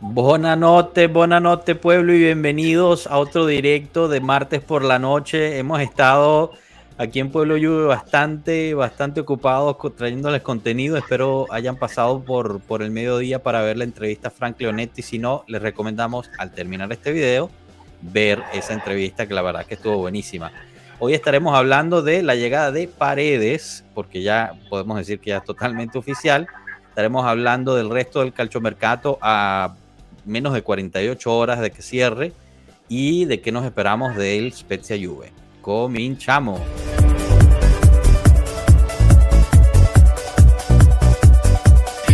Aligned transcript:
Buenas 0.00 0.58
noches 0.58 1.08
pueblo 1.80 2.12
y 2.12 2.18
bienvenidos 2.18 3.06
a 3.06 3.16
otro 3.16 3.46
directo 3.46 4.08
de 4.08 4.20
martes 4.20 4.60
por 4.60 4.84
la 4.84 4.98
noche. 4.98 5.58
Hemos 5.58 5.80
estado 5.80 6.52
aquí 6.98 7.18
en 7.18 7.30
Pueblo 7.30 7.56
Lluvia 7.56 7.86
bastante, 7.86 8.74
bastante 8.74 9.20
ocupados 9.20 9.76
trayéndoles 9.96 10.42
contenido. 10.42 10.98
Espero 10.98 11.46
hayan 11.50 11.76
pasado 11.76 12.22
por, 12.22 12.60
por 12.60 12.82
el 12.82 12.90
mediodía 12.90 13.42
para 13.42 13.62
ver 13.62 13.78
la 13.78 13.84
entrevista 13.84 14.28
a 14.28 14.30
Frank 14.30 14.60
Leonetti. 14.60 15.00
Si 15.00 15.18
no, 15.18 15.44
les 15.48 15.62
recomendamos 15.62 16.30
al 16.36 16.52
terminar 16.52 16.92
este 16.92 17.10
video 17.12 17.48
ver 18.02 18.42
esa 18.52 18.74
entrevista 18.74 19.26
que 19.26 19.32
la 19.32 19.40
verdad 19.40 19.64
que 19.64 19.74
estuvo 19.74 19.96
buenísima. 19.96 20.52
Hoy 20.98 21.14
estaremos 21.14 21.56
hablando 21.56 22.02
de 22.02 22.22
la 22.22 22.34
llegada 22.34 22.70
de 22.70 22.86
Paredes, 22.86 23.82
porque 23.94 24.20
ya 24.20 24.52
podemos 24.68 24.98
decir 24.98 25.20
que 25.20 25.30
ya 25.30 25.38
es 25.38 25.44
totalmente 25.44 25.96
oficial. 25.96 26.46
Estaremos 26.90 27.24
hablando 27.24 27.74
del 27.74 27.88
resto 27.88 28.20
del 28.20 28.34
calchomercato 28.34 29.18
a 29.22 29.74
menos 30.26 30.52
de 30.52 30.62
48 30.62 31.36
horas 31.36 31.60
de 31.60 31.70
que 31.70 31.82
cierre 31.82 32.32
y 32.88 33.24
de 33.24 33.40
qué 33.40 33.52
nos 33.52 33.64
esperamos 33.64 34.16
del 34.16 34.52
Spezia 34.52 34.96
Juve. 34.96 35.32
Cominchamos. 35.62 36.60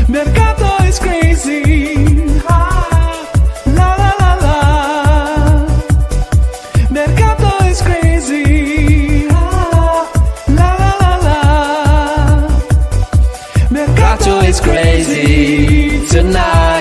Mercato 0.09 0.85
is 0.85 0.99
crazy. 0.99 1.95
Ah, 2.49 3.27
la 3.67 3.97
la 4.01 4.11
la 4.21 4.33
la. 4.45 4.57
Mercato 6.91 7.65
is 7.65 7.81
crazy. 7.81 9.27
Ah, 9.31 10.07
la 10.49 10.69
la 10.81 10.91
la 11.03 11.13
la. 11.27 11.41
Mercato 13.71 14.41
is 14.41 14.61
crazy 14.61 16.07
tonight. 16.09 16.72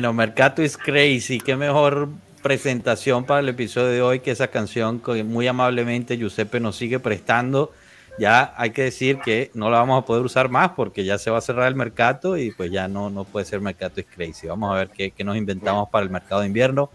Bueno, 0.00 0.14
Mercato 0.14 0.62
is 0.62 0.78
Crazy. 0.78 1.38
Qué 1.40 1.56
mejor 1.56 2.08
presentación 2.42 3.26
para 3.26 3.40
el 3.40 3.50
episodio 3.50 3.88
de 3.88 4.00
hoy 4.00 4.20
que 4.20 4.30
esa 4.30 4.48
canción 4.48 4.98
que 4.98 5.22
muy 5.24 5.46
amablemente 5.46 6.16
Giuseppe 6.16 6.58
nos 6.58 6.76
sigue 6.76 6.98
prestando. 6.98 7.74
Ya 8.18 8.54
hay 8.56 8.70
que 8.70 8.84
decir 8.84 9.18
que 9.18 9.50
no 9.52 9.68
la 9.68 9.76
vamos 9.76 10.02
a 10.02 10.06
poder 10.06 10.24
usar 10.24 10.48
más 10.48 10.70
porque 10.70 11.04
ya 11.04 11.18
se 11.18 11.30
va 11.30 11.36
a 11.36 11.42
cerrar 11.42 11.68
el 11.68 11.74
mercado 11.74 12.38
y 12.38 12.50
pues 12.50 12.70
ya 12.70 12.88
no, 12.88 13.10
no 13.10 13.24
puede 13.24 13.44
ser 13.44 13.60
Mercato 13.60 14.00
is 14.00 14.06
Crazy. 14.06 14.46
Vamos 14.46 14.72
a 14.72 14.76
ver 14.78 14.88
qué, 14.88 15.10
qué 15.10 15.22
nos 15.22 15.36
inventamos 15.36 15.90
para 15.90 16.02
el 16.02 16.10
mercado 16.10 16.40
de 16.40 16.46
invierno. 16.46 16.88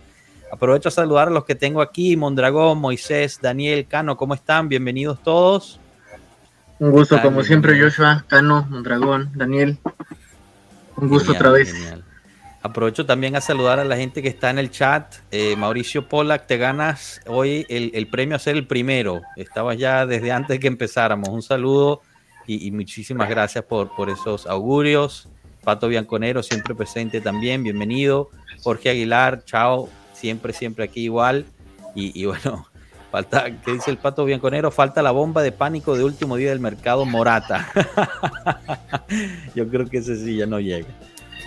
Aprovecho 0.51 0.89
a 0.89 0.91
saludar 0.91 1.27
a 1.27 1.31
los 1.31 1.45
que 1.45 1.53
tengo 1.53 1.83
aquí, 1.83 2.17
Mondragón, 2.17 2.79
Moisés, 2.79 3.37
Daniel, 3.39 3.85
Cano, 3.85 4.17
¿cómo 4.17 4.33
están? 4.33 4.67
Bienvenidos 4.67 5.21
todos. 5.21 5.79
Un 6.79 6.89
gusto, 6.89 7.21
como 7.21 7.43
siempre. 7.43 7.79
Joshua, 7.79 8.25
Cano, 8.27 8.65
Mondragón, 8.67 9.29
Daniel. 9.35 9.77
Un 10.95 11.07
gusto 11.07 11.33
Genial, 11.33 11.45
otra 11.45 11.51
vez. 11.51 11.71
genial. 11.71 12.04
Aprovecho 12.65 13.05
también 13.05 13.35
a 13.35 13.41
saludar 13.41 13.79
a 13.79 13.83
la 13.85 13.95
gente 13.95 14.23
que 14.23 14.27
está 14.27 14.49
en 14.49 14.57
el 14.57 14.71
chat. 14.71 15.17
Eh, 15.29 15.55
Mauricio 15.55 16.09
Pollack, 16.09 16.47
te 16.47 16.57
ganas 16.57 17.21
hoy 17.27 17.63
el, 17.69 17.91
el 17.93 18.07
premio 18.07 18.35
a 18.35 18.39
ser 18.39 18.55
el 18.55 18.65
primero. 18.65 19.21
Estabas 19.35 19.77
ya 19.77 20.07
desde 20.07 20.31
antes 20.31 20.59
que 20.59 20.65
empezáramos. 20.65 21.29
Un 21.29 21.43
saludo 21.43 22.01
y, 22.47 22.65
y 22.65 22.71
muchísimas 22.71 23.29
gracias 23.29 23.63
por, 23.65 23.95
por 23.95 24.09
esos 24.09 24.47
augurios. 24.47 25.29
Pato 25.63 25.87
Bianconero, 25.87 26.41
siempre 26.41 26.73
presente 26.73 27.21
también, 27.21 27.61
bienvenido. 27.61 28.31
Jorge 28.63 28.89
Aguilar, 28.89 29.45
chao, 29.45 29.87
siempre, 30.13 30.51
siempre 30.51 30.85
aquí 30.85 31.01
igual. 31.01 31.45
Y, 31.93 32.19
y 32.19 32.25
bueno, 32.25 32.65
falta, 33.11 33.45
¿qué 33.63 33.73
dice 33.73 33.91
el 33.91 33.97
Pato 33.99 34.25
Bianconero? 34.25 34.71
Falta 34.71 35.03
la 35.03 35.11
bomba 35.11 35.43
de 35.43 35.51
pánico 35.51 35.95
de 35.95 36.03
último 36.03 36.35
día 36.35 36.49
del 36.49 36.61
mercado 36.61 37.05
Morata. 37.05 37.71
Yo 39.53 39.69
creo 39.69 39.85
que 39.85 39.99
ese 39.99 40.15
sí 40.15 40.37
ya 40.37 40.47
no 40.47 40.59
llega. 40.59 40.87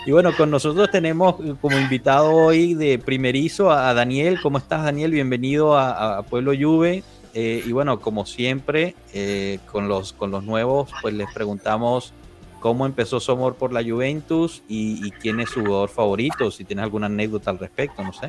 Y 0.06 0.12
bueno, 0.12 0.34
con 0.36 0.50
nosotros 0.50 0.90
tenemos 0.90 1.34
eh, 1.44 1.54
como 1.60 1.78
invitado 1.78 2.32
hoy 2.32 2.74
de 2.74 2.98
primerizo 2.98 3.70
a, 3.70 3.92
Daniel. 3.92 4.38
¿Cómo 4.40 4.58
estás, 4.58 4.84
Daniel? 4.84 5.10
Bienvenido 5.10 5.76
a, 5.76 6.22
Pueblo 6.22 6.52
Juve. 6.58 7.02
Eh, 7.34 7.62
y 7.66 7.72
bueno, 7.72 8.00
como 8.00 8.24
siempre, 8.24 8.94
eh, 9.12 9.58
con, 9.70 9.86
los, 9.86 10.12
con 10.12 10.30
los 10.30 10.44
nuevos, 10.44 10.90
pues 11.02 11.14
les 11.14 11.30
preguntamos 11.32 12.12
cómo 12.58 12.86
empezó 12.86 13.20
su 13.20 13.30
amor 13.32 13.56
por 13.56 13.72
la 13.72 13.82
Juventus 13.82 14.62
y, 14.66 15.10
quién 15.12 15.40
es 15.40 15.50
su 15.50 15.60
jugador 15.60 15.90
favorito, 15.90 16.50
si 16.50 16.64
tienes 16.64 16.84
alguna 16.84 17.06
anécdota 17.06 17.50
al 17.50 17.58
respecto, 17.58 18.02
no 18.02 18.12
sé. 18.12 18.28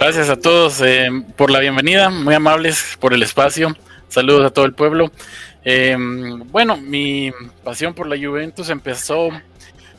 Gracias 0.00 0.28
a 0.28 0.36
todos 0.36 0.80
eh, 0.80 1.08
por 1.36 1.50
la 1.50 1.60
bienvenida, 1.60 2.10
muy 2.10 2.34
amables 2.34 2.96
por 2.98 3.12
el 3.12 3.22
espacio. 3.22 3.76
Saludos 4.08 4.46
a 4.46 4.50
todo 4.50 4.64
el 4.64 4.74
pueblo. 4.74 5.12
Bueno, 6.50 6.78
mi 6.78 7.30
pasión 7.62 7.92
por 7.92 8.06
la 8.06 8.16
Juventus 8.16 8.70
empezó 8.70 9.28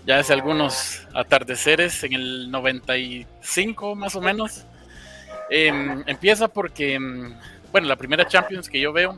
ya 0.06 0.20
hace 0.20 0.34
algunos 0.34 1.02
atardeceres, 1.14 2.04
en 2.04 2.14
el 2.14 2.52
95 2.52 3.96
más 3.96 4.16
o 4.16 4.22
menos. 4.22 4.66
Eh, 5.50 5.72
empieza 6.06 6.48
porque, 6.48 7.00
mm, 7.00 7.34
bueno, 7.72 7.88
la 7.88 7.96
primera 7.96 8.28
Champions 8.28 8.70
que 8.70 8.80
yo 8.80 8.94
veo 8.94 9.18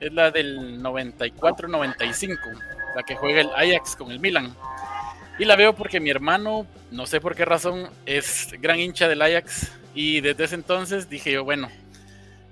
es 0.00 0.12
la 0.12 0.30
del 0.30 0.82
94-95, 0.82 2.38
la 2.94 3.02
que 3.02 3.16
juega 3.16 3.40
el 3.40 3.50
Ajax 3.54 3.96
con 3.96 4.10
el 4.10 4.20
Milan. 4.20 4.54
Y 5.38 5.44
la 5.44 5.56
veo 5.56 5.74
porque 5.74 6.00
mi 6.00 6.10
hermano, 6.10 6.66
no 6.90 7.06
sé 7.06 7.20
por 7.20 7.34
qué 7.34 7.44
razón, 7.44 7.90
es 8.06 8.48
gran 8.60 8.78
hincha 8.80 9.06
del 9.08 9.20
Ajax. 9.22 9.72
Y 9.94 10.20
desde 10.20 10.44
ese 10.44 10.54
entonces 10.54 11.08
dije 11.08 11.32
yo, 11.32 11.44
bueno, 11.44 11.68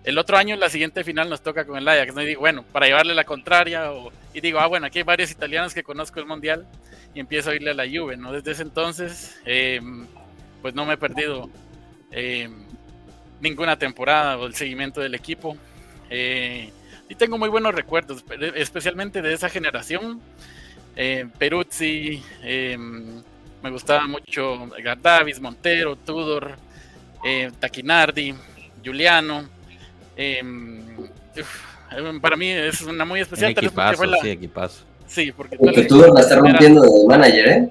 el 0.04 0.18
otro 0.18 0.36
año 0.36 0.56
la 0.56 0.68
siguiente 0.68 1.02
final 1.04 1.28
nos 1.30 1.42
toca 1.42 1.64
con 1.66 1.78
el 1.78 1.88
Ajax. 1.88 2.14
¿no? 2.14 2.22
Y 2.22 2.26
digo, 2.26 2.40
bueno, 2.40 2.62
para 2.72 2.86
llevarle 2.86 3.14
la 3.14 3.24
contraria. 3.24 3.90
o- 3.92 4.12
y 4.34 4.40
digo, 4.40 4.58
ah, 4.58 4.66
bueno, 4.66 4.86
aquí 4.86 4.98
hay 4.98 5.04
varios 5.04 5.30
italianos 5.30 5.72
que 5.72 5.82
conozco 5.82 6.20
el 6.20 6.26
Mundial. 6.26 6.66
Y 7.14 7.20
empiezo 7.20 7.50
a 7.50 7.54
irle 7.54 7.70
a 7.70 7.74
la 7.74 7.84
Juve, 7.84 8.16
¿no? 8.16 8.32
Desde 8.32 8.50
ese 8.50 8.62
entonces, 8.62 9.40
eh, 9.46 9.80
pues 10.60 10.74
no 10.74 10.84
me 10.84 10.94
he 10.94 10.96
perdido 10.96 11.48
eh, 12.10 12.48
ninguna 13.40 13.78
temporada 13.78 14.36
o 14.36 14.46
el 14.46 14.54
seguimiento 14.54 15.00
del 15.00 15.14
equipo. 15.14 15.56
Eh, 16.10 16.72
y 17.08 17.14
tengo 17.14 17.38
muy 17.38 17.48
buenos 17.48 17.74
recuerdos, 17.74 18.24
especialmente 18.56 19.22
de 19.22 19.32
esa 19.32 19.48
generación. 19.48 20.20
Eh, 20.96 21.26
Peruzzi, 21.38 22.22
eh, 22.42 22.76
me 22.78 23.70
gustaba 23.70 24.06
mucho 24.06 24.68
Gardavis, 24.82 25.40
Montero, 25.40 25.96
Tudor, 25.96 26.56
eh, 27.24 27.50
Taquinardi, 27.60 28.34
Giuliano. 28.82 29.48
uf, 31.36 31.73
para 32.20 32.36
mí 32.36 32.48
es 32.50 32.80
una 32.82 33.04
muy 33.04 33.20
Un 33.20 33.22
especial. 33.22 33.54
tal 33.54 33.64
vez 33.64 33.72
porque 33.72 33.82
equipazo, 33.90 33.96
fue 33.96 34.06
la- 34.06 34.18
sí, 34.18 34.30
equipazo. 34.30 34.84
sí, 35.06 35.32
porque 35.32 35.56
tal 35.56 35.74
vez 35.74 35.86
tú 35.88 35.98
la 36.00 36.06
estás 36.08 36.30
era- 36.32 36.40
rompiendo 36.40 36.82
de 36.82 37.06
manager, 37.06 37.48
¿eh? 37.48 37.68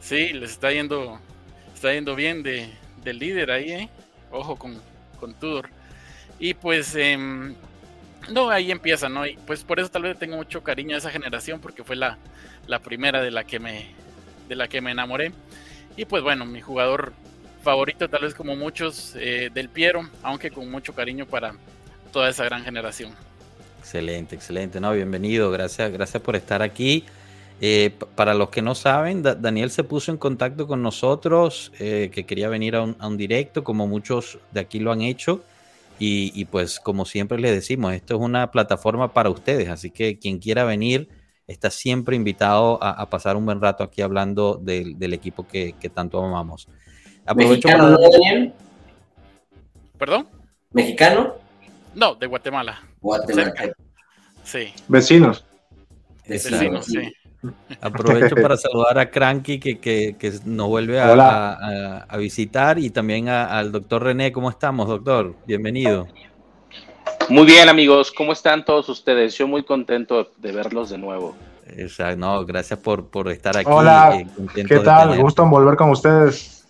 Sí, 0.00 0.32
les 0.34 0.50
está 0.50 0.70
yendo, 0.70 1.18
está 1.74 1.92
yendo 1.92 2.14
bien 2.14 2.42
de, 2.42 2.68
del 3.02 3.18
líder 3.18 3.50
ahí, 3.50 3.72
¿eh? 3.72 3.88
Ojo 4.30 4.56
con, 4.56 4.78
con 5.18 5.34
Tudor. 5.34 5.70
Y 6.38 6.54
pues, 6.54 6.94
em, 6.96 7.54
no, 8.30 8.50
ahí 8.50 8.70
empieza, 8.70 9.08
¿no? 9.08 9.26
Y 9.26 9.36
pues 9.46 9.64
por 9.64 9.80
eso 9.80 9.88
tal 9.90 10.02
vez 10.02 10.18
tengo 10.18 10.36
mucho 10.36 10.62
cariño 10.62 10.94
a 10.94 10.98
esa 10.98 11.10
generación, 11.10 11.60
porque 11.60 11.84
fue 11.84 11.96
la, 11.96 12.18
la 12.66 12.80
primera 12.80 13.22
de 13.22 13.30
la 13.30 13.44
que 13.44 13.58
me, 13.58 13.86
de 14.48 14.56
la 14.56 14.68
que 14.68 14.80
me 14.80 14.90
enamoré. 14.90 15.32
Y 15.96 16.04
pues 16.04 16.22
bueno, 16.22 16.44
mi 16.44 16.60
jugador 16.60 17.12
favorito, 17.62 18.08
tal 18.10 18.22
vez 18.22 18.34
como 18.34 18.56
muchos, 18.56 19.14
eh, 19.16 19.50
del 19.54 19.70
Piero, 19.70 20.06
aunque 20.22 20.50
con 20.50 20.70
mucho 20.70 20.94
cariño 20.94 21.24
para 21.24 21.54
toda 22.14 22.30
esa 22.30 22.44
gran 22.44 22.64
generación. 22.64 23.10
Excelente, 23.80 24.34
excelente. 24.34 24.80
No, 24.80 24.92
bienvenido. 24.92 25.50
Gracias, 25.50 25.92
gracias 25.92 26.22
por 26.22 26.36
estar 26.36 26.62
aquí. 26.62 27.04
Eh, 27.60 27.90
para 28.14 28.34
los 28.34 28.48
que 28.50 28.62
no 28.62 28.74
saben, 28.74 29.22
Da- 29.22 29.34
Daniel 29.34 29.70
se 29.70 29.84
puso 29.84 30.10
en 30.10 30.16
contacto 30.16 30.66
con 30.66 30.80
nosotros, 30.82 31.72
eh, 31.78 32.10
que 32.12 32.24
quería 32.24 32.48
venir 32.48 32.76
a 32.76 32.82
un, 32.82 32.96
a 32.98 33.06
un 33.08 33.16
directo, 33.16 33.62
como 33.64 33.86
muchos 33.86 34.38
de 34.52 34.60
aquí 34.60 34.78
lo 34.80 34.90
han 34.92 35.02
hecho. 35.02 35.42
Y, 35.98 36.32
y 36.34 36.44
pues 36.46 36.80
como 36.80 37.04
siempre 37.04 37.38
les 37.38 37.52
decimos, 37.52 37.92
esto 37.94 38.14
es 38.16 38.20
una 38.20 38.50
plataforma 38.50 39.12
para 39.12 39.30
ustedes, 39.30 39.68
así 39.68 39.90
que 39.90 40.18
quien 40.18 40.38
quiera 40.38 40.64
venir 40.64 41.08
está 41.46 41.70
siempre 41.70 42.16
invitado 42.16 42.82
a, 42.82 42.90
a 42.90 43.08
pasar 43.10 43.36
un 43.36 43.44
buen 43.44 43.60
rato 43.60 43.84
aquí 43.84 44.02
hablando 44.02 44.58
del, 44.60 44.98
del 44.98 45.12
equipo 45.12 45.46
que, 45.46 45.74
que 45.80 45.88
tanto 45.90 46.22
amamos. 46.24 46.66
Aprovecho 47.26 47.68
Mexicano, 47.68 47.84
para- 47.84 47.90
¿no, 47.96 48.10
Daniel? 48.10 48.52
¿Perdón? 49.98 50.26
¿Mexicano? 50.72 51.43
No, 51.94 52.14
de 52.14 52.26
Guatemala. 52.26 52.80
Guatemalteco. 53.00 53.74
Sí, 54.42 54.72
Vecinos. 54.88 55.44
Vecinos, 56.26 56.86
sí. 56.86 57.12
Aprovecho 57.80 58.34
para 58.36 58.56
saludar 58.56 58.98
a 58.98 59.10
Cranky 59.10 59.58
que, 59.60 59.78
que- 59.78 60.16
que 60.18 60.32
nos 60.44 60.68
vuelve 60.68 60.98
a, 61.00 61.12
a- 61.52 61.98
a 62.08 62.16
visitar 62.16 62.78
y 62.78 62.90
también 62.90 63.28
a- 63.28 63.58
al 63.58 63.70
doctor 63.72 64.02
René. 64.02 64.32
¿Cómo 64.32 64.48
estamos, 64.50 64.88
doctor? 64.88 65.34
Bienvenido. 65.46 66.08
Muy 67.28 67.44
bien, 67.46 67.68
amigos, 67.68 68.10
¿cómo 68.12 68.32
están 68.32 68.64
todos 68.64 68.88
ustedes? 68.88 69.36
Yo 69.36 69.46
muy 69.46 69.62
contento 69.62 70.30
de 70.38 70.52
verlos 70.52 70.90
de 70.90 70.98
nuevo. 70.98 71.34
Exacto, 71.66 72.16
no, 72.18 72.44
gracias 72.44 72.78
por, 72.78 73.06
por 73.08 73.30
estar 73.30 73.56
aquí. 73.56 73.68
Hola, 73.70 74.16
eh, 74.20 74.26
¿Qué 74.66 74.78
tal? 74.80 75.18
Gusto 75.20 75.42
en 75.42 75.50
volver 75.50 75.76
con 75.76 75.90
ustedes. 75.90 76.66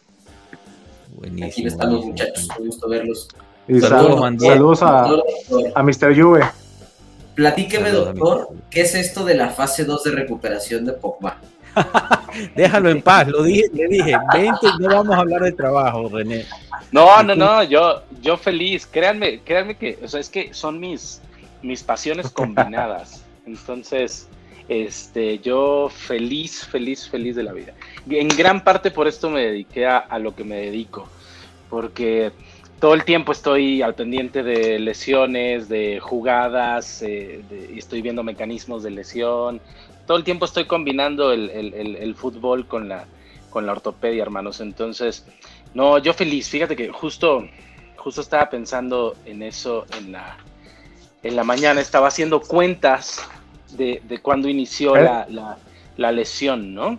Buenísimo. 1.08 1.46
Aquí 1.46 1.66
estamos, 1.66 2.04
buenísimo. 2.04 2.12
muchachos. 2.28 2.48
Un 2.58 2.66
gusto 2.66 2.88
verlos. 2.88 3.28
Y 3.66 3.80
Saludos, 3.80 4.78
sal- 4.78 5.22
a, 5.74 5.80
a 5.80 5.82
Mr. 5.82 6.14
Juve. 6.20 6.42
Platíqueme, 7.34 7.90
Saludos, 7.90 8.14
doctor. 8.14 8.48
¿qué 8.70 8.82
es 8.82 8.94
esto 8.94 9.24
de 9.24 9.34
la 9.34 9.50
fase 9.50 9.84
2 9.84 10.04
de 10.04 10.10
recuperación 10.12 10.84
de 10.84 10.92
Pogba? 10.92 11.38
Déjalo 12.54 12.90
en 12.90 13.02
paz, 13.02 13.26
lo 13.26 13.42
dije, 13.42 13.64
le 13.72 13.88
dije, 13.88 14.16
vente, 14.32 14.66
no 14.78 14.88
vamos 14.88 15.16
a 15.16 15.20
hablar 15.20 15.42
de 15.42 15.52
trabajo, 15.52 16.08
René. 16.08 16.44
No, 16.92 17.22
no, 17.24 17.34
no, 17.34 17.62
yo, 17.64 18.02
yo 18.22 18.36
feliz. 18.36 18.86
Créanme, 18.86 19.40
créanme 19.40 19.76
que, 19.76 19.98
o 20.04 20.06
sea, 20.06 20.20
es 20.20 20.28
que 20.28 20.54
son 20.54 20.78
mis, 20.78 21.20
mis 21.62 21.82
pasiones 21.82 22.30
combinadas. 22.30 23.24
Entonces, 23.46 24.28
este, 24.68 25.40
yo 25.40 25.88
feliz, 25.92 26.64
feliz, 26.66 27.08
feliz 27.08 27.34
de 27.34 27.42
la 27.42 27.52
vida. 27.52 27.72
En 28.08 28.28
gran 28.28 28.62
parte 28.62 28.92
por 28.92 29.08
esto 29.08 29.28
me 29.30 29.40
dediqué 29.42 29.86
a, 29.86 29.98
a 29.98 30.18
lo 30.20 30.36
que 30.36 30.44
me 30.44 30.56
dedico, 30.56 31.08
porque 31.68 32.30
todo 32.84 32.92
el 32.92 33.04
tiempo 33.06 33.32
estoy 33.32 33.80
al 33.80 33.94
pendiente 33.94 34.42
de 34.42 34.78
lesiones, 34.78 35.70
de 35.70 36.00
jugadas, 36.00 37.00
eh, 37.00 37.42
de- 37.48 37.78
estoy 37.78 38.02
viendo 38.02 38.22
mecanismos 38.22 38.82
de 38.82 38.90
lesión. 38.90 39.58
Todo 40.06 40.18
el 40.18 40.22
tiempo 40.22 40.44
estoy 40.44 40.66
combinando 40.66 41.32
el, 41.32 41.48
el- 41.48 41.72
el- 41.72 41.96
el 41.96 42.14
fútbol 42.14 42.66
con 42.66 42.90
la, 42.90 43.06
con 43.48 43.64
la 43.64 43.72
ortopedia, 43.72 44.22
hermanos. 44.22 44.60
Entonces, 44.60 45.24
no, 45.72 45.96
yo 45.96 46.12
feliz. 46.12 46.50
Fíjate 46.50 46.76
que 46.76 46.90
justo, 46.90 47.48
justo 47.96 48.20
estaba 48.20 48.50
pensando 48.50 49.16
en 49.24 49.42
eso 49.42 49.86
en 49.98 50.12
la, 50.12 50.36
en 51.22 51.36
la 51.36 51.42
mañana. 51.42 51.80
Estaba 51.80 52.08
haciendo 52.08 52.42
cuentas 52.42 53.26
de, 53.78 54.02
de 54.06 54.18
cuándo 54.18 54.46
inició 54.46 54.94
¿Eh? 54.94 55.04
la, 55.04 55.26
la- 55.30 55.56
la 55.96 56.12
lesión, 56.12 56.74
¿no? 56.74 56.98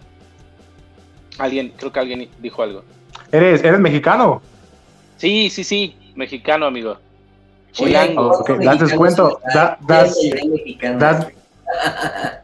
Alguien, 1.38 1.74
creo 1.78 1.92
que 1.92 2.00
alguien 2.00 2.28
dijo 2.40 2.64
algo. 2.64 2.84
¿Eres, 3.32 3.64
eres 3.64 3.80
mexicano? 3.80 4.42
Sí, 5.18 5.50
sí, 5.50 5.64
sí, 5.64 5.96
mexicano, 6.16 6.66
amigo. 6.66 6.98
Chilango. 7.72 8.32
ok, 8.40 8.46
¿cuántos 8.48 8.66
das 8.66 8.80
descuento, 8.80 9.40
da- 9.54 9.78
¿Qué 9.80 9.86
das- 9.94 10.18
das- 11.00 11.28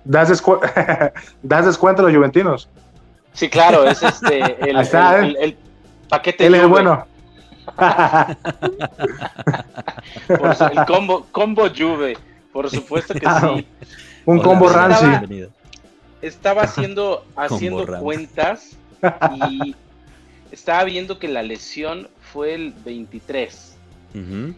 ¿Das, 0.04 0.30
descu- 0.30 0.60
¿Das 1.44 1.66
descuento 1.66 2.02
a 2.02 2.06
los 2.06 2.16
juventinos? 2.16 2.68
Sí, 3.34 3.50
claro, 3.50 3.86
es 3.86 4.02
este, 4.04 4.40
el, 4.70 4.76
Ahí 4.78 4.84
está, 4.84 5.20
el- 5.20 5.26
¿eh? 5.26 5.28
el- 5.30 5.38
el 5.44 5.58
paquete 6.10 6.48
Él 6.48 6.56
es 6.56 6.68
bueno. 6.68 7.06
por 10.28 10.56
su- 10.56 10.66
el 10.66 10.86
combo, 10.86 11.26
combo 11.32 11.68
Juve, 11.70 12.18
por 12.52 12.70
supuesto 12.70 13.14
que 13.14 13.20
Claro. 13.22 13.58
sí. 13.58 13.68
Un 14.26 14.38
Hola, 14.40 14.44
combo 14.48 14.70
rancy. 14.70 15.46
estaba 16.22 16.64
haciendo, 16.64 17.26
haciendo 17.36 17.86
cuentas 18.00 18.76
y 19.34 19.76
estaba 20.52 20.84
viendo 20.84 21.20
que 21.20 21.28
la 21.28 21.44
lesión 21.44 22.08
fue 22.34 22.54
el 22.54 22.72
23. 22.74 23.78
Ujú. 24.16 24.54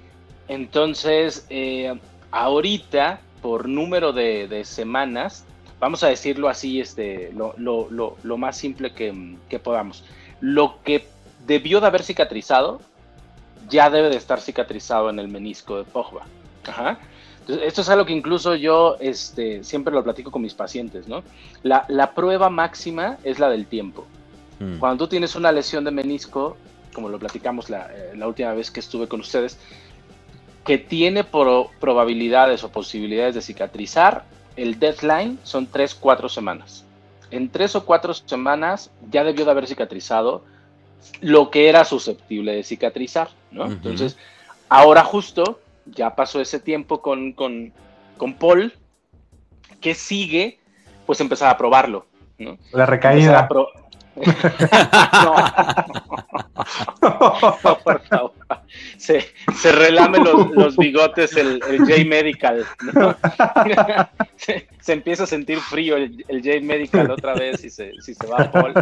Entonces, 0.47 1.45
eh, 1.49 1.93
ahorita, 2.31 3.19
por 3.41 3.67
número 3.67 4.13
de, 4.13 4.47
de 4.47 4.65
semanas, 4.65 5.45
vamos 5.79 6.03
a 6.03 6.07
decirlo 6.07 6.49
así, 6.49 6.79
este, 6.79 7.31
lo, 7.33 7.53
lo- 7.57 7.87
lo- 7.89 8.17
lo 8.23 8.37
más 8.37 8.57
simple 8.57 8.93
que, 8.93 9.35
que 9.49 9.59
podamos. 9.59 10.03
Lo 10.41 10.81
que 10.83 11.05
debió 11.45 11.81
de 11.81 11.87
haber 11.87 12.03
cicatrizado, 12.03 12.81
ya 13.69 13.89
debe 13.89 14.09
de 14.09 14.17
estar 14.17 14.39
cicatrizado 14.41 15.09
en 15.09 15.19
el 15.19 15.27
menisco 15.27 15.77
de 15.77 15.83
Pogba. 15.83 16.25
Ajá. 16.67 16.99
Entonces, 17.41 17.67
esto 17.67 17.81
es 17.81 17.89
algo 17.89 18.05
que 18.05 18.13
incluso 18.13 18.55
yo 18.55 18.95
este, 18.99 19.63
siempre 19.63 19.93
lo 19.93 20.03
platico 20.03 20.31
con 20.31 20.41
mis 20.41 20.53
pacientes, 20.53 21.07
¿no? 21.07 21.23
La, 21.61 21.83
la 21.89 22.13
prueba 22.13 22.49
máxima 22.49 23.17
es 23.23 23.39
la 23.39 23.49
del 23.49 23.65
tiempo. 23.65 24.05
Mm. 24.59 24.77
Cuando 24.79 25.05
tú 25.05 25.09
tienes 25.09 25.35
una 25.35 25.51
lesión 25.51 25.83
de 25.83 25.91
menisco, 25.91 26.57
como 26.93 27.09
lo 27.09 27.17
platicamos 27.19 27.69
la, 27.69 27.87
eh, 27.93 28.13
la 28.15 28.27
última 28.27 28.53
vez 28.53 28.69
que 28.71 28.79
estuve 28.79 29.07
con 29.07 29.19
ustedes, 29.19 29.57
que 30.65 30.77
tiene 30.77 31.23
pro- 31.23 31.69
probabilidades 31.79 32.63
o 32.63 32.69
posibilidades 32.71 33.35
de 33.35 33.41
cicatrizar, 33.41 34.23
el 34.55 34.79
deadline 34.79 35.39
son 35.43 35.67
3, 35.67 35.95
4 35.95 36.29
semanas. 36.29 36.85
En 37.31 37.49
3 37.49 37.75
o 37.75 37.85
4 37.85 38.13
semanas 38.13 38.91
ya 39.09 39.23
debió 39.23 39.43
de 39.45 39.51
haber 39.51 39.67
cicatrizado 39.67 40.45
lo 41.19 41.49
que 41.49 41.67
era 41.67 41.83
susceptible 41.83 42.53
de 42.53 42.63
cicatrizar, 42.63 43.29
¿no? 43.51 43.65
Entonces, 43.65 44.17
ahora 44.69 45.03
justo, 45.03 45.59
ya 45.85 46.15
pasó 46.15 46.39
ese 46.39 46.59
tiempo 46.59 47.01
con, 47.01 47.33
con, 47.33 47.73
con 48.17 48.35
Paul, 48.35 48.71
que 49.81 49.95
sigue, 49.95 50.59
pues 51.05 51.19
empezar 51.19 51.49
a 51.49 51.57
probarlo, 51.57 52.05
¿no? 52.37 52.51
La 52.51 52.55
Empezar 52.55 52.81
a 52.83 52.85
recaída. 52.85 53.47
pro- 53.49 53.67
no, 54.15 55.35
no, 57.01 57.77
por 57.83 58.01
favor. 58.03 58.33
Se, 58.97 59.25
se 59.55 59.71
relame 59.71 60.19
los, 60.19 60.51
los 60.51 60.77
bigotes 60.77 61.35
el, 61.35 61.61
el 61.67 61.79
J 61.79 62.05
Medical. 62.05 62.65
¿no? 62.93 63.15
Se, 64.35 64.67
se 64.81 64.93
empieza 64.93 65.23
a 65.23 65.27
sentir 65.27 65.59
frío 65.59 65.95
el, 65.95 66.25
el 66.27 66.41
J 66.43 66.59
Medical 66.61 67.11
otra 67.11 67.33
vez 67.33 67.61
si 67.61 67.69
se, 67.69 67.93
si 68.01 68.13
se 68.13 68.27
va 68.27 68.37
a 68.37 68.51
Paul. 68.51 68.73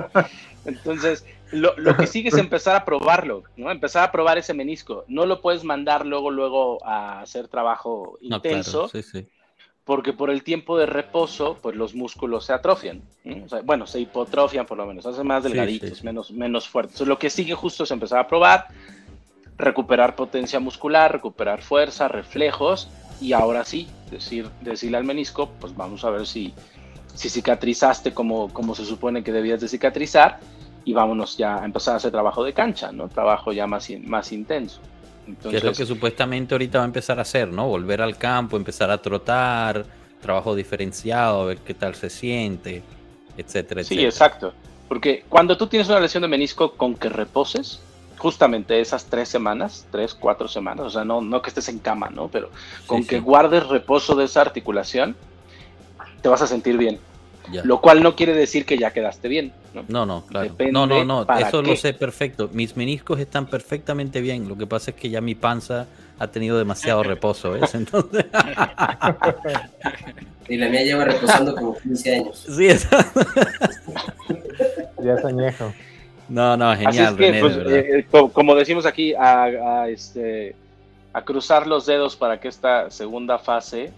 Entonces, 0.66 1.26
lo, 1.52 1.76
lo 1.78 1.96
que 1.98 2.08
sigue 2.08 2.30
es 2.30 2.38
empezar 2.38 2.76
a 2.76 2.86
probarlo, 2.86 3.44
¿no? 3.58 3.70
Empezar 3.70 4.04
a 4.04 4.12
probar 4.12 4.38
ese 4.38 4.54
menisco. 4.54 5.06
No 5.08 5.26
lo 5.26 5.42
puedes 5.42 5.64
mandar 5.64 6.06
luego, 6.06 6.32
luego 6.32 6.84
a 6.86 7.22
hacer 7.22 7.48
trabajo 7.48 8.18
No, 8.22 8.42
claro, 8.42 8.58
intenso 8.58 8.90
sí, 8.90 9.04
sí. 9.04 9.28
Porque 9.92 10.14
por 10.14 10.30
el 10.30 10.42
tiempo 10.42 10.78
de 10.78 10.86
reposo, 10.86 11.58
pues 11.62 11.76
los 11.76 11.96
músculos 11.96 12.46
se 12.46 12.54
atrofian. 12.54 13.02
¿no? 13.26 13.44
O 13.44 13.50
sea, 13.50 13.60
bueno, 13.60 13.86
se 13.86 14.00
hipotrofian 14.00 14.66
por 14.66 14.78
lo 14.78 14.86
menos, 14.86 15.06
hacen 15.06 15.28
más 15.28 15.44
delgaditos, 15.44 15.90
sí, 15.90 15.96
sí. 15.96 16.06
Menos, 16.06 16.32
menos 16.32 16.70
fuertes. 16.70 16.94
Entonces, 16.94 17.10
lo 17.10 17.20
que 17.20 17.30
sigue 17.30 17.56
justo 17.56 17.84
es 17.84 17.92
empezar 17.92 18.20
a 18.20 18.26
probar, 18.26 18.68
recuperar 19.58 20.16
potencia 20.16 20.62
muscular, 20.62 21.12
recuperar 21.12 21.62
fuerza, 21.62 22.08
reflejos, 22.08 22.90
y 23.20 23.34
ahora 23.34 23.66
sí, 23.66 23.90
decir, 24.10 24.48
decirle 24.62 24.96
al 24.96 25.04
menisco, 25.04 25.50
pues 25.60 25.76
vamos 25.76 26.06
a 26.06 26.10
ver 26.10 26.26
si, 26.26 26.54
si 27.14 27.28
cicatrizaste 27.28 28.14
como, 28.14 28.48
como 28.54 28.76
se 28.76 28.86
supone 28.86 29.26
que 29.26 29.34
debías 29.34 29.60
de 29.60 29.68
cicatrizar, 29.68 30.40
y 30.86 30.94
vámonos 30.94 31.36
ya 31.36 31.62
a 31.62 31.66
empezar 31.66 31.96
a 31.96 31.98
hacer 31.98 32.12
trabajo 32.12 32.46
de 32.46 32.54
cancha, 32.54 32.94
¿no? 32.94 33.10
Trabajo 33.10 33.52
ya 33.52 33.68
más, 33.68 33.90
más 34.06 34.32
intenso. 34.32 34.80
Que 35.26 35.32
Entonces, 35.32 35.58
es 35.60 35.64
lo 35.64 35.74
que 35.74 35.86
supuestamente 35.86 36.54
ahorita 36.56 36.80
va 36.80 36.84
a 36.84 36.88
empezar 36.88 37.20
a 37.20 37.22
hacer, 37.24 37.48
¿no? 37.50 37.68
Volver 37.68 38.02
al 38.02 38.18
campo, 38.18 38.58
empezar 38.58 38.90
a 38.92 38.98
trotar, 39.00 39.86
trabajo 40.22 40.56
diferenciado, 40.56 41.46
ver 41.46 41.58
qué 41.60 41.74
tal 41.74 41.96
se 41.96 42.10
siente, 42.10 42.84
etcétera, 43.38 43.84
Sí, 43.84 43.94
etcétera. 43.96 44.10
exacto. 44.10 44.54
Porque 44.88 45.24
cuando 45.30 45.58
tú 45.58 45.68
tienes 45.68 45.88
una 45.90 46.00
lesión 46.00 46.22
de 46.22 46.28
menisco 46.28 46.74
con 46.74 46.96
que 46.96 47.08
reposes, 47.10 47.82
justamente 48.18 48.80
esas 48.82 49.06
tres 49.06 49.30
semanas, 49.30 49.88
tres, 49.92 50.14
cuatro 50.14 50.48
semanas, 50.48 50.86
o 50.86 50.90
sea, 50.90 51.06
no, 51.06 51.22
no 51.22 51.42
que 51.42 51.50
estés 51.50 51.70
en 51.70 51.80
cama, 51.80 52.10
¿no? 52.10 52.28
Pero 52.28 52.50
con 52.88 53.02
Sí, 53.04 53.08
que 53.08 53.16
sí. 53.18 53.22
guardes 53.22 53.68
reposo 53.68 54.16
de 54.16 54.26
esa 54.26 54.42
articulación, 54.42 55.16
te 56.22 56.30
vas 56.30 56.42
a 56.42 56.48
sentir 56.48 56.78
bien. 56.78 57.00
Ya. 57.52 57.64
Lo 57.64 57.82
cual 57.82 58.04
no 58.04 58.16
quiere 58.16 58.34
decir 58.34 58.66
que 58.66 58.78
ya 58.78 58.92
quedaste 58.92 59.28
bien, 59.28 59.54
¿no? 59.74 59.84
No, 59.88 60.06
no, 60.06 60.26
claro. 60.26 60.50
Depende 60.50 60.72
no, 60.74 60.86
no, 60.86 61.04
no, 61.06 61.22
eso 61.40 61.62
qué. 61.64 61.70
lo 61.70 61.76
sé 61.76 61.94
perfecto. 61.94 62.50
Mis 62.54 62.76
meniscos 62.76 63.20
están 63.20 63.46
perfectamente 63.48 64.22
bien. 64.22 64.48
Lo 64.48 64.58
que 64.58 64.68
pasa 64.68 64.92
es 64.92 64.98
que 64.98 65.10
ya 65.10 65.22
mi 65.22 65.36
panza 65.36 65.88
ha 66.20 66.28
tenido 66.28 66.58
demasiado 66.58 67.04
reposo, 67.04 67.52
¿ves? 67.52 67.74
Entonces, 67.76 68.26
Y 70.50 70.58
la 70.58 70.68
mía 70.70 70.84
lleva 70.84 71.06
reposando 71.06 71.56
como 71.56 71.78
15 71.78 72.16
años. 72.16 72.46
sí, 72.56 72.68
es- 72.68 72.88
Ya 75.04 75.14
es 75.14 75.26
añejo. 75.26 75.74
No, 76.30 76.56
no, 76.56 76.70
Así 76.70 76.86
genial, 76.86 77.14
es 77.14 77.20
que, 77.20 77.26
René, 77.32 77.40
pues, 77.42 77.58
verdad. 77.58 77.76
eh, 77.78 78.06
co- 78.10 78.32
como 78.32 78.56
decimos 78.56 78.86
aquí, 78.86 79.14
a, 79.14 79.44
a, 79.44 79.90
este, 79.90 80.56
a 81.14 81.22
cruzar 81.24 81.68
los 81.68 81.86
dedos 81.86 82.16
para 82.16 82.40
que 82.40 82.48
esta 82.48 82.90
segunda 82.92 83.40
fase 83.40 83.92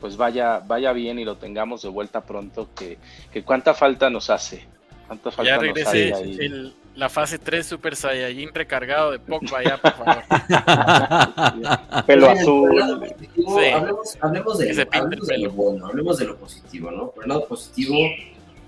pues 0.00 0.16
vaya, 0.16 0.60
vaya 0.64 0.92
bien 0.92 1.18
y 1.18 1.24
lo 1.24 1.36
tengamos 1.36 1.82
de 1.82 1.88
vuelta 1.88 2.20
pronto, 2.20 2.68
que, 2.76 2.98
que 3.32 3.42
cuánta 3.42 3.74
falta 3.74 4.08
nos 4.10 4.30
hace. 4.30 4.64
¿Cuánta 5.08 5.30
falta 5.32 5.50
Ya 5.50 5.58
regrese 5.58 6.10
el- 6.10 6.72
la 6.94 7.08
fase 7.08 7.38
3 7.38 7.64
Super 7.64 7.94
Saiyajin 7.96 8.50
recargado 8.52 9.12
de 9.12 9.18
Pogba 9.20 9.62
ya, 9.62 9.76
por 9.78 9.92
favor. 9.92 10.22
Pelo 12.06 12.28
azul. 12.30 12.70
positivo, 13.00 13.60
Sí. 13.60 13.66
Hablemos, 13.70 14.18
hablemos 14.20 14.58
de, 14.58 14.66
pinte 14.66 14.98
hablemos 14.98 15.26
de 15.28 15.38
lo 15.38 15.50
bueno, 15.52 15.86
hablemos 15.86 16.18
de 16.18 16.24
lo 16.26 16.36
positivo, 16.36 16.90
¿no? 16.90 17.10
Por 17.10 17.24
el 17.24 17.28
lado 17.28 17.46
positivo, 17.46 17.94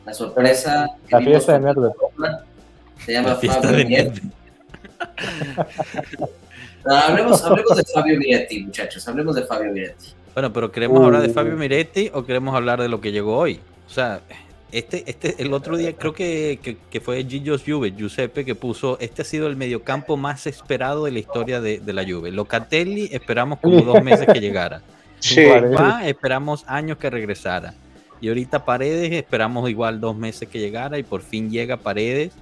la 0.07 0.15
sorpresa. 0.15 0.87
La 1.11 1.21
fiesta 1.21 1.59
de. 1.59 1.75
Pogba, 1.75 2.45
Se 3.05 3.13
llama 3.13 3.31
La 3.31 3.37
fiesta 3.37 3.63
Fabio 3.63 3.77
de 3.79 3.85
Miretti. 3.85 4.21
No, 6.85 6.95
hablemos, 6.97 7.43
hablemos 7.45 7.77
de 7.77 7.85
Fabio 7.93 8.19
Miretti, 8.19 8.63
muchachos. 8.65 9.07
Hablemos 9.09 9.35
de 9.35 9.43
Fabio 9.43 9.73
Miretti. 9.73 10.07
Bueno, 10.35 10.53
pero 10.53 10.71
¿queremos 10.71 11.05
hablar 11.05 11.23
de 11.23 11.29
Uh. 11.29 11.35
Fabio 11.35 11.57
Miretti 11.57 12.11
o 12.15 12.25
queremos 12.25 12.55
hablar 12.55 12.81
de 12.81 12.89
lo 12.89 13.01
que 13.01 13.11
llegó 13.11 13.37
hoy? 13.37 13.61
O 13.89 13.91
sea, 13.91 14.21
Este, 14.73 15.03
este, 15.11 15.43
el 15.43 15.53
otro 15.53 15.77
día 15.77 15.97
creo 15.97 16.13
que, 16.13 16.61
que, 16.63 16.77
que 16.91 17.01
fue 17.01 17.25
Gillo 17.25 17.57
Juve, 17.59 17.93
Giuseppe, 17.97 18.45
que 18.45 18.55
puso, 18.55 18.99
este 19.01 19.23
ha 19.23 19.25
sido 19.25 19.49
el 19.49 19.57
mediocampo 19.57 20.17
más 20.17 20.47
esperado 20.47 21.05
de 21.05 21.11
la 21.11 21.19
historia 21.19 21.61
de, 21.61 21.81
de 21.81 21.93
la 21.93 22.05
Juve. 22.05 22.31
Locatelli 22.31 23.09
esperamos 23.13 23.59
como 23.61 23.81
dos 23.83 24.03
meses 24.03 24.27
que 24.27 24.41
llegara. 24.41 24.83
Sí. 25.21 25.43
Pogba, 25.45 26.09
esperamos 26.09 26.65
años 26.67 26.97
que 26.97 27.11
regresara. 27.11 27.75
Y 28.23 28.29
ahorita 28.29 28.65
Paredes 28.65 29.13
esperamos 29.13 29.69
igual 29.69 30.01
dos 30.01 30.17
meses 30.17 30.49
que 30.49 30.59
llegara 30.59 30.99
y 30.99 31.03
por 31.03 31.21
fin 31.21 31.51
llega 31.51 31.77
Paredes. 31.77 32.33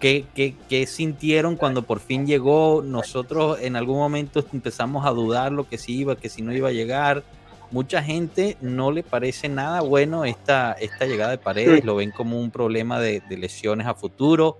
¿Qué, 0.00 0.24
qué, 0.34 0.54
qué 0.70 0.86
sintieron 0.86 1.56
cuando 1.56 1.82
por 1.82 2.00
fin 2.00 2.26
llegó? 2.26 2.82
Nosotros 2.82 3.58
en 3.60 3.76
algún 3.76 3.98
momento 3.98 4.44
empezamos 4.54 5.04
a 5.04 5.10
dudar 5.10 5.52
lo 5.52 5.68
que 5.68 5.76
si 5.76 5.98
iba, 5.98 6.16
que 6.16 6.30
si 6.30 6.40
no 6.40 6.54
iba 6.54 6.68
a 6.68 6.72
llegar. 6.72 7.24
Mucha 7.70 8.02
gente 8.02 8.56
no 8.60 8.90
le 8.90 9.02
parece 9.02 9.48
nada 9.48 9.82
bueno 9.82 10.24
esta, 10.24 10.72
esta 10.72 11.04
llegada 11.04 11.32
de 11.32 11.38
Paredes, 11.38 11.84
lo 11.84 11.96
ven 11.96 12.10
como 12.10 12.40
un 12.40 12.50
problema 12.50 12.98
de, 12.98 13.22
de 13.28 13.36
lesiones 13.36 13.86
a 13.86 13.94
futuro. 13.94 14.58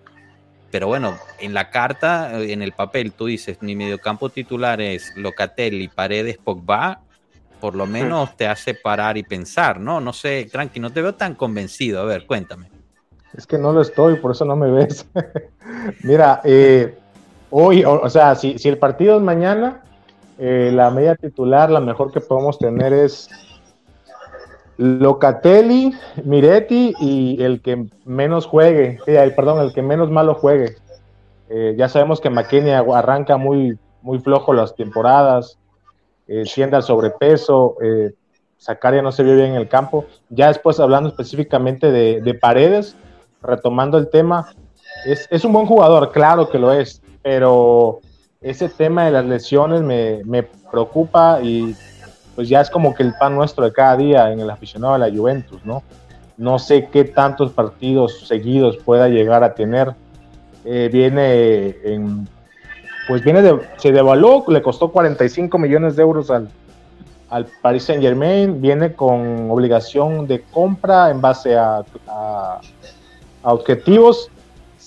Pero 0.71 0.89
bueno, 0.89 1.17
en 1.39 1.55
la 1.55 1.71
carta, 1.71 2.39
eh, 2.39 2.53
en 2.53 2.63
el 2.63 2.73
papel, 2.73 3.13
tú 3.13 3.27
dices, 3.27 3.63
mi 3.63 3.75
mediocampo 3.75 4.29
titular 4.29 4.81
es 4.81 5.17
Locatelli, 5.17 5.89
Paredes, 5.89 6.37
Pogba, 6.37 7.01
por 7.61 7.75
lo 7.75 7.87
menos 7.87 8.37
te 8.37 8.47
hace 8.47 8.75
parar 8.75 9.17
y 9.17 9.23
pensar, 9.23 9.81
¿no? 9.81 10.01
No 10.01 10.13
sé, 10.13 10.49
tranqui, 10.51 10.79
no 10.79 10.91
te 10.91 11.03
veo 11.03 11.15
tan 11.15 11.35
convencido. 11.35 12.03
A 12.03 12.05
ver, 12.05 12.27
cuéntame. 12.27 12.71
Es 13.37 13.47
que 13.47 13.59
no 13.59 13.73
lo 13.73 13.81
estoy, 13.81 14.17
por 14.17 14.33
eso 14.33 14.45
no 14.45 14.57
me 14.57 14.71
ves. 14.71 15.07
Mira, 16.03 16.41
eh, 16.45 16.97
hoy, 17.51 17.85
o, 17.85 18.01
o 18.01 18.11
sea, 18.11 18.35
si, 18.35 18.59
si 18.59 18.69
el 18.69 18.79
partido 18.79 19.17
es 19.17 19.23
mañana, 19.23 19.83
eh, 20.39 20.71
la 20.73 20.91
media 20.91 21.15
titular, 21.17 21.71
la 21.71 21.81
mejor 21.81 22.13
que 22.13 22.21
podemos 22.21 22.59
tener 22.59 22.93
es 22.93 23.29
Locatelli, 24.77 25.93
Miretti 26.25 26.95
y 27.01 27.43
el 27.43 27.61
que 27.61 27.87
menos 28.05 28.47
juegue, 28.47 28.99
el- 29.07 29.35
perdón, 29.35 29.61
el 29.61 29.73
que 29.73 29.83
menos 29.83 30.11
malo 30.11 30.35
juegue. 30.35 30.77
Eh, 31.49 31.75
ya 31.77 31.89
sabemos 31.89 32.21
que 32.21 32.31
McKinney 32.31 32.73
arranca 32.73 33.37
muy, 33.37 33.77
muy 34.03 34.21
flojo 34.21 34.53
las 34.53 34.77
temporadas, 34.77 35.59
eh, 36.29 36.45
tiende 36.55 36.77
al 36.77 36.83
sobrepeso, 36.83 37.77
eh, 37.83 38.13
Sacaria 38.57 39.03
no 39.03 39.13
se 39.13 39.23
vio 39.23 39.35
bien 39.35 39.51
en 39.51 39.55
el 39.57 39.69
campo. 39.69 40.05
Ya 40.29 40.49
después 40.49 40.79
hablando 40.79 41.09
específicamente 41.09 41.91
de, 41.91 42.21
de 42.21 42.35
Paredes, 42.35 42.97
retomando 43.43 43.99
el 43.99 44.11
tema, 44.11 44.53
es, 45.07 45.27
es 45.31 45.45
un 45.45 45.53
buen 45.53 45.67
jugador, 45.67 46.13
claro 46.13 46.49
que 46.51 46.59
lo 46.59 46.73
es, 46.73 47.03
pero 47.23 48.01
ese 48.41 48.69
tema 48.69 49.05
de 49.07 49.11
las 49.11 49.25
lesiones 49.25 49.83
me, 49.83 50.21
me 50.25 50.43
preocupa 50.45 51.41
y 51.43 51.75
pues 52.35 52.49
ya 52.49 52.61
es 52.61 52.71
como 52.71 52.95
que 52.95 53.03
el 53.03 53.15
pan 53.15 53.35
nuestro 53.35 53.65
de 53.65 53.73
cada 53.73 53.97
día 53.97 54.31
en 54.33 54.39
el 54.41 54.49
aficionado 54.51 54.93
de 54.95 55.01
la 55.11 55.17
Juventus, 55.17 55.65
¿no? 55.65 55.83
No 56.37 56.59
sé 56.61 56.89
qué 56.93 57.03
tantos 57.05 57.51
partidos 57.53 58.29
seguidos 58.29 58.77
pueda 58.77 59.09
llegar 59.09 59.43
a 59.43 59.55
tener. 59.55 59.93
Eh, 60.65 60.89
viene 60.93 61.77
en, 61.83 62.29
pues 63.09 63.25
viene 63.25 63.43
de, 63.43 63.59
se 63.79 63.91
devaluó, 63.91 64.45
le 64.49 64.63
costó 64.63 64.93
45 64.93 65.59
millones 65.59 65.97
de 65.97 66.03
euros 66.03 66.31
al, 66.31 66.49
al 67.31 67.47
Paris 67.61 67.83
Saint 67.85 68.01
Germain, 68.03 68.61
viene 68.61 68.93
con 68.93 69.51
obligación 69.51 70.29
de 70.29 70.43
compra 70.43 71.11
en 71.11 71.21
base 71.21 71.57
a, 71.57 71.83
a- 72.07 72.61
a 73.43 73.53
objetivos. 73.53 74.31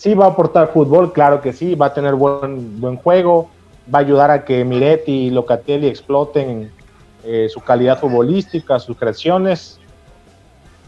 Sí 0.02 0.16
va 0.16 0.26
a 0.26 0.30
aportar 0.30 0.74
fútbol, 0.74 1.14
claro 1.14 1.42
que 1.42 1.54
sí, 1.54 1.76
va 1.76 1.86
a 1.86 1.94
tener 1.94 2.16
buen, 2.16 2.82
buen 2.82 2.96
juego, 2.96 3.52
va 3.94 4.00
a 4.00 4.02
ayudar 4.02 4.32
a 4.32 4.46
que 4.46 4.66
Miretti 4.66 5.28
y 5.28 5.30
Locatelli 5.30 5.86
exploten 5.86 6.72
eh, 7.24 7.48
su 7.50 7.60
calidad 7.62 8.00
futbolística, 8.00 8.80
sus 8.80 8.98
creaciones, 8.98 9.80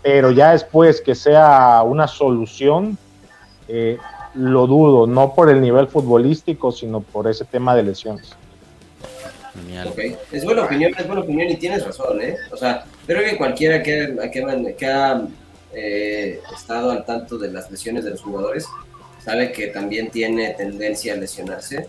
pero 0.02 0.32
ya 0.32 0.54
después 0.54 1.00
que 1.00 1.14
sea 1.14 1.84
una 1.84 2.08
solución, 2.08 2.98
eh, 3.68 4.00
lo 4.34 4.66
dudo, 4.66 5.06
no 5.06 5.36
por 5.36 5.52
el 5.52 5.62
nivel 5.62 5.88
futbolístico, 5.90 6.72
sino 6.72 7.02
por 7.02 7.30
ese 7.30 7.46
tema 7.46 7.76
de 7.76 7.84
lesiones. 7.84 8.32
Genial. 9.54 9.90
Ok, 9.90 10.00
es 10.32 10.44
buena 10.44 10.64
opinión, 10.64 10.92
es 10.98 11.06
buena 11.06 11.22
opinión 11.22 11.52
y 11.52 11.58
tienes 11.58 11.86
razón, 11.86 12.20
¿eh? 12.20 12.36
O 12.52 12.58
sea, 12.58 12.86
creo 13.06 13.24
que 13.24 13.38
cualquiera 13.38 13.84
que, 13.84 14.18
que, 14.34 14.76
que 14.76 14.88
ha 14.88 15.22
eh, 15.76 16.42
estado 16.52 16.90
al 16.90 17.06
tanto 17.06 17.38
de 17.38 17.52
las 17.52 17.70
lesiones 17.70 18.06
de 18.06 18.10
los 18.10 18.22
jugadores 18.24 18.68
sabe 19.24 19.52
que 19.52 19.68
también 19.68 20.10
tiene 20.10 20.50
tendencia 20.52 21.14
a 21.14 21.18
lesionarse. 21.18 21.88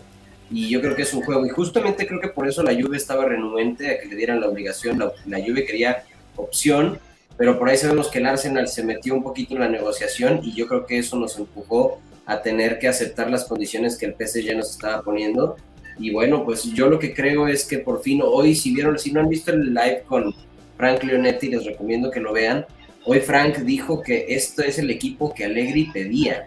Y 0.51 0.69
yo 0.69 0.79
creo 0.79 0.95
que 0.95 1.01
es 1.01 1.13
un 1.13 1.23
juego. 1.23 1.45
Y 1.45 1.49
justamente 1.49 2.05
creo 2.07 2.21
que 2.21 2.29
por 2.29 2.47
eso 2.47 2.63
la 2.63 2.73
Juve 2.73 2.97
estaba 2.97 3.25
renuente 3.25 3.89
a 3.89 3.99
que 3.99 4.07
le 4.07 4.15
dieran 4.15 4.39
la 4.39 4.47
obligación. 4.47 4.99
La, 4.99 5.11
la 5.25 5.39
Juve 5.39 5.65
quería 5.65 6.03
opción, 6.35 6.99
pero 7.37 7.57
por 7.57 7.69
ahí 7.69 7.77
sabemos 7.77 8.09
que 8.09 8.19
el 8.19 8.27
Arsenal 8.27 8.67
se 8.67 8.83
metió 8.83 9.13
un 9.13 9.23
poquito 9.23 9.55
en 9.55 9.61
la 9.61 9.69
negociación 9.69 10.41
y 10.43 10.53
yo 10.53 10.67
creo 10.67 10.85
que 10.85 10.99
eso 10.99 11.17
nos 11.17 11.37
empujó 11.37 11.99
a 12.25 12.41
tener 12.41 12.79
que 12.79 12.87
aceptar 12.87 13.29
las 13.29 13.45
condiciones 13.45 13.97
que 13.97 14.05
el 14.05 14.15
PSG 14.15 14.55
nos 14.55 14.71
estaba 14.71 15.01
poniendo. 15.01 15.57
Y 15.97 16.11
bueno, 16.11 16.43
pues 16.43 16.63
yo 16.63 16.87
lo 16.87 16.99
que 16.99 17.13
creo 17.13 17.47
es 17.47 17.65
que 17.65 17.79
por 17.79 18.01
fin 18.01 18.21
hoy, 18.23 18.55
si 18.55 18.73
vieron, 18.73 18.97
si 18.99 19.11
no 19.11 19.21
han 19.21 19.29
visto 19.29 19.51
el 19.51 19.73
live 19.73 20.03
con 20.07 20.33
Frank 20.77 21.03
Leonetti, 21.03 21.49
les 21.49 21.65
recomiendo 21.65 22.11
que 22.11 22.19
lo 22.19 22.33
vean. 22.33 22.65
Hoy 23.05 23.19
Frank 23.19 23.59
dijo 23.59 24.01
que 24.01 24.25
esto 24.29 24.63
es 24.63 24.79
el 24.79 24.89
equipo 24.89 25.33
que 25.33 25.45
Allegri 25.45 25.89
pedía. 25.93 26.45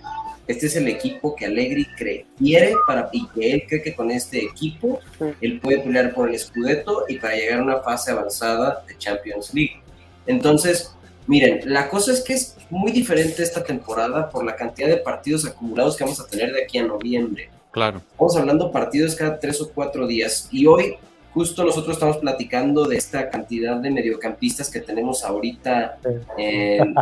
Este 0.48 0.66
es 0.66 0.76
el 0.76 0.88
equipo 0.88 1.36
que 1.36 1.44
Allegri 1.44 1.86
cree, 1.96 2.24
quiere 2.38 2.74
para, 2.86 3.10
y 3.12 3.28
que 3.28 3.52
él 3.52 3.64
cree 3.68 3.82
que 3.82 3.94
con 3.94 4.10
este 4.10 4.42
equipo 4.42 4.98
él 5.42 5.60
puede 5.60 5.80
pelear 5.80 6.14
por 6.14 6.30
el 6.30 6.38
Scudetto 6.38 7.04
y 7.06 7.18
para 7.18 7.36
llegar 7.36 7.60
a 7.60 7.62
una 7.62 7.80
fase 7.80 8.10
avanzada 8.10 8.82
de 8.88 8.96
Champions 8.96 9.52
League. 9.52 9.82
Entonces, 10.26 10.94
miren, 11.26 11.60
la 11.66 11.90
cosa 11.90 12.12
es 12.12 12.22
que 12.22 12.32
es 12.32 12.56
muy 12.70 12.92
diferente 12.92 13.42
esta 13.42 13.62
temporada 13.62 14.30
por 14.30 14.42
la 14.42 14.56
cantidad 14.56 14.88
de 14.88 14.96
partidos 14.96 15.44
acumulados 15.44 15.98
que 15.98 16.04
vamos 16.04 16.18
a 16.18 16.26
tener 16.26 16.52
de 16.54 16.62
aquí 16.62 16.78
a 16.78 16.84
noviembre. 16.84 17.50
Claro. 17.70 17.98
Estamos 18.10 18.36
hablando 18.36 18.72
partidos 18.72 19.14
cada 19.14 19.38
tres 19.38 19.60
o 19.60 19.70
cuatro 19.70 20.06
días 20.06 20.48
y 20.50 20.66
hoy 20.66 20.96
justo 21.32 21.64
nosotros 21.64 21.96
estamos 21.96 22.18
platicando 22.18 22.84
de 22.86 22.96
esta 22.96 23.30
cantidad 23.30 23.76
de 23.76 23.90
mediocampistas 23.90 24.70
que 24.70 24.80
tenemos 24.80 25.24
ahorita 25.24 25.98
en... 26.36 26.94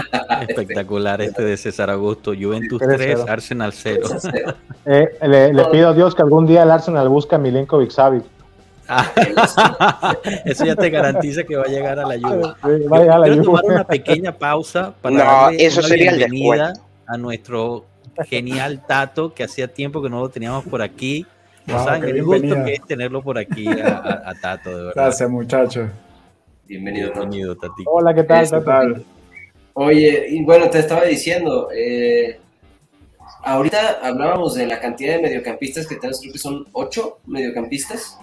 Espectacular 0.48 1.20
este 1.20 1.42
de 1.44 1.56
César 1.56 1.90
Augusto. 1.90 2.32
Juventus 2.38 2.80
Tres 2.80 2.96
3, 2.96 3.10
cero. 3.16 3.24
Arsenal 3.28 3.72
0. 3.72 4.08
Eh, 4.86 5.08
le, 5.22 5.54
le 5.54 5.64
pido 5.66 5.88
a 5.88 5.94
Dios 5.94 6.14
que 6.14 6.20
algún 6.20 6.46
día 6.46 6.62
el 6.62 6.70
Arsenal 6.70 7.08
busque 7.08 7.34
a 7.34 7.38
Milenkovic 7.38 7.90
Savic. 7.90 8.24
Eso 10.44 10.64
ya 10.66 10.76
te 10.76 10.90
garantiza 10.90 11.44
que 11.44 11.56
va 11.56 11.62
a 11.62 11.68
llegar 11.68 11.98
a 11.98 12.06
la. 12.06 12.14
Sí, 12.16 12.86
vaya 12.86 13.14
a 13.14 13.18
la 13.18 13.26
Quiero 13.26 13.42
tomar 13.42 13.64
una 13.64 13.84
pequeña 13.84 14.32
pausa 14.32 14.92
para 15.00 15.16
No, 15.16 15.24
darle 15.24 15.64
eso 15.64 15.80
una 15.80 15.88
sería 15.88 16.12
bienvenida 16.12 16.74
a 17.06 17.16
nuestro 17.16 17.86
genial 18.26 18.82
Tato, 18.86 19.32
que 19.32 19.44
hacía 19.44 19.68
tiempo 19.68 20.02
que 20.02 20.10
no 20.10 20.20
lo 20.20 20.28
teníamos 20.28 20.64
por 20.64 20.82
aquí. 20.82 21.26
No 21.66 21.74
Wow, 21.76 21.84
saben 21.84 22.02
qué 22.02 22.10
el 22.10 22.24
gusto 22.24 22.64
que 22.64 22.74
es 22.74 22.82
tenerlo 22.86 23.22
por 23.22 23.38
aquí 23.38 23.66
a, 23.68 23.96
a- 23.96 24.30
a 24.30 24.34
Tato, 24.34 24.70
de 24.70 24.76
verdad. 24.84 24.92
Gracias, 24.94 25.30
muchachos. 25.30 25.88
Bienvenido. 26.66 27.08
Tato. 27.08 27.20
Bienvenido, 27.20 27.56
Tati. 27.56 27.84
Hola, 27.86 28.14
¿qué 28.14 28.22
tal? 28.24 28.44
Tato? 28.50 28.60
Total. 28.64 29.04
Oye, 29.74 30.26
y 30.28 30.42
bueno, 30.44 30.68
te 30.70 30.78
estaba 30.78 31.04
diciendo, 31.04 31.68
eh, 31.74 32.38
ahorita 33.42 33.98
hablábamos 34.02 34.54
de 34.54 34.66
la 34.66 34.78
cantidad 34.78 35.16
de 35.16 35.22
mediocampistas 35.22 35.86
que 35.86 35.96
tenemos, 35.96 36.20
creo 36.20 36.32
que 36.32 36.38
son 36.38 36.66
ocho 36.72 37.18
mediocampistas, 37.26 38.18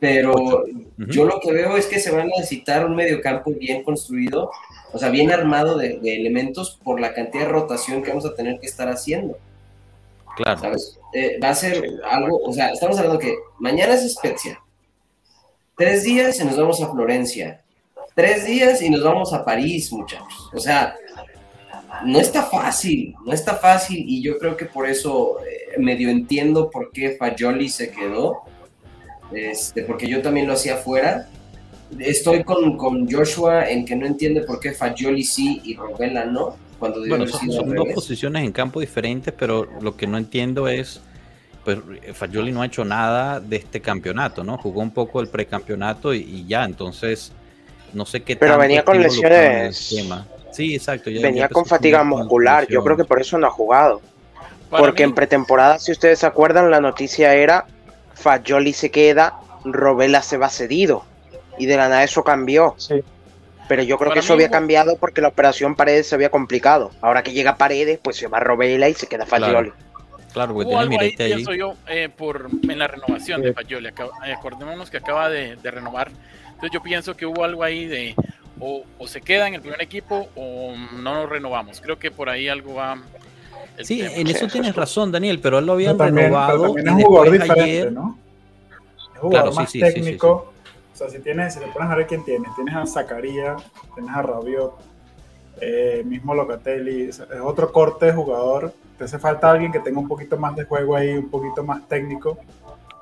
pero 0.00 0.64
yo 0.96 1.24
lo 1.24 1.38
que 1.40 1.52
veo 1.52 1.76
es 1.76 1.86
que 1.86 2.00
se 2.00 2.10
va 2.10 2.22
a 2.22 2.24
necesitar 2.26 2.84
un 2.84 2.96
mediocampo 2.96 3.52
bien 3.52 3.84
construido, 3.84 4.50
o 4.92 4.98
sea, 4.98 5.10
bien 5.10 5.30
armado 5.30 5.78
de, 5.78 5.98
de 6.00 6.16
elementos 6.16 6.80
por 6.82 7.00
la 7.00 7.14
cantidad 7.14 7.44
de 7.44 7.50
rotación 7.50 8.02
que 8.02 8.08
vamos 8.08 8.26
a 8.26 8.34
tener 8.34 8.58
que 8.58 8.66
estar 8.66 8.88
haciendo, 8.88 9.38
Claro. 10.36 10.60
¿sabes? 10.60 10.98
Eh, 11.14 11.38
va 11.42 11.48
a 11.48 11.54
ser 11.54 11.82
algo, 12.04 12.38
o 12.44 12.52
sea, 12.52 12.68
estamos 12.68 12.98
hablando 12.98 13.18
que 13.18 13.36
mañana 13.58 13.94
es 13.94 14.12
Spezia, 14.12 14.60
tres 15.76 16.04
días 16.04 16.38
y 16.40 16.44
nos 16.44 16.58
vamos 16.58 16.82
a 16.82 16.90
Florencia, 16.90 17.64
tres 18.14 18.44
días 18.44 18.82
y 18.82 18.90
nos 18.90 19.02
vamos 19.02 19.32
a 19.32 19.44
París, 19.44 19.90
muchachos. 19.92 20.50
O 20.52 20.60
sea, 20.60 20.94
no 22.04 22.18
está 22.18 22.42
fácil, 22.42 23.14
no 23.24 23.32
está 23.32 23.54
fácil 23.54 24.04
y 24.06 24.22
yo 24.22 24.38
creo 24.38 24.56
que 24.56 24.66
por 24.66 24.86
eso 24.86 25.38
eh, 25.40 25.78
medio 25.78 26.10
entiendo 26.10 26.70
por 26.70 26.90
qué 26.92 27.16
Fagioli 27.18 27.70
se 27.70 27.90
quedó, 27.90 28.42
este, 29.32 29.82
porque 29.82 30.06
yo 30.06 30.20
también 30.20 30.46
lo 30.46 30.52
hacía 30.52 30.74
afuera. 30.74 31.28
Estoy 31.98 32.42
con, 32.44 32.76
con 32.76 33.10
Joshua 33.10 33.70
en 33.70 33.84
que 33.84 33.96
no 33.96 34.06
entiende 34.06 34.42
por 34.42 34.60
qué 34.60 34.72
Fagioli 34.72 35.24
sí 35.24 35.60
y 35.64 35.76
Robela 35.76 36.24
no, 36.24 36.56
cuando 36.78 37.00
Bueno, 37.06 37.26
son, 37.26 37.74
dos 37.74 37.88
posiciones 37.94 38.44
en 38.44 38.52
campo 38.52 38.80
diferentes, 38.80 39.32
pero 39.36 39.66
lo 39.80 39.96
que 39.96 40.06
no 40.06 40.18
entiendo 40.18 40.68
es, 40.68 41.00
pues 41.64 41.78
Fagioli 42.14 42.52
no 42.52 42.62
ha 42.62 42.66
hecho 42.66 42.84
nada 42.84 43.40
de 43.40 43.56
este 43.56 43.80
campeonato, 43.80 44.44
¿no? 44.44 44.58
Jugó 44.58 44.80
un 44.82 44.90
poco 44.92 45.20
el 45.20 45.28
precampeonato 45.28 46.12
y, 46.14 46.18
y 46.18 46.46
ya, 46.46 46.64
entonces 46.64 47.32
no 47.92 48.04
sé 48.04 48.22
qué 48.22 48.36
Pero 48.36 48.58
venía 48.58 48.84
con 48.84 49.00
lesiones. 49.02 49.94
Sí, 50.52 50.74
exacto. 50.74 51.10
ya- 51.10 51.20
Venía 51.22 51.42
ya 51.42 51.48
con 51.48 51.64
fatiga 51.66 52.02
muscular. 52.04 52.66
Yo 52.68 52.82
creo 52.82 52.96
que 52.96 53.04
por 53.04 53.20
eso 53.20 53.36
no 53.38 53.46
ha 53.46 53.50
jugado. 53.50 54.00
Para 54.70 54.82
Porque 54.82 55.04
mí- 55.04 55.10
en 55.10 55.14
pretemporada, 55.14 55.78
si 55.78 55.92
ustedes 55.92 56.18
se 56.20 56.26
acuerdan, 56.26 56.70
la 56.70 56.80
noticia 56.80 57.34
era 57.34 57.66
Fagioli 58.14 58.72
se 58.72 58.90
queda, 58.90 59.34
Robela 59.64 60.22
se 60.22 60.36
va 60.38 60.48
cedido. 60.48 61.04
Y 61.58 61.66
de 61.66 61.76
la 61.76 61.88
nada 61.88 62.04
eso 62.04 62.22
cambió. 62.24 62.74
Sí. 62.78 63.02
Pero 63.68 63.82
yo 63.82 63.96
creo 63.98 64.10
Para 64.10 64.20
que 64.20 64.24
eso 64.24 64.32
había 64.34 64.50
cambiado 64.50 64.96
porque 64.96 65.20
la 65.20 65.28
operación 65.28 65.74
Paredes 65.74 66.06
se 66.08 66.14
había 66.14 66.30
complicado. 66.30 66.92
Ahora 67.00 67.22
que 67.22 67.32
llega 67.32 67.56
Paredes, 67.56 67.98
pues 68.02 68.16
se 68.16 68.28
va 68.28 68.38
Robela 68.40 68.88
y 68.88 68.94
se 68.94 69.06
queda 69.08 69.26
Fagioli. 69.26 69.72
Claro, 70.32 70.52
porque 70.54 70.68
Hubo 70.70 70.78
tiene 70.78 70.94
algo 70.96 71.00
ahí, 71.00 71.08
ahí. 71.18 71.32
pienso 71.34 71.54
yo, 71.54 71.74
eh, 71.88 72.08
por, 72.14 72.48
en 72.68 72.78
la 72.78 72.86
renovación 72.86 73.42
de 73.42 73.52
Fagioli. 73.52 73.88
Eh, 73.88 74.32
acordémonos 74.32 74.90
que 74.90 74.98
acaba 74.98 75.28
de, 75.28 75.56
de 75.56 75.70
renovar. 75.70 76.10
Entonces 76.46 76.70
yo 76.72 76.82
pienso 76.82 77.16
que 77.16 77.26
hubo 77.26 77.42
algo 77.44 77.62
ahí 77.64 77.86
de 77.86 78.14
o, 78.60 78.84
o 78.98 79.06
se 79.08 79.20
queda 79.20 79.48
en 79.48 79.54
el 79.54 79.60
primer 79.60 79.82
equipo 79.82 80.28
o 80.36 80.74
no 80.92 81.14
nos 81.14 81.28
renovamos. 81.28 81.80
Creo 81.80 81.98
que 81.98 82.10
por 82.10 82.28
ahí 82.28 82.48
algo 82.48 82.74
va. 82.74 82.98
Sí, 83.82 83.98
tema. 83.98 84.12
en 84.14 84.26
eso 84.28 84.46
tienes 84.46 84.70
es- 84.70 84.76
razón, 84.76 85.10
Daniel, 85.12 85.40
pero 85.40 85.58
él 85.58 85.66
lo 85.66 85.72
habían 85.72 85.96
Pero 85.98 86.06
también, 86.08 86.28
pero 86.30 86.38
renovado. 86.46 86.62
también 86.74 86.86
y 86.86 86.88
es 86.88 86.94
un 86.96 87.02
jugador 87.02 87.32
diferente, 87.32 87.62
ayer- 87.62 87.92
¿no? 87.92 88.18
Es 88.70 89.02
un 89.08 89.20
jugador 89.20 89.30
Claro, 89.30 89.52
sí, 89.52 89.56
más 89.58 89.70
sí, 89.70 89.80
sí, 89.80 89.86
sí, 89.86 89.94
técnico. 89.94 90.52
O 90.96 90.98
sea, 90.98 91.10
si 91.10 91.18
tienes, 91.18 91.52
si 91.52 91.60
te 91.60 91.66
pones 91.66 91.90
a 91.90 91.94
ver 91.94 92.06
quién 92.06 92.24
tienes, 92.24 92.54
tienes 92.54 92.74
a 92.74 92.86
Zacarías, 92.86 93.62
tienes 93.94 94.16
a 94.16 94.22
Rabiot, 94.22 94.72
eh, 95.60 96.02
mismo 96.06 96.34
Locatelli, 96.34 97.10
es, 97.10 97.22
otro 97.44 97.70
corte 97.70 98.06
de 98.06 98.12
jugador. 98.14 98.72
Te 98.96 99.04
hace 99.04 99.18
falta 99.18 99.50
alguien 99.50 99.70
que 99.70 99.80
tenga 99.80 100.00
un 100.00 100.08
poquito 100.08 100.38
más 100.38 100.56
de 100.56 100.64
juego 100.64 100.96
ahí, 100.96 101.12
un 101.12 101.28
poquito 101.28 101.62
más 101.62 101.86
técnico, 101.86 102.38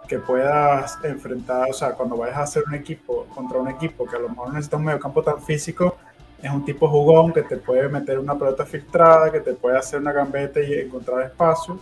que 0.08 0.18
puedas 0.18 0.98
enfrentar, 1.04 1.70
o 1.70 1.72
sea, 1.72 1.92
cuando 1.92 2.16
vayas 2.16 2.38
a 2.38 2.42
hacer 2.42 2.64
un 2.66 2.74
equipo 2.74 3.26
contra 3.32 3.60
un 3.60 3.68
equipo 3.68 4.06
que 4.06 4.16
a 4.16 4.18
lo 4.18 4.28
mejor 4.28 4.48
necesita 4.48 4.76
un 4.76 4.86
mediocampo 4.86 5.22
tan 5.22 5.40
físico, 5.40 5.96
es 6.42 6.50
un 6.50 6.64
tipo 6.64 6.88
jugón 6.88 7.32
que 7.32 7.42
te 7.42 7.58
puede 7.58 7.88
meter 7.88 8.18
una 8.18 8.36
pelota 8.36 8.66
filtrada, 8.66 9.30
que 9.30 9.38
te 9.38 9.52
puede 9.52 9.78
hacer 9.78 10.00
una 10.00 10.10
gambeta 10.10 10.58
y 10.58 10.74
encontrar 10.80 11.22
espacio, 11.22 11.78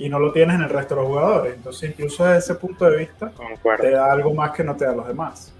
y 0.00 0.08
no 0.08 0.18
lo 0.18 0.32
tienes 0.32 0.56
en 0.56 0.62
el 0.62 0.68
resto 0.70 0.94
de 0.96 1.00
los 1.02 1.08
jugadores. 1.10 1.54
Entonces, 1.54 1.90
incluso 1.90 2.24
desde 2.24 2.38
ese 2.38 2.54
punto 2.56 2.84
de 2.90 2.96
vista, 2.96 3.30
Concuerdo. 3.30 3.84
te 3.84 3.90
da 3.90 4.10
algo 4.12 4.34
más 4.34 4.50
que 4.50 4.64
no 4.64 4.74
te 4.76 4.84
dan 4.86 4.96
los 4.96 5.06
demás. 5.06 5.52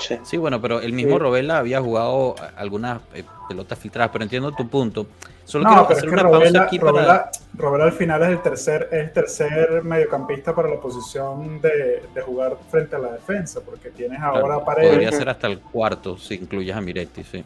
Sí. 0.00 0.16
Sí, 0.22 0.36
bueno, 0.36 0.60
pero 0.62 0.80
el 0.80 0.92
mismo 0.92 1.14
Sí. 1.14 1.18
Robela 1.18 1.58
había 1.58 1.80
jugado 1.80 2.36
algunas 2.56 3.00
eh, 3.14 3.24
pelotas 3.48 3.78
filtradas, 3.78 4.10
pero 4.12 4.22
entiendo 4.24 4.52
tu 4.52 4.68
punto. 4.68 5.06
Solo 5.44 5.64
No, 5.64 5.70
quiero 5.70 5.86
pero 5.88 5.92
es 5.92 5.98
hacer 5.98 6.08
que 6.08 6.14
una 6.14 6.22
pausa 6.22 6.38
Robela, 6.38 6.62
aquí 6.62 6.78
para. 6.78 6.92
Robela- 6.92 7.30
Robela 7.56 7.84
al 7.84 7.92
final 7.92 8.22
es 8.22 8.28
el 8.28 8.42
tercer, 8.42 8.88
es 8.92 8.98
el 9.00 9.12
tercer 9.12 9.82
mediocampista 9.82 10.54
para 10.54 10.68
la 10.68 10.76
posición 10.80 11.60
de, 11.60 12.02
de 12.14 12.20
jugar 12.22 12.56
frente 12.70 12.94
a 12.94 12.98
la 13.00 13.12
defensa, 13.12 13.60
porque 13.64 13.90
tienes 13.90 14.20
ahora 14.20 14.64
Paredes. 14.64 14.90
podría 14.92 15.10
ser 15.10 15.28
hasta 15.28 15.48
el 15.48 15.58
cuarto 15.58 16.16
si 16.16 16.34
incluyes 16.34 16.76
a 16.76 16.80
Miretti, 16.80 17.24
sí. 17.24 17.44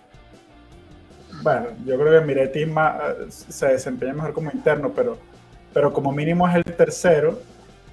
Bueno, 1.42 1.68
yo 1.86 1.98
creo 1.98 2.20
que 2.20 2.26
Miretti 2.26 2.62
eh, 2.64 2.70
se 3.28 3.66
desempeña 3.68 4.12
mejor 4.12 4.34
como 4.34 4.50
interno, 4.52 4.90
pero, 4.94 5.16
pero 5.72 5.92
como 5.92 6.12
mínimo 6.12 6.48
es 6.48 6.54
el 6.56 6.64
tercero. 6.64 7.38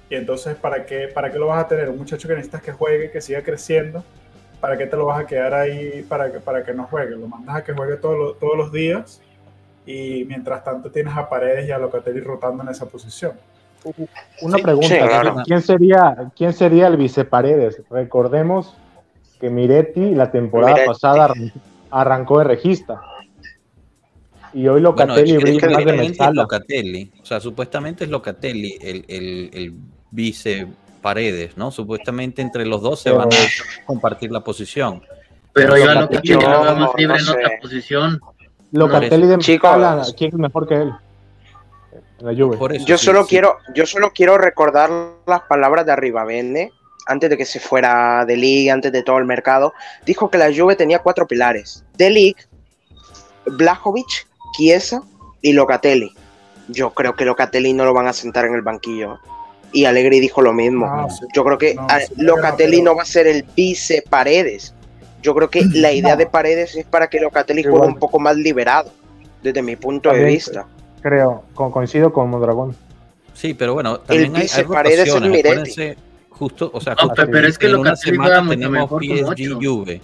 Y 0.08 0.14
entonces, 0.16 0.56
¿para 0.56 0.84
qué, 0.86 1.08
¿para 1.08 1.30
qué 1.30 1.38
lo 1.38 1.46
vas 1.46 1.64
a 1.64 1.68
tener? 1.68 1.88
Un 1.88 1.98
muchacho 1.98 2.26
que 2.26 2.34
necesitas 2.34 2.62
que 2.62 2.72
juegue, 2.72 3.10
que 3.10 3.20
siga 3.20 3.42
creciendo. 3.42 4.02
¿Para 4.60 4.76
qué 4.76 4.86
te 4.86 4.96
lo 4.96 5.06
vas 5.06 5.20
a 5.20 5.26
quedar 5.26 5.54
ahí 5.54 6.04
para 6.08 6.30
que, 6.32 6.40
para 6.40 6.64
que 6.64 6.74
no 6.74 6.84
juegue? 6.84 7.16
Lo 7.16 7.26
mandas 7.28 7.56
a 7.56 7.64
que 7.64 7.72
juegue 7.72 7.96
todos 7.96 8.18
los- 8.18 8.38
todos 8.38 8.56
los 8.56 8.72
días. 8.72 9.20
Y 9.86 10.24
mientras 10.26 10.62
tanto 10.64 10.90
tienes 10.90 11.16
a 11.16 11.28
Paredes 11.28 11.66
y 11.68 11.70
a 11.72 11.78
Locatelli 11.78 12.20
rotando 12.20 12.62
en 12.62 12.68
esa 12.68 12.86
posición. 12.86 13.32
Una 14.42 14.56
Sí, 14.58 14.62
pregunta, 14.62 14.88
sí, 14.88 14.98
claro. 14.98 15.36
¿quién 15.46 15.62
sería, 15.62 16.16
quién 16.36 16.52
sería 16.52 16.86
el 16.88 16.98
viceparedes? 16.98 17.82
Recordemos 17.88 18.76
que 19.40 19.48
Miretti 19.48 20.14
la 20.14 20.30
temporada 20.30 20.72
Miretti. 20.74 20.88
pasada 20.88 21.24
arran- 21.28 21.52
arrancó 21.90 22.38
de 22.40 22.44
regista. 22.44 23.00
Y 24.52 24.66
hoy 24.66 24.80
Bueno, 24.82 24.90
Locatelli 24.90 25.30
es- 25.36 25.42
brilla 25.42 25.52
más 25.52 25.60
de 25.60 25.68
supuestamente 25.68 26.02
es 26.04 26.08
Mezcala. 26.10 26.42
Locatelli, 26.42 27.12
o 27.22 27.26
sea, 27.26 27.40
supuestamente 27.40 28.04
es 28.04 28.10
Locatelli 28.10 28.78
el, 28.80 29.04
el, 29.08 29.50
el 29.52 29.74
vice 30.10 30.66
Paredes, 31.00 31.56
¿no? 31.56 31.70
Supuestamente 31.70 32.42
entre 32.42 32.66
los 32.66 32.82
dos 32.82 33.00
se 33.00 33.10
Pero- 33.10 33.18
van 33.20 33.28
a 33.32 33.36
compartir 33.86 34.30
la 34.32 34.40
posición. 34.40 35.02
Pero 35.52 35.76
yo 35.76 35.90
a 35.90 35.94
Locatelli 35.94 36.34
lo 36.34 36.62
veo 36.62 36.76
más 36.76 36.90
libre 36.96 37.16
en 37.18 37.24
sé. 37.24 37.30
otra 37.32 37.50
posición. 37.60 38.20
Locatelli 38.72 39.26
de 39.26 39.38
Chicos. 39.38 39.70
Mezcala, 39.70 40.04
¿quién 40.16 40.30
es 40.32 40.38
mejor 40.38 40.68
que 40.68 40.74
él? 40.74 40.92
La 42.20 42.34
Juve. 42.34 42.56
Por 42.58 42.74
eso, 42.74 42.84
Yo 42.86 42.98
sí, 42.98 43.06
solo 43.06 43.22
sí. 43.22 43.30
quiero, 43.30 43.56
yo 43.74 43.86
solo 43.86 44.10
quiero 44.14 44.36
recordar 44.36 44.90
las 45.26 45.40
palabras 45.42 45.86
de 45.86 45.92
Arribavende 45.92 46.70
antes 47.06 47.30
de 47.30 47.36
que 47.38 47.46
se 47.46 47.58
fuera 47.60 48.24
de 48.26 48.36
Liga, 48.36 48.74
antes 48.74 48.92
de 48.92 49.02
todo 49.02 49.18
el 49.18 49.24
mercado. 49.24 49.72
Dijo 50.04 50.30
que 50.30 50.36
la 50.38 50.52
Juve 50.54 50.76
tenía 50.76 50.98
cuatro 51.00 51.26
pilares: 51.26 51.82
De 51.96 52.10
Ligt, 52.10 52.40
Blajovic, 53.46 54.28
Chiesa 54.52 55.02
y 55.42 55.52
Locatelli. 55.52 56.12
Yo 56.68 56.90
creo 56.90 57.14
que 57.14 57.24
Locatelli 57.24 57.72
no 57.72 57.84
lo 57.84 57.94
van 57.94 58.06
a 58.06 58.12
sentar 58.12 58.44
en 58.46 58.54
el 58.54 58.62
banquillo. 58.62 59.18
Y 59.72 59.84
Allegri 59.84 60.20
dijo 60.20 60.42
lo 60.42 60.52
mismo. 60.52 60.86
No. 60.86 61.08
Yo 61.34 61.44
creo 61.44 61.58
que 61.58 61.74
No, 61.74 61.86
a- 61.88 62.00
sí, 62.00 62.12
Locatelli 62.16 62.78
pero- 62.78 62.90
no 62.92 62.96
va 62.96 63.02
a 63.02 63.06
ser 63.06 63.26
el 63.26 63.44
vice 63.56 64.02
Paredes. 64.08 64.74
Yo 65.22 65.34
creo 65.34 65.50
que 65.50 65.62
la 65.72 65.92
idea 65.92 66.12
No. 66.12 66.16
de 66.18 66.26
Paredes 66.26 66.74
es 66.76 66.84
para 66.86 67.08
que 67.08 67.20
Locatelli 67.20 67.60
Igual. 67.60 67.78
juegue 67.78 67.92
un 67.94 67.98
poco 67.98 68.18
más 68.18 68.36
liberado, 68.36 68.90
desde 69.42 69.62
mi 69.62 69.76
punto 69.76 70.10
de 70.12 70.24
vista. 70.24 70.66
Creo, 71.02 71.44
co- 71.54 71.70
coincido 71.70 72.12
con 72.12 72.28
Mondragón. 72.30 72.76
Sí, 73.34 73.54
pero 73.54 73.74
bueno, 73.74 74.00
también 74.00 74.34
hay, 74.36 74.42
hay 74.42 74.42
vice 74.42 74.64
Paredes 74.64 75.08
es. 75.08 75.20
Miretti. 75.22 75.94
Justo, 76.30 76.70
o 76.72 76.80
sea, 76.80 76.94
justo 76.98 77.22
pero 77.30 77.46
es 77.48 77.58
que 77.58 77.68
Locatelli 77.68 78.16
juega 78.16 78.42
mucho 78.42 78.70
mejor 78.70 78.88
con 79.06 79.36
PSG. 79.36 79.54
Juve. 79.62 80.00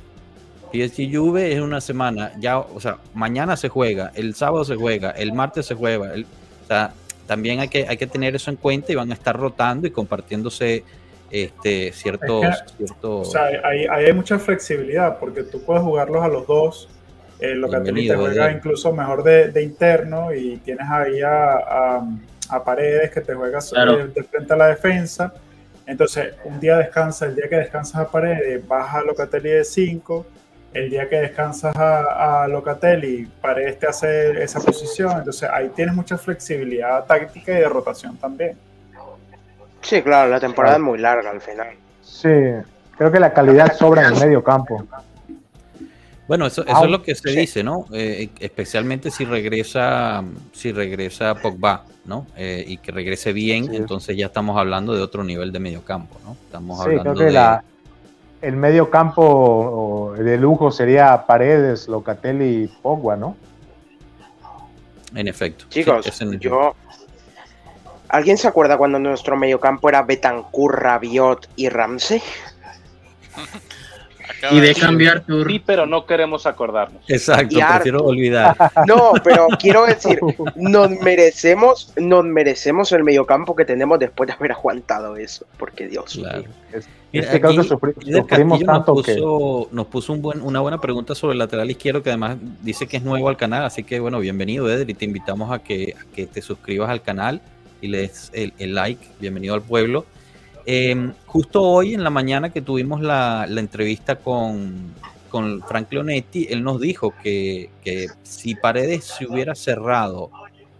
PSG 0.72 1.14
Juve 1.16 1.52
es 1.52 1.61
una 1.61 1.81
semana, 1.81 2.33
ya, 2.38 2.59
o 2.59 2.81
sea, 2.81 2.98
mañana 3.14 3.57
se 3.57 3.68
juega, 3.68 4.12
el 4.14 4.35
sábado 4.35 4.64
se 4.64 4.74
juega, 4.76 5.11
el 5.11 5.33
martes 5.33 5.66
se 5.66 5.74
juega, 5.74 6.12
el- 6.14 6.24
o 6.24 6.66
sea, 6.66 6.92
también 7.26 7.61
hay 7.61 7.68
que, 7.68 7.87
hay 7.88 7.96
que 7.96 8.07
tener 8.07 8.35
eso 8.37 8.50
en 8.50 8.57
cuenta 8.57 8.92
y 8.92 8.94
van 8.94 9.11
a 9.11 9.14
estar 9.14 9.37
rotando 9.37 9.87
y 9.87 9.90
compartiéndose 9.90 10.85
este 11.31 11.92
ciertos, 11.92 12.44
Es 12.44 12.64
ciertos 12.76 13.29
O 13.29 13.31
sea, 13.31 13.46
ahí, 13.64 13.85
ahí 13.90 14.05
hay 14.07 14.12
mucha 14.12 14.38
flexibilidad 14.38 15.18
porque 15.18 15.42
tú 15.42 15.61
puedes 15.64 15.83
jugarlos 15.83 16.22
a 16.22 16.29
los 16.29 16.46
dos. 16.46 16.88
Eh, 17.40 17.55
Locatelli 17.55 17.85
te 17.87 17.92
Bienvenido, 17.92 18.16
juega 18.20 18.44
Eder. 18.46 18.57
incluso 18.57 18.92
mejor 18.92 19.22
de, 19.24 19.48
de 19.50 19.62
interno 19.62 20.33
y 20.33 20.57
tienes 20.59 20.87
ahí 20.88 21.20
a, 21.22 21.55
a- 21.57 22.09
a 22.48 22.64
Paredes 22.64 23.11
que 23.11 23.20
te 23.22 23.35
juega 23.35 23.59
Claro. 23.59 24.00
eh, 24.00 24.07
de 24.14 24.22
frente 24.22 24.52
a 24.52 24.57
la 24.57 24.68
defensa. 24.68 25.35
Entonces, 25.85 26.35
un 26.44 26.59
día 26.61 26.79
descansa, 26.79 27.26
el 27.26 27.35
día 27.35 27.48
que 27.48 27.57
descansas 27.57 27.96
a 27.96 28.09
Paredes, 28.11 28.66
baja 28.66 28.98
a 28.98 29.02
Locatelli 29.02 29.50
de 29.50 29.64
5. 29.64 30.26
El 30.77 30.91
día 30.91 31.09
que 31.09 31.17
descansas 31.17 31.75
a, 31.75 32.45
a 32.45 32.49
Locatelli, 32.49 33.27
Paredes 33.41 33.79
te 33.79 33.87
hace 33.87 34.43
esa 34.43 34.61
posición. 34.61 35.19
Entonces, 35.19 35.49
ahí 35.51 35.71
tienes 35.75 35.95
mucha 35.95 36.19
flexibilidad 36.19 37.05
táctica 37.07 37.53
y 37.53 37.57
de 37.57 37.69
rotación 37.69 38.17
también. 38.19 38.57
Sí, 39.81 40.03
claro, 40.03 40.31
la 40.31 40.39
temporada 40.41 40.77
es 40.77 40.83
muy 40.83 40.99
larga 40.99 41.31
al 41.31 41.41
final. 41.41 41.69
Sí, 42.03 42.29
creo 42.99 43.11
que 43.11 43.19
la 43.21 43.33
calidad 43.33 43.73
sobra 43.75 44.07
en 44.07 44.15
el 44.15 44.21
medio 44.21 44.45
campo. 44.45 44.85
Bueno, 46.29 46.45
eso, 46.47 46.62
eso 46.67 46.77
Ah, 46.77 46.85
es 46.85 46.91
lo 46.91 47.03
que 47.03 47.15
se 47.15 47.31
sí. 47.31 47.37
dice, 47.39 47.62
¿no? 47.62 47.87
Eh, 47.93 48.29
especialmente 48.41 49.11
si 49.12 49.25
regresa, 49.25 50.25
si 50.53 50.73
regresa 50.73 51.37
Pogba, 51.37 51.85
¿no? 52.05 52.27
Eh, 52.37 52.65
y 52.67 52.79
que 52.79 52.91
regrese 52.91 53.33
bien, 53.33 53.67
Sí. 53.69 53.77
entonces 53.77 54.17
ya 54.17 54.27
estamos 54.27 54.59
hablando 54.59 54.93
de 54.95 55.03
otro 55.03 55.23
nivel 55.23 55.53
de 55.53 55.61
mediocampo, 55.61 56.19
¿no? 56.25 56.37
Estamos 56.45 56.79
Sí, 56.81 56.85
creo 56.87 56.99
hablando 57.01 57.19
que 57.21 57.25
de 57.27 57.33
la, 57.33 57.62
el 58.47 58.57
medio 58.57 58.91
campo 58.91 60.15
de 60.17 60.37
lujo 60.37 60.71
sería 60.71 61.27
Paredes, 61.27 61.89
Locatelli 61.89 62.65
y 62.65 62.67
Pogba, 62.69 63.17
¿no? 63.17 63.37
en 65.15 65.29
efecto. 65.29 65.65
Chicos, 65.71 66.21
en- 66.21 66.39
yo. 66.39 66.75
¿Alguien 68.09 68.37
se 68.39 68.47
acuerda 68.47 68.77
cuando 68.77 68.99
nuestro 68.99 69.37
mediocampo 69.37 69.89
era 69.89 70.03
Betancourt, 70.03 70.79
Rabiot 70.79 71.49
y 71.57 71.69
Ramsey? 71.69 72.23
Acaba 74.29 74.55
Y 74.55 74.61
de 74.61 74.75
cambiar 74.75 75.21
tu 75.25 75.45
Sí, 75.45 75.59
pero 75.65 75.87
no 75.87 76.05
queremos 76.07 76.47
acordarnos. 76.47 77.03
Exacto, 77.09 77.59
prefiero 77.75 78.01
olvidar. 78.05 78.57
No, 78.87 79.12
pero 79.23 79.47
quiero 79.61 79.87
decir, 79.87 80.19
nos 80.57 80.91
merecemos, 80.91 81.93
nos 81.97 82.25
merecemos 82.25 82.91
el 82.93 83.05
mediocampo 83.05 83.55
que 83.57 83.65
tenemos 83.65 83.99
después 83.99 84.27
de 84.29 84.33
haber 84.35 84.53
aguantado 84.53 85.17
eso. 85.17 85.47
Porque 85.59 85.87
Dios 85.89 86.15
Claro. 86.15 86.41
mío. 86.41 86.49
Es, 86.73 86.89
Mira, 87.12 87.27
es 87.27 87.31
que 87.33 87.41
creo 87.41 87.53
que 87.55 87.61
aquí 87.61 87.69
sufri- 87.69 88.09
Eder 88.09 88.23
sufrimos 88.23 88.59
Castillo 88.59 88.73
tanto 88.73 88.95
nos 88.95 89.07
que... 89.07 89.15
puso, 89.15 89.69
nos 89.73 89.87
puso 89.87 90.12
un 90.12 90.23
buen, 90.23 90.43
una 90.43 90.61
buena 90.61 90.81
pregunta 90.81 91.15
sobre 91.15 91.33
el 91.33 91.39
lateral 91.39 91.71
izquierdo, 91.71 92.03
que 92.03 92.11
además 92.11 92.37
dice 92.62 92.87
que 92.87 92.97
es 92.99 93.03
nuevo 93.03 93.29
al 93.29 93.37
canal, 93.37 93.65
así 93.65 93.85
que 93.85 94.01
bueno, 94.01 94.19
bienvenido 94.19 94.69
Eder 94.71 94.89
y 94.91 94.95
te 94.95 95.05
invitamos 95.05 95.51
a 95.53 95.61
que, 95.61 95.95
a 95.99 96.15
que 96.15 96.27
te 96.27 96.43
suscribas 96.43 96.91
al 96.91 97.01
canal 97.03 97.41
y 97.81 97.89
le 97.89 97.99
des 97.99 98.31
el, 98.35 98.53
el 98.59 98.75
like, 98.75 99.07
bienvenido 99.21 99.55
al 99.55 99.62
pueblo. 99.62 100.05
Eh, 100.68 101.12
justo 101.26 101.62
hoy 101.62 101.94
en 101.94 102.02
la 102.02 102.11
mañana 102.11 102.50
que 102.50 102.61
tuvimos 102.61 103.00
la, 103.00 103.46
la 103.48 103.61
entrevista 103.61 104.16
con, 104.16 104.92
con 105.31 105.62
Frank 105.62 105.92
Leonetti, 105.92 106.48
él 106.50 106.64
nos 106.64 106.81
dijo 106.81 107.14
que, 107.22 107.70
que 107.85 108.09
si 108.24 108.57
Paredes 108.57 109.05
se 109.05 109.26
hubiera 109.26 109.55
cerrado 109.55 110.31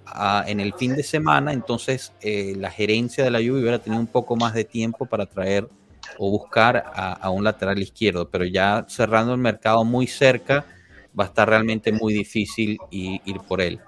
ah, 0.07 0.45
en 0.47 0.59
el 0.59 0.75
fin 0.75 0.97
de 0.97 1.05
semana, 1.05 1.53
entonces 1.53 2.13
eh, 2.21 2.55
la 2.57 2.71
gerencia 2.71 3.23
de 3.23 3.31
la 3.31 3.39
Juve 3.39 3.61
hubiera 3.61 3.79
tenido 3.79 4.01
un 4.01 4.09
poco 4.09 4.35
más 4.35 4.55
de 4.55 4.65
tiempo 4.65 5.07
para 5.07 5.27
traer 5.27 5.69
o 6.19 6.31
buscar 6.31 6.77
a, 6.93 7.13
a 7.13 7.31
un 7.31 7.45
lateral 7.45 7.79
izquierdo, 7.79 8.29
pero 8.29 8.45
ya 8.45 8.87
cerrando 8.89 9.35
el 9.35 9.41
mercado 9.41 9.85
muy 9.85 10.09
cerca, 10.09 10.67
va 11.19 11.25
a 11.25 11.27
estar 11.29 11.49
realmente 11.49 11.93
muy 11.93 12.13
difícil 12.13 12.79
ir 12.91 13.39
por 13.49 13.61
él. 13.61 13.81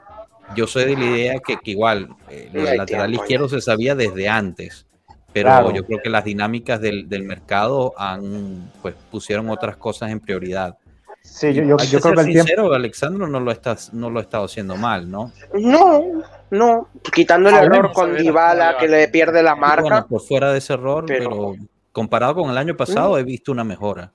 Yo 0.57 0.67
soy 0.67 0.85
de 0.85 0.97
la 0.97 1.05
idea 1.05 1.35
que, 1.47 1.59
que 1.59 1.73
igual 1.73 2.09
eh, 2.31 2.51
hay 2.55 2.77
lateral 2.79 3.15
izquierdo 3.15 3.49
se 3.49 3.61
sabía 3.61 3.95
desde 3.95 4.29
antes, 4.29 4.87
pero 5.33 5.49
Claro. 5.49 5.71
yo 5.73 5.85
creo 5.85 6.01
que 6.03 6.11
las 6.11 6.25
dinámicas 6.25 6.81
del, 6.81 7.09
del 7.09 7.23
mercado 7.25 7.93
han, 7.97 8.71
pues, 8.83 8.95
pusieron 9.11 9.49
otras 9.51 9.77
cosas 9.77 10.11
en 10.11 10.21
prioridad. 10.21 10.77
Sí, 11.23 11.53
yo, 11.53 11.63
yo, 11.63 11.77
Hay 11.79 11.87
yo 11.89 11.99
que 11.99 12.03
creo 12.03 12.15
que 12.15 12.21
el 12.21 12.27
tiempo. 12.29 12.47
sincero, 12.47 12.73
Alexandro 12.75 13.29
no 13.29 13.39
lo, 13.41 13.51
está, 13.51 13.77
no 13.93 14.09
lo 14.11 14.19
ha 14.19 14.23
estado 14.23 14.45
haciendo 14.45 14.77
mal, 14.77 15.11
¿no? 15.11 15.31
No, 15.55 16.03
no. 16.51 16.89
Quitando 17.13 17.51
el 17.51 17.55
Ah, 17.57 17.65
error 17.65 17.93
con 17.93 18.17
Dybala 18.17 18.79
que 18.79 18.89
le 18.89 19.09
pierde 19.09 19.43
la 19.43 19.55
marca. 19.55 19.83
Bueno, 19.83 20.07
por 20.09 20.23
fuera 20.23 20.51
de 20.53 20.59
ese 20.59 20.73
error, 20.73 21.05
pero, 21.07 21.29
pero- 21.31 21.55
comparado 21.93 22.37
con 22.37 22.51
el 22.51 22.57
año 22.57 22.77
pasado 22.77 23.19
he 23.19 23.25
visto 23.25 23.53
una 23.53 23.65
mejora. 23.65 24.11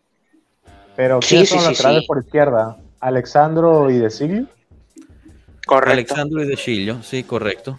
Pero 0.96 1.22
Sí, 1.22 1.30
¿quiénes 1.30 1.50
sí, 1.50 1.56
son 1.56 1.64
los 1.66 1.78
sí, 1.78 1.84
laterales 1.84 2.02
sí. 2.04 2.08
por 2.08 2.24
izquierda? 2.24 2.78
Alexandro 3.00 3.90
y 3.92 3.98
De 4.00 4.10
Sigli. 4.10 4.48
Correcto. 5.66 5.92
Alexandro 5.94 6.44
y 6.44 6.48
De 6.48 6.56
Chillo, 6.58 7.02
sí, 7.04 7.24
correcto. 7.24 7.78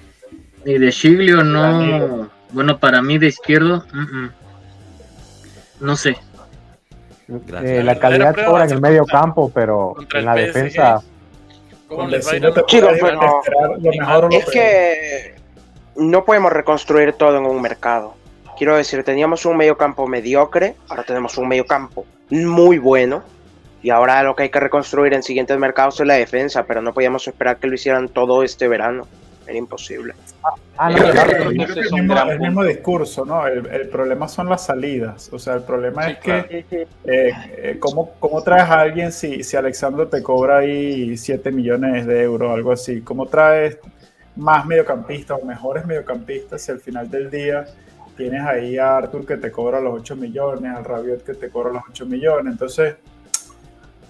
Y 0.65 0.79
de 0.79 0.91
Danilo. 0.91 1.43
no. 1.45 2.31
Bueno, 2.55 2.79
para 2.79 3.03
mí 3.03 3.19
de 3.19 3.27
izquierdo, 3.27 3.85
mm, 3.93 3.99
mm. 4.25 4.31
no 5.81 5.97
sé. 5.97 6.17
Gracias. 7.27 7.71
Eh, 7.73 7.83
La 7.83 7.99
calidad 7.99 8.33
prueba 8.33 8.51
sobra 8.51 8.59
va 8.59 8.65
a 8.65 8.69
en 8.69 8.73
el 8.73 8.81
medio 8.81 9.05
campo, 9.07 9.51
pero 9.55 9.95
en 10.15 10.25
la 10.25 10.35
PSG. 10.35 10.41
defensa. 10.47 11.03
¿Cómo 11.89 12.01
Con 12.03 12.11
les 12.11 12.27
va 12.27 12.33
a 12.33 12.37
ir 12.37 12.43
Vecino 12.43 12.49
a 12.49 12.55
te 12.55 12.61
los- 12.61 12.67
Chicos, 12.71 12.89
puedes 13.01 13.19
pero- 13.19 13.39
esperar 13.41 13.71
lo 13.71 13.91
mejor 13.93 14.25
o 14.25 14.29
lo 14.29 14.37
Es 14.39 14.45
que 14.47 15.35
no 15.97 16.25
podemos 16.25 16.53
reconstruir 16.53 17.13
todo 17.15 17.37
en 17.39 17.45
un 17.47 17.61
mercado. 17.61 18.15
Quiero 18.57 18.77
decir, 18.77 19.03
teníamos 19.05 19.45
un 19.47 19.57
medio 19.57 19.77
campo 19.77 20.07
mediocre, 20.07 20.77
ahora 20.89 21.03
tenemos 21.03 21.37
un 21.39 21.49
medio 21.49 21.67
campo 21.67 22.07
muy 22.31 22.79
bueno. 22.79 23.23
Y 23.83 23.91
ahora 23.91 24.23
lo 24.23 24.35
que 24.35 24.45
hay 24.45 24.49
que 24.49 24.61
reconstruir 24.61 25.13
en 25.13 25.23
siguientes 25.23 25.59
mercados 25.59 26.01
es 26.01 26.07
la 26.07 26.15
defensa, 26.15 26.65
pero 26.65 26.81
no 26.81 26.95
podíamos 26.95 27.27
esperar 27.29 27.59
que 27.59 27.67
lo 27.67 27.75
hicieron 27.75 28.09
todo 28.09 28.43
este 28.43 28.67
verano. 28.67 29.07
Era 29.47 29.59
imposible. 29.59 30.15
Ah, 30.77 30.91
no, 30.91 30.97
claro, 30.97 31.51
el 31.51 32.41
mismo, 32.41 32.63
el 32.63 32.69
discurso, 32.69 33.25
¿no? 33.25 33.47
El, 33.47 33.67
el 33.67 33.89
problema 33.89 34.27
son 34.27 34.49
las 34.49 34.65
salidas. 34.65 35.31
O 35.33 35.39
sea, 35.39 35.55
el 35.55 35.63
problema 35.63 36.07
Sí, 36.07 36.11
es 36.13 36.19
que 36.19 36.83
eh, 36.83 36.87
eh, 37.05 37.77
¿cómo, 37.79 38.13
¿cómo 38.19 38.43
traes 38.43 38.65
a 38.65 38.81
alguien 38.81 39.13
si, 39.13 39.43
si 39.43 39.57
Alexandro 39.57 40.09
te 40.09 40.23
cobra 40.23 40.59
ahí 40.59 41.17
7 41.17 41.53
millones 41.53 42.07
de 42.07 42.23
euros 42.23 42.53
algo 42.53 42.73
así? 42.73 43.03
¿Cómo 43.03 43.27
traes 43.27 43.79
más 44.37 44.67
mediocampistas 44.67 45.39
o 45.41 45.47
mejores 45.47 45.87
mediocampistas 45.87 46.63
si 46.63 46.73
al 46.73 46.81
final 46.81 47.11
del 47.11 47.31
día 47.31 47.65
tienes 48.17 48.43
ahí 48.43 48.79
a 48.79 48.97
Arthur 48.97 49.27
que 49.27 49.37
te 49.37 49.51
cobra 49.51 49.81
los 49.81 49.95
8 50.01 50.17
millones, 50.17 50.75
al 50.75 50.85
Rabiot 50.85 51.25
que 51.25 51.35
te 51.35 51.51
cobra 51.51 51.73
los 51.73 51.83
8 51.91 52.07
millones? 52.07 52.53
Entonces, 52.53 52.97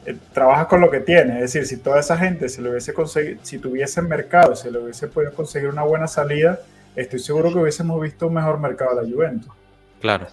eh, 0.06 0.16
trabajas 0.32 0.66
con 0.66 0.80
lo 0.80 0.90
que 0.90 1.00
tienes. 1.00 1.36
Es 1.36 1.52
decir, 1.52 1.66
si 1.66 1.76
toda 1.82 2.00
esa 2.00 2.16
gente 2.16 2.48
se 2.48 2.62
lo 2.62 2.70
hubiese 2.70 2.92
conseguido, 2.92 3.38
si 3.42 3.58
tuviese 3.58 4.02
mercado, 4.02 4.54
se 4.56 4.70
le 4.70 4.78
hubiese 4.78 5.08
podido 5.08 5.32
conseguir 5.32 5.68
una 5.68 5.82
buena 5.82 6.06
salida, 6.06 6.60
estoy 6.96 7.18
seguro 7.18 7.52
que 7.52 7.58
hubiésemos 7.58 8.00
visto 8.00 8.26
un 8.28 8.34
mejor 8.34 8.58
mercado 8.60 8.96
de 8.96 9.02
la 9.08 9.14
Juventus. 9.14 9.52
Claro. 10.00 10.26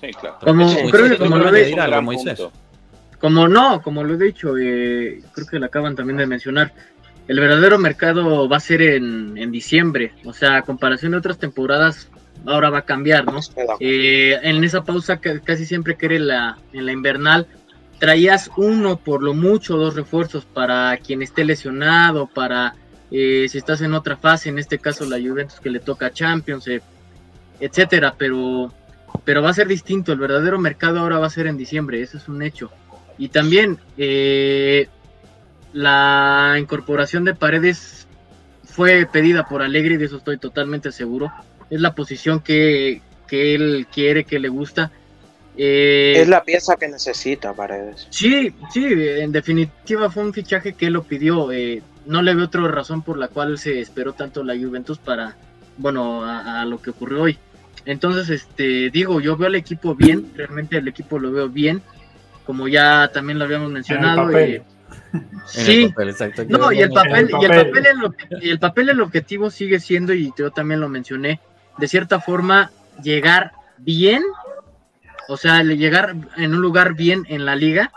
Sí, 0.00 0.10
claro. 0.12 0.36
Como, 0.42 0.68
Sí, 0.68 0.78
creo 0.90 1.08
que 1.10 1.18
como 1.18 1.36
lo 1.36 1.54
he, 1.54 1.74
algo, 1.74 2.02
Moisés. 2.02 2.40
punto. 2.40 2.52
como 3.20 3.48
no, 3.48 3.82
como 3.82 4.02
lo 4.02 4.14
he 4.14 4.18
dicho, 4.18 4.56
eh, 4.56 5.20
creo 5.34 5.46
que 5.46 5.58
lo 5.58 5.66
acaban 5.66 5.94
también 5.94 6.16
de 6.16 6.26
mencionar. 6.26 6.72
El 7.28 7.38
verdadero 7.38 7.78
mercado 7.78 8.48
va 8.48 8.56
a 8.56 8.60
ser 8.60 8.80
en, 8.82 9.36
en 9.36 9.52
diciembre. 9.52 10.12
O 10.24 10.32
sea, 10.32 10.56
a 10.56 10.62
comparación 10.62 11.12
de 11.12 11.18
otras 11.18 11.38
temporadas, 11.38 12.08
ahora 12.46 12.70
va 12.70 12.78
a 12.78 12.84
cambiar, 12.84 13.24
¿no? 13.26 13.40
Eh, 13.78 14.38
en 14.42 14.64
esa 14.64 14.82
pausa 14.82 15.20
que 15.20 15.40
casi 15.40 15.66
siempre 15.66 15.96
que 15.96 16.06
era 16.06 16.18
la, 16.18 16.58
en 16.72 16.86
la 16.86 16.92
invernal, 16.92 17.46
traías 18.00 18.50
uno 18.56 18.96
por 18.96 19.22
lo 19.22 19.34
mucho, 19.34 19.76
dos 19.76 19.94
refuerzos 19.94 20.46
para 20.46 20.96
quien 20.96 21.22
esté 21.22 21.44
lesionado, 21.44 22.26
para 22.26 22.74
eh, 23.10 23.46
si 23.48 23.58
estás 23.58 23.82
en 23.82 23.92
otra 23.92 24.16
fase, 24.16 24.48
en 24.48 24.58
este 24.58 24.78
caso 24.78 25.04
la 25.04 25.18
Juventus 25.18 25.60
que 25.60 25.68
le 25.68 25.80
toca 25.80 26.10
Champions, 26.10 26.66
eh, 26.66 26.80
etcétera, 27.60 28.14
pero, 28.16 28.72
pero 29.22 29.42
va 29.42 29.50
a 29.50 29.54
ser 29.54 29.68
distinto, 29.68 30.12
el 30.12 30.18
verdadero 30.18 30.58
mercado 30.58 30.98
ahora 30.98 31.18
va 31.18 31.26
a 31.26 31.30
ser 31.30 31.46
en 31.46 31.58
diciembre, 31.58 32.00
eso 32.00 32.16
es 32.16 32.26
un 32.26 32.42
hecho. 32.42 32.72
Y 33.18 33.28
también 33.28 33.78
eh, 33.98 34.88
la 35.74 36.56
incorporación 36.58 37.24
de 37.24 37.34
paredes 37.34 38.08
fue 38.64 39.06
pedida 39.12 39.46
por 39.46 39.60
Alegre, 39.60 39.98
de 39.98 40.06
eso 40.06 40.16
estoy 40.16 40.38
totalmente 40.38 40.90
seguro. 40.90 41.30
Es 41.68 41.82
la 41.82 41.94
posición 41.94 42.40
que, 42.40 43.02
que 43.28 43.54
él 43.54 43.86
quiere, 43.92 44.24
que 44.24 44.38
le 44.38 44.48
gusta. 44.48 44.90
Eh, 45.56 46.14
Es 46.16 46.28
la 46.28 46.42
pieza 46.44 46.76
que 46.76 46.88
necesita 46.88 47.52
Paredes. 47.52 48.06
Sí, 48.10 48.54
sí, 48.72 48.84
en 48.86 49.32
definitiva 49.32 50.10
fue 50.10 50.22
un 50.24 50.32
fichaje 50.32 50.74
que 50.74 50.86
él 50.86 50.94
lo 50.94 51.02
pidió. 51.02 51.50
eh, 51.52 51.82
no 52.06 52.22
le 52.22 52.34
veo 52.34 52.46
otra 52.46 52.62
razón 52.68 53.02
por 53.02 53.18
la 53.18 53.28
cual 53.28 53.58
se 53.58 53.78
esperó 53.80 54.12
tanto 54.14 54.42
la 54.42 54.56
Juventus 54.56 54.98
para, 54.98 55.36
bueno, 55.76 56.24
a, 56.24 56.62
a 56.62 56.64
lo 56.64 56.80
que 56.80 56.90
ocurrió 56.90 57.22
hoy. 57.22 57.38
Entonces, 57.84 58.30
este, 58.30 58.90
digo, 58.90 59.20
yo 59.20 59.36
veo 59.36 59.48
al 59.48 59.54
equipo 59.54 59.94
bien, 59.94 60.32
realmente 60.34 60.78
el 60.78 60.88
equipo 60.88 61.18
lo 61.18 61.30
veo 61.30 61.48
bien, 61.48 61.82
como 62.46 62.68
ya 62.68 63.10
también 63.12 63.38
lo 63.38 63.44
habíamos 63.44 63.70
mencionado. 63.70 64.26
papel. 64.26 64.54
eh, 64.54 64.62
En 65.12 65.26
sí, 65.46 65.88
papel, 65.88 66.08
exacto. 66.10 66.44
no, 66.48 66.72
y 66.72 66.80
el 66.80 66.90
papel, 66.90 67.12
el 67.16 67.30
y 67.30 67.44
el 67.44 67.50
papel. 67.50 67.66
papel, 67.66 67.86
el, 67.86 67.96
ob- 67.98 68.38
y 68.42 68.50
el 68.50 68.58
papel, 68.58 68.88
el 68.90 69.00
objetivo 69.00 69.50
sigue 69.50 69.80
siendo, 69.80 70.14
y 70.14 70.32
yo 70.38 70.50
también 70.52 70.80
lo 70.80 70.88
mencioné, 70.88 71.40
de 71.78 71.88
cierta 71.88 72.20
forma, 72.20 72.70
llegar 73.02 73.52
bien, 73.78 74.22
o 75.30 75.36
sea, 75.36 75.62
le- 75.62 75.76
llegar 75.76 76.16
en 76.36 76.54
un 76.54 76.60
lugar 76.60 76.94
bien 76.94 77.24
en 77.28 77.44
la 77.44 77.54
liga, 77.54 77.92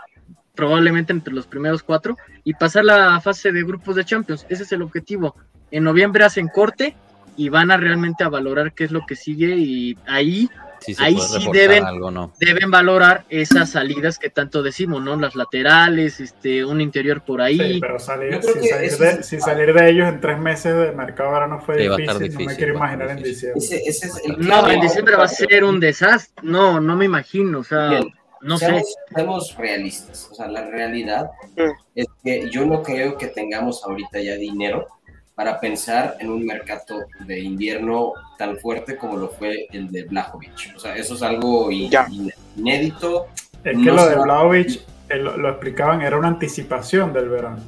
probablemente 0.54 1.12
entre 1.12 1.34
los 1.34 1.46
primeros 1.48 1.82
cuatro, 1.82 2.16
y 2.44 2.54
pasar 2.54 2.84
la 2.84 3.20
fase 3.20 3.50
de 3.50 3.64
grupos 3.64 3.96
de 3.96 4.04
Champions. 4.04 4.46
Ese 4.48 4.62
es 4.62 4.72
el 4.72 4.82
objetivo. 4.82 5.34
En 5.72 5.82
noviembre 5.82 6.24
hacen 6.24 6.46
corte 6.46 6.96
y 7.36 7.48
van 7.48 7.72
a 7.72 7.76
realmente 7.76 8.22
a 8.22 8.28
valorar 8.28 8.72
qué 8.72 8.84
es 8.84 8.92
lo 8.92 9.04
que 9.04 9.16
sigue, 9.16 9.56
y 9.56 9.98
ahí 10.06 10.48
Sí 10.84 10.94
ahí 10.98 11.16
sí 11.18 11.48
deben- 11.52 11.84
algo, 11.84 12.10
¿no? 12.10 12.32
deben 12.38 12.70
valorar 12.70 13.24
esas 13.30 13.70
salidas 13.70 14.18
que 14.18 14.28
tanto 14.30 14.62
decimos, 14.62 15.02
¿no? 15.02 15.16
Las 15.16 15.34
laterales, 15.34 16.20
este, 16.20 16.64
un 16.64 16.80
interior 16.80 17.22
por 17.24 17.40
ahí. 17.40 17.58
Sí, 17.74 17.80
pero 17.80 17.98
salir, 17.98 18.40
sin, 18.42 18.62
salir 18.64 18.98
de, 18.98 19.22
sin 19.22 19.40
salir 19.40 19.72
de 19.74 19.90
ellos 19.90 20.08
en 20.08 20.20
tres 20.20 20.38
meses 20.38 20.74
de 20.76 20.92
mercado 20.92 21.30
ahora 21.30 21.46
no 21.46 21.60
fue 21.60 21.78
Sí, 21.80 21.88
va 21.88 21.96
a 21.96 21.98
estar 22.00 22.18
difícil, 22.18 22.44
no 22.46 22.50
me 22.52 22.56
quiero 22.56 22.74
imaginar 22.74 23.10
en 23.10 23.22
diciembre. 23.22 23.58
Ese, 23.64 23.76
ese 23.86 24.06
es 24.08 24.22
el 24.24 24.38
No, 24.46 24.68
en 24.70 24.80
diciembre 24.80 25.16
va 25.16 25.24
a 25.24 25.28
ser 25.28 25.64
un 25.64 25.80
desastre. 25.80 26.34
No, 26.46 26.80
no 26.80 26.96
me 26.96 27.04
imagino. 27.06 27.60
O 27.60 27.64
sea, 27.64 27.88
Bien, 27.88 28.04
no 28.42 28.58
sé. 28.58 28.66
seamos, 28.66 28.94
seamos 29.14 29.56
realistas. 29.56 30.28
O 30.30 30.34
sea, 30.34 30.48
la 30.48 30.66
realidad 30.66 31.30
Mm. 31.56 31.70
es 31.94 32.06
que 32.22 32.50
yo 32.50 32.66
no 32.66 32.82
creo 32.82 33.16
que 33.16 33.28
tengamos 33.28 33.82
ahorita 33.84 34.20
ya 34.20 34.34
dinero 34.34 34.86
para 35.34 35.58
pensar 35.58 36.16
en 36.20 36.30
un 36.30 36.44
mercado 36.46 37.04
de 37.26 37.40
invierno 37.40 38.12
tan 38.38 38.56
fuerte 38.58 38.96
como 38.96 39.16
lo 39.16 39.28
fue 39.28 39.66
el 39.72 39.90
de 39.90 40.04
Blajovic. 40.04 40.74
O 40.76 40.78
sea, 40.78 40.94
eso 40.96 41.14
es 41.14 41.22
algo 41.22 41.70
in- 41.70 41.90
Ya. 41.90 42.06
in- 42.10 42.32
inédito. 42.56 43.26
Es 43.64 43.72
que 43.72 43.84
no 43.84 43.94
lo 43.94 44.02
se 44.04 44.10
de 44.10 44.16
Vlahovic 44.22 44.80
eh, 45.08 45.16
lo, 45.16 45.36
lo 45.36 45.48
explicaban, 45.50 46.02
era 46.02 46.16
una 46.16 46.28
anticipación 46.28 47.12
del 47.12 47.28
verano. 47.28 47.58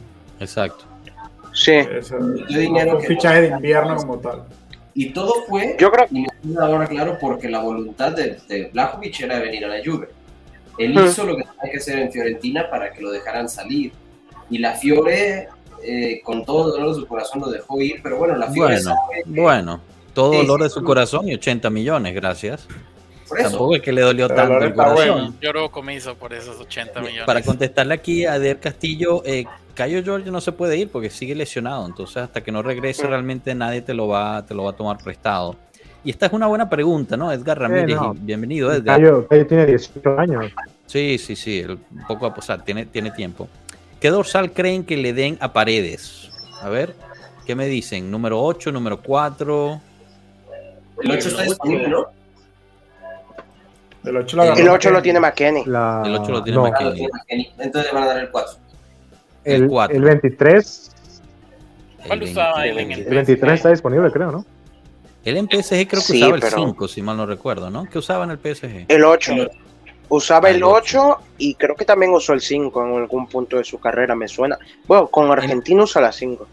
Exacto. 0.41 0.85
Sí. 1.53 1.73
Eso, 1.73 2.17
Yo 2.49 2.59
dinero 2.59 2.97
un 2.97 3.01
que 3.03 3.09
fichaje 3.09 3.43
de 3.43 3.51
no- 3.51 3.57
invierno 3.57 3.97
como 3.97 4.19
tal. 4.19 4.45
Y 4.95 5.11
todo 5.11 5.45
fue, 5.47 5.77
Yo 5.79 5.91
creo 5.91 6.07
y 6.11 6.23
me 6.23 6.29
queda 6.43 6.67
ahora 6.67 6.87
claro, 6.87 7.19
porque 7.21 7.49
la 7.51 7.61
voluntad 7.61 8.13
de, 8.13 8.39
de 8.49 8.71
Vlahovic 8.73 9.21
era 9.21 9.39
venir 9.41 9.65
a 9.65 9.69
la 9.69 9.85
Juve. 9.85 10.09
Él 10.79 10.93
hizo 10.93 11.25
lo 11.25 11.37
que 11.37 11.43
tenía 11.43 11.73
que 11.73 11.79
hacer 11.79 11.99
en 11.99 12.13
Fiorentina 12.13 12.71
para 12.71 12.93
que 12.93 13.03
lo 13.03 13.11
dejaran 13.11 13.49
salir. 13.49 13.93
Y 14.49 14.59
la 14.59 14.73
Fiore, 14.75 15.49
eh, 15.87 16.21
con 16.23 16.45
todo 16.45 16.67
el 16.69 16.73
dolor 16.81 16.95
de 16.95 17.01
su 17.01 17.07
corazón, 17.07 17.41
lo 17.41 17.49
dejó 17.51 17.81
ir. 17.81 18.01
Pero 18.03 18.19
bueno, 18.19 18.37
la 18.37 18.51
Fiore 18.51 18.77
Bueno, 18.83 18.97
bueno. 19.27 19.81
Todo 20.15 20.33
dolor 20.33 20.63
de 20.63 20.71
su 20.71 20.83
corazón 20.83 21.29
y 21.29 21.35
80 21.35 21.69
millones, 21.71 22.15
gracias. 22.15 22.67
por 23.29 23.39
eso. 23.39 23.51
Tampoco 23.51 23.77
es 23.77 23.83
que 23.83 23.93
le 23.93 24.01
dolió 24.01 24.29
Pero 24.29 24.41
tanto 24.41 24.65
el 24.65 24.75
corazón. 24.75 24.97
bueno. 24.97 25.35
Lloró 25.43 25.71
comiso 25.71 26.15
por 26.15 26.33
esos 26.33 26.59
80 26.59 27.01
millones. 27.01 27.25
Para 27.27 27.43
contestarle 27.43 27.95
aquí 27.95 28.25
a 28.25 28.39
Der 28.39 28.59
Castillo, 28.59 29.23
eh, 29.27 29.45
Cayo 29.75 30.01
Giorgio 30.03 30.33
no 30.33 30.41
se 30.41 30.53
puede 30.53 30.79
ir 30.79 30.89
porque 30.91 31.11
sigue 31.11 31.35
lesionado, 31.35 31.85
entonces 31.85 32.17
hasta 32.17 32.41
que 32.43 32.51
no 32.51 32.63
regrese 32.63 33.07
realmente 33.07 33.55
nadie 33.55 33.83
te 33.83 33.93
lo 33.93 34.09
va, 34.09 34.47
te 34.47 34.55
lo 34.55 34.65
va 34.65 34.71
a 34.71 34.73
tomar 34.75 34.97
prestado. 35.05 35.55
Y 36.03 36.09
esta 36.11 36.27
es 36.27 36.33
una 36.33 36.47
buena 36.47 36.71
pregunta, 36.71 37.17
¿no? 37.19 37.31
Edgar 37.31 37.59
Ramírez, 37.61 37.97
no. 37.97 38.15
bienvenido 38.15 38.73
Edgar. 38.73 38.99
Cayo, 39.01 39.27
Cayo 39.29 39.47
tiene 39.47 39.67
18 39.67 40.19
años. 40.19 40.53
Sí, 40.87 41.19
sí, 41.19 41.37
sí, 41.37 41.59
el- 41.61 41.73
un 41.73 42.07
poco 42.09 42.25
a 42.25 42.33
posar, 42.33 42.63
tiene, 42.65 42.87
tiene 42.87 43.11
tiempo. 43.11 43.49
¿Qué 44.01 44.11
dorsal 44.11 44.53
creen 44.53 44.85
que 44.85 44.97
le 44.97 45.13
den 45.13 45.39
a 45.41 45.53
Paredes? 45.53 46.31
A 46.61 46.69
ver, 46.69 46.95
¿qué 47.47 47.55
me 47.55 47.67
dicen? 47.67 48.11
¿Número 48.11 48.43
8, 48.43 48.73
número 48.73 49.01
4? 49.03 49.81
El 51.03 51.11
8 51.11 51.29
está 51.29 51.43
disponible, 51.43 51.89
¿no? 51.89 52.07
El 54.05 54.17
8 54.19 54.37
lo 54.37 54.43
El 54.45 54.49
agarró 54.51 54.63
el 54.63 54.69
8 54.71 54.91
lo 54.91 55.03
tiene 55.03 55.21
McKenny. 55.21 55.65
La, 55.67 56.03
El 56.07 56.15
ocho 56.15 56.31
lo 56.31 56.43
tiene 56.43 56.59
no, 56.59 56.65
McKenny. 56.65 57.09
Entonces 57.59 57.93
le 57.93 57.99
van 57.99 58.03
a 58.05 58.07
dar 58.07 58.19
el 58.19 58.31
4. 58.31 58.53
El 59.45 59.63
el, 59.63 59.69
cuatro. 59.69 59.97
el 59.97 60.03
23, 60.03 60.91
¿Cuál 62.07 62.23
usaba 62.23 62.67
él 62.67 62.79
en 62.79 62.93
el 62.93 63.01
el 63.01 63.15
23 63.15 63.53
está 63.55 63.71
disponible, 63.71 64.11
creo, 64.13 64.31
¿no? 64.31 64.45
Él 65.25 65.37
en 65.37 65.47
PSG 65.49 65.89
creo 65.89 65.89
que 65.89 66.01
Sí, 66.03 66.17
usaba 66.19 66.35
el 66.37 66.41
pero- 66.41 66.57
5, 66.57 66.89
si 66.89 67.03
mal 67.03 67.17
no 67.17 67.27
recuerdo, 67.27 67.69
¿no? 67.71 67.85
¿Qué 67.85 67.99
usaba 67.99 68.25
en 68.25 68.31
el 68.31 68.39
PSG? 68.39 68.87
El 68.89 69.05
8. 69.05 69.33
El 69.33 69.51
Usaba 70.09 70.51
el 70.51 70.57
el 70.57 70.65
8 70.65 71.19
y 71.39 71.55
creo 71.55 71.75
que 71.75 71.85
también 71.85 72.13
usó 72.13 72.33
el 72.33 72.41
5 72.41 72.85
en 72.87 72.95
algún 72.97 73.27
punto 73.27 73.57
de 73.57 73.65
su 73.65 73.79
carrera, 73.81 74.15
me 74.15 74.29
suena. 74.29 74.59
Bueno, 74.87 75.09
con 75.09 75.31
Argentina 75.31 75.83
usa 75.83 76.01
la 76.03 76.13
5. 76.13 76.47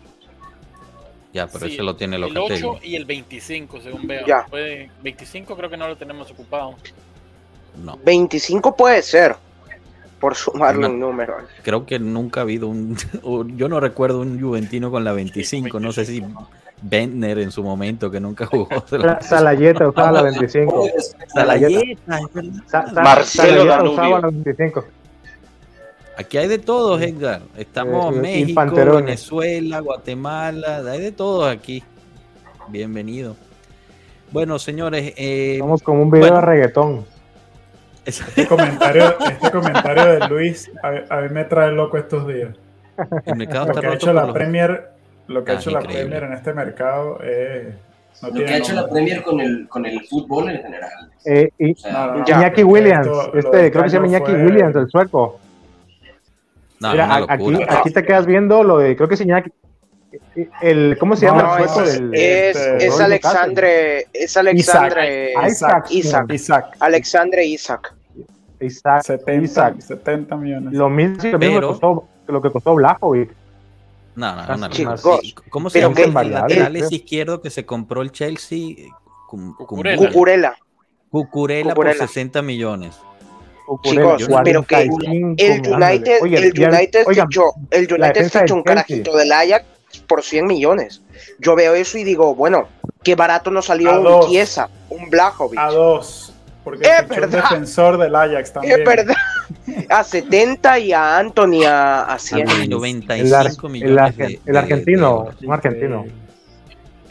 Ya, 1.33 1.47
pero 1.47 1.65
Sí, 1.67 1.73
ese 1.73 1.83
lo 1.83 1.95
tiene 1.95 2.15
el 2.15 2.21
Locatelli. 2.23 2.63
8 2.65 2.79
y 2.83 2.95
el 2.95 3.05
25, 3.05 3.81
según 3.81 4.05
veo. 4.07 4.25
Ya. 4.25 4.45
Puede- 4.45 4.89
25 5.01 5.55
creo 5.55 5.69
que 5.69 5.77
no 5.77 5.87
lo 5.87 5.95
tenemos 5.97 6.29
ocupado. 6.31 6.75
No. 7.83 7.97
25 8.03 8.75
puede 8.75 9.01
ser. 9.01 9.35
por 10.19 10.35
sumarle 10.35 10.79
Una- 10.79 10.87
un 10.87 10.99
número. 11.01 11.35
Creo 11.63 11.85
que 11.85 11.99
nunca 11.99 12.39
ha 12.39 12.43
habido 12.43 12.69
un. 12.69 12.95
yo 13.57 13.67
no 13.67 13.81
recuerdo 13.81 14.21
un 14.21 14.39
Juventino 14.39 14.89
con 14.89 15.03
la 15.03 15.11
25. 15.11 15.81
No 15.81 15.91
sé 15.91 16.05
si 16.05 16.23
Bentner 16.85 17.39
en 17.39 17.49
su 17.51 17.63
momento, 17.63 18.11
que 18.11 18.19
nunca 18.19 18.45
jugó. 18.45 18.67
la- 18.91 19.21
Salayeta 19.21 19.87
usaba 19.87 20.11
la 20.11 20.21
25. 20.23 20.85
Salayeta. 21.33 22.19
Sa- 22.67 22.85
Marcelo 22.93 23.63
Salayeta 23.63 23.83
usaba 23.83 24.19
la 24.19 24.27
25. 24.27 24.85
Aquí 26.17 26.37
hay 26.37 26.47
de 26.47 26.59
todos, 26.59 27.01
Edgar. 27.01 27.41
Estamos 27.57 28.13
Eh, 28.13 28.17
eh, 28.17 28.21
México. 28.21 28.65
Venezuela, 28.95 29.79
Guatemala, 29.79 30.83
hay 30.91 31.01
de 31.01 31.11
todos 31.11 31.47
aquí. 31.51 31.83
Bienvenido. 32.67 33.35
Bueno, 34.31 34.59
señores, 34.59 35.13
eh, 35.15 35.59
como 35.83 36.01
un 36.03 36.11
video 36.11 36.27
bueno. 36.31 36.41
de 36.41 36.45
reggaetón. 36.45 37.05
Este 38.05 38.45
comentario, 38.47 39.15
este 39.31 39.49
comentario 39.51 40.19
de 40.19 40.27
Luis 40.27 40.69
a, 40.83 41.17
a 41.17 41.21
mí 41.21 41.29
me 41.29 41.45
trae 41.45 41.71
loco 41.71 41.97
estos 41.97 42.27
días. 42.27 42.49
el 43.25 43.35
mercado 43.37 43.67
Lo 43.67 43.71
está 43.73 43.79
ha 43.79 43.83
roto 43.91 43.95
hecho 43.95 44.13
la 44.13 44.23
los- 44.25 44.33
Premier, 44.33 44.89
lo 45.27 45.43
que 45.43 45.51
ha 45.51 45.55
Ah, 45.55 45.57
hecho 45.59 45.71
la 45.71 45.79
increíble. 45.81 46.05
Premier 46.09 46.23
en 46.23 46.33
este 46.33 46.53
mercado 46.53 47.19
es 47.21 47.73
no 48.21 48.27
Lo 48.29 48.33
tiene 48.35 48.47
que 48.47 48.53
ha 48.53 48.57
hecho 48.57 48.73
la 48.73 48.81
nombre. 48.81 48.93
Premier 48.93 49.23
con 49.23 49.39
el, 49.39 49.67
con 49.67 49.85
el 49.85 50.01
fútbol 50.07 50.49
en 50.49 50.61
general. 50.61 51.09
Eh, 51.25 51.49
y 51.57 51.71
O 51.73 51.75
sea, 51.75 51.91
No, 52.07 52.15
no. 52.17 52.25
Iñaki 52.27 52.63
Williams, 52.63 53.07
esto- 53.07 53.33
este, 53.37 53.71
creo 53.71 53.83
que 53.83 53.89
se 53.89 53.95
llama 53.95 54.07
Iñaki 54.07 54.31
fue- 54.31 54.45
Williams, 54.45 54.75
el 54.75 54.89
sueco. 54.89 55.39
No, 56.79 56.91
Mira, 56.91 57.25
aquí, 57.29 57.63
aquí 57.69 57.91
te 57.91 58.03
quedas 58.03 58.25
viendo 58.25 58.63
lo 58.63 58.77
de, 58.77 58.95
creo 58.95 59.07
que 59.07 59.15
es 59.15 59.21
Iñaki. 59.21 59.49
El, 60.61 60.97
¿Cómo 60.99 61.15
se 61.15 61.25
No, 61.25 61.35
llama 61.37 61.57
el 61.57 61.63
es, 61.65 61.71
sueco 61.71 61.89
es- 61.89 61.93
del. 61.99 62.13
es, 62.13 62.55
este, 62.55 62.85
es 62.87 62.99
Alexandre, 62.99 64.07
es 64.13 64.37
Alexandre 64.37 65.31
Isaac. 65.31 65.47
Isaac, 65.49 65.85
Isaac, 65.91 66.31
Isaac, 66.33 66.65
Alexandre 66.79 67.45
Isaac. 67.45 67.93
Isaac, 68.59 69.01
70, 69.03 69.43
Isaac. 69.43 69.75
70 69.79 70.35
millones. 70.37 70.73
Lo 70.73 70.89
mismo, 70.89 71.15
lo 71.31 71.39
mismo 71.39 71.39
que 71.39 71.55
Pero- 71.55 71.67
costó, 71.69 72.07
lo 72.27 72.41
que 72.41 72.51
costó 72.51 72.75
Blajovic. 72.75 73.31
No, 74.15 74.35
no, 74.35 74.67
locura. 74.67 74.97
Sí, 75.21 75.35
¿Cómo 75.49 75.69
se 75.69 75.79
pero 75.79 75.93
llama 75.93 76.21
que- 76.21 76.27
el 76.27 76.33
lateral 76.33 76.75
eh, 76.75 76.79
ese 76.79 76.95
izquierdo 76.95 77.41
que 77.41 77.49
se 77.49 77.65
compró 77.65 78.01
el 78.01 78.11
Chelsea? 78.11 78.75
Cucurella. 79.27 80.07
Cucurella. 80.07 80.55
Por 81.09 81.29
Cucurella. 81.29 82.07
60 82.07 82.41
millones. 82.41 82.95
Chicos, 83.83 84.27
pero 84.43 84.63
que 84.63 84.87
45, 84.87 85.35
El. 85.37 85.73
United, 85.73 86.19
Oye, 86.21 86.37
el 86.37 86.43
United 86.67 87.03
oigan, 87.07 87.27
fichó, 87.29 87.43
el 87.71 87.93
United 87.93 88.25
fichó 88.29 88.39
del 88.39 88.53
un 88.53 88.63
carajito 88.63 89.15
del 89.15 89.31
Ajax 89.31 89.65
por 90.05 90.21
100 90.21 90.45
millones. 90.47 91.01
Yo 91.39 91.55
veo 91.55 91.73
eso 91.73 91.97
y 91.97 92.03
digo, 92.03 92.35
bueno, 92.35 92.67
qué 93.03 93.15
barato 93.15 93.51
nos 93.51 93.65
salió 93.67 93.91
A 93.91 93.99
un. 93.99 94.27
Chiesa, 94.27 94.69
un 94.89 95.09
Blajovic. 95.09 95.57
A 95.59 95.67
dos. 95.71 96.32
Porque 96.63 96.87
Es 96.87 97.01
un 97.01 97.09
verdad. 97.09 97.43
defensor 97.43 97.97
del 97.97 98.15
Ajax 98.15 98.53
también. 98.53 98.79
Es 98.79 98.85
verdad. 98.85 99.15
A 99.89 100.03
70 100.03 100.79
y 100.79 100.93
a 100.93 101.17
Anthony 101.19 101.63
a, 101.67 102.03
a 102.03 102.17
100. 102.19 102.41
Anthony, 102.49 102.61
el, 102.63 102.69
95 102.69 103.67
ar- 103.67 103.71
millones. 103.73 104.15
el, 104.19 104.25
el 104.45 104.53
de- 104.53 104.57
argentino, 104.59 105.29
de 105.39 105.47
un 105.47 105.53
argentino. 105.53 106.05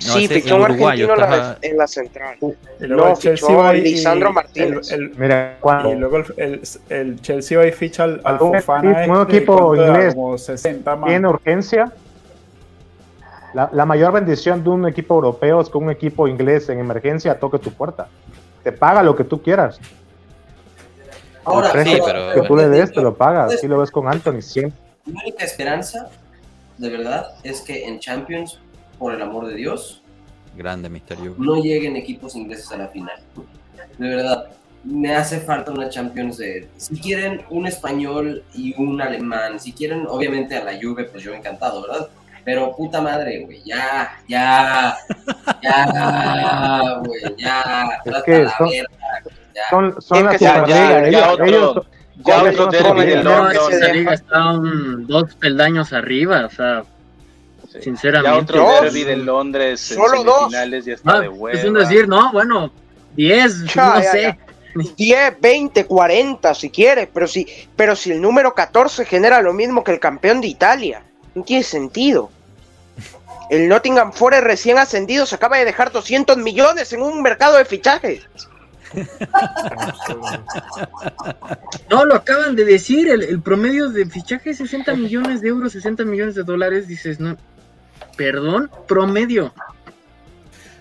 No, 0.04 0.14
sí, 0.14 0.26
fichó 0.26 0.56
un 0.56 0.62
argentino 0.64 1.12
en 1.14 1.20
la, 1.20 1.24
estaba- 1.26 1.58
en 1.62 1.76
la 1.76 1.86
central. 1.86 2.36
Y 2.40 2.86
luego 2.86 3.04
No, 3.04 3.10
el 3.12 3.16
Chelsea 3.18 3.46
fichó 3.48 3.56
va 3.58 3.68
a 3.68 3.76
y- 3.76 3.80
Lisandro 3.82 4.28
el- 4.28 4.34
Martínez. 4.34 4.90
el- 4.92 5.10
Mira, 5.16 5.54
y 5.58 5.60
cuando 5.60 5.94
luego 5.94 6.16
el, 6.16 6.24
el- 6.38 6.62
el 6.88 7.20
Chelsea 7.20 7.58
va 7.58 7.66
y 7.66 7.72
ficha 7.72 8.04
al, 8.04 8.20
al 8.24 8.34
Un 8.40 8.54
Fofana. 8.54 8.90
equipo- 9.04 9.12
un 9.14 9.20
este, 9.22 9.36
equipo 9.36 9.76
inglés 9.76 10.14
Como 10.14 10.38
60 10.38 10.96
más. 10.96 11.08
tiene 11.08 11.28
urgencia, 11.28 11.92
la, 13.54 13.68
la 13.72 13.84
mayor 13.84 14.12
bendición 14.12 14.64
de 14.64 14.70
un 14.70 14.88
equipo 14.88 15.14
europeo 15.14 15.60
es 15.60 15.68
que 15.68 15.78
un 15.78 15.90
equipo 15.90 16.26
inglés 16.26 16.68
en 16.70 16.78
emergencia 16.80 17.38
toque 17.38 17.58
tu 17.58 17.70
puerta. 17.70 18.08
Te 18.62 18.72
paga 18.72 19.02
lo 19.02 19.14
que 19.16 19.24
tú 19.24 19.42
quieras. 19.42 19.78
Ahora, 21.44 21.66
el 21.68 21.72
precio 21.72 21.96
sí, 21.96 22.02
pero- 22.04 22.32
que 22.34 22.48
tú 22.48 22.56
le 22.56 22.68
des 22.68 22.92
te 22.92 23.02
lo 23.02 23.14
pagas. 23.16 23.54
Así 23.54 23.66
lo 23.66 23.78
ves 23.78 23.90
con 23.90 24.06
Anthony 24.08 24.40
siempre. 24.40 24.78
Mi 25.04 25.14
única 25.20 25.44
esperanza, 25.44 26.08
de 26.78 26.88
verdad, 26.88 27.26
es 27.42 27.60
que 27.60 27.86
en 27.86 27.98
Champions, 27.98 28.60
por 28.98 29.12
el 29.12 29.20
amor 29.20 29.46
de 29.46 29.54
Dios, 29.54 30.02
Grande 30.54 30.88
Mr. 30.88 31.16
Juve. 31.16 31.34
no 31.38 31.56
lleguen 31.56 31.96
equipos 31.96 32.36
ingleses 32.36 32.70
a 32.72 32.76
la 32.76 32.88
final. 32.88 33.18
De 33.98 34.08
verdad, 34.08 34.48
me 34.84 35.14
hace 35.14 35.40
falta 35.40 35.72
una 35.72 35.88
Champions 35.88 36.36
de... 36.36 36.68
Si 36.76 37.00
quieren 37.00 37.42
un 37.50 37.66
español 37.66 38.44
y 38.54 38.74
un 38.80 39.00
alemán, 39.00 39.58
si 39.58 39.72
quieren, 39.72 40.06
obviamente 40.06 40.54
a 40.56 40.62
la 40.64 40.72
Juve, 40.80 41.04
pues 41.04 41.24
yo 41.24 41.32
encantado, 41.34 41.82
¿verdad? 41.82 42.08
Pero 42.44 42.74
puta 42.76 43.00
madre, 43.00 43.44
güey, 43.44 43.62
ya, 43.64 44.18
ya, 44.28 44.96
ya, 45.62 46.94
güey, 47.04 47.20
ya. 47.36 48.00
Es 48.04 48.22
que 48.24 48.38
la 48.44 48.56
son- 48.56 48.68
verga, 48.70 48.90
ya. 49.54 49.62
Son, 49.70 50.02
son 50.02 50.24
la 50.24 50.30
que 50.32 50.38
ya- 50.38 50.66
ya- 50.66 50.76
ya 50.76 51.06
ellos- 51.08 51.28
otro- 51.28 51.44
ellos- 51.46 51.86
Ya 52.24 52.40
ellos 52.40 52.48
otro 52.60 52.62
son 52.64 52.70
derby 52.70 52.88
Superliga. 52.88 53.18
de 53.18 53.24
No, 53.24 53.30
London. 53.36 53.52
esa 53.52 53.70
se 53.86 53.92
liga 53.94 54.10
deja- 54.10 54.14
está 54.14 54.50
un- 54.52 55.06
dos 55.06 55.34
peldaños 55.36 55.92
arriba, 55.92 56.46
o 56.46 56.50
sea, 56.50 56.84
Sí. 57.72 57.82
sinceramente. 57.82 58.36
Ya 58.36 58.42
otro 58.42 58.62
Dos. 58.72 58.80
derby 58.82 59.04
de 59.04 59.16
Londres 59.16 59.90
en 59.90 59.96
Solo 59.96 60.24
dos. 60.24 60.38
semifinales 60.40 60.84
ya 60.84 60.94
está 60.94 61.12
Ah, 61.16 61.20
de 61.20 61.28
hueva. 61.28 61.58
es 61.58 61.64
un 61.64 61.74
decir, 61.74 62.06
no, 62.08 62.30
bueno, 62.32 62.70
10, 63.16 63.64
Ya, 63.74 63.86
no 63.86 64.02
ya, 64.02 64.10
sé. 64.10 64.22
ya. 64.22 64.38
10, 64.96 65.40
20, 65.40 65.84
40 65.86 66.54
si 66.54 66.70
quieres, 66.70 67.08
pero 67.12 67.26
si, 67.26 67.46
pero 67.76 67.94
si 67.96 68.12
el 68.12 68.20
número 68.22 68.54
14 68.54 69.04
genera 69.04 69.40
lo 69.42 69.52
mismo 69.52 69.82
que 69.84 69.92
el 69.92 70.00
campeón 70.00 70.40
de 70.40 70.46
Italia, 70.48 71.02
no 71.34 71.42
tiene 71.42 71.62
sentido. 71.62 72.30
El 73.50 73.68
Nottingham 73.68 74.12
Forest 74.12 74.44
recién 74.44 74.78
ascendido 74.78 75.26
se 75.26 75.34
acaba 75.34 75.58
de 75.58 75.64
dejar 75.64 75.92
200 75.92 76.36
millones 76.38 76.92
en 76.92 77.02
un 77.02 77.22
mercado 77.22 77.56
de 77.58 77.64
fichajes. 77.64 78.26
No, 81.90 82.04
lo 82.06 82.14
acaban 82.14 82.56
de 82.56 82.64
decir, 82.64 83.08
el, 83.10 83.22
el 83.22 83.40
promedio 83.42 83.90
de 83.90 84.06
fichaje 84.06 84.50
es 84.50 84.58
60 84.58 84.94
millones 84.94 85.42
de 85.42 85.48
euros, 85.48 85.72
60 85.72 86.04
millones 86.04 86.34
de 86.34 86.42
dólares, 86.42 86.88
dices, 86.88 87.20
no, 87.20 87.36
perdón, 88.16 88.70
promedio. 88.88 89.52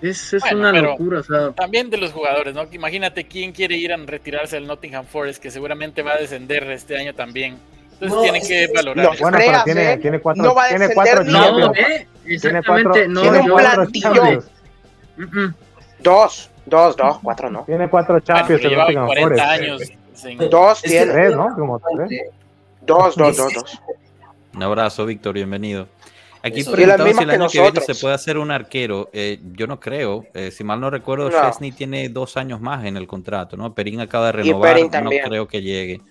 Es, 0.02 0.34
es 0.34 0.42
Bueno, 0.42 0.60
una 0.60 0.82
locura, 0.82 1.20
o 1.20 1.24
sea, 1.24 1.52
También 1.52 1.90
de 1.90 1.98
los 1.98 2.12
jugadores, 2.12 2.56
¿no? 2.56 2.68
Imagínate 2.72 3.26
quién 3.26 3.52
quiere 3.52 3.76
ir 3.76 3.94
a 3.94 3.98
retirarse 3.98 4.56
del 4.56 4.68
Nottingham 4.68 5.06
Forest, 5.06 5.42
que 5.42 5.52
seguramente 5.52 6.02
va 6.02 6.14
a 6.14 6.18
descender 6.18 6.64
este 6.72 6.98
año 6.98 7.14
también. 7.14 7.58
Entonces 8.02 8.16
No, 8.18 8.22
tienen 8.24 8.42
es 8.42 8.48
que 8.48 8.68
que- 8.68 8.74
valorar. 8.74 9.06
No, 9.06 9.14
eso. 9.14 9.22
Bueno, 9.24 9.38
pero 9.40 9.64
tiene, 9.64 9.92
¿eh? 9.94 9.98
tiene 9.98 10.20
cuatro, 10.20 10.44
No 10.44 10.56
va 10.56 10.66
a 10.66 10.70
tiene 10.70 10.94
cuatro 10.94 11.24
ni 11.24 11.32
no, 11.34 11.40
Champions. 11.46 11.78
eh, 11.78 12.08
Tiene 12.42 12.64
cuatro, 12.64 12.84
no, 13.08 13.22
tiene 13.22 13.40
un 13.40 13.46
yo- 13.48 13.54
cuatro 13.54 13.72
plantillón. 13.76 14.14
Champions. 14.16 14.46
Dos, 16.00 16.50
dos, 16.66 16.98
dos, 16.98 17.18
cuatro 17.22 17.50
no. 17.50 17.64
Tiene 17.64 17.90
cuatro 17.90 18.20
Champions 18.20 18.48
pero 18.62 18.64
el 18.64 18.70
llevaba 18.70 18.92
Nottingham 18.92 19.08
40 19.08 19.44
Forest. 19.44 19.62
años. 19.62 19.82
sin- 20.14 20.50
Dos 20.50 20.78
Es 20.78 20.82
que- 20.84 20.90
tiene. 20.90 21.14
Tres, 21.14 21.36
¿no? 21.36 21.56
Como 21.56 21.80
tres. 21.80 22.22
Dos, 22.82 23.16
dos, 23.16 23.38
dos, 23.38 23.54
dos. 23.54 23.82
Un 24.56 24.64
abrazo, 24.64 25.06
Víctor, 25.06 25.34
bienvenido. 25.34 25.88
Aquí 26.44 26.62
Eso. 26.62 26.72
Preguntaba 26.72 27.08
si 27.14 27.24
el 27.24 27.30
año 27.30 27.48
que 27.50 27.62
viene 27.62 27.82
se 27.82 27.94
puede 27.96 28.16
hacer 28.16 28.38
un 28.40 28.50
arquero. 28.50 29.10
Eh, 29.14 29.40
yo 29.54 29.68
no 29.68 29.80
creo. 29.80 30.26
Eh, 30.34 30.50
si 30.50 30.64
mal 30.64 30.80
no 30.80 30.90
recuerdo, 30.90 31.30
No. 31.30 31.40
Chesney 31.40 31.72
tiene 31.72 32.10
dos 32.10 32.36
años 32.36 32.60
más 32.60 32.84
en 32.86 32.98
el 32.98 33.06
contrato, 33.06 33.56
¿no? 33.58 33.74
Perín 33.76 34.00
acaba 34.02 34.32
de 34.32 34.40
Y 34.42 34.52
renovar. 34.52 35.04
No 35.04 35.10
creo 35.24 35.48
que 35.48 35.62
llegue. 35.62 36.02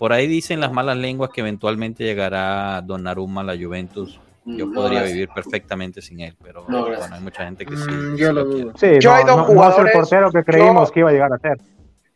Por 0.00 0.12
ahí 0.14 0.26
dicen 0.26 0.58
las 0.60 0.72
malas 0.72 0.96
lenguas 0.96 1.30
que 1.30 1.42
eventualmente 1.42 2.02
llegará 2.04 2.80
Donnarumma 2.80 3.42
a 3.42 3.44
la 3.44 3.54
Juventus. 3.56 4.18
Yo 4.46 4.64
No, 4.66 4.72
podría 4.72 5.00
gracias. 5.00 5.12
vivir 5.12 5.28
perfectamente 5.34 6.00
sin 6.00 6.20
él, 6.20 6.34
pero 6.42 6.64
No, 6.66 6.86
bueno, 6.86 7.04
hay 7.14 7.20
mucha 7.20 7.44
gente 7.44 7.66
que 7.66 7.76
sí. 7.76 7.82
Mm, 7.88 8.16
que 8.16 8.20
yo 8.22 8.28
sí 8.28 8.32
lo 8.34 8.44
dudo. 8.46 8.72
Sí, 8.76 8.86
Yo 8.98 9.10
no, 9.10 9.16
hay 9.16 9.24
dos 9.24 9.36
no- 9.36 9.36
no 9.36 9.42
es 9.44 9.48
el 9.50 9.54
jugadores, 9.54 9.92
portero 9.94 10.30
que 10.32 10.42
creímos 10.44 10.88
yo- 10.88 10.92
que 10.94 11.00
iba 11.00 11.10
a 11.10 11.12
llegar 11.12 11.32
a 11.34 11.38
ser. 11.38 11.58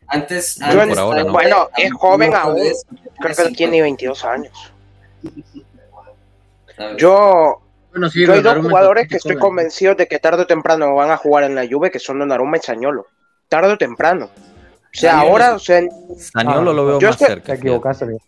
Antes, 0.07 0.61
antes 0.61 0.89
por 0.89 0.99
ahora 0.99 1.23
no. 1.23 1.31
bueno, 1.31 1.69
es 1.77 1.93
joven 1.93 2.31
no 2.31 2.37
aún. 2.37 2.57
Creo 3.19 3.35
que 3.35 3.51
tiene 3.55 3.81
22 3.83 4.25
años. 4.25 4.73
Yo, 6.97 7.61
Bueno, 7.91 8.09
sí, 8.09 8.25
yo 8.25 8.33
hay 8.33 8.41
dos 8.41 8.57
jugadores 8.57 9.07
que 9.07 9.17
estoy 9.17 9.37
convencido 9.37 9.95
de 9.95 10.07
que 10.07 10.19
tarde 10.19 10.41
o 10.43 10.47
temprano 10.47 10.93
van 10.95 11.11
a 11.11 11.17
jugar 11.17 11.43
en 11.45 11.55
la 11.55 11.65
Juve, 11.69 11.91
que 11.91 11.99
son 11.99 12.19
Donnarumma 12.19 12.57
y 12.57 12.61
Sañolo. 12.61 13.05
Tarde 13.47 13.71
o 13.73 13.77
temprano. 13.77 14.29
O 14.95 14.97
sea, 14.97 15.19
ahora, 15.19 15.55
o 15.55 15.59
sea, 15.59 15.81
Saniolo 16.17 16.71
Ah, 16.71 16.73
lo 16.73 16.85
veo 16.85 16.99
yo 16.99 17.09
más 17.09 17.17
cerca. 17.17 17.53
Te 17.53 17.59
equivocaste. 17.59 18.05
amigo. 18.05 18.19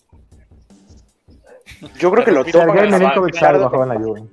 yo 1.99 2.11
creo 2.11 2.25
que 2.25 2.31
lo 2.31 2.39
Repito, 2.39 2.59
toman 2.59 2.75
Sergei 2.75 2.91
Sergei 2.91 2.95
a- 2.95 3.09
Milinkovic 3.09 3.39
tarde 3.39 3.59
o 3.59 3.61
Savic 3.61 3.71
jugó 3.71 3.83
en 3.83 3.89
la 3.89 3.95
Juve. 3.95 4.23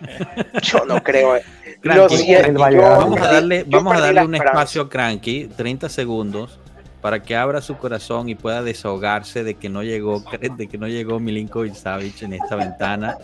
Yo 0.62 0.84
no 0.86 1.02
creo. 1.02 1.36
eh. 1.36 1.42
Cranky, 1.80 2.16
siento, 2.18 2.70
yo-. 2.70 2.82
Vamos 2.82 3.20
a 3.20 3.32
darle, 3.32 3.64
vamos 3.66 3.96
a 3.96 4.00
darle 4.00 4.24
un 4.24 4.34
esperanza. 4.34 4.60
espacio 4.60 4.82
a 4.82 4.88
Cranky, 4.88 5.46
30 5.56 5.88
segundos, 5.88 6.58
para 7.00 7.20
que 7.22 7.34
abra 7.36 7.60
su 7.60 7.76
corazón 7.76 8.28
y 8.28 8.34
pueda 8.36 8.62
desahogarse 8.62 9.42
de 9.42 9.54
que 9.54 9.68
no 9.68 9.82
llegó, 9.82 10.22
de 10.56 10.68
que 10.68 10.78
no 10.78 10.86
llegó 10.86 11.18
Milinkovic 11.18 11.74
Savic 11.74 12.22
en 12.22 12.34
esta 12.34 12.54
ventana. 12.56 13.16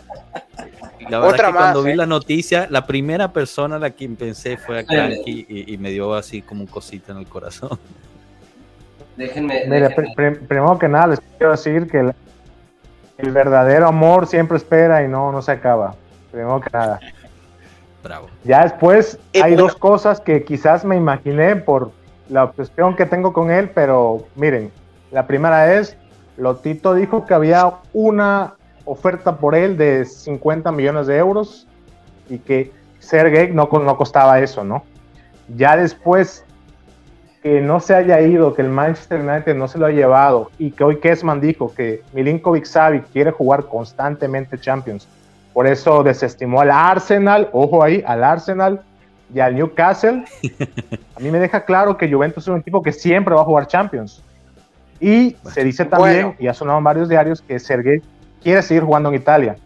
La 1.11 1.19
verdad 1.19 1.29
Otra 1.35 1.49
es 1.49 1.53
que 1.53 1.59
cuando 1.59 1.79
más, 1.81 1.85
vi 1.87 1.91
¿eh? 1.93 1.97
la 1.97 2.07
noticia, 2.07 2.67
la 2.71 2.87
primera 2.87 3.33
persona 3.33 3.77
a 3.77 3.79
la 3.79 3.91
que 3.91 4.09
pensé 4.09 4.57
fue 4.57 4.79
a 4.81 4.85
Cranky 4.85 5.47
y, 5.49 5.75
y 5.75 5.79
me 5.79 5.91
dio 5.91 6.15
así 6.15 6.43
como 6.43 6.63
un 6.63 6.67
cosita 6.67 7.13
en 7.13 7.19
el 7.19 7.27
corazón. 7.27 7.79
Déjenme. 9.17 9.63
Mira, 9.67 9.89
déjenme- 9.89 9.95
pri- 9.95 10.15
pri- 10.15 10.47
primero 10.47 10.79
que 10.79 10.89
nada 10.89 11.09
les 11.09 11.21
quiero 11.39 11.53
decir 11.53 11.89
que 11.89 12.01
el, 12.01 12.13
el 13.19 13.31
verdadero 13.31 13.87
amor 13.89 14.27
siempre 14.27 14.57
espera 14.57 15.03
y 15.05 15.09
no, 15.09 15.31
no 15.33 15.41
se 15.43 15.53
acaba. 15.53 15.95
Primero 16.33 16.61
que 16.61 16.71
nada. 16.73 16.99
Bravo. 18.03 18.27
Ya 18.45 18.63
después 18.65 19.19
Eh, 19.33 19.41
hay 19.43 19.53
bueno. 19.53 19.65
dos 19.69 19.77
cosas 19.77 20.21
que 20.21 20.45
quizás 20.45 20.85
me 20.85 20.97
imaginé 20.97 21.57
por 21.57 21.91
la 22.29 22.45
obsesión 22.45 22.97
que 22.97 23.07
tengo 23.07 23.33
con 23.33 23.51
él, 23.51 23.71
pero 23.71 24.27
miren, 24.37 24.71
la 25.11 25.27
primera 25.27 25.73
es 25.75 25.97
Lotito 26.37 26.95
dijo 26.95 27.25
que 27.25 27.33
había 27.35 27.73
una 27.93 28.55
oferta 28.85 29.37
por 29.37 29.55
él 29.55 29.77
de 29.79 30.05
50 30.05 30.71
millones 30.73 31.07
de 31.07 31.17
euros 31.17 31.67
y 32.29 32.39
que 32.39 32.73
Sergei 32.99 33.53
no, 33.53 33.69
co- 33.69 33.79
no 33.79 33.97
costaba 33.97 34.41
eso, 34.41 34.65
¿no? 34.65 34.83
Ya 35.57 35.77
después 35.77 36.44
que 37.45 37.61
no 37.61 37.79
se 37.79 37.95
haya 37.95 38.23
ido, 38.23 38.55
que 38.55 38.63
el 38.63 38.71
Manchester 38.71 39.21
United 39.21 39.55
no 39.55 39.69
se 39.69 39.77
lo 39.77 39.85
ha 39.85 39.91
llevado 39.91 40.51
y 40.59 40.71
que 40.71 40.83
hoy 40.83 40.99
Kessman 40.99 41.43
dijo 41.43 41.75
que 41.75 42.03
Milinkovic 42.15 42.65
Savic 42.65 43.05
quiere 43.13 43.33
jugar 43.33 43.67
constantemente 43.67 44.59
Champions, 44.59 45.07
por 45.53 45.67
eso 45.67 46.03
desestimó 46.03 46.63
al 46.63 46.71
Arsenal, 46.71 47.51
ojo 47.53 47.85
ahí, 47.85 48.03
al 48.07 48.25
Arsenal 48.25 48.81
y 49.33 49.41
al 49.41 49.55
Newcastle. 49.57 50.25
A 51.17 51.21
mí 51.21 51.31
me 51.31 51.39
deja 51.39 51.67
claro 51.67 51.99
que 51.99 52.11
Juventus 52.11 52.45
es 52.45 52.49
un 52.49 52.61
equipo 52.61 52.83
que 52.83 52.93
siempre 52.93 53.35
va 53.35 53.43
a 53.43 53.45
jugar 53.45 53.67
Champions. 53.67 54.23
Y 54.99 55.37
se 55.53 55.63
dice 55.65 55.85
también, 55.85 56.23
Bueno. 56.23 56.37
y 56.39 56.47
ha 56.47 56.55
sonado 56.55 56.79
en 56.79 56.85
varios 56.85 57.11
diarios, 57.11 57.43
que 57.43 57.59
Sergei 57.59 58.01
quiere 58.43 58.63
seguir 58.63 58.85
jugando 58.85 59.11
en 59.11 59.17
Italia. 59.17 59.57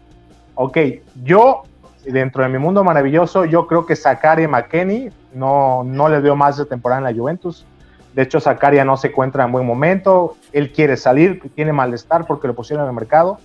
Ok, 0.55 0.77
yo, 1.23 1.63
dentro 2.03 2.43
de 2.43 2.49
mi 2.49 2.57
mundo 2.57 2.83
maravilloso, 2.83 3.45
yo 3.45 3.67
creo 3.67 3.85
que 3.85 3.95
Zakaria 3.95 4.49
McKenny 4.49 5.11
no, 5.33 5.85
no 5.85 6.09
le 6.09 6.19
veo 6.19 6.35
más 6.35 6.57
de 6.57 6.65
temporada 6.65 6.99
en 6.99 7.05
la 7.05 7.17
Juventus. 7.17 7.65
De 8.13 8.23
hecho, 8.23 8.39
Zakaria 8.39 8.83
no 8.83 8.97
se 8.97 9.07
encuentra 9.09 9.45
en 9.45 9.51
buen 9.51 9.65
momento. 9.65 10.35
Él 10.51 10.71
quiere 10.71 10.97
salir, 10.97 11.41
tiene 11.55 11.71
malestar 11.73 12.25
porque 12.25 12.47
lo 12.47 12.55
pusieron 12.55 12.83
en 12.85 12.89
el 12.89 12.95
mercado. 12.95 13.39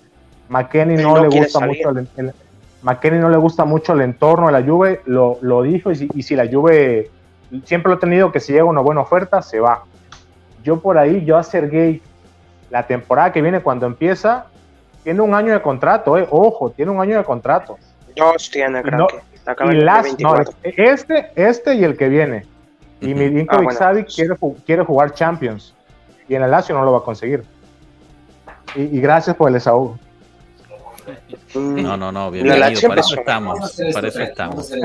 McKenny 0.49 0.95
no, 0.95 1.15
no 1.15 1.21
le 1.23 1.27
gusta 1.27 1.59
salir. 1.59 1.77
mucho 1.85 1.89
el, 1.99 2.07
el- 2.17 2.33
McKenny 2.81 3.17
no 3.19 3.29
le 3.29 3.37
gusta 3.37 3.65
mucho 3.65 3.93
el 3.93 4.01
entorno 4.01 4.45
de 4.47 4.53
la 4.53 4.61
Juve, 4.63 5.01
lo, 5.05 5.39
lo 5.41 5.63
dijo, 5.63 5.89
y 5.91 5.95
si, 5.95 6.09
y 6.13 6.21
si 6.21 6.35
la 6.35 6.47
Juve 6.47 7.09
siempre 7.63 7.89
lo 7.89 7.97
he 7.97 7.99
tenido 7.99 8.31
que 8.31 8.39
si 8.39 8.53
llega 8.53 8.63
una 8.65 8.81
buena 8.81 9.01
oferta, 9.01 9.41
se 9.41 9.59
va. 9.59 9.83
Yo 10.63 10.79
por 10.79 10.97
ahí, 10.99 11.25
yo 11.25 11.37
a 11.37 11.43
la 12.69 12.85
temporada 12.85 13.31
que 13.31 13.41
viene 13.41 13.61
cuando 13.61 13.85
empieza, 13.87 14.45
tiene 15.03 15.21
un 15.21 15.33
año 15.33 15.53
de 15.53 15.61
contrato, 15.61 16.17
eh, 16.17 16.27
ojo, 16.29 16.71
tiene 16.71 16.91
un 16.91 16.99
año 17.01 17.17
de 17.17 17.23
contrato. 17.23 17.77
Dos 18.15 18.49
tiene, 18.51 18.81
creo 18.81 18.97
no- 18.99 19.07
que. 19.07 19.19
Acaba 19.47 19.73
Y 19.73 19.77
las- 19.77 19.97
no, 19.97 20.03
24. 20.03 20.53
este, 20.63 21.31
este 21.35 21.75
y 21.75 21.83
el 21.83 21.95
que 21.97 22.09
viene. 22.09 22.45
Y 23.05 23.13
Ujú. 23.13 23.19
Milinkovic 23.23 23.51
Ah, 23.51 23.63
bueno. 23.63 23.79
Savic 23.79 24.07
quiere, 24.13 24.35
quiere 24.65 24.83
jugar 24.83 25.13
Champions. 25.13 25.73
Y 26.27 26.35
en 26.35 26.43
el 26.43 26.51
Lazio 26.51 26.75
no 26.75 26.83
lo 26.83 26.91
va 26.91 26.97
a 26.99 27.03
conseguir. 27.03 27.43
Y, 28.75 28.81
y 28.81 28.99
gracias 29.01 29.35
por 29.35 29.47
el 29.49 29.53
desahogo. 29.55 29.97
Mm. 31.53 31.81
No, 31.83 31.95
no, 31.97 32.11
no, 32.11 32.31
bienvenido. 32.31 32.87
Para 32.87 33.01
eso 33.01 33.15
estamos. 33.19 33.75
Para 33.93 34.07
eso 34.07 34.21
estamos. 34.21 34.69
Te 34.69 34.79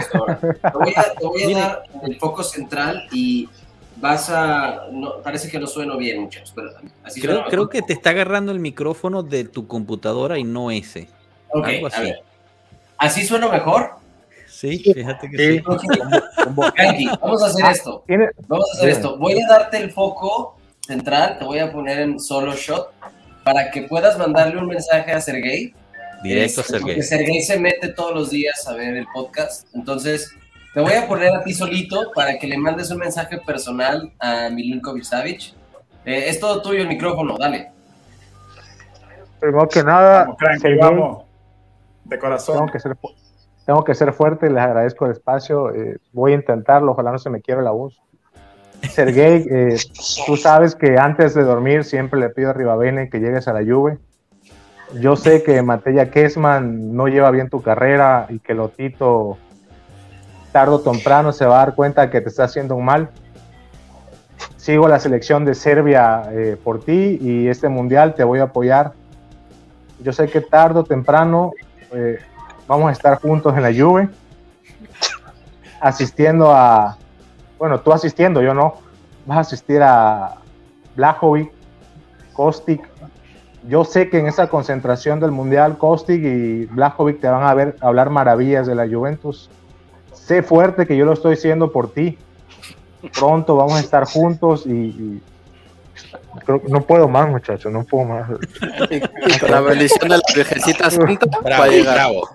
voy 0.74 0.94
a, 0.94 1.02
te 1.14 1.26
voy 1.26 1.54
a 1.54 1.59
dar 1.59 1.83
el 2.02 2.18
foco 2.18 2.42
central 2.42 3.04
y 3.11 3.48
vas 3.96 4.28
a... 4.30 4.87
No, 4.92 5.16
parece 5.22 5.50
que 5.50 5.59
no 5.59 5.66
sueno 5.66 5.96
bien, 5.96 6.20
muchachos, 6.20 6.52
pero 6.54 6.68
así 7.02 7.20
Creo, 7.20 7.37
suena 7.37 7.48
creo 7.50 7.68
que 7.70 7.80
te 7.83 7.94
está 7.94 8.11
agarrando 8.11 8.52
el 8.52 8.61
micrófono 8.61 9.22
de 9.22 9.44
tu 9.44 9.66
computadora 9.66 10.38
y 10.38 10.44
no 10.44 10.70
ese. 10.70 11.09
Ok, 11.52 11.66
algo 11.66 11.87
a 11.87 11.88
así. 11.88 12.02
ver. 12.02 12.22
¿Así 12.98 13.24
suena 13.24 13.48
mejor? 13.48 13.92
Sí, 14.61 14.79
fíjate 14.79 15.31
que 15.31 15.37
Sí. 15.38 15.59
sí. 15.59 17.09
Vamos 17.20 17.42
a 17.42 17.46
hacer 17.46 17.64
Ah, 17.64 17.70
esto. 17.73 18.05
Vamos 18.49 18.68
a 18.68 18.73
hacer 18.75 18.87
Bien. 18.87 18.96
esto. 18.96 19.16
Voy 19.18 19.40
a 19.40 19.49
darte 19.49 19.79
el 19.79 19.90
foco 19.90 20.57
central, 20.87 21.38
te 21.38 21.44
voy 21.44 21.59
a 21.61 21.73
poner 21.73 21.99
en 22.01 22.20
solo 22.20 22.55
shot 22.55 22.92
para 23.44 23.70
que 23.70 23.83
puedas 23.83 24.18
mandarle 24.18 24.59
un 24.59 24.66
mensaje 24.66 25.12
a 25.12 25.20
Sergey. 25.20 25.73
Directo 26.23 26.61
a 26.61 26.64
Sergey. 26.64 26.83
Porque 26.83 27.03
Sergey 27.03 27.40
se 27.42 27.59
mete 27.59 27.88
todos 27.88 28.14
los 28.14 28.31
días 28.31 28.66
a 28.68 28.75
ver 28.75 28.96
el 28.96 29.07
podcast. 29.14 29.66
Entonces, 29.75 30.31
te 30.75 30.81
voy 30.81 30.92
a 30.92 31.09
poner 31.09 31.35
a 31.35 31.42
ti 31.42 31.55
solito 31.55 32.12
para 32.14 32.38
que 32.38 32.46
le 32.46 32.59
mandes 32.59 32.90
un 32.90 32.99
mensaje 32.99 33.38
personal 33.38 34.12
a 34.18 34.51
Milinkovic 34.51 35.05
Savic. 35.05 35.55
Eh, 36.05 36.25
es 36.29 36.38
todo 36.38 36.61
tuyo 36.61 36.83
el 36.83 36.88
micrófono, 36.88 37.37
dale. 37.38 37.70
primero 39.40 39.66
que 39.68 39.83
nada, 39.83 40.25
Vamos, 40.25 40.38
vamos. 40.81 41.18
De 42.05 42.11
tengo 42.16 42.20
corazón. 42.20 42.68
que 42.68 42.79
ser, 42.79 42.94
tengo 43.66 43.85
que 43.85 43.94
ser 43.94 44.12
fuerte, 44.12 44.51
les 44.51 44.62
agradezco 44.62 45.07
el 45.07 45.12
espacio. 45.12 45.75
eh, 45.75 45.99
voy 46.12 46.33
a 46.33 46.37
intentarlo, 46.37 46.92
ojalá 46.92 47.12
no 47.12 47.18
se 47.18 47.31
me 47.31 47.40
quiebre 47.40 47.64
la 47.64 47.70
voz. 47.70 48.01
Sergey, 48.88 49.46
eh, 49.51 49.77
tú 50.27 50.37
sabes 50.37 50.75
que 50.75 50.99
antes 50.99 51.35
de 51.35 51.42
dormir 51.42 51.85
siempre 51.85 52.18
le 52.18 52.31
pido 52.31 52.51
a 52.51 52.53
Ribabene 52.53 53.11
que 53.11 53.20
llegues 53.20 53.49
a 53.49 53.53
la 53.53 53.61
Juve. 53.61 53.99
Yo 54.99 55.14
sé 55.14 55.42
que 55.42 55.62
Matella 55.62 56.11
Kessman 56.11 56.96
no 56.96 57.07
lleva 57.07 57.31
bien 57.31 57.49
tu 57.49 57.62
carrera 57.62 58.27
y 58.29 58.40
que 58.40 58.55
Lotito 58.55 59.38
tarde 60.51 60.75
o 60.75 60.81
temprano 60.81 61.33
se 61.33 61.46
va 61.46 61.62
a 61.62 61.66
dar 61.66 61.75
cuenta 61.77 62.11
que 62.11 62.20
te 62.20 62.29
está 62.29 62.44
haciendo 62.44 62.75
un 62.75 62.85
mal. 62.85 63.11
Sigo 64.57 64.88
la 64.88 64.99
selección 64.99 65.44
de 65.44 65.55
Serbia 65.55 66.25
eh, 66.33 66.57
por 66.62 66.83
ti 66.85 67.18
y 67.20 67.49
este 67.49 67.68
mundial 67.68 68.14
te 68.14 68.25
voy 68.25 68.40
a 68.40 68.44
apoyar. 68.44 68.92
Yo 70.01 70.12
sé 70.12 70.27
que 70.27 70.40
tarde 70.40 70.81
o 70.81 70.85
temprano 70.85 71.53
eh, 71.92 72.18
vamos 72.70 72.88
a 72.88 72.92
estar 72.92 73.20
juntos 73.20 73.52
en 73.56 73.64
la 73.64 73.74
Juve, 73.74 74.09
asistiendo 75.80 76.52
a, 76.52 76.96
bueno, 77.59 77.80
tú 77.80 77.92
asistiendo, 77.92 78.40
yo 78.42 78.54
no, 78.54 78.74
vas 79.26 79.38
a 79.38 79.40
asistir 79.40 79.83
a 79.83 80.37
Blajovic, 80.94 81.50
Kostic. 82.33 82.88
Yo 83.66 83.85
sé 83.85 84.09
que 84.09 84.20
en 84.20 84.28
esa 84.28 84.48
concentración 84.48 85.18
del 85.18 85.33
Mundial, 85.33 85.78
Kostic 85.78 86.22
y 86.22 86.66
Blajovic 86.66 87.20
te 87.20 87.26
van 87.26 87.42
a 87.42 87.52
ver 87.54 87.76
hablar 87.80 88.09
maravillas 88.09 88.68
de 88.68 88.76
la 88.76 88.87
Juventus. 88.87 89.50
Sé 90.12 90.44
fuerte 90.44 90.87
que 90.87 90.96
yo 90.96 91.04
lo 91.04 91.14
estoy 91.14 91.35
haciendo 91.35 91.72
por 91.72 91.92
ti. 91.92 92.18
Pronto 93.18 93.56
vamos 93.56 93.74
a 93.74 93.80
estar 93.80 94.04
juntos 94.04 94.64
y, 94.64 94.70
y 94.70 95.22
creo 96.44 96.62
que 96.62 96.68
no 96.68 96.80
puedo 96.83 97.09
más, 97.09 97.28
muchachos, 97.28 97.72
no 97.72 97.85
puedo 97.85 98.04
más. 98.04 98.30
Y 98.90 99.00
con 99.40 99.50
la 99.50 99.61
bendición 99.61 100.09
de 100.09 100.16
la 100.16 100.22
Virgencita 100.35 100.90
Santa 100.90 101.26
Bravo, 101.42 101.62
a 101.62 101.68
llegar. 101.68 101.94
bravo. 101.94 102.28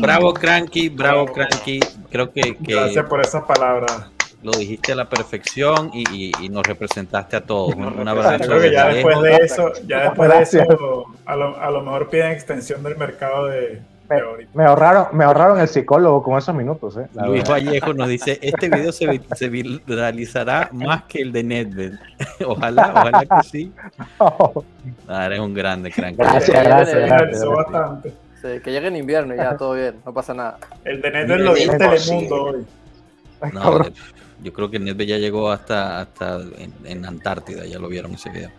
Bravo, 0.00 0.34
Cranky, 0.34 0.88
bravo, 0.88 1.26
Cranky. 1.26 1.80
Creo 2.10 2.30
que, 2.32 2.56
que 2.56 2.74
Gracias 2.74 3.04
por 3.06 3.20
esas 3.20 3.44
palabras. 3.44 4.10
lo 4.42 4.52
dijiste 4.52 4.92
a 4.92 4.96
la 4.96 5.08
perfección 5.08 5.90
y, 5.94 6.04
y- 6.10 6.32
y 6.40 6.48
nos 6.48 6.62
representaste 6.66 7.36
a 7.36 7.40
todos. 7.42 7.74
Abrazo. 7.76 8.44
creo 8.44 8.60
que 8.60 8.72
ya 8.72 8.88
después 8.88 9.20
de 9.22 9.36
eso, 9.36 9.72
ya 9.86 10.00
después 10.04 10.28
de 10.30 10.36
Gracias. 10.36 10.68
eso, 10.68 11.04
a 11.26 11.36
lo, 11.36 11.56
a 11.60 11.70
lo 11.70 11.82
mejor 11.82 12.08
piden 12.10 12.32
extensión 12.32 12.82
del 12.82 12.96
mercado 12.96 13.46
de, 13.46 13.80
ahorita. 14.10 14.50
Me 14.54 14.64
ahorraron, 14.64 15.06
me 15.12 15.24
ahorraron 15.24 15.60
el 15.60 15.68
psicólogo 15.68 16.22
con 16.22 16.36
esos 16.36 16.54
minutos, 16.54 16.96
eh, 16.98 17.06
Luis 17.24 17.42
verdad. 17.44 17.50
Vallejo 17.52 17.94
nos 17.94 18.08
dice, 18.08 18.38
este 18.42 18.68
video 18.68 18.92
se, 18.92 19.06
vi- 19.06 19.20
se 19.36 19.48
viralizará 19.48 20.68
más 20.72 21.04
que 21.04 21.22
el 21.22 21.32
de 21.32 21.42
Nedved. 21.44 21.92
ojalá, 22.46 22.90
ojalá 22.94 23.20
que 23.20 23.48
sí. 23.48 23.72
Ah, 25.08 25.26
eres 25.26 25.40
un 25.40 25.54
grande, 25.54 25.90
Cranky. 25.90 26.16
Gracias, 26.16 26.64
gracias, 26.64 26.96
en- 26.98 27.06
gracias. 27.08 28.14
Sí, 28.42 28.60
que 28.62 28.72
llegue 28.72 28.88
en 28.88 28.96
invierno 28.96 29.34
y 29.34 29.36
ya, 29.38 29.56
todo 29.56 29.74
bien, 29.74 29.94
no 30.04 30.12
pasa 30.12 30.34
nada. 30.34 30.58
El 30.84 31.00
de 31.00 31.10
Netflix 31.10 31.40
lo 31.40 31.54
dio 31.54 31.72
en 31.72 31.78
Telemundo 31.78 32.44
hoy. 32.44 32.66
No, 33.52 33.84
yo 34.42 34.52
creo 34.52 34.70
que 34.70 34.78
Nedved 34.80 35.06
ya 35.06 35.18
llegó 35.18 35.50
hasta, 35.50 36.00
hasta 36.00 36.40
en, 36.58 36.72
en 36.84 37.04
Antártida, 37.06 37.64
ya 37.66 37.78
lo 37.78 37.88
vieron 37.88 38.14
ese 38.14 38.30
video. 38.30 38.50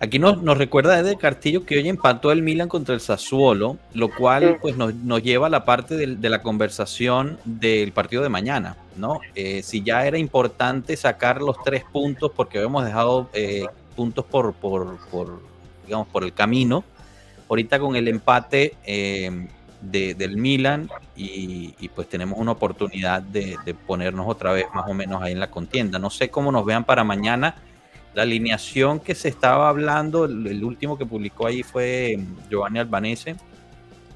Aquí 0.00 0.18
nos, 0.20 0.42
nos 0.42 0.56
recuerda 0.56 0.98
Eder 0.98 1.16
Castillo 1.18 1.66
que 1.66 1.76
hoy 1.76 1.88
empató 1.88 2.30
el 2.30 2.40
Milan 2.40 2.68
contra 2.68 2.94
el 2.94 3.00
Sassuolo, 3.00 3.78
lo 3.94 4.08
cual 4.14 4.58
pues 4.62 4.76
nos, 4.76 4.94
nos 4.94 5.22
lleva 5.22 5.48
a 5.48 5.50
la 5.50 5.64
parte 5.64 5.96
del- 5.96 6.20
de, 6.20 6.28
la 6.30 6.40
conversación 6.40 7.36
del 7.44 7.90
partido 7.92 8.22
de 8.22 8.28
mañana, 8.28 8.76
¿no? 8.96 9.18
Eh, 9.34 9.62
si 9.64 9.82
ya 9.82 10.06
era 10.06 10.16
importante 10.16 10.96
sacar 10.96 11.42
los 11.42 11.56
tres 11.64 11.82
puntos 11.90 12.30
porque 12.34 12.58
habíamos 12.58 12.84
dejado 12.84 13.28
eh, 13.32 13.66
puntos 13.96 14.24
por, 14.24 14.54
por, 14.54 14.98
por, 15.10 15.40
digamos, 15.84 16.06
por 16.08 16.22
el 16.22 16.32
camino, 16.32 16.84
ahorita 17.48 17.78
con 17.78 17.96
el 17.96 18.08
empate 18.08 18.74
eh, 18.84 19.46
de- 19.80 20.14
del 20.14 20.36
Milan 20.36 20.90
y, 21.16 21.74
y, 21.78 21.88
pues 21.88 22.08
tenemos 22.08 22.38
una 22.38 22.52
oportunidad 22.52 23.22
de, 23.22 23.56
de 23.64 23.74
ponernos 23.74 24.26
otra 24.28 24.52
vez 24.52 24.66
más 24.74 24.88
o 24.88 24.94
menos 24.94 25.22
ahí 25.22 25.32
en 25.32 25.40
la 25.40 25.50
contienda. 25.50 25.98
No 25.98 26.10
sé 26.10 26.28
cómo 26.30 26.50
nos 26.52 26.64
vean 26.64 26.84
para 26.84 27.04
mañana. 27.04 27.54
La 28.14 28.22
alineación 28.22 28.98
que 29.00 29.14
se 29.14 29.28
estaba 29.28 29.68
hablando, 29.68 30.24
el, 30.24 30.46
el 30.46 30.64
último 30.64 30.98
que 30.98 31.06
publicó 31.06 31.46
ahí 31.46 31.62
fue 31.62 32.16
mm, 32.18 32.50
Giovanni 32.50 32.78
Albanese, 32.80 33.36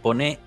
pone 0.03 0.39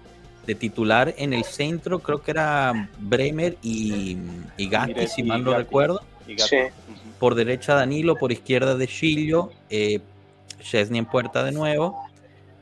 de 0.45 0.53
titular 0.55 1.13
en 1.17 1.33
el 1.33 1.43
centro, 1.43 1.99
creo 1.99 2.21
que 2.21 2.31
era 2.31 2.89
Bremer 2.99 3.57
y, 3.63 4.17
y 4.57 4.69
Gatti, 4.69 5.07
si 5.07 5.23
mal 5.23 5.43
no 5.43 5.51
Gatti. 5.51 5.63
recuerdo. 5.63 6.01
Sí. 6.37 6.57
Por 7.19 7.35
derecha 7.35 7.73
Danilo, 7.75 8.15
por 8.15 8.31
izquierda 8.31 8.75
de 8.75 8.87
Chilio, 8.87 9.51
eh, 9.69 10.01
Chesney 10.61 10.99
en 10.99 11.05
puerta 11.05 11.43
de 11.43 11.51
nuevo. 11.51 12.04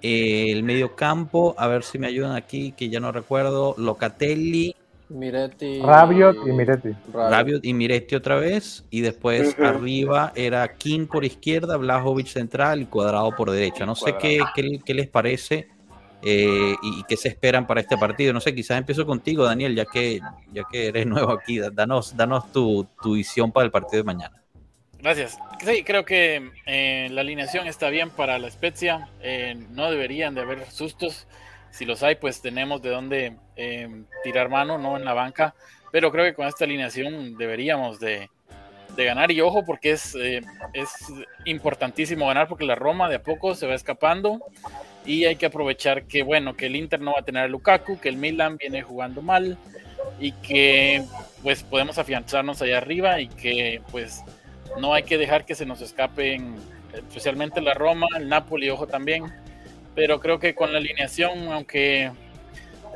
Eh, 0.03 0.51
el 0.51 0.63
medio 0.63 0.95
campo, 0.95 1.55
a 1.57 1.67
ver 1.67 1.83
si 1.83 1.97
me 1.97 2.07
ayudan 2.07 2.35
aquí, 2.35 2.73
que 2.73 2.89
ya 2.89 2.99
no 2.99 3.11
recuerdo. 3.11 3.73
Locatelli, 3.77 4.75
Miretti. 5.09 5.79
Rabiot 5.81 6.35
y 6.45 6.51
Miretti. 6.51 6.89
Rabiot. 7.13 7.63
Y 7.63 7.73
Miretti 7.73 8.15
otra 8.15 8.35
vez. 8.35 8.83
Y 8.89 9.01
después 9.01 9.57
arriba 9.59 10.33
era 10.35 10.75
King 10.75 11.07
por 11.07 11.23
izquierda, 11.23 11.77
Blajovic 11.77 12.27
central 12.27 12.81
y 12.81 12.85
Cuadrado 12.85 13.31
por 13.35 13.51
derecha. 13.51 13.85
No 13.85 13.95
sé 13.95 14.15
qué, 14.19 14.39
qué, 14.55 14.81
qué 14.83 14.93
les 14.93 15.07
parece 15.07 15.67
eh, 16.21 16.75
y, 16.81 16.99
y 16.99 17.03
qué 17.07 17.15
se 17.15 17.29
esperan 17.29 17.67
para 17.67 17.81
este 17.81 17.97
partido. 17.97 18.33
No 18.33 18.41
sé, 18.41 18.53
quizás 18.55 18.77
empiezo 18.77 19.05
contigo, 19.05 19.43
Daniel, 19.43 19.75
ya 19.75 19.85
que, 19.85 20.19
ya 20.51 20.63
que 20.69 20.87
eres 20.87 21.05
nuevo 21.07 21.31
aquí. 21.31 21.59
Danos, 21.59 22.15
danos 22.17 22.51
tu, 22.51 22.87
tu 23.01 23.13
visión 23.13 23.51
para 23.51 23.65
el 23.65 23.71
partido 23.71 24.03
de 24.03 24.05
mañana. 24.05 24.42
Gracias. 25.03 25.37
Sí, 25.65 25.83
creo 25.83 26.05
que 26.05 26.51
eh, 26.65 27.09
la 27.11 27.21
alineación 27.21 27.67
está 27.67 27.89
bien 27.89 28.09
para 28.09 28.39
la 28.39 28.49
Spezia. 28.49 29.09
Eh, 29.21 29.53
no 29.71 29.91
deberían 29.91 30.33
de 30.33 30.41
haber 30.41 30.65
sustos. 30.71 31.27
Si 31.71 31.83
los 31.83 32.03
hay, 32.03 32.15
pues 32.15 32.41
tenemos 32.41 32.81
de 32.81 32.89
dónde 32.89 33.35
eh, 33.57 34.03
tirar 34.23 34.47
mano, 34.47 34.77
no 34.77 34.95
en 34.95 35.03
la 35.03 35.13
banca. 35.13 35.55
Pero 35.91 36.09
creo 36.09 36.23
que 36.23 36.33
con 36.33 36.47
esta 36.47 36.63
alineación 36.63 37.37
deberíamos 37.37 37.99
de, 37.99 38.29
de 38.95 39.05
ganar. 39.05 39.29
Y 39.31 39.41
ojo, 39.41 39.65
porque 39.65 39.91
es, 39.91 40.15
eh, 40.15 40.39
es 40.71 40.89
importantísimo 41.43 42.25
ganar, 42.27 42.47
porque 42.47 42.63
la 42.63 42.75
Roma 42.75 43.09
de 43.09 43.15
a 43.17 43.23
poco 43.23 43.55
se 43.55 43.67
va 43.67 43.75
escapando. 43.75 44.39
Y 45.05 45.25
hay 45.25 45.35
que 45.35 45.47
aprovechar 45.47 46.05
que, 46.05 46.23
bueno, 46.23 46.55
que 46.55 46.67
el 46.67 46.77
Inter 46.77 47.01
no 47.01 47.11
va 47.11 47.19
a 47.19 47.25
tener 47.25 47.43
a 47.43 47.47
Lukaku, 47.49 47.99
que 47.99 48.07
el 48.07 48.15
Milan 48.15 48.55
viene 48.55 48.83
jugando 48.83 49.21
mal 49.21 49.57
y 50.17 50.31
que 50.31 51.03
pues 51.41 51.63
podemos 51.63 51.97
afianzarnos 51.97 52.61
allá 52.61 52.77
arriba 52.77 53.19
y 53.19 53.27
que 53.27 53.81
pues 53.91 54.23
no 54.79 54.93
hay 54.93 55.03
que 55.03 55.17
dejar 55.17 55.45
que 55.45 55.55
se 55.55 55.65
nos 55.65 55.81
escapen 55.81 56.55
especialmente 56.93 57.61
la 57.61 57.73
Roma, 57.73 58.07
el 58.17 58.29
Napoli, 58.29 58.69
ojo 58.69 58.87
también, 58.87 59.25
pero 59.95 60.19
creo 60.19 60.39
que 60.39 60.53
con 60.55 60.71
la 60.71 60.77
alineación, 60.79 61.51
aunque 61.51 62.11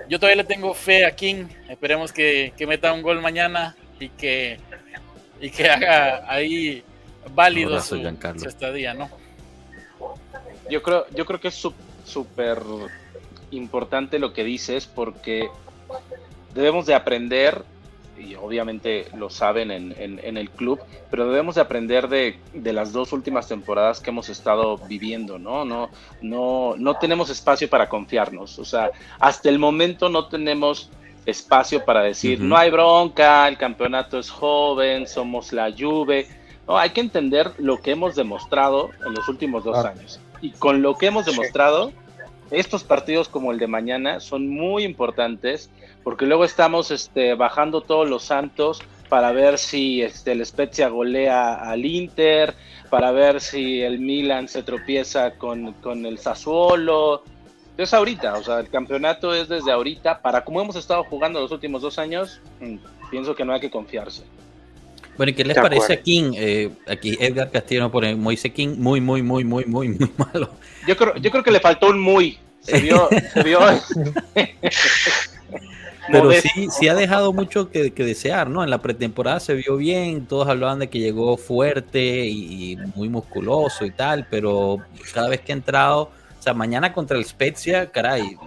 yo 0.09 0.19
todavía 0.19 0.43
le 0.43 0.47
tengo 0.47 0.73
fe 0.73 1.05
a 1.05 1.15
King, 1.15 1.45
esperemos 1.69 2.11
que, 2.11 2.53
que 2.55 2.67
meta 2.67 2.93
un 2.93 3.01
gol 3.01 3.21
mañana 3.21 3.75
y 3.99 4.09
que, 4.09 4.59
y 5.41 5.49
que 5.49 5.69
haga 5.69 6.23
ahí 6.31 6.83
válido 7.33 7.69
Abrazo, 7.71 7.95
su, 7.97 8.39
su 8.39 8.47
estadía, 8.47 8.93
¿no? 8.93 9.09
Yo 10.69 10.81
creo, 10.83 11.05
yo 11.15 11.25
creo 11.25 11.39
que 11.39 11.47
es 11.47 11.55
su- 11.55 11.73
súper 12.05 12.59
importante 13.51 14.19
lo 14.19 14.33
que 14.33 14.43
dices 14.43 14.85
porque 14.85 15.47
debemos 16.53 16.85
de 16.85 16.93
aprender, 16.95 17.63
y 18.19 18.35
obviamente 18.35 19.05
lo 19.15 19.29
saben 19.29 19.71
en, 19.71 19.93
en- 19.97 20.19
en 20.23 20.37
el 20.37 20.49
club, 20.49 20.79
pero 21.11 21.27
debemos 21.29 21.55
de 21.55 21.61
aprender 21.61 22.07
de, 22.07 22.37
de 22.53 22.73
las 22.73 22.91
dos 22.93 23.13
últimas 23.13 23.47
temporadas 23.47 23.99
que 23.99 24.09
hemos 24.09 24.29
estado 24.29 24.77
viviendo, 24.77 25.37
¿no? 25.39 25.65
No, 25.65 25.89
no, 26.21 26.75
no 26.77 26.95
tenemos 26.97 27.29
espacio 27.29 27.69
para 27.69 27.87
confiarnos. 27.89 28.57
O 28.59 28.65
sea, 28.65 28.91
hasta 29.19 29.49
el 29.49 29.59
momento 29.59 30.09
no 30.09 30.27
tenemos 30.27 30.89
espacio 31.25 31.83
para 31.83 32.01
decir, 32.01 32.39
no 32.39 32.55
hay 32.57 32.69
bronca, 32.71 33.47
el 33.47 33.57
campeonato 33.57 34.17
es 34.17 34.29
joven, 34.29 35.07
somos 35.07 35.51
la 35.53 35.71
Juve. 35.77 36.27
No, 36.67 36.77
hay 36.77 36.89
que 36.91 37.01
entender 37.01 37.51
lo 37.59 37.77
que 37.81 37.91
hemos 37.91 38.15
demostrado 38.15 38.89
en 39.05 39.13
los 39.13 39.27
últimos 39.29 39.63
dos 39.63 39.77
Ah. 39.77 39.89
años. 39.89 40.19
Y 40.41 40.51
con 40.51 40.81
lo 40.81 40.95
que 40.97 41.07
hemos 41.07 41.25
demostrado, 41.25 41.91
estos 42.51 42.83
partidos 42.83 43.29
como 43.29 43.51
el 43.51 43.59
de 43.59 43.67
mañana 43.67 44.19
son 44.19 44.47
muy 44.47 44.83
importantes 44.83 45.69
porque 46.03 46.25
luego 46.25 46.45
estamos 46.45 46.91
este, 46.91 47.33
bajando 47.33 47.81
todos 47.81 48.09
los 48.09 48.23
santos 48.23 48.81
para 49.09 49.31
ver 49.31 49.57
si 49.57 50.01
este, 50.01 50.31
el 50.31 50.45
Spezia 50.45 50.89
golea 50.89 51.55
al 51.55 51.85
Inter, 51.85 52.53
para 52.89 53.11
ver 53.11 53.41
si 53.41 53.81
el 53.81 53.99
Milan 53.99 54.47
se 54.47 54.63
tropieza 54.63 55.31
con, 55.31 55.73
con 55.73 56.05
el 56.05 56.17
Sassuolo. 56.17 57.23
Es 57.77 57.93
ahorita, 57.93 58.35
o 58.35 58.43
sea, 58.43 58.59
el 58.59 58.69
campeonato 58.69 59.33
es 59.33 59.49
desde 59.49 59.71
ahorita. 59.71 60.21
Para 60.21 60.43
como 60.43 60.61
hemos 60.61 60.75
estado 60.75 61.03
jugando 61.03 61.39
los 61.39 61.51
últimos 61.51 61.81
dos 61.81 61.99
años, 61.99 62.41
mm, 62.59 62.77
pienso 63.11 63.35
que 63.35 63.45
no 63.45 63.53
hay 63.53 63.59
que 63.59 63.69
confiarse. 63.69 64.23
Bueno, 65.17 65.31
¿y 65.31 65.33
qué 65.33 65.43
les 65.43 65.55
De 65.55 65.61
parece 65.61 65.83
acuerdo. 65.83 66.01
a 66.01 66.03
King? 66.03 66.31
Eh, 66.35 66.69
aquí 66.87 67.17
Edgar 67.19 67.49
Castillo 67.51 67.91
pone 67.91 68.15
Moise 68.15 68.51
King 68.51 68.75
muy, 68.77 69.01
muy, 69.01 69.21
muy, 69.23 69.43
muy, 69.43 69.65
muy, 69.65 69.89
muy 69.89 70.11
malo. 70.17 70.51
Yo 70.87 70.95
creo, 70.95 71.15
yo 71.17 71.31
creo 71.31 71.43
que 71.43 71.51
le 71.51 71.59
faltó 71.59 71.87
un 71.89 71.99
muy. 71.99 72.37
Se 72.61 72.79
vio, 72.79 73.09
se 73.33 73.43
vio. 73.43 73.59
Pero 76.09 76.31
sí, 76.31 76.67
sí 76.71 76.87
ha 76.87 76.95
dejado 76.95 77.33
mucho 77.33 77.69
que, 77.69 77.91
que 77.91 78.05
desear, 78.05 78.49
¿no? 78.49 78.63
En 78.63 78.69
la 78.69 78.81
pretemporada 78.81 79.39
se 79.41 79.53
vio 79.55 79.75
bien, 79.75 80.25
todos 80.25 80.47
hablaban 80.47 80.79
de 80.79 80.87
que 80.87 80.99
llegó 80.99 81.35
fuerte 81.35 82.25
y, 82.25 82.71
y 82.73 82.77
muy 82.95 83.09
musculoso 83.09 83.83
y 83.85 83.91
tal, 83.91 84.25
pero 84.29 84.77
cada 85.13 85.27
vez 85.27 85.41
que 85.41 85.51
ha 85.51 85.55
entrado, 85.55 86.03
o 86.03 86.41
sea, 86.41 86.53
mañana 86.53 86.93
contra 86.93 87.17
el 87.17 87.25
Spezia, 87.25 87.91
caray, 87.91 88.37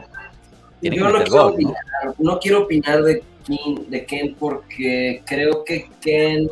tiene 0.80 0.96
que 0.96 1.02
Yo 1.02 1.08
no 1.08 1.12
meter 1.12 1.28
quiero, 1.28 1.44
gol, 1.44 1.52
¿no? 1.52 1.54
opinar, 1.54 2.14
no 2.18 2.38
quiero 2.38 2.62
opinar 2.62 3.02
de, 3.02 3.22
Ken, 3.46 3.90
de 3.90 4.04
Ken 4.06 4.36
porque 4.38 5.22
creo 5.26 5.64
que 5.64 5.88
Ken, 6.00 6.48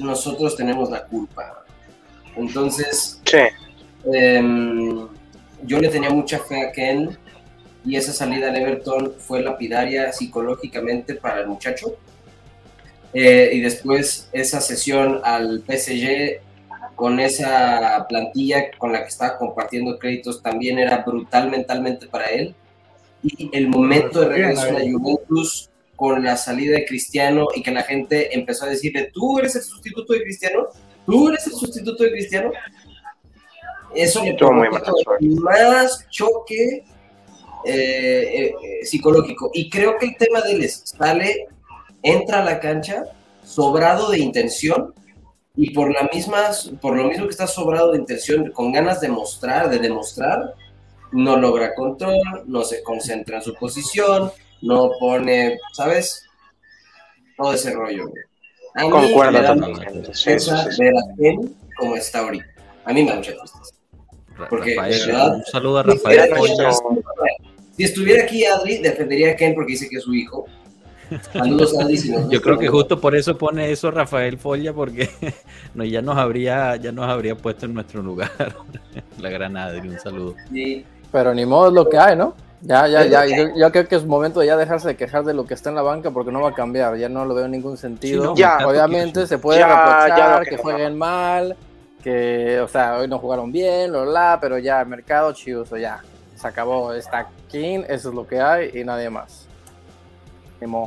nosotros 0.00 0.56
tenemos 0.56 0.90
la 0.90 1.04
culpa. 1.04 1.64
Entonces, 2.36 3.20
Sí, 3.24 3.38
em, 4.12 5.08
yo 5.64 5.78
le 5.78 5.88
tenía 5.88 6.10
mucha 6.10 6.38
fe 6.38 6.66
a 6.66 6.72
Ken 6.72 7.16
y 7.84 7.96
esa 7.96 8.12
salida 8.12 8.48
al 8.48 8.56
Everton 8.56 9.14
fue 9.18 9.42
lapidaria 9.42 10.12
psicológicamente 10.12 11.14
para 11.14 11.40
el 11.40 11.48
muchacho. 11.48 11.96
Eh, 13.12 13.50
y 13.54 13.60
después 13.60 14.28
esa 14.32 14.60
sesión 14.60 15.20
al 15.24 15.62
PSG 15.66 16.40
con 16.94 17.18
esa 17.18 18.06
plantilla 18.08 18.70
con 18.78 18.92
la 18.92 19.02
que 19.02 19.08
estaba 19.08 19.36
compartiendo 19.38 19.98
créditos 19.98 20.42
también 20.42 20.78
era 20.78 20.98
brutal 20.98 21.50
mentalmente 21.50 22.06
para 22.06 22.26
él. 22.26 22.54
Y 23.22 23.50
el 23.52 23.68
momento 23.68 24.20
de 24.20 24.28
regreso 24.28 24.62
a 24.62 24.72
la 24.72 24.80
Juventus 24.80 25.70
con 25.96 26.24
la 26.24 26.36
salida 26.36 26.76
de 26.76 26.86
Cristiano 26.86 27.48
y 27.54 27.62
que 27.62 27.70
la 27.70 27.82
gente 27.82 28.34
empezó 28.34 28.64
a 28.64 28.70
decirle, 28.70 29.10
tú 29.12 29.38
eres 29.38 29.54
el 29.56 29.62
sustituto 29.62 30.14
de 30.14 30.22
Cristiano, 30.22 30.68
tú 31.04 31.28
eres 31.28 31.46
el 31.46 31.52
sustituto 31.52 32.04
de 32.04 32.12
Cristiano. 32.12 32.50
Eso 33.94 34.22
le 34.24 34.36
más 35.40 36.08
choque 36.08 36.84
eh, 37.64 38.54
eh, 38.54 38.54
psicológico. 38.84 39.50
Y 39.52 39.68
creo 39.68 39.98
que 39.98 40.06
el 40.06 40.16
tema 40.16 40.40
de 40.40 40.52
él 40.52 40.64
es, 40.64 40.82
sale, 40.84 41.48
entra 42.02 42.40
a 42.40 42.44
la 42.44 42.60
cancha 42.60 43.04
sobrado 43.44 44.10
de 44.10 44.20
intención 44.20 44.94
y 45.56 45.70
por, 45.74 45.92
la 45.92 46.08
misma, 46.12 46.50
por 46.80 46.96
lo 46.96 47.04
mismo 47.04 47.26
que 47.26 47.32
está 47.32 47.46
sobrado 47.46 47.92
de 47.92 47.98
intención, 47.98 48.50
con 48.52 48.72
ganas 48.72 49.00
de 49.00 49.08
mostrar, 49.08 49.68
de 49.68 49.78
demostrar, 49.78 50.54
no 51.12 51.36
logra 51.36 51.74
control, 51.74 52.20
no 52.46 52.62
se 52.62 52.82
concentra 52.82 53.38
en 53.38 53.42
su 53.42 53.54
posición, 53.54 54.30
no 54.62 54.92
pone, 54.98 55.58
¿sabes? 55.72 56.26
Todo 57.36 57.54
ese 57.54 57.72
rollo. 57.72 58.08
güey. 58.08 58.22
A 58.74 58.84
mí 58.84 58.90
concuerdo 58.90 59.32
me 59.32 59.42
da 59.42 59.54
totalmente. 59.54 60.14
Sí, 60.14 60.38
sí, 60.38 60.50
sí. 60.70 60.82
ver 60.82 60.94
a 60.96 61.16
Ken 61.16 61.56
como 61.76 61.96
está 61.96 62.20
ahorita. 62.20 62.46
A 62.84 62.92
mí 62.92 63.02
me 63.02 63.10
da 63.10 63.16
mucha 63.16 63.32
tristeza. 63.32 63.74
Porque, 64.48 64.74
Rafael, 64.74 64.98
de 64.98 65.06
verdad, 65.06 65.34
un 65.36 65.44
saludo 65.44 65.78
a 65.78 65.82
Si 65.82 65.90
Rafael 65.90 66.18
estuviera, 66.20 66.72
Foya. 66.72 66.96
si 67.76 67.84
estuviera 67.84 68.24
aquí 68.24 68.44
Adri, 68.44 68.78
defendería 68.78 69.32
a 69.32 69.36
Ken 69.36 69.54
porque 69.54 69.72
dice 69.72 69.88
que 69.88 69.96
es 69.96 70.04
su 70.04 70.14
hijo. 70.14 70.46
Saludos, 71.32 71.76
Adri. 71.76 71.98
si 71.98 72.10
nos 72.10 72.30
Yo 72.30 72.40
creo 72.40 72.56
que 72.56 72.68
justo 72.68 73.00
por 73.00 73.16
eso 73.16 73.36
pone 73.36 73.70
eso 73.70 73.90
Rafael 73.90 74.38
Folla, 74.38 74.72
porque 74.72 75.10
no, 75.74 75.84
ya 75.84 76.00
nos 76.00 76.16
habría, 76.16 76.76
ya 76.76 76.92
nos 76.92 77.06
habría 77.06 77.34
puesto 77.34 77.66
en 77.66 77.74
nuestro 77.74 78.02
lugar. 78.02 78.30
La 79.18 79.28
gran 79.28 79.56
Adri, 79.56 79.88
un 79.88 79.98
saludo. 79.98 80.36
Sí. 80.52 80.84
Pero 81.12 81.34
ni 81.34 81.44
modo 81.46 81.68
es 81.68 81.74
lo 81.74 81.88
que 81.88 81.98
hay, 81.98 82.16
¿no? 82.16 82.34
Ya, 82.62 82.86
ya, 82.86 83.04
ya. 83.04 83.26
Yo, 83.26 83.54
yo 83.56 83.72
creo 83.72 83.88
que 83.88 83.96
es 83.96 84.04
momento 84.04 84.40
de 84.40 84.46
ya 84.46 84.56
dejarse 84.56 84.88
de 84.88 84.96
quejar 84.96 85.24
de 85.24 85.32
lo 85.32 85.46
que 85.46 85.54
está 85.54 85.70
en 85.70 85.76
la 85.76 85.82
banca 85.82 86.10
porque 86.10 86.30
no 86.30 86.40
va 86.40 86.50
a 86.50 86.54
cambiar. 86.54 86.96
Ya 86.96 87.08
no 87.08 87.24
lo 87.24 87.34
veo 87.34 87.46
en 87.46 87.52
ningún 87.52 87.76
sentido. 87.76 88.22
Sí, 88.22 88.28
no, 88.28 88.36
Ya. 88.36 88.66
Obviamente 88.66 89.26
se 89.26 89.38
puede 89.38 89.60
Ya, 89.60 89.68
reprochar 89.68 90.44
que 90.44 90.50
que 90.50 90.56
jueguen 90.58 90.98
mal, 90.98 91.56
que, 92.02 92.60
o 92.60 92.68
sea, 92.68 92.98
hoy 92.98 93.08
no 93.08 93.18
jugaron 93.18 93.50
bien, 93.50 93.92
lo 93.92 94.04
la, 94.04 94.38
pero 94.40 94.58
ya, 94.58 94.84
mercado 94.84 95.32
chiuso, 95.32 95.76
ya. 95.76 96.02
Se 96.36 96.46
acabó. 96.46 96.92
Está 96.92 97.28
King, 97.48 97.80
eso 97.88 98.10
es 98.10 98.14
lo 98.14 98.26
que 98.26 98.40
hay 98.40 98.70
y 98.74 98.84
nadie 98.84 99.10
más. 99.10 99.46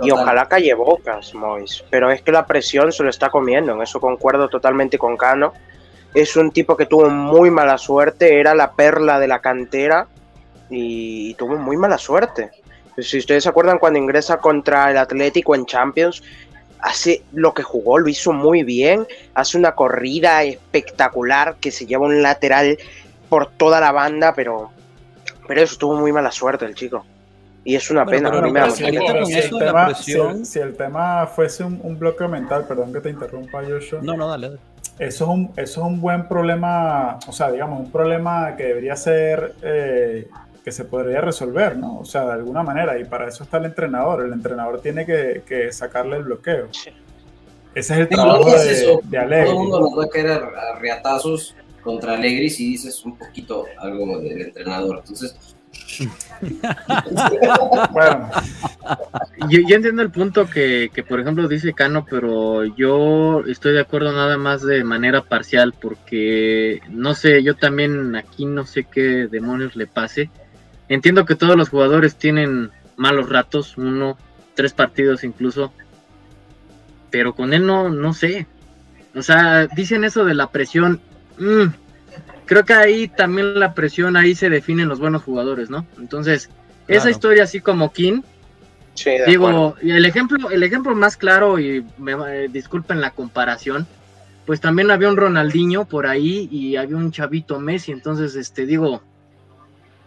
Y 0.04 0.12
ojalá 0.12 0.46
calle 0.46 0.74
bocas, 0.76 1.34
Mois. 1.34 1.84
Pero 1.90 2.12
es 2.12 2.22
que 2.22 2.32
la 2.32 2.46
presión 2.46 2.92
se 2.92 3.04
lo 3.04 3.10
está 3.10 3.30
comiendo. 3.30 3.74
En 3.74 3.82
eso 3.82 4.00
concuerdo 4.00 4.48
totalmente 4.48 4.98
con 4.98 5.18
Cano. 5.18 5.54
Es 6.14 6.36
un 6.36 6.52
tipo 6.52 6.78
que 6.78 6.86
tuvo 6.86 7.10
muy 7.10 7.50
mala 7.50 7.78
suerte. 7.80 8.40
Era 8.40 8.54
la 8.54 8.74
perla 8.74 9.20
de 9.20 9.28
la 9.28 9.40
cantera. 9.40 10.08
Y, 10.74 11.30
y 11.32 11.34
tuvo 11.36 11.56
muy 11.58 11.78
mala 11.78 11.98
suerte. 11.98 12.50
Si 12.98 13.18
ustedes 13.18 13.44
se 13.44 13.50
acuerdan 13.50 13.80
cuando 13.80 14.00
ingresa 14.00 14.38
contra 14.38 14.92
el 14.92 14.98
Atlético 14.98 15.56
en 15.56 15.66
Champions, 15.66 16.22
hace 16.80 17.24
lo 17.32 17.54
que 17.54 17.64
jugó, 17.64 17.98
lo 18.00 18.08
hizo 18.10 18.34
muy 18.34 18.64
bien. 18.64 19.06
Hace 19.34 19.58
una 19.58 19.74
corrida 19.74 20.44
espectacular 20.44 21.56
que 21.60 21.72
se 21.72 21.86
lleva 21.86 22.06
un 22.06 22.22
lateral 22.22 22.78
por 23.30 23.50
toda 23.52 23.80
la 23.80 23.92
banda, 23.92 24.34
pero, 24.36 24.72
pero 25.48 25.62
eso 25.62 25.78
tuvo 25.78 25.96
muy 25.96 26.12
mala 26.12 26.32
suerte 26.32 26.66
el 26.66 26.76
chico. 26.76 27.06
Y 27.66 27.76
es 27.76 27.90
una 27.90 28.04
Bueno, 28.04 28.30
pena. 28.30 28.32
pero 28.32 28.52
me. 28.52 28.62
Pero 28.62 29.26
si 29.26 29.34
el, 29.40 29.50
tema, 29.58 29.88
presión- 29.88 30.04
si 30.34 30.40
el- 30.40 30.46
si 30.46 30.60
el 30.60 30.76
tema 30.76 31.28
fuese 31.28 31.64
un, 31.64 31.80
un 31.82 31.98
bloque 31.98 32.28
mental, 32.28 32.66
perdón 32.68 32.92
que 32.94 33.00
te 33.00 33.10
interrumpa, 33.10 33.64
Joshua, 33.64 34.00
No, 34.04 34.18
no, 34.18 34.28
dale. 34.28 34.48
dale. 34.50 34.60
eso, 35.00 35.24
es 35.24 35.30
un, 35.30 35.52
eso 35.56 35.82
es 35.82 35.88
un 35.88 36.02
buen 36.02 36.28
problema, 36.28 37.18
o 37.26 37.32
sea, 37.32 37.50
digamos, 37.52 37.80
un 37.80 37.90
problema 37.92 38.56
que 38.58 38.66
debería 38.66 38.96
ser, 38.98 39.56
eh, 39.64 40.28
que 40.64 40.72
se 40.72 40.86
podría 40.86 41.22
resolver, 41.22 41.78
¿no? 41.78 42.00
O 42.00 42.06
sea, 42.06 42.26
de 42.26 42.34
alguna 42.34 42.64
manera, 42.64 42.98
y 42.98 43.06
para 43.06 43.28
eso 43.28 43.44
está 43.44 43.58
el 43.58 43.66
entrenador, 43.66 44.26
el 44.26 44.34
entrenador 44.34 44.80
tiene 44.82 45.06
que, 45.06 45.44
que 45.46 45.72
sacarle 45.72 46.18
el 46.18 46.24
bloqueo. 46.24 46.70
Ese 47.76 47.94
es 47.94 48.00
el 48.00 48.08
Sí, 48.08 48.16
trabajo 48.16 48.50
no 48.50 48.58
de, 48.58 48.72
eso. 48.72 49.02
de 49.04 49.18
Todo 49.20 49.34
el 49.34 49.54
mundo 49.56 49.80
nos 49.82 50.00
va 50.00 50.06
a 50.06 50.10
caer 50.10 50.28
a, 50.28 50.36
a 50.36 50.80
riatazos 50.80 51.56
contra 51.82 52.14
Allegri 52.14 52.50
si 52.50 52.70
dices 52.70 53.04
un 53.04 53.18
poquito 53.18 53.66
algo 53.78 54.20
del 54.20 54.42
entrenador. 54.42 55.00
Entonces, 55.00 55.36
Bueno, 57.92 58.30
Yo, 59.50 59.60
yo 59.68 59.76
entiendo 59.76 60.02
el 60.02 60.12
punto 60.12 60.48
que, 60.50 60.90
que, 60.94 61.04
por 61.04 61.20
ejemplo, 61.20 61.48
dice 61.48 61.74
Cano, 61.74 62.06
pero 62.10 62.64
yo 62.66 63.42
estoy 63.48 63.74
de 63.74 63.82
acuerdo 63.82 64.12
nada 64.12 64.38
más 64.38 64.62
de 64.64 64.84
manera 64.84 65.24
parcial, 65.24 65.74
porque 65.80 66.82
no 66.90 67.16
sé, 67.16 67.44
yo 67.44 67.56
también 67.56 68.16
aquí 68.16 68.46
no 68.46 68.66
sé 68.66 68.86
qué 68.86 69.28
demonios 69.30 69.76
le 69.76 69.88
pase. 69.88 70.30
Entiendo 70.90 71.26
que 71.26 71.36
todos 71.36 71.56
los 71.56 71.70
jugadores 71.70 72.16
tienen 72.16 72.72
malos 72.98 73.30
ratos, 73.30 73.78
uno, 73.78 74.18
tres 74.54 74.74
partidos 74.74 75.24
incluso, 75.24 75.74
pero 77.10 77.34
con 77.34 77.54
él 77.54 77.66
no, 77.66 77.90
no 77.90 78.14
sé. 78.14 78.48
O 79.16 79.22
sea, 79.22 79.68
dicen 79.68 80.04
eso 80.04 80.26
de 80.26 80.34
la 80.34 80.48
presión. 80.48 81.00
mm, 81.38 81.66
creo 82.46 82.66
que 82.66 82.74
ahí 82.74 83.08
también 83.08 83.60
la 83.60 83.74
presión, 83.74 84.18
ahí 84.18 84.36
se 84.36 84.50
definen 84.50 84.90
los 84.90 85.00
buenos 85.00 85.24
jugadores, 85.24 85.70
¿no? 85.70 85.86
Entonces, 85.98 86.50
esa 86.88 87.10
historia 87.10 87.44
así 87.44 87.60
como 87.62 87.92
King, 87.92 88.22
Sí. 88.96 89.12
Digo, 89.26 89.76
y 89.82 89.92
el 89.92 90.06
ejemplo, 90.06 90.52
el 90.52 90.62
ejemplo 90.64 90.96
más 90.96 91.18
claro, 91.18 91.60
y 91.60 91.84
me 91.98 92.12
eh, 92.12 92.48
disculpen 92.48 93.02
la 93.02 93.12
comparación, 93.12 93.88
pues 94.46 94.62
también 94.62 94.92
había 94.92 95.10
un 95.10 95.18
Ronaldinho 95.18 95.86
por 95.86 96.06
ahí 96.06 96.48
y 96.52 96.76
había 96.76 96.98
un 96.98 97.12
chavito 97.12 97.60
Messi, 97.60 97.92
entonces 97.92 98.36
este 98.36 98.66
digo, 98.66 99.02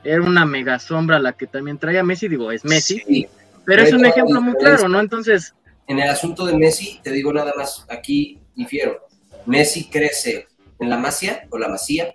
era 0.06 0.22
una 0.22 0.44
mega 0.46 0.78
sombra 0.78 1.18
la 1.18 1.32
que 1.32 1.46
también 1.46 1.78
traía 1.78 2.02
Messi, 2.02 2.28
digo, 2.28 2.50
es 2.52 2.64
Messi, 2.64 3.02
Sí. 3.06 3.26
pero 3.64 3.82
es 3.82 3.92
un 3.92 4.04
ejemplo 4.06 4.40
muy 4.40 4.54
claro, 4.54 4.88
¿no? 4.88 5.00
Entonces, 5.00 5.54
En 5.88 6.00
el 6.00 6.08
asunto 6.10 6.44
de 6.44 6.56
Messi, 6.56 7.00
te 7.04 7.12
digo 7.12 7.32
nada 7.32 7.52
más, 7.56 7.86
aquí 7.88 8.40
difiero. 8.56 9.06
Messi 9.46 9.88
crece 9.88 10.48
en 10.80 10.90
la 10.90 10.96
Masia 10.96 11.46
o 11.50 11.58
la 11.58 11.68
Masía, 11.68 12.14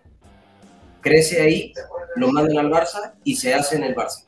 crece 1.00 1.42
ahí, 1.42 1.74
lo 2.18 2.32
mandan 2.32 2.58
al 2.58 2.70
Barça 2.70 3.14
y 3.24 3.36
se 3.38 3.54
hace 3.54 3.78
en 3.78 3.84
el 3.84 3.96
Barça. 3.96 4.26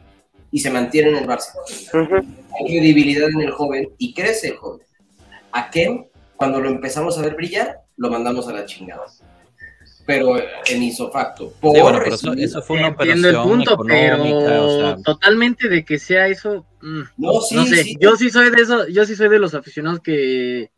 Y 0.52 0.60
se 0.60 0.70
mantiene 0.70 1.10
en 1.10 1.16
el 1.18 1.28
Barça. 1.28 1.52
Hay 1.94 2.66
credibilidad 2.68 3.30
en 3.30 3.42
el 3.42 3.52
joven 3.52 3.90
y 3.98 4.14
crece 4.14 4.50
el 4.50 4.56
joven. 4.58 4.86
A 5.52 5.70
Ken, 5.70 6.08
cuando 6.38 6.62
lo 6.62 6.70
empezamos 6.70 7.18
a 7.18 7.22
ver 7.22 7.36
brillar, 7.36 7.82
lo 7.98 8.10
mandamos 8.10 8.48
a 8.48 8.54
la 8.54 8.66
chingada. 8.66 9.04
Pero 10.06 10.36
en 10.38 10.84
isofacto. 10.84 11.54
Por 11.62 11.76
Sí, 11.76 11.82
bueno, 11.82 12.00
pero 12.04 12.16
eso, 12.16 12.34
eso 12.34 12.62
fue 12.62 12.78
una 12.78 12.88
entiendo 12.88 13.30
el 13.30 13.36
operación 13.36 13.66
punto, 13.66 13.84
pero 13.88 14.16
económica, 14.16 14.62
o 14.62 14.80
sea, 14.80 14.98
totalmente 15.04 15.70
de 15.70 15.86
que 15.86 15.98
sea 15.98 16.28
eso, 16.28 16.66
mm, 16.82 17.02
No, 17.18 17.42
sí, 17.42 17.56
no 17.56 17.66
sé, 17.66 17.84
sí. 17.84 17.98
yo 18.00 18.16
sí 18.18 18.30
soy 18.30 18.50
de 18.50 18.62
eso, 18.62 18.88
yo 18.90 19.06
sí 19.06 19.16
soy 19.16 19.30
de 19.30 19.40
los 19.40 19.54
aficionados 19.54 20.02
que 20.02 20.70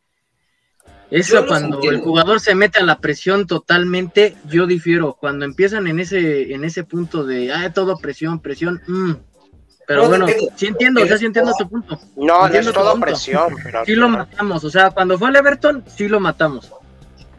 eso 1.11 1.45
cuando 1.45 1.79
el 1.83 2.01
jugador 2.01 2.39
se 2.39 2.55
mete 2.55 2.79
a 2.79 2.83
la 2.83 2.99
presión 2.99 3.45
totalmente, 3.45 4.35
yo 4.49 4.65
difiero. 4.65 5.13
Cuando 5.19 5.45
empiezan 5.45 5.87
en 5.87 5.99
ese, 5.99 6.53
en 6.53 6.63
ese 6.63 6.83
punto 6.83 7.23
de 7.23 7.53
ah, 7.53 7.71
todo 7.71 7.97
presión, 7.97 8.39
presión, 8.39 8.81
mm. 8.87 9.11
pero 9.87 10.03
No, 10.03 10.09
bueno, 10.09 10.27
sí 10.55 10.65
entiendo, 10.65 11.03
o 11.03 11.05
sea, 11.05 11.17
sí 11.17 11.25
entiendo 11.25 11.53
tu 11.57 11.69
punto. 11.69 11.99
No, 12.15 12.39
no 12.39 12.45
Entiendo 12.47 12.71
es 12.71 12.75
todo 12.75 12.91
punto. 12.91 13.05
presión. 13.05 13.55
Pero 13.63 13.85
Sí 13.85 13.95
lo 13.95 14.09
matamos, 14.09 14.63
o 14.63 14.69
sea, 14.69 14.91
cuando 14.91 15.17
fue 15.17 15.29
al 15.29 15.35
Everton, 15.35 15.83
sí 15.87 16.07
lo 16.07 16.19
matamos. 16.19 16.71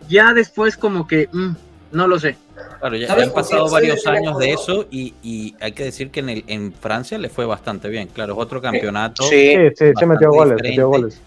Ya 0.08 0.32
después 0.32 0.76
como 0.76 1.06
que, 1.08 1.28
mm, 1.32 1.50
no 1.92 2.06
lo 2.08 2.18
sé. 2.18 2.36
Claro, 2.80 2.96
ya, 2.96 3.06
¿Sabes 3.08 3.24
ya 3.24 3.28
han 3.30 3.34
pasado 3.34 3.66
de 3.66 3.72
varios 3.72 4.06
años 4.06 4.38
de 4.38 4.52
eso 4.52 4.86
y, 4.90 5.14
y 5.22 5.54
hay 5.60 5.72
que 5.72 5.84
decir 5.84 6.10
que 6.10 6.20
en, 6.20 6.28
el, 6.28 6.44
en 6.46 6.72
Francia 6.72 7.18
le 7.18 7.28
fue 7.28 7.46
bastante 7.46 7.88
bien. 7.88 8.08
Claro, 8.08 8.34
es 8.34 8.38
otro 8.38 8.60
campeonato. 8.60 9.22
Sí, 9.24 9.28
Sí, 9.28 9.56
sí, 9.56 9.74
sí 9.78 9.84
Bastante 9.86 10.06
metió 10.06 10.30
goles, 10.30 10.56
diferente. 10.56 10.68
metió 10.70 10.88
goles. 10.88 11.20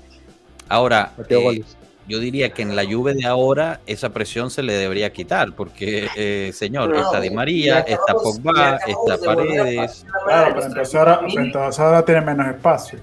Ahora, 0.67 1.11
Metió 1.17 1.39
eh, 1.39 1.43
goles. 1.43 1.77
yo 2.07 2.19
diría 2.19 2.49
que 2.51 2.61
en 2.61 2.75
la 2.75 2.85
Juve 2.85 3.13
de 3.15 3.25
ahora 3.25 3.79
esa 3.87 4.09
presión 4.09 4.51
se 4.51 4.61
le 4.63 4.73
debería 4.73 5.11
quitar 5.11 5.53
porque, 5.53 6.07
eh, 6.15 6.51
señor, 6.53 6.89
No, 6.89 7.01
está 7.01 7.19
Di 7.19 7.29
María, 7.31 7.79
está 7.79 8.13
Pogba, 8.13 8.77
está 8.87 9.17
Paredes. 9.25 10.05
claro, 10.25 10.53
pero 10.55 10.65
entonces 10.67 10.95
ahora, 10.95 11.21
entonces 11.27 11.79
ahora 11.79 12.05
tiene 12.05 12.21
menos 12.21 12.47
espacio. 12.47 12.99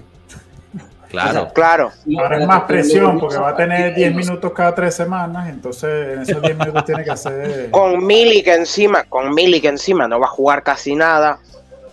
Claro, 1.09 1.49
Claro. 1.53 1.91
Ahora 2.17 2.39
es 2.39 2.47
más 2.47 2.63
presión 2.63 3.19
porque 3.19 3.37
va 3.37 3.49
a 3.49 3.55
tener 3.55 3.95
10 3.95 4.15
minutos 4.15 4.51
cada 4.53 4.75
tres 4.75 4.95
semanas, 4.95 5.49
entonces 5.49 6.13
en 6.13 6.21
esos 6.21 6.41
10 6.41 6.57
minutos 6.57 6.85
tiene 6.85 7.03
que 7.03 7.11
hacer... 7.11 7.69
Con 7.71 8.05
Milik 8.05 8.47
encima, 8.47 9.03
con 9.05 9.33
Milik 9.33 9.65
encima, 9.65 10.07
no 10.07 10.19
va 10.19 10.25
a 10.25 10.29
jugar 10.29 10.63
casi 10.63 10.95
nada. 10.95 11.39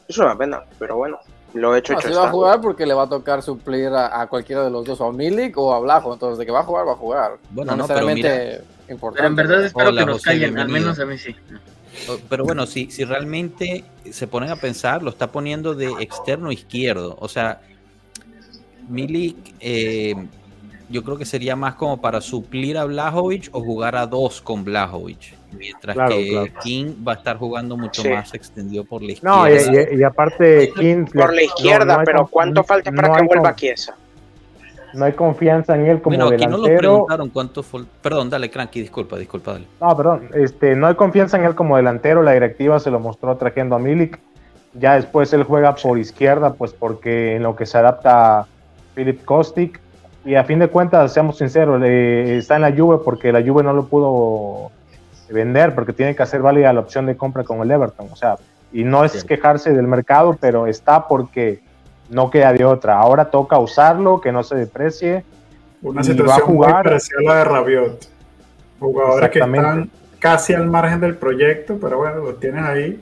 Es 0.09 0.19
una 0.19 0.37
pena, 0.37 0.63
pero 0.79 0.97
bueno, 0.97 1.19
lo 1.55 1.77
hecho, 1.77 1.93
No, 1.93 1.99
hecho 2.01 2.09
sí 2.09 2.15
va 2.15 2.27
a 2.27 2.31
jugar 2.31 2.61
porque 2.61 2.85
le 2.85 2.95
va 2.95 3.05
a 3.05 3.09
tocar 3.09 3.41
suplir 3.41 3.89
a, 3.89 4.21
a 4.21 4.27
cualquiera 4.27 4.65
de 4.65 4.71
los 4.71 4.85
dos, 4.85 5.01
o 5.01 5.07
a 5.07 5.13
Milik 5.13 5.57
o 5.57 5.73
a 5.73 5.79
Blajo. 5.79 6.13
Entonces, 6.13 6.39
de 6.39 6.47
que 6.47 6.53
va 6.53 6.61
a 6.61 6.65
jugar, 6.65 6.87
va 6.87 6.93
a 6.93 6.97
jugar. 6.97 7.33
Bueno, 7.51 7.73
no, 7.73 7.79
no, 7.79 7.87
pero 7.87 8.07
necesariamente 8.07 8.65
importante. 8.89 9.17
Pero 9.17 9.29
en 9.29 9.37
verdad 9.37 9.65
espero 9.65 9.89
Hola, 9.91 10.01
que 10.01 10.07
nos 10.07 10.23
callen, 10.23 10.59
al 10.59 10.69
menos 10.69 10.99
a 10.99 11.07
mí 11.07 11.17
sí. 11.17 11.35
pero 12.29 12.45
bueno, 12.45 12.67
si, 12.67 12.91
si 12.91 13.05
realmente 13.05 13.85
se 14.11 14.27
ponen 14.27 14.51
a 14.51 14.57
pensar, 14.57 15.03
lo 15.03 15.11
está 15.11 15.31
poniendo 15.31 15.75
de 15.75 15.93
externo 16.01 16.51
izquierdo. 16.51 17.17
O 17.21 17.29
sea, 17.29 17.61
Milik, 18.89 19.55
eh, 19.61 20.15
yo 20.89 21.03
creo 21.03 21.17
que 21.17 21.25
sería 21.25 21.57
más 21.57 21.75
como 21.75 22.01
para 22.01 22.21
suplir 22.21 22.77
a 22.79 22.85
Blajovic 22.85 23.49
o 23.53 23.61
jugar 23.61 23.97
a 23.97 24.07
dos 24.07 24.41
con 24.41 24.65
Blajovic. 24.65 25.35
Mientras 25.57 25.95
Claro, 25.95 26.17
que 26.17 26.29
claro. 26.31 26.47
King 26.63 26.87
va 27.07 27.13
a 27.13 27.15
estar 27.15 27.37
jugando 27.39 27.77
mucho 27.77 28.03
Sí. 28.03 28.09
más 28.09 28.35
extendido 28.35 28.85
por 28.85 29.03
la 29.03 29.13
izquierda. 29.13 29.37
No, 29.37 29.49
y, 29.49 29.95
y- 29.97 30.01
y 30.01 30.03
aparte, 30.03 30.73
King. 30.77 31.05
Por 31.13 31.33
la 31.35 31.43
izquierda, 31.45 31.99
no 31.99 32.05
pero 32.05 32.27
¿cuánto 32.27 32.65
falta 32.65 32.91
para 32.91 33.09
no 33.09 33.15
que 33.15 33.23
vuelva 33.23 33.55
Chiesa? 33.55 33.95
No 34.95 35.05
hay 35.07 35.13
confianza 35.13 35.75
en 35.75 35.87
él 35.87 36.01
como 36.03 36.17
bueno, 36.17 36.33
aquí 36.35 36.45
no 36.47 36.57
lo 36.59 36.63
delantero. 36.65 36.79
preguntaron 36.93 37.29
cuánto 37.31 37.63
fue. 37.63 37.83
Perdón, 38.03 38.31
dale, 38.31 38.49
Cranky, 38.51 38.81
disculpa, 38.81 39.17
disculpa, 39.17 39.53
dale. 39.55 39.67
No, 39.81 39.97
perdón, 39.97 40.29
este, 40.35 40.77
no 40.77 40.87
hay 40.87 40.95
confianza 40.95 41.37
en 41.37 41.45
él 41.45 41.55
como 41.57 41.77
delantero, 41.77 42.23
la 42.23 42.33
directiva 42.33 42.79
se 42.79 42.91
lo 42.91 43.01
mostró 43.01 43.37
trayendo 43.37 43.75
a 43.75 43.79
Milik. 43.79 44.19
Ya 44.75 44.95
después 44.95 45.33
él 45.33 45.45
juega 45.45 45.75
por 45.77 45.99
izquierda, 45.99 46.55
pues 46.55 46.73
porque 46.73 47.37
en 47.37 47.43
lo 47.45 47.55
que 47.57 47.65
se 47.67 47.79
adapta 47.79 48.47
Philip 48.95 49.25
Kostic. 49.25 49.81
Y 50.25 50.37
a 50.37 50.45
fin 50.45 50.59
de 50.59 50.69
cuentas, 50.69 51.13
seamos 51.13 51.37
sinceros, 51.39 51.79
le- 51.81 52.39
está 52.39 52.57
en 52.57 52.63
la 52.63 52.73
Juve 52.73 52.99
porque 53.05 53.31
la 53.33 53.43
Juve 53.43 53.63
no 53.63 53.73
lo 53.75 53.87
pudo 53.87 54.71
vender, 55.31 55.75
porque 55.75 55.93
tiene 55.93 56.15
que 56.17 56.23
hacer 56.23 56.41
válida 56.41 56.73
la 56.73 56.81
opción 56.81 57.07
de 57.07 57.17
compra 57.17 57.45
con 57.45 57.61
el 57.61 57.71
Everton. 57.71 58.09
O 58.11 58.17
sea, 58.17 58.37
y 58.73 58.85
no 58.85 59.05
es 59.05 59.23
quejarse 59.25 59.73
del 59.73 59.87
mercado, 59.87 60.37
pero 60.41 60.67
está 60.67 61.07
porque 61.07 61.61
no 62.09 62.31
queda 62.31 62.53
de 62.53 62.65
otra. 62.65 62.99
Ahora 62.99 63.27
toca 63.31 63.59
usarlo, 63.59 64.21
que 64.21 64.33
no 64.33 64.43
se 64.43 64.55
deprecie. 64.57 65.25
Una 65.83 66.01
Y 66.01 66.05
situación 66.05 66.29
va 66.39 66.43
a 66.43 66.47
jugar- 66.47 66.75
muy 66.75 66.83
parecida 66.85 67.19
a 67.21 67.23
la 67.23 67.35
de 67.37 67.45
Rabiot. 67.45 68.09
Jugadores 68.81 69.31
que 69.31 69.39
están 69.39 69.91
casi 70.19 70.55
al 70.55 70.67
margen 70.67 71.01
del 71.01 71.17
proyecto, 71.17 71.77
pero 71.81 71.99
bueno, 71.99 72.17
los 72.17 72.41
tienes 72.41 72.65
ahí 72.65 73.01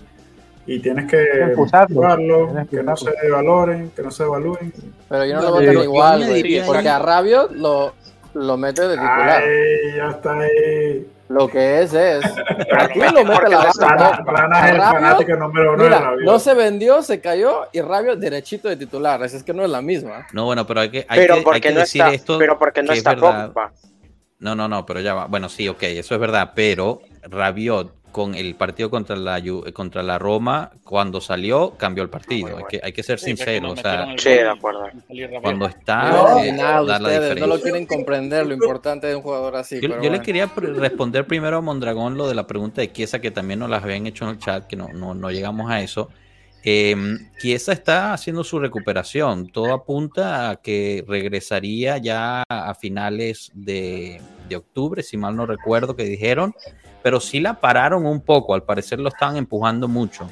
y 0.67 0.79
tienes 0.81 1.11
que 1.11 1.17
Tienes 1.25 1.55
que 1.57 1.61
usarlos, 1.61 1.97
jugarlos, 1.97 2.49
tienes 2.51 2.69
que 2.69 2.77
que 2.77 2.83
no 2.83 2.97
se 2.97 3.11
valoren, 3.31 3.91
que 3.91 4.03
no 4.03 4.11
se 4.11 4.23
evalúen. 4.23 4.73
Pero 5.09 5.25
yo 5.25 5.35
no 5.41 5.43
lo 5.43 5.63
yo- 5.63 5.83
igual, 5.83 6.25
güey. 6.27 6.63
Porque 6.65 6.89
a 6.89 6.99
Rabiot 6.99 7.53
lo, 7.53 7.95
lo 8.35 8.57
mete 8.57 8.83
de 8.83 8.95
titular. 8.95 9.43
Ay, 9.43 9.97
ya 9.97 10.11
está 10.11 10.39
ahí. 10.39 11.09
Lo 11.29 11.49
que 11.49 11.81
es 11.83 11.95
es. 11.95 12.25
Aquí 12.79 12.99
lo 13.01 13.25
mete 13.25 13.47
a 13.47 13.49
la 13.49 13.73
banda. 13.81 14.69
Es 14.69 14.77
fanático 14.79 15.37
número 15.37 15.73
uno 15.75 15.83
de 15.83 15.89
Mira, 15.89 16.01
Rabiot. 16.01 16.25
no 16.31 16.39
se 16.39 16.55
vendió, 16.55 17.03
se 17.03 17.21
cayó 17.21 17.69
y 17.73 17.81
Rabiot 17.81 18.19
derechito 18.19 18.69
de 18.69 18.77
titular. 18.77 19.23
Así 19.23 19.37
es 19.39 19.43
que 19.43 19.55
no 19.55 19.65
es 19.65 19.71
la 19.71 19.81
misma. 19.83 20.27
No, 20.33 20.45
bueno, 20.45 20.67
pero 20.67 20.81
hay 20.81 20.91
que, 20.91 21.07
hay 21.09 21.21
Pero 21.21 21.35
que, 21.35 21.39
hay 21.39 21.45
porque 21.45 21.61
que 21.63 21.73
no 21.73 21.81
decir 21.81 22.03
está, 22.03 22.13
esto. 22.15 22.39
pero 22.39 22.59
porque 22.59 22.83
no 22.83 22.93
es 22.93 22.99
está 22.99 23.15
verdad. 23.15 23.49
Pogba. 23.49 23.73
No, 24.41 24.55
no, 24.55 24.69
no, 24.69 24.85
pero 24.85 25.01
ya 25.01 25.15
va. 25.15 25.27
Bueno, 25.27 25.49
sí, 25.49 25.69
ok, 25.69 25.83
eso 25.85 26.15
es 26.15 26.21
verdad, 26.21 26.53
pero 26.55 27.01
Rabiot 27.23 27.95
con 28.13 28.35
el 28.35 28.55
partido 28.55 28.91
contra 28.91 29.17
la 29.17 29.41
Ju- 29.41 29.73
contra 29.73 30.03
la 30.03 30.19
Roma, 30.19 30.71
cuando 30.85 31.21
salió, 31.21 31.77
cambió 31.79 32.05
el 32.05 32.11
partido. 32.11 32.51
Muy 32.51 32.59
Hay, 32.59 32.65
que, 32.69 32.81
hay 32.85 32.93
que 32.93 33.03
ser 33.03 33.19
sincero, 33.19 33.71
o 33.73 33.77
sea, 33.77 34.07
Sí, 34.19 34.29
de 34.29 34.49
acuerdo. 34.49 34.85
cuando 35.41 35.67
está, 35.67 36.11
No, 36.11 36.39
eh, 36.39 36.55
dar 36.57 36.85
la 36.85 37.35
no 37.35 37.47
lo 37.47 37.61
quieren 37.61 37.87
comprender 37.87 38.47
lo 38.47 38.55
importante 38.55 39.07
de 39.07 39.17
un 39.17 39.23
jugador 39.23 39.57
así. 39.57 39.77
Yo, 39.77 39.89
pero 39.89 39.95
yo 39.95 40.03
le 40.03 40.09
bueno. 40.11 40.23
quería 40.23 40.47
pre- 40.47 40.75
responder 40.75 41.27
primero 41.27 41.57
a 41.57 41.61
Mondragón 41.63 42.17
lo 42.17 42.29
de 42.29 42.35
la 42.35 42.47
pregunta 42.47 42.83
de 42.83 42.93
Chiesa, 42.93 43.21
que 43.21 43.31
también 43.31 43.59
nos 43.59 43.71
las 43.71 43.83
habían 43.83 44.07
hecho 44.07 44.25
en 44.25 44.31
el 44.33 44.39
chat, 44.39 44.67
que 44.67 44.77
no, 44.77 44.89
no, 44.93 45.15
no 45.15 45.31
llegamos 45.31 45.71
a 45.71 45.81
eso. 45.81 46.11
Eh, 46.65 46.95
está 47.43 48.13
haciendo 48.13 48.45
su 48.45 48.59
recuperación. 48.61 49.49
Todo 49.49 49.73
apunta 49.73 50.51
a 50.51 50.57
que 50.57 51.05
regresaría 51.09 51.99
ya 51.99 52.45
a 52.49 52.75
finales 52.75 53.51
de, 53.55 54.21
de 54.49 54.57
octubre, 54.57 55.03
si 55.03 55.17
mal 55.17 55.35
no 55.35 55.47
recuerdo 55.47 55.97
que 55.97 56.05
dijeron, 56.05 56.55
pero 57.03 57.21
sí 57.21 57.41
la 57.41 57.55
pararon 57.55 58.07
un 58.07 58.21
poco. 58.21 58.55
Al 58.55 58.63
parecer 58.63 58.99
lo 59.01 59.09
estaban 59.09 59.37
empujando 59.37 59.89
mucho. 59.89 60.29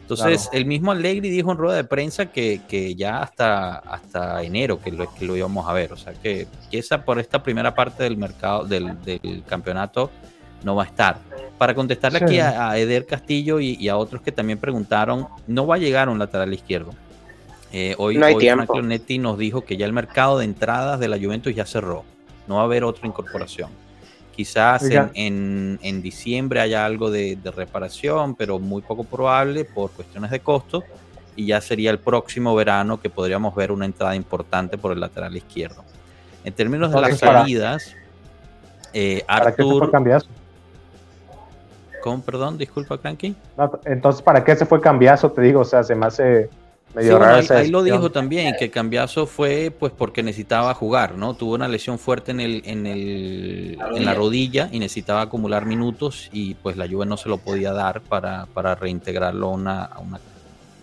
Entonces, 0.00 0.48
el 0.52 0.66
mismo 0.66 0.92
Allegri 0.92 1.30
dijo 1.30 1.50
en 1.50 1.58
rueda 1.58 1.74
de 1.76 1.82
prensa 1.84 2.26
que, 2.26 2.60
que 2.68 2.94
ya 2.94 3.22
hasta, 3.22 3.74
hasta 3.78 4.40
enero 4.44 4.80
que 4.80 4.92
lo, 4.92 5.12
que 5.12 5.24
lo 5.24 5.36
íbamos 5.36 5.68
a 5.68 5.72
ver. 5.72 5.92
O 5.92 5.96
sea 5.96 6.12
que 6.12 6.46
Chiesa 6.70 7.04
por 7.04 7.18
esta 7.18 7.42
primera 7.42 7.74
parte 7.74 8.04
del 8.04 8.16
mercado, 8.16 8.64
del, 8.64 9.02
del 9.02 9.42
campeonato, 9.48 10.12
no 10.62 10.76
va 10.76 10.84
a 10.84 10.86
estar. 10.86 11.18
Para 11.58 11.74
contestarle 11.74 12.20
Sí. 12.20 12.24
aquí 12.24 12.38
a, 12.38 12.70
a 12.70 12.78
Eder 12.78 13.04
Castillo 13.04 13.58
y, 13.58 13.74
y 13.80 13.88
a 13.88 13.96
otros 13.96 14.22
que 14.22 14.30
también 14.30 14.60
preguntaron, 14.60 15.26
no 15.48 15.66
va 15.66 15.74
a 15.74 15.78
llegar 15.78 16.08
un 16.08 16.20
lateral 16.20 16.54
izquierdo. 16.54 16.92
Eh, 17.72 17.96
hoy 17.98 18.16
No 18.16 18.26
hoy. 18.26 18.48
Frank 18.48 18.70
Leonetti 18.72 19.18
nos 19.18 19.36
dijo 19.38 19.64
que 19.64 19.76
ya 19.76 19.86
el 19.86 19.92
mercado 19.92 20.38
de 20.38 20.44
entradas 20.44 21.00
de 21.00 21.08
la 21.08 21.18
Juventus 21.18 21.52
ya 21.52 21.66
cerró. 21.66 22.04
No 22.46 22.54
va 22.56 22.60
a 22.60 22.64
haber 22.64 22.84
otra 22.84 23.08
incorporación. 23.08 23.70
Quizás 24.36 24.82
en, 24.84 25.10
en- 25.14 25.78
en 25.82 26.02
diciembre 26.02 26.60
haya 26.60 26.84
algo 26.84 27.10
de, 27.10 27.36
de 27.36 27.50
reparación, 27.50 28.34
pero 28.34 28.58
muy 28.58 28.82
poco 28.82 29.02
probable 29.04 29.64
por 29.64 29.90
cuestiones 29.92 30.30
de 30.30 30.40
costo. 30.40 30.84
Y 31.34 31.46
ya 31.46 31.60
sería 31.60 31.90
el 31.90 31.98
próximo 31.98 32.54
verano 32.54 33.00
que 33.00 33.08
podríamos 33.10 33.54
ver 33.54 33.72
una 33.72 33.86
entrada 33.86 34.14
importante 34.14 34.76
por 34.78 34.92
el 34.92 35.00
lateral 35.00 35.34
izquierdo. 35.36 35.84
En 36.44 36.52
términos 36.52 36.92
de 36.92 37.00
las 37.00 37.18
para- 37.18 37.40
salidas, 37.40 37.94
eh, 38.92 39.24
¿Para 39.26 39.50
qué 39.54 39.62
se 39.62 39.68
fue 39.68 39.72
Arthur. 39.76 39.90
cambiazo? 39.90 40.28
¿Cómo? 42.02 42.22
Perdón, 42.22 42.56
disculpa, 42.58 42.98
Cranky. 42.98 43.34
No, 43.56 43.70
entonces, 43.84 44.22
¿para 44.22 44.44
qué 44.44 44.54
se 44.54 44.64
fue 44.66 44.80
cambiazo? 44.80 45.30
Te 45.32 45.40
digo, 45.42 45.60
o 45.60 45.64
sea, 45.64 45.82
se 45.82 45.94
me 45.94 46.06
hace 46.06 46.48
Sí, 46.98 47.10
bueno, 47.10 47.26
ahí, 47.50 47.68
lo 47.68 47.82
dijo 47.82 48.10
también, 48.10 48.56
que 48.58 48.70
Cambiazo 48.70 49.26
fue 49.26 49.70
pues 49.76 49.92
porque 49.92 50.22
necesitaba 50.22 50.72
jugar, 50.72 51.16
¿no? 51.18 51.34
Tuvo 51.34 51.54
una 51.54 51.68
lesión 51.68 51.98
fuerte 51.98 52.30
en 52.30 52.40
el, 52.40 52.62
en 52.64 52.86
el, 52.86 53.76
La 53.76 53.88
en 53.88 54.04
la 54.06 54.14
rodilla. 54.14 54.68
y 54.72 54.78
necesitaba 54.78 55.20
acumular 55.20 55.66
minutos 55.66 56.30
y 56.32 56.54
pues 56.54 56.76
la 56.78 56.88
Juve 56.88 57.04
no 57.04 57.18
se 57.18 57.28
lo 57.28 57.36
podía 57.36 57.72
dar 57.72 58.00
para, 58.00 58.46
para 58.46 58.74
reintegrarlo 58.74 59.48
a 59.48 59.50
una, 59.50 59.84
a 59.84 59.98
un 59.98 60.16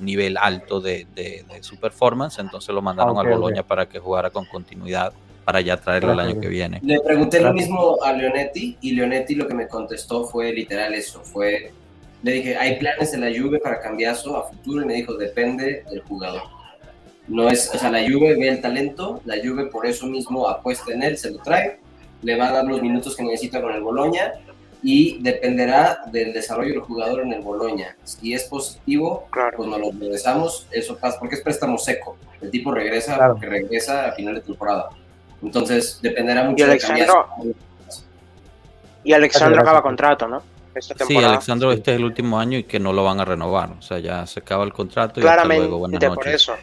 nivel 0.01 0.37
alto 0.37 0.79
de, 0.81 1.07
de- 1.15 1.45
de 1.51 1.63
su 1.63 1.77
performance, 1.77 2.37
entonces 2.39 2.75
lo 2.75 2.81
mandaron 2.83 3.17
Ah, 3.17 3.21
ok, 3.21 3.25
al 3.25 3.33
ok. 3.33 3.39
Boloña 3.39 3.63
para 3.63 3.87
que 3.87 3.97
jugara 3.99 4.29
con 4.29 4.45
continuidad 4.45 5.13
para 5.45 5.61
ya 5.61 5.77
traerlo 5.77 6.13
el 6.13 6.19
año 6.19 6.39
que 6.39 6.47
viene. 6.47 6.79
Le 6.83 6.99
pregunté 7.01 7.41
lo 7.41 7.53
mismo 7.53 7.97
a 8.03 8.13
Leonetti 8.13 8.77
y 8.81 8.91
Leonetti 8.91 9.35
lo 9.35 9.47
que 9.47 9.53
me 9.55 9.67
contestó 9.67 10.25
fue 10.25 10.53
literal 10.53 10.93
eso, 10.93 11.21
fue, 11.21 11.73
le 12.23 12.31
dije, 12.31 12.57
¿hay 12.57 12.77
planes 12.79 13.11
de 13.11 13.17
la 13.19 13.27
Juve 13.27 13.59
para 13.59 13.79
Cambiazo 13.79 14.37
a 14.37 14.43
futuro? 14.49 14.81
Y 14.81 14.85
me 14.85 14.93
dijo, 14.95 15.13
depende 15.13 15.83
del 15.89 16.01
jugador. 16.01 16.41
No 17.27 17.47
es, 17.49 17.69
o 17.73 17.77
sea, 17.77 17.89
la 17.91 17.99
Juve 17.99 18.35
ve 18.35 18.47
el 18.49 18.61
talento, 18.61 19.21
la 19.25 19.35
Juve 19.43 19.67
por 19.67 19.85
eso 19.85 20.07
mismo 20.07 20.47
apuesta 20.49 20.91
en 20.93 21.03
él, 21.03 21.17
se 21.17 21.31
lo 21.31 21.37
trae, 21.39 21.79
le 22.21 22.35
va 22.37 22.47
a 22.47 22.51
dar 22.53 22.65
los 22.65 22.81
minutos 22.81 23.15
que 23.15 23.23
necesita 23.23 23.61
con 23.61 23.73
el 23.73 23.81
Boloña 23.81 24.33
y 24.81 25.21
dependerá 25.21 25.99
del 26.11 26.33
desarrollo 26.33 26.71
del 26.71 26.81
jugador 26.81 27.21
en 27.21 27.31
el 27.33 27.41
Boloña. 27.41 27.95
Si 28.03 28.33
es 28.33 28.43
positivo, 28.45 29.27
Claro. 29.31 29.55
pues 29.55 29.69
nos 29.69 29.79
lo 29.79 29.91
regresamos, 29.91 30.67
eso 30.71 30.97
pasa, 30.97 31.17
porque 31.19 31.35
es 31.35 31.41
préstamo 31.41 31.77
seco. 31.77 32.17
El 32.41 32.51
tipo 32.51 32.71
regresa 32.71 33.15
Claro. 33.15 33.33
porque 33.35 33.47
regresa 33.47 34.07
a 34.07 34.11
final 34.13 34.35
de 34.35 34.41
temporada. 34.41 34.89
Entonces, 35.41 35.99
dependerá 36.01 36.43
Y 36.43 36.49
mucho 36.49 36.65
de 36.65 36.71
Alexandro, 36.71 37.27
Cambiazo. 37.37 37.59
y 39.05 39.13
Alexandro 39.13 39.61
acaba 39.61 39.81
contrato, 39.81 40.27
¿no? 40.27 40.41
Esta 40.75 41.05
Sí. 41.05 41.15
Alexandro, 41.17 41.71
este 41.71 41.91
es 41.91 41.97
el 41.97 42.03
último 42.05 42.39
año 42.39 42.57
y 42.57 42.63
que 42.63 42.79
no 42.79 42.93
lo 42.93 43.03
van 43.03 43.19
a 43.19 43.25
renovar, 43.25 43.69
o 43.77 43.81
sea, 43.81 43.99
ya 43.99 44.25
se 44.25 44.39
acaba 44.39 44.63
el 44.63 44.73
contrato 44.73 45.19
y 45.19 45.23
Claramente, 45.23 45.55
hasta 45.55 45.67
luego, 45.69 45.79
buenas 45.79 46.15
por 46.15 46.27
eso. 46.27 46.53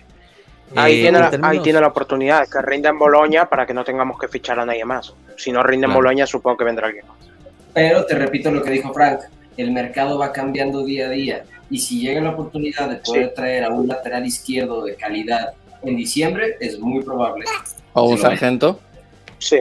Ahí, 0.76 0.98
Eh, 0.98 1.02
tiene 1.02 1.18
en 1.18 1.40
la, 1.40 1.48
ahí 1.48 1.58
tiene 1.61 1.80
la 1.80 1.88
oportunidad 1.88 2.46
que 2.48 2.62
rinda 2.62 2.90
en 2.90 2.98
Boloña 2.98 3.48
para 3.48 3.66
que 3.66 3.74
no 3.74 3.82
tengamos 3.84 4.18
que 4.18 4.28
fichar 4.28 4.58
a 4.61 4.64
nadie 4.66 4.84
más. 4.84 5.12
Si 5.36 5.50
no 5.50 5.62
rinde 5.62 5.86
en 5.86 5.90
Claro. 5.90 5.98
Boloña, 6.04 6.26
supongo 6.26 6.56
que 6.58 6.64
vendrá 6.64 6.86
alguien 6.86 7.06
más. 7.08 7.16
Pero 7.74 8.04
te 8.06 8.14
repito 8.14 8.50
lo 8.50 8.62
que 8.62 8.70
dijo 8.70 8.92
Frank, 8.94 9.20
el 9.56 9.72
mercado 9.72 10.18
va 10.18 10.32
cambiando 10.32 10.84
día 10.84 11.06
a 11.06 11.11
día 11.11 11.44
y 11.70 11.78
si 11.78 12.00
llega 12.00 12.20
la 12.20 12.30
oportunidad 12.30 12.88
de 12.88 12.96
poder 12.96 13.28
Sí. 13.28 13.32
traer 13.34 13.64
a 13.64 13.70
un 13.70 13.88
lateral 13.88 14.24
izquierdo 14.26 14.84
de 14.84 14.94
calidad 14.96 15.54
en 15.82 15.96
diciembre, 15.96 16.56
es 16.61 16.78
muy 16.78 17.02
probable. 17.02 17.44
O 17.92 18.04
un 18.08 18.18
sargento. 18.18 18.78
Sí. 19.38 19.58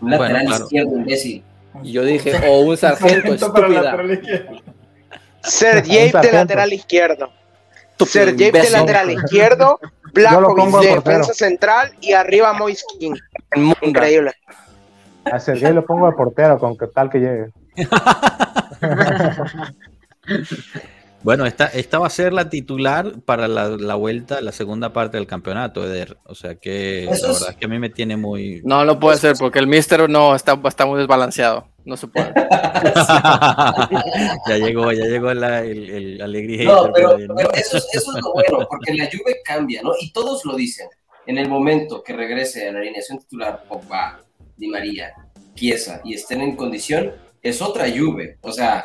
Un 0.00 0.10
lateral 0.10 0.32
Bueno, 0.32 0.48
claro. 0.48 0.64
izquierdo, 0.64 0.96
imbécil. 0.96 1.42
Y 1.82 1.92
yo 1.92 2.04
dije, 2.04 2.48
o 2.48 2.60
un 2.60 2.76
sargento, 2.76 3.34
estúpida. 3.34 3.82
lateral 3.82 4.12
izquierdo. 4.12 4.62
Sergei 5.42 6.12
de 6.12 6.32
lateral 6.32 6.72
izquierdo. 6.72 7.32
Sergei 8.06 8.50
de 8.50 8.70
lateral 8.70 9.10
izquierdo, 9.10 9.78
pongo 10.56 10.80
de 10.80 10.94
defensa 10.94 11.34
central 11.34 11.92
y 12.00 12.12
arriba 12.12 12.52
Moiskin. 12.52 13.16
Inmunda. 13.54 13.78
Increíble. 13.82 14.32
A 15.24 15.38
Sergei 15.38 15.72
lo 15.72 15.84
pongo 15.84 16.06
de 16.06 16.12
portero, 16.12 16.58
con 16.58 16.76
que 16.76 16.86
tal 16.86 17.10
que 17.10 17.18
llegue. 17.18 17.50
Bueno, 21.22 21.44
esta, 21.44 21.66
esta 21.66 21.98
va 21.98 22.06
a 22.06 22.10
ser 22.10 22.32
la 22.32 22.48
titular 22.48 23.20
para 23.26 23.46
la, 23.46 23.68
la 23.68 23.94
vuelta, 23.94 24.40
la 24.40 24.52
segunda 24.52 24.92
parte 24.94 25.18
del 25.18 25.26
campeonato, 25.26 25.84
Eder. 25.84 26.16
O 26.24 26.34
sea 26.34 26.54
que 26.54 27.04
Eso 27.04 27.10
la 27.10 27.32
es- 27.32 27.38
verdad 27.40 27.50
es 27.50 27.56
que 27.56 27.64
a 27.66 27.68
mí 27.68 27.78
me 27.78 27.90
tiene 27.90 28.16
muy... 28.16 28.62
No, 28.64 28.84
no 28.86 28.98
puede 28.98 29.18
ser, 29.18 29.36
porque 29.38 29.58
el 29.58 29.66
Mister 29.66 30.08
no 30.08 30.34
está, 30.34 30.58
está 30.66 30.86
muy 30.86 30.98
desbalanceado. 30.98 31.66
No 31.84 31.96
se 31.98 32.06
puede. 32.06 32.32
ya 34.48 34.56
llegó, 34.58 34.92
ya 34.92 35.04
llegó 35.04 35.32
la- 35.34 35.60
el, 35.62 35.90
el 35.90 36.22
Allegri 36.22 36.64
No, 36.64 36.84
hater 36.84 36.92
pero, 36.94 37.52
eso, 37.52 37.76
es- 37.76 37.88
eso 37.92 38.16
es 38.16 38.22
lo 38.22 38.32
bueno, 38.32 38.66
porque 38.68 38.94
la 38.94 39.06
Juve 39.06 39.40
cambia, 39.44 39.82
¿no? 39.82 39.92
Y 40.00 40.12
todos 40.12 40.44
lo 40.44 40.54
dicen. 40.56 40.88
En 41.26 41.36
el 41.38 41.48
momento 41.48 42.02
que 42.02 42.14
regrese 42.14 42.68
a 42.68 42.72
la 42.72 42.78
alineación 42.80 43.18
titular 43.18 43.64
Pogba, 43.68 44.20
Di 44.56 44.68
María, 44.68 45.12
Chiesa 45.54 46.00
y 46.04 46.14
estén 46.14 46.40
en 46.40 46.56
condición, 46.56 47.12
es 47.42 47.60
otra 47.62 47.86
Juve. 47.94 48.38
O 48.40 48.52
sea, 48.52 48.84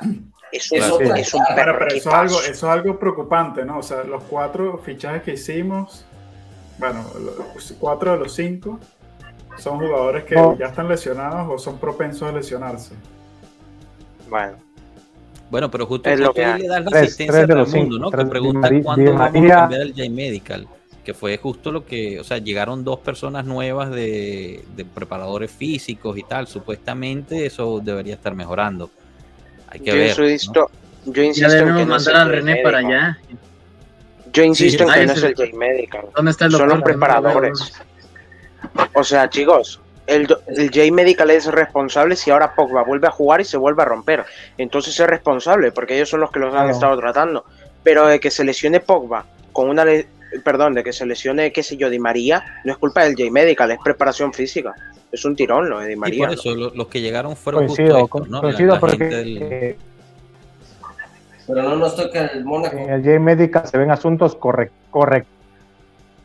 Es 0.55 0.71
es 0.71 0.85
un, 0.85 0.91
otra 0.93 1.19
es 1.19 1.33
un 1.33 1.41
cara. 1.43 1.55
Pero, 1.55 1.65
perro 1.73 1.85
pero 1.87 1.97
eso, 1.97 2.09
es 2.09 2.15
algo, 2.15 2.39
eso 2.41 2.51
es 2.51 2.63
algo 2.63 2.99
preocupante, 2.99 3.65
¿no? 3.65 3.79
O 3.79 3.83
sea, 3.83 4.03
los 4.03 4.23
cuatro 4.23 4.77
fichajes 4.83 5.23
que 5.23 5.33
hicimos, 5.33 6.05
bueno, 6.77 7.03
los 7.55 7.73
cuatro 7.79 8.13
de 8.13 8.19
los 8.19 8.33
cinco 8.33 8.79
son 9.57 9.79
jugadores 9.79 10.23
que 10.25 10.35
No. 10.35 10.57
ya 10.57 10.67
están 10.67 10.87
lesionados 10.87 11.47
o 11.49 11.57
son 11.57 11.77
propensos 11.77 12.27
a 12.27 12.31
lesionarse. 12.31 12.93
Bueno, 14.29 14.57
Bueno, 15.49 15.69
pero 15.69 15.85
justo, 15.85 16.09
Es 16.09 16.19
lo 16.19 16.33
que 16.33 16.41
le 16.45 16.67
das 16.67 16.83
la 16.83 16.89
Tres- 16.89 17.03
asistencia 17.03 17.43
a 17.43 17.47
los 17.47 17.71
Raimundo, 17.71 17.95
cinco, 17.95 18.05
¿no? 18.05 18.09
tres 18.09 18.19
Que 18.19 18.25
de 18.25 18.29
pregunta 18.31 18.59
Mari- 18.61 18.81
cuándo 18.83 19.13
vamos 19.13 19.31
María. 19.33 19.55
a 19.55 19.59
cambiar 19.61 19.81
el 19.81 19.93
J-Medical. 19.93 20.67
Que 21.05 21.13
fue 21.13 21.37
justo 21.37 21.71
lo 21.71 21.85
que, 21.85 22.19
o 22.19 22.23
sea, 22.23 22.39
llegaron 22.39 22.83
dos 22.83 22.97
personas 22.99 23.45
nuevas 23.45 23.91
de, 23.91 24.65
de 24.75 24.85
preparadores 24.85 25.51
físicos 25.51 26.17
y 26.17 26.23
tal. 26.23 26.47
Supuestamente 26.47 27.45
eso 27.45 27.79
debería 27.79 28.15
estar 28.15 28.33
mejorando. 28.33 28.89
Hay 29.75 29.79
que 29.81 29.91
yo 29.91 29.95
ver. 29.95 30.07
insisto, 30.31 30.71
yo 31.05 31.13
Ya 31.13 31.23
insisto 31.23 31.51
en 31.51 31.57
debemos 31.59 31.79
que 31.81 31.85
no 31.85 31.95
es 31.97 32.05
mandar 32.05 32.21
a 32.21 32.25
el 32.25 32.29
René 32.31 32.61
para 32.63 32.77
allá. 32.79 33.19
Yo 34.33 34.43
insisto 34.43 34.83
en 34.83 34.89
que 34.91 35.05
no 35.05 35.13
es 35.13 35.23
el 35.23 35.33
de- 35.33 35.47
J-Medical. 35.47 36.05
¿Dónde 36.15 36.31
está 36.31 36.45
el 36.45 36.51
Son 36.51 36.67
los 36.69 36.81
preparadores. 36.81 37.73
O 38.93 39.03
sea, 39.03 39.29
chicos, 39.29 39.79
el, 40.07 40.27
do- 40.27 40.41
el 40.47 40.69
J-Medical 40.69 41.29
es 41.31 41.45
responsable 41.45 42.15
si 42.15 42.31
ahora 42.31 42.53
Pogba 42.53 42.83
vuelve 42.83 43.07
a 43.07 43.11
jugar 43.11 43.41
y 43.41 43.45
se 43.45 43.57
vuelve 43.57 43.83
a 43.83 43.85
romper. 43.85 44.25
Entonces 44.57 44.99
es 44.99 45.07
responsable, 45.07 45.71
porque 45.71 45.95
ellos 45.95 46.09
son 46.09 46.19
los 46.19 46.31
que 46.31 46.39
los 46.39 46.53
han 46.53 46.69
estado 46.69 46.97
tratando. 46.99 47.45
Pero 47.83 48.07
de 48.07 48.19
que 48.19 48.31
se 48.31 48.43
lesione 48.43 48.79
Pogba 48.79 49.25
con 49.53 49.69
una... 49.69 49.85
le- 49.85 50.07
Perdón, 50.43 50.73
de 50.73 50.83
que 50.83 50.91
se 50.91 51.05
lesione, 51.05 51.53
qué 51.53 51.63
sé 51.63 51.77
yo, 51.77 51.89
Di 51.89 51.97
María, 51.99 52.59
no 52.65 52.73
es 52.73 52.77
culpa 52.77 53.03
del 53.05 53.15
J-Medical, 53.15 53.71
es 53.71 53.79
preparación 53.81 54.33
física. 54.33 54.73
Es 55.15 55.23
un 55.23 55.33
tirón 55.33 55.69
lo 55.69 55.79
de 55.79 55.87
Di 55.87 55.93
Y 55.93 55.95
María. 55.95 56.29
los 56.73 56.87
que 56.87 56.99
llegaron 56.99 57.37
fueron 57.37 57.67
Coincido, 57.67 58.01
justo 58.01 58.17
estos, 58.17 58.29
¿no? 58.29 58.37
La- 58.37 58.41
coincido 58.41 58.73
la 58.73 58.79
porque 58.81 59.05
del- 59.05 59.37
eh, 59.41 59.77
pero 61.47 61.63
no 61.63 61.75
nos 61.77 61.95
toca 61.95 62.25
el 62.25 62.43
Mónaco. 62.43 62.75
en 62.75 62.89
el 62.89 63.01
J-Medical 63.01 63.65
se 63.65 63.77
ven 63.77 63.91
asuntos 63.91 64.35
corre- 64.35 64.71
corre- 64.91 65.25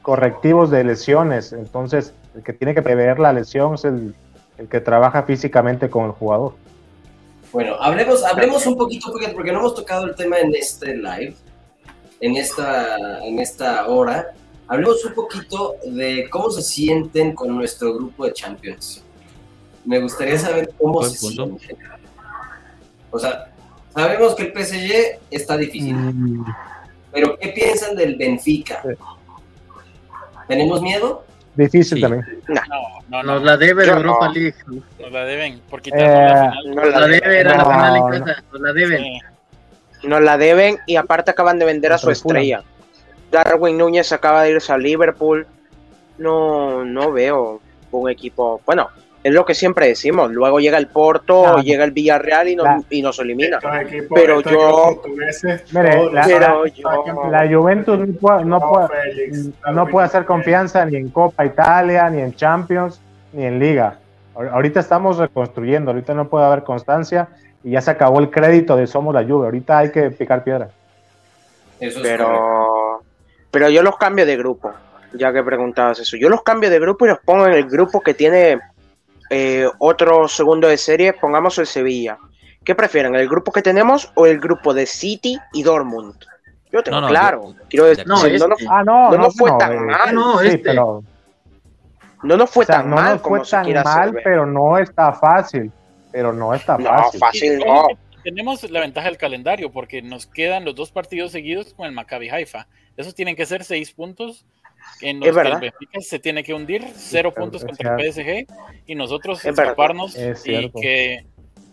correctivos 0.02 0.70
de 0.70 0.82
lesiones. 0.82 1.52
Entonces, 1.52 2.14
el 2.34 2.42
que 2.42 2.52
tiene 2.52 2.74
que 2.74 2.82
prever 2.82 3.20
la 3.20 3.32
lesión 3.32 3.74
es 3.74 3.84
el, 3.84 4.12
el 4.58 4.66
que 4.66 4.80
trabaja 4.80 5.22
físicamente 5.22 5.88
con 5.88 6.06
el 6.06 6.10
jugador. 6.10 6.54
Bueno, 7.52 7.76
hablemos, 7.80 8.24
hablemos 8.24 8.66
un 8.66 8.76
poquito, 8.76 9.12
fíjate, 9.12 9.34
porque 9.34 9.52
no 9.52 9.60
hemos 9.60 9.76
tocado 9.76 10.06
el 10.06 10.16
tema 10.16 10.38
en 10.40 10.52
este 10.52 10.96
live, 10.96 11.36
en 12.20 12.36
esta, 12.36 13.24
en 13.24 13.38
esta 13.38 13.86
hora. 13.86 14.32
Hablemos 14.70 15.04
un 15.04 15.14
poquito 15.14 15.74
de 15.84 16.28
cómo 16.30 16.48
se 16.50 16.62
sienten 16.62 17.34
con 17.34 17.54
nuestro 17.56 17.92
grupo 17.92 18.24
de 18.24 18.32
Champions. 18.32 19.04
Me 19.84 19.98
gustaría 20.00 20.38
saber 20.38 20.70
cómo 20.78 21.02
se 21.02 21.18
punto. 21.18 21.58
sienten. 21.58 21.76
O 23.10 23.18
sea, 23.18 23.50
sabemos 23.92 24.36
que 24.36 24.44
el 24.44 24.52
PSG 24.52 25.18
está 25.32 25.56
difícil, 25.56 25.96
pero 27.10 27.36
¿qué 27.36 27.48
piensan 27.48 27.96
del 27.96 28.14
Benfica? 28.14 28.80
Sí. 28.82 28.90
¿Tenemos 30.46 30.80
miedo? 30.82 31.24
Difícil 31.56 31.96
Sí. 31.98 32.00
también. 32.02 32.24
No, 32.46 32.60
no, 33.08 33.22
no. 33.24 33.34
Nos 33.34 33.42
la 33.42 33.56
debe 33.56 33.86
Europa 33.88 34.28
no. 34.28 34.32
League. 34.34 34.54
Nos 35.00 35.10
la 35.12 35.24
deben 35.24 35.60
por 35.68 35.82
quitarnos 35.82 36.08
Eh, 36.08 36.14
la 36.22 36.50
final. 36.52 36.74
No 36.74 36.82
Nos 36.84 36.92
la 36.94 37.06
debe 37.08 37.40
era 37.40 37.56
la 37.56 37.64
final 37.64 37.96
en 37.96 38.24
casa. 38.24 38.44
Nos 38.52 38.60
la 38.60 38.72
deben. 38.72 39.02
Sí. 39.02 40.06
Nos 40.06 40.20
la 40.22 40.38
deben 40.38 40.78
y 40.86 40.94
aparte 40.96 41.32
acaban 41.32 41.58
de 41.58 41.64
vender 41.64 41.92
a 41.92 41.98
su 41.98 42.10
estrella. 42.12 42.62
Darwin 43.30 43.78
Núñez 43.78 44.12
acaba 44.12 44.42
de 44.42 44.50
irse 44.52 44.72
a 44.72 44.78
Liverpool. 44.78 45.46
No, 46.18 46.84
no 46.84 47.12
veo 47.12 47.60
un 47.92 48.10
equipo. 48.10 48.60
Bueno, 48.66 48.88
es 49.22 49.32
lo 49.32 49.44
que 49.44 49.54
siempre 49.54 49.86
decimos. 49.88 50.30
Luego 50.32 50.60
llega 50.60 50.78
el 50.78 50.86
Porto, 50.88 51.42
Claro. 51.42 51.58
llega 51.58 51.84
el 51.84 51.90
Villarreal 51.92 52.48
y 52.48 52.56
nos, 52.56 52.64
La- 52.64 52.82
y 52.90 53.02
nos 53.02 53.18
elimina. 53.18 53.58
Equipos, 53.82 54.08
Pero 54.18 54.40
yo- 54.42 55.02
Mire, 55.72 55.96
todos 55.96 56.12
la- 56.12 56.22
Pero 56.26 56.66
yo- 56.66 57.30
La 57.30 57.48
Juventus 57.48 57.98
no 57.98 58.14
puede, 58.18 58.44
no 58.44 58.60
puede, 58.60 58.88
Félix, 58.88 59.38
no 59.46 59.52
Darwin 59.74 59.92
puede 59.92 60.06
hacer 60.06 60.24
confianza 60.24 60.84
ni 60.84 60.96
en 60.96 61.08
Copa 61.10 61.44
Italia, 61.44 62.08
ni 62.10 62.20
en 62.20 62.34
Champions, 62.34 63.00
ni 63.32 63.44
en 63.44 63.58
Liga. 63.58 63.96
Ahor- 64.34 64.50
Ahorita 64.52 64.80
estamos 64.80 65.18
reconstruyendo, 65.18 65.90
ahorita 65.90 66.14
no 66.14 66.28
puede 66.28 66.44
haber 66.46 66.62
constancia 66.64 67.28
y 67.64 67.72
ya 67.72 67.80
se 67.80 67.90
acabó 67.90 68.20
el 68.20 68.30
crédito 68.30 68.76
de 68.76 68.86
Somos 68.86 69.14
la 69.14 69.22
Juve. 69.24 69.46
Ahorita 69.46 69.78
hay 69.78 69.90
que 69.90 70.10
picar 70.10 70.44
piedra. 70.44 70.68
Eso 71.80 71.98
es 71.98 72.04
correcto. 72.18 72.26
Pero, 73.50 73.68
yo 73.68 73.82
los 73.82 73.96
cambio 73.96 74.26
de 74.26 74.36
grupo, 74.36 74.72
ya 75.12 75.32
que 75.32 75.42
preguntabas 75.42 75.98
eso. 75.98 76.16
Yo 76.16 76.28
los 76.28 76.42
cambio 76.42 76.70
de 76.70 76.78
grupo 76.78 77.04
y 77.04 77.08
los 77.08 77.18
pongo 77.20 77.46
en 77.46 77.54
el 77.54 77.64
grupo 77.68 78.00
que 78.00 78.14
tiene 78.14 78.60
eh, 79.30 79.68
otro 79.78 80.28
segundo 80.28 80.68
de 80.68 80.76
serie, 80.76 81.12
pongamos 81.12 81.58
el 81.58 81.66
Sevilla. 81.66 82.18
¿Qué 82.64 82.74
prefieren, 82.74 83.14
el 83.14 83.28
grupo 83.28 83.52
que 83.52 83.62
tenemos 83.62 84.12
o 84.14 84.26
el 84.26 84.38
grupo 84.38 84.74
de 84.74 84.86
City 84.86 85.38
y 85.52 85.62
Dortmund? 85.62 86.14
Yo 86.70 86.82
tengo 86.82 86.96
No, 86.96 87.02
no, 87.02 87.08
claro. 87.08 87.42
yo- 87.46 87.54
Quiero 87.68 87.86
decir, 87.86 88.06
No, 88.06 88.16
no, 88.20 88.26
este. 88.26 88.48
nos, 88.48 88.58
Ah, 88.68 88.84
no, 88.84 89.10
no 89.10 89.16
no, 89.16 89.22
nos 89.24 89.36
fue 89.36 89.50
no, 89.50 89.58
tan 89.58 89.72
eh, 89.72 89.80
mal. 89.80 90.14
No, 90.14 90.38
sí, 90.40 90.56
pero 90.58 91.02
no 92.22 92.36
nos 92.36 92.50
fue 92.50 92.64
o 92.64 92.66
sea, 92.66 92.76
tan 92.76 92.90
no 92.90 92.96
mal 92.96 93.12
nos 93.14 93.22
como 93.22 93.36
fue 93.36 93.48
tan 93.50 93.72
mal, 93.72 94.08
hacer 94.10 94.20
pero 94.22 94.46
no 94.46 94.78
está 94.78 95.12
fácil. 95.12 95.72
Pero 96.12 96.32
no 96.32 96.54
está 96.54 96.76
No, 96.78 96.84
fácil. 96.88 97.20
fácil 97.20 97.58
no. 97.58 97.88
Tenemos 98.22 98.68
la 98.70 98.80
ventaja 98.80 99.08
del 99.08 99.16
calendario 99.16 99.72
porque 99.72 100.02
nos 100.02 100.26
quedan 100.26 100.64
los 100.64 100.74
dos 100.74 100.90
partidos 100.92 101.32
seguidos 101.32 101.72
con 101.74 101.86
el 101.86 101.92
Maccabi 101.92 102.28
Haifa. 102.28 102.66
Esos 103.00 103.14
tienen 103.14 103.34
que 103.36 103.46
ser 103.46 103.64
seis 103.64 103.92
puntos 103.92 104.44
en 105.00 105.20
los 105.20 105.28
Es 105.28 105.34
que 105.34 105.40
el 105.40 105.44
verdad. 105.44 105.60
Benfica 105.60 106.00
se 106.00 106.18
tiene 106.18 106.44
que 106.44 106.54
hundir, 106.54 106.84
cero 106.94 107.30
es 107.30 107.34
puntos 107.34 107.64
contra 107.64 107.96
el 107.96 108.12
PSG 108.12 108.46
y 108.86 108.94
nosotros 108.94 109.38
Es 109.44 109.46
escaparnos 109.46 110.14
Es 110.16 110.46
y 110.46 110.70
que 110.70 111.24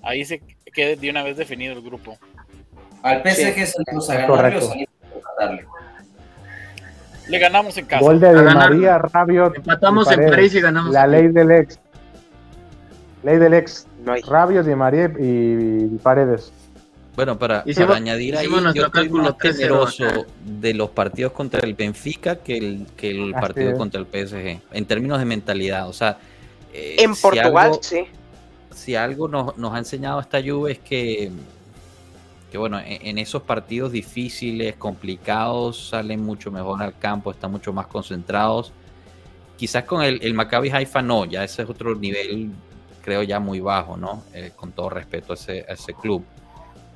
ahí 0.03 0.25
se 0.25 0.41
quede 0.73 0.95
de 0.95 1.09
una 1.09 1.23
vez 1.23 1.37
definido 1.37 1.73
el 1.73 1.81
grupo. 1.81 2.17
Al 3.03 3.21
PSG 3.21 3.65
salimos 3.65 4.09
a 4.09 4.13
ganarle 4.13 4.33
o 4.33 4.35
correcto. 4.35 4.67
salimos 4.67 4.89
a. 5.39 5.77
Le 7.29 7.39
ganamos 7.39 7.77
en 7.77 7.85
casa. 7.85 8.01
Gol 8.01 8.19
de 8.19 8.31
ganar. 8.33 8.69
María, 8.71 8.97
Rabiot. 8.99 9.57
Empatamos 9.57 10.07
en 10.07 10.15
Paredes. 10.15 10.31
París 10.31 10.55
y 10.55 10.61
ganamos. 10.61 10.93
La 10.93 11.07
ley 11.07 11.27
del 11.27 11.51
ex. 11.51 11.79
Ley 13.23 13.37
del 13.37 13.53
ex. 13.53 13.85
No 14.03 14.13
hay. 14.13 14.21
Rabiot, 14.21 14.65
Di 14.65 14.75
María 14.75 15.11
y 15.19 15.89
y 15.93 15.99
Paredes. 16.01 16.53
Bueno, 17.17 17.39
para, 17.39 17.63
Hicimos- 17.65 17.87
para 17.87 17.97
añadir 17.97 18.37
ahí, 18.37 18.47
yo 18.47 18.59
estoy 18.69 18.89
cálculo 18.91 19.23
más 19.23 19.37
3-0 19.39 19.57
temeroso 19.57 20.05
acá. 20.05 20.25
de 20.45 20.73
los 20.75 20.91
partidos 20.91 21.31
contra 21.31 21.61
el 21.61 21.73
Benfica 21.73 22.35
que 22.35 22.57
el, 22.57 22.85
que 22.95 23.09
el 23.09 23.33
Así 23.33 23.41
partido 23.41 23.71
es. 23.71 23.75
contra 23.77 23.99
el 23.99 24.05
PSG, 24.05 24.61
en 24.71 24.85
términos 24.85 25.17
de 25.17 25.25
mentalidad. 25.25 25.89
O 25.89 25.93
sea, 25.93 26.19
eh, 26.71 26.97
En 26.99 27.15
si 27.15 27.21
Portugal, 27.23 27.55
algo- 27.71 27.79
sí. 27.81 28.03
si 28.71 28.95
algo 28.95 29.27
nos, 29.27 29.57
nos 29.57 29.73
ha 29.73 29.79
enseñado 29.79 30.19
esta 30.19 30.39
Juve 30.43 30.73
es 30.73 30.77
que, 30.79 31.31
que 32.51 32.57
bueno, 32.59 32.77
en, 32.79 33.07
en 33.07 33.17
esos 33.17 33.41
partidos 33.41 33.91
difíciles, 33.91 34.75
complicados, 34.75 35.89
salen 35.89 36.23
mucho 36.23 36.51
mejor 36.51 36.83
al 36.83 36.99
campo, 36.99 37.31
están 37.31 37.49
mucho 37.49 37.73
más 37.73 37.87
concentrados. 37.87 38.71
Quizás 39.57 39.85
con 39.85 40.03
el, 40.03 40.19
el 40.21 40.35
Maccabi 40.35 40.69
Haifa 40.69 41.01
no, 41.01 41.25
ya 41.25 41.43
ese 41.43 41.63
es 41.63 41.69
otro 41.69 41.95
nivel, 41.95 42.51
creo 43.03 43.23
ya 43.23 43.39
muy 43.39 43.59
bajo, 43.59 43.97
¿no? 43.97 44.23
Eh, 44.35 44.51
con 44.55 44.71
todo 44.71 44.91
respeto 44.91 45.33
a 45.33 45.35
ese, 45.35 45.65
a 45.67 45.73
ese 45.73 45.95
club. 45.95 46.23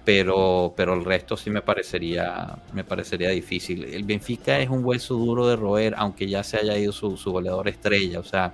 Pero, 0.03 0.73
pero 0.75 0.95
el 0.95 1.05
resto 1.05 1.37
sí 1.37 1.49
me 1.51 1.61
parecería, 1.61 2.55
me 2.73 2.83
parecería 2.83 3.29
difícil. 3.29 3.83
El 3.83 4.03
Benfica 4.03 4.57
es 4.59 4.67
un 4.69 4.83
hueso 4.83 5.13
duro 5.13 5.47
de 5.47 5.55
roer, 5.55 5.93
aunque 5.97 6.27
ya 6.27 6.43
se 6.43 6.57
haya 6.57 6.75
ido 6.77 6.91
su, 6.91 7.17
su 7.17 7.31
goleador 7.31 7.67
estrella. 7.67 8.19
O 8.19 8.23
sea, 8.23 8.51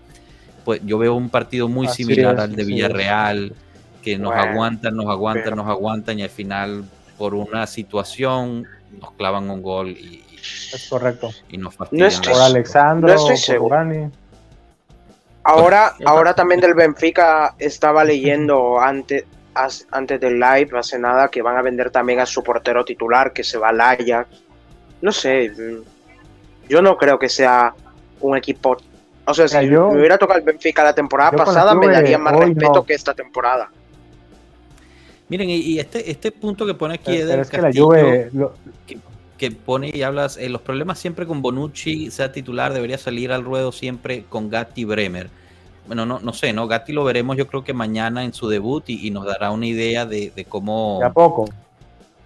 pues 0.66 0.82
yo 0.84 0.98
veo 0.98 1.14
un 1.16 1.30
partido 1.30 1.70
muy 1.70 1.88
Así 1.88 2.04
similar 2.04 2.36
es, 2.36 2.42
al 2.42 2.56
de 2.56 2.62
es. 2.64 2.68
Villarreal, 2.68 3.54
que 4.04 4.18
nos 4.18 4.34
Bueno, 4.36 4.52
aguantan, 4.52 4.96
nos 4.98 5.08
aguantan, 5.08 5.44
pero- 5.46 5.56
nos 5.56 5.68
aguantan 5.68 6.20
y 6.20 6.24
al 6.24 6.30
final 6.30 6.84
por 7.18 7.34
una 7.34 7.66
situación 7.66 8.66
nos 9.00 9.12
clavan 9.14 9.50
un 9.50 9.62
gol 9.62 9.90
y, 9.92 10.24
Es 10.74 10.88
correcto. 10.90 11.30
y 11.50 11.58
nos 11.58 11.76
fastidian. 11.76 12.08
No 12.10 12.14
estoy- 12.14 12.34
Por 12.34 12.42
Alexandro, 12.42 13.08
no 13.08 13.14
estoy 13.16 13.30
por 13.36 13.38
seguro. 13.38 13.76
Urani. 13.78 14.12
Ahora, 15.44 15.94
ahora 16.06 16.34
también 16.34 16.60
del 16.60 16.74
Benfica 16.74 17.56
estaba 17.58 18.04
leyendo 18.04 18.80
antes, 18.82 19.24
antes 19.92 20.20
del 20.20 20.40
live, 20.40 20.70
hace 20.78 20.98
nada, 21.00 21.28
que 21.30 21.42
van 21.42 21.58
a 21.58 21.62
vender 21.62 21.90
también 21.92 22.20
a 22.20 22.26
su 22.26 22.44
portero 22.44 22.84
titular, 22.86 23.34
que 23.34 23.44
se 23.44 23.58
va 23.58 23.70
al 23.70 23.82
Ajax. 23.82 24.28
No 25.02 25.12
sé, 25.12 25.50
mm, 25.50 26.70
yo 26.70 26.82
no 26.82 26.98
creo 26.98 27.18
que 27.20 27.30
sea 27.30 27.74
un 28.22 28.38
equipo... 28.38 28.78
O 29.26 29.34
sea, 29.34 29.48
si 29.48 29.68
yo- 29.68 29.92
me 29.92 30.00
hubiera 30.00 30.18
tocado 30.18 30.40
el 30.40 30.46
Benfica 30.46 30.84
la 30.84 30.94
temporada 30.96 31.32
pasada, 31.32 31.76
me 31.76 31.88
daría 31.88 32.18
más 32.18 32.36
respeto 32.38 32.74
no. 32.76 32.84
que 32.86 32.94
esta 32.94 33.14
temporada. 33.14 33.70
Miren, 35.30 35.50
y, 35.50 35.58
y 35.58 35.80
este, 35.80 36.10
este 36.10 36.32
punto 36.32 36.66
que 36.66 36.74
pone 36.74 36.94
aquí 36.96 37.12
Pero 37.12 37.24
Eder 37.26 37.40
es 37.42 37.50
que 37.50 37.58
la 37.58 37.64
Castillo, 37.64 37.86
Juve, 37.88 38.30
lo- 38.34 38.54
que 39.38 39.52
pone 39.52 39.92
y 39.94 40.02
hablas, 40.02 40.38
eh, 40.38 40.50
los 40.50 40.62
problemas 40.62 40.98
siempre 40.98 41.28
con 41.28 41.42
Bonucci, 41.44 42.10
sea 42.10 42.32
titular, 42.32 42.74
debería 42.74 42.98
salir 42.98 43.32
al 43.32 43.44
ruedo 43.44 43.72
siempre 43.72 44.24
con 44.28 44.50
Gatti 44.50 44.84
Bremer. 44.84 45.30
Bueno, 45.88 46.06
no, 46.06 46.20
no 46.20 46.34
sé, 46.34 46.54
¿no? 46.54 46.68
Gatti 46.68 46.94
lo 46.94 47.04
veremos 47.04 47.38
yo 47.38 47.48
creo 47.48 47.64
que 47.64 47.74
mañana 47.74 48.24
en 48.24 48.34
su 48.34 48.48
debut 48.48 48.90
y, 48.90 49.08
y 49.08 49.12
nos 49.12 49.26
dará 49.26 49.52
una 49.52 49.66
idea 49.66 50.06
de, 50.06 50.32
de 50.36 50.46
cómo 50.46 51.00
de 51.00 51.06
a 51.08 51.12
poco. 51.12 51.50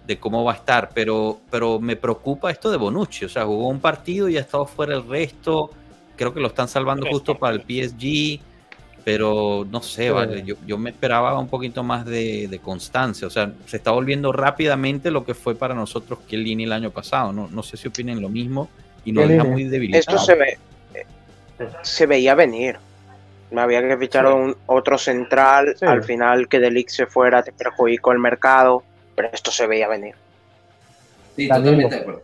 de 0.06 0.18
cómo 0.18 0.44
va 0.44 0.52
a 0.52 0.56
estar, 0.56 0.90
pero, 0.92 1.38
pero 1.50 1.78
me 1.78 1.96
preocupa 1.96 2.50
esto 2.50 2.70
de 2.70 2.76
Bonucci, 2.76 3.24
o 3.24 3.28
sea, 3.28 3.44
jugó 3.44 3.68
un 3.68 3.80
partido 3.80 4.28
y 4.28 4.36
ha 4.36 4.40
estado 4.40 4.66
fuera 4.66 4.94
el 4.94 5.06
resto, 5.06 5.70
creo 6.16 6.34
que 6.34 6.40
lo 6.40 6.48
están 6.48 6.68
salvando 6.68 7.06
justo 7.06 7.38
para 7.38 7.54
el 7.54 7.62
PSG, 7.62 8.40
pero 9.04 9.66
no 9.70 9.82
sé, 9.82 10.10
vale, 10.10 10.42
yo, 10.44 10.56
yo 10.66 10.78
me 10.78 10.90
esperaba 10.90 11.38
un 11.38 11.48
poquito 11.48 11.82
más 11.82 12.04
de, 12.04 12.48
de 12.48 12.58
constancia, 12.58 13.26
o 13.26 13.30
sea, 13.30 13.52
se 13.66 13.76
está 13.76 13.90
volviendo 13.90 14.32
rápidamente 14.32 15.10
lo 15.10 15.24
que 15.24 15.34
fue 15.34 15.54
para 15.54 15.74
nosotros 15.74 16.20
Chiellini 16.28 16.64
el 16.64 16.72
año 16.72 16.90
pasado, 16.90 17.32
no, 17.32 17.48
no 17.50 17.62
sé 17.62 17.76
si 17.76 17.88
opinen 17.88 18.20
lo 18.20 18.28
mismo 18.28 18.68
y 19.04 19.12
nos 19.12 19.28
deja 19.28 19.44
muy 19.44 19.64
debilitados. 19.64 20.20
Esto 20.20 20.32
se 20.32 20.34
ve, 20.34 20.58
se 21.82 22.06
veía 22.06 22.34
venir. 22.34 22.76
Me 23.52 23.60
había 23.60 23.82
que 23.86 23.96
fichar 23.98 24.26
Sí. 24.26 24.32
un, 24.32 24.56
otro 24.66 24.98
central, 24.98 25.74
Sí. 25.76 25.84
al 25.86 26.02
final 26.02 26.48
que 26.48 26.58
Delic 26.58 26.88
se 26.88 27.06
fuera 27.06 27.42
te 27.42 27.52
perjudicó 27.52 28.12
el 28.12 28.18
mercado, 28.18 28.82
pero 29.14 29.28
esto 29.32 29.50
se 29.50 29.66
veía 29.66 29.88
venir. 29.88 30.14
Sí, 31.36 31.46
Danilo. 31.46 31.64
totalmente 31.70 31.94
de 31.94 32.00
acuerdo. 32.00 32.22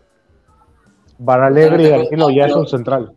Baralegri 1.19 1.85
y 1.87 1.89
Danilo 1.91 2.31
ya 2.31 2.47
es 2.47 2.55
un 2.55 2.67
central. 2.67 3.13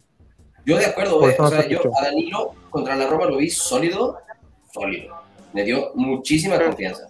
Yo 0.65 0.77
de 0.77 0.85
acuerdo, 0.85 1.19
Por 1.19 1.29
eh, 1.29 1.35
o 1.39 1.47
sea, 1.47 1.61
se 1.63 1.69
yo 1.69 1.79
a 1.99 2.03
Danilo 2.05 2.53
contra 2.69 2.95
la 2.95 3.07
Roma 3.07 3.25
lo 3.25 3.37
vi 3.37 3.49
sólido, 3.49 4.19
sólido. 4.73 5.15
Me 5.53 5.63
dio 5.63 5.91
muchísima 5.95 6.59
confianza. 6.59 7.07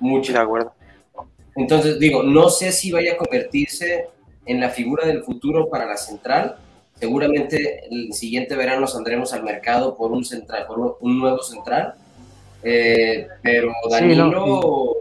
Mucha. 0.00 0.32
De 0.32 0.38
acuerdo. 0.38 0.72
Entonces, 1.56 1.98
digo, 1.98 2.22
no 2.22 2.48
sé 2.50 2.70
si 2.72 2.92
vaya 2.92 3.14
a 3.14 3.16
convertirse 3.16 4.08
en 4.46 4.60
la 4.60 4.70
figura 4.70 5.06
del 5.06 5.22
futuro 5.24 5.68
para 5.68 5.86
la 5.86 5.96
central. 5.96 6.56
Seguramente 6.98 7.86
el 7.90 8.12
siguiente 8.12 8.56
verano 8.56 8.86
saldremos 8.86 9.32
al 9.32 9.44
mercado 9.44 9.96
por 9.96 10.10
un 10.10 10.24
central, 10.24 10.66
por 10.66 10.96
un, 11.00 11.18
nuevo 11.18 11.42
central. 11.42 11.94
Eh, 12.62 13.28
pero 13.40 13.70
Sí, 13.84 13.90
Danilo, 13.90 14.96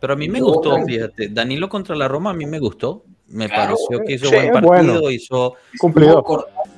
Pero 0.00 0.12
a 0.12 0.16
mí 0.16 0.28
me 0.28 0.40
gustó, 0.40 0.84
fíjate, 0.84 1.28
Danilo 1.28 1.68
contra 1.68 1.96
la 1.96 2.06
Roma 2.06 2.30
a 2.30 2.34
mí 2.34 2.46
me 2.46 2.60
gustó, 2.60 3.02
me 3.26 3.48
Claro, 3.48 3.74
pareció 3.74 4.04
que 4.06 4.12
hizo 4.14 4.26
sí, 4.26 4.36
buen 4.36 4.52
partido, 4.52 5.00
bueno. 5.00 5.10
hizo 5.10 5.54
cortando, 5.80 6.24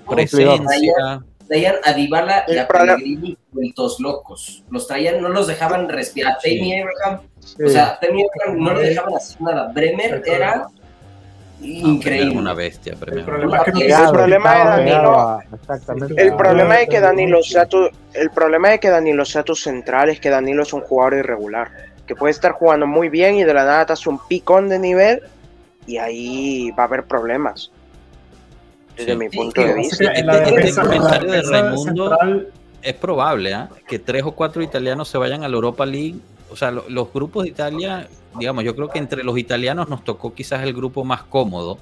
presencia. 0.08 1.22
traían 1.46 1.76
a 1.84 1.92
Dybala 1.92 2.44
y 2.48 2.56
a 2.56 2.66
Pellegrini 2.66 3.36
vueltos 3.52 4.00
locos. 4.00 4.64
Los 4.70 4.86
traían, 4.86 5.20
no 5.20 5.28
los 5.28 5.46
dejaban 5.46 5.90
respirar. 5.90 6.38
Sí. 6.42 6.58
Sí. 6.58 7.62
o 7.62 7.68
sea, 7.68 7.98
no 8.56 8.74
le 8.74 8.88
dejaban 8.88 9.14
hacer 9.14 9.42
nada. 9.42 9.70
Bremer 9.72 10.22
era 10.26 10.68
increíble. 11.62 12.36
Una 12.38 12.54
bestia, 12.54 12.92
El 12.94 13.24
problema 13.24 13.58
es 13.58 13.72
que 13.72 13.86
El 13.86 14.10
problema 14.12 14.54
de 14.54 14.64
Danilo- 14.64 15.40
exactamente. 15.54 16.22
El 16.22 16.30
Ah, 16.32 16.36
problema 16.36 16.76
de 16.76 16.86
que 16.88 17.00
Danilo 17.00 17.42
sea 17.42 17.66
tu, 17.66 17.88
el 18.14 18.30
problema 18.30 18.68
de 18.70 18.80
que 18.80 18.88
Danilo 18.90 19.24
sea 19.24 19.42
tu 19.42 19.54
central 19.54 20.08
es 20.10 20.20
que 20.20 20.30
Danilo 20.30 20.62
es 20.62 20.72
un 20.72 20.80
jugador 20.80 21.14
irregular, 21.14 21.70
que 22.06 22.14
puede 22.16 22.30
estar 22.32 22.52
jugando 22.52 22.86
muy 22.86 23.08
bien 23.08 23.34
y 23.36 23.44
de 23.44 23.54
la 23.54 23.64
nada 23.64 23.86
te 23.86 23.92
hace 23.92 24.08
un 24.08 24.18
picón 24.26 24.68
de 24.68 24.78
nivel 24.78 25.22
y 25.86 25.98
ahí 25.98 26.70
va 26.78 26.84
a 26.84 26.86
haber 26.86 27.04
problemas. 27.04 27.70
Desde 28.96 29.12
Sí. 29.12 29.18
mi 29.18 29.28
punto 29.28 29.60
sí, 29.62 29.66
de 29.68 29.74
vista. 29.74 30.12
En 30.14 30.26
la 30.26 30.38
Este- 30.38 30.50
defensa, 30.56 30.82
en 30.82 30.88
la 30.88 30.94
comentario 30.96 31.30
de 31.30 31.36
defensa 31.38 31.62
Raimundo- 31.62 32.08
central, 32.10 32.48
Es 32.82 32.94
probable 32.94 33.52
¿ah? 33.52 33.68
que 33.86 33.98
tres 33.98 34.22
o 34.24 34.32
cuatro 34.32 34.62
italianos 34.62 35.06
se 35.08 35.18
vayan 35.18 35.44
a 35.44 35.48
la 35.48 35.54
Europa 35.54 35.84
League. 35.84 36.14
O 36.50 36.56
sea, 36.56 36.70
lo- 36.70 36.88
los 36.88 37.12
grupos 37.12 37.42
de 37.44 37.50
Italia, 37.50 38.08
digamos, 38.38 38.64
yo 38.64 38.74
creo 38.74 38.88
que 38.88 38.98
entre 38.98 39.24
los 39.24 39.36
italianos 39.38 39.88
nos 39.88 40.04
tocó 40.04 40.32
quizás 40.34 40.62
el 40.62 40.72
grupo 40.72 41.04
más 41.04 41.22
cómodo 41.24 41.78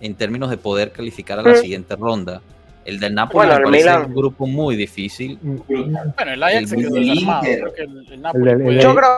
en 0.00 0.14
términos 0.14 0.50
de 0.50 0.56
poder 0.56 0.92
calificar 0.92 1.38
a 1.38 1.42
la 1.42 1.52
Mm. 1.52 1.56
siguiente 1.56 1.96
ronda. 1.96 2.40
El 2.84 3.00
del 3.00 3.14
Napoli 3.14 3.46
Bueno, 3.46 3.52
me 3.52 3.56
el 3.56 3.64
parece 3.64 3.84
Milan. 3.98 4.04
un 4.10 4.14
grupo 4.14 4.46
muy 4.46 4.76
difícil. 4.76 5.38
Bueno, 5.42 6.02
el 6.32 6.42
Ajax 6.42 6.68
se 6.68 6.76
El- 6.76 6.82
quedó 6.82 6.96
el 6.96 7.06
desarmado. 7.08 7.44
Inter. 7.46 7.60
Creo 7.60 7.72
que 7.74 7.82
el, 7.82 8.12
el 8.12 8.20
Napoli 8.22 8.44
El- 8.44 8.50
el- 8.58 8.62
puede- 8.64 8.82
Yo 8.82 8.94
creo, 8.94 9.08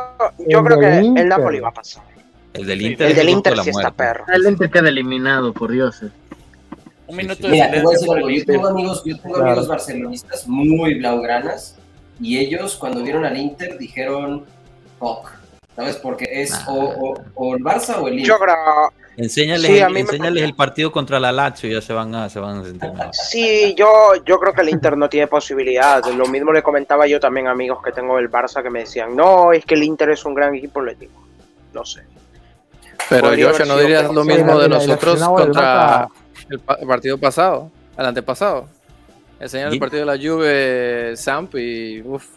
yo 0.48 0.58
el 0.60 0.64
creo 0.64 0.78
que 0.80 1.00
Inter. 1.04 1.22
el 1.24 1.28
Napoli 1.28 1.60
va 1.60 1.68
a 1.68 1.72
pasar. 1.74 2.04
El 2.52 2.66
del 2.66 2.78
Sí, 2.78 2.86
Inter, 2.86 3.10
El 3.10 3.16
del 3.16 3.28
Inter 3.28 3.58
sí 3.58 3.70
está 3.70 3.90
perro. 3.90 4.24
El 4.32 4.46
Inter 4.46 4.70
queda 4.70 4.88
eliminado, 4.88 5.52
por 5.52 5.72
Dios. 5.72 6.00
un 6.02 6.10
Sí, 7.08 7.16
minuto 7.16 7.34
sí. 7.36 7.42
de 7.42 7.48
Mira, 7.50 7.70
te 7.70 7.82
voy 7.82 7.94
a 7.94 8.14
algo. 8.14 8.30
Yo 8.30 8.44
tengo 8.44 8.66
amigos, 8.68 9.02
yo 9.04 9.16
tengo 9.18 9.34
Claro. 9.34 9.50
amigos 9.50 9.68
barcelonistas 9.68 10.48
muy 10.48 10.94
blaugranas 10.94 11.76
y 12.20 12.38
ellos 12.38 12.76
cuando 12.76 13.02
vieron 13.02 13.24
al 13.24 13.36
Inter 13.36 13.76
dijeron 13.78 14.44
fuck. 14.98 15.30
¿Sabes? 15.76 15.96
Porque 15.96 16.26
es 16.30 16.50
Nah. 16.50 16.68
o, 16.70 17.10
o- 17.10 17.24
o 17.34 17.54
el 17.56 17.62
Barça 17.62 17.96
o 18.00 18.08
el 18.08 18.14
Inter. 18.18 18.26
Yo 18.28 18.38
creo, 18.38 18.92
Enséñales, 19.18 19.66
Sí, 19.70 19.78
el- 19.78 19.96
enséñales 19.96 20.52
partido 20.52 20.92
contra 20.92 21.18
la 21.18 21.32
Lazio 21.32 21.70
y 21.70 21.72
ya 21.72 21.80
se 21.80 21.92
van 21.94 22.14
a, 22.14 22.28
se 22.28 22.38
van 22.38 22.58
a 22.58 22.64
sentir 22.64 22.90
sí, 23.12 23.74
yo, 23.74 23.88
yo 24.26 24.38
creo 24.38 24.52
que 24.52 24.60
el 24.60 24.68
Inter 24.68 24.94
no 24.96 25.08
tiene 25.08 25.26
posibilidades. 25.26 26.14
Lo 26.14 26.26
mismo 26.26 26.52
le 26.52 26.62
comentaba 26.62 27.06
yo 27.06 27.18
también 27.18 27.46
a 27.46 27.52
amigos 27.52 27.78
que 27.82 27.92
tengo 27.92 28.16
del 28.16 28.30
Barça 28.30 28.62
que 28.62 28.68
me 28.68 28.80
decían, 28.80 29.16
no, 29.16 29.52
es 29.52 29.64
que 29.64 29.74
el 29.74 29.84
Inter 29.84 30.10
es 30.10 30.22
un 30.26 30.34
gran 30.34 30.54
equipo, 30.54 30.82
les 30.82 30.98
digo, 30.98 31.12
no 31.72 31.84
sé. 31.86 32.02
Pero 33.08 33.28
Joshua, 33.28 33.48
haber 33.50 33.66
¿no 33.68 33.78
dirías 33.78 34.12
lo 34.12 34.24
mismo 34.24 34.58
de 34.58 34.68
nosotros 34.68 35.18
contra 35.22 36.08
el, 36.50 36.60
pa- 36.60 36.74
el 36.80 36.86
partido 36.86 37.16
pasado, 37.18 37.70
el 37.96 38.04
antepasado? 38.06 38.68
Enseñan 39.40 39.72
el 39.72 39.78
partido 39.78 40.04
de 40.04 40.16
la 40.16 40.22
Juve, 40.22 41.16
Samp, 41.16 41.54
y 41.54 42.02
uff. 42.02 42.35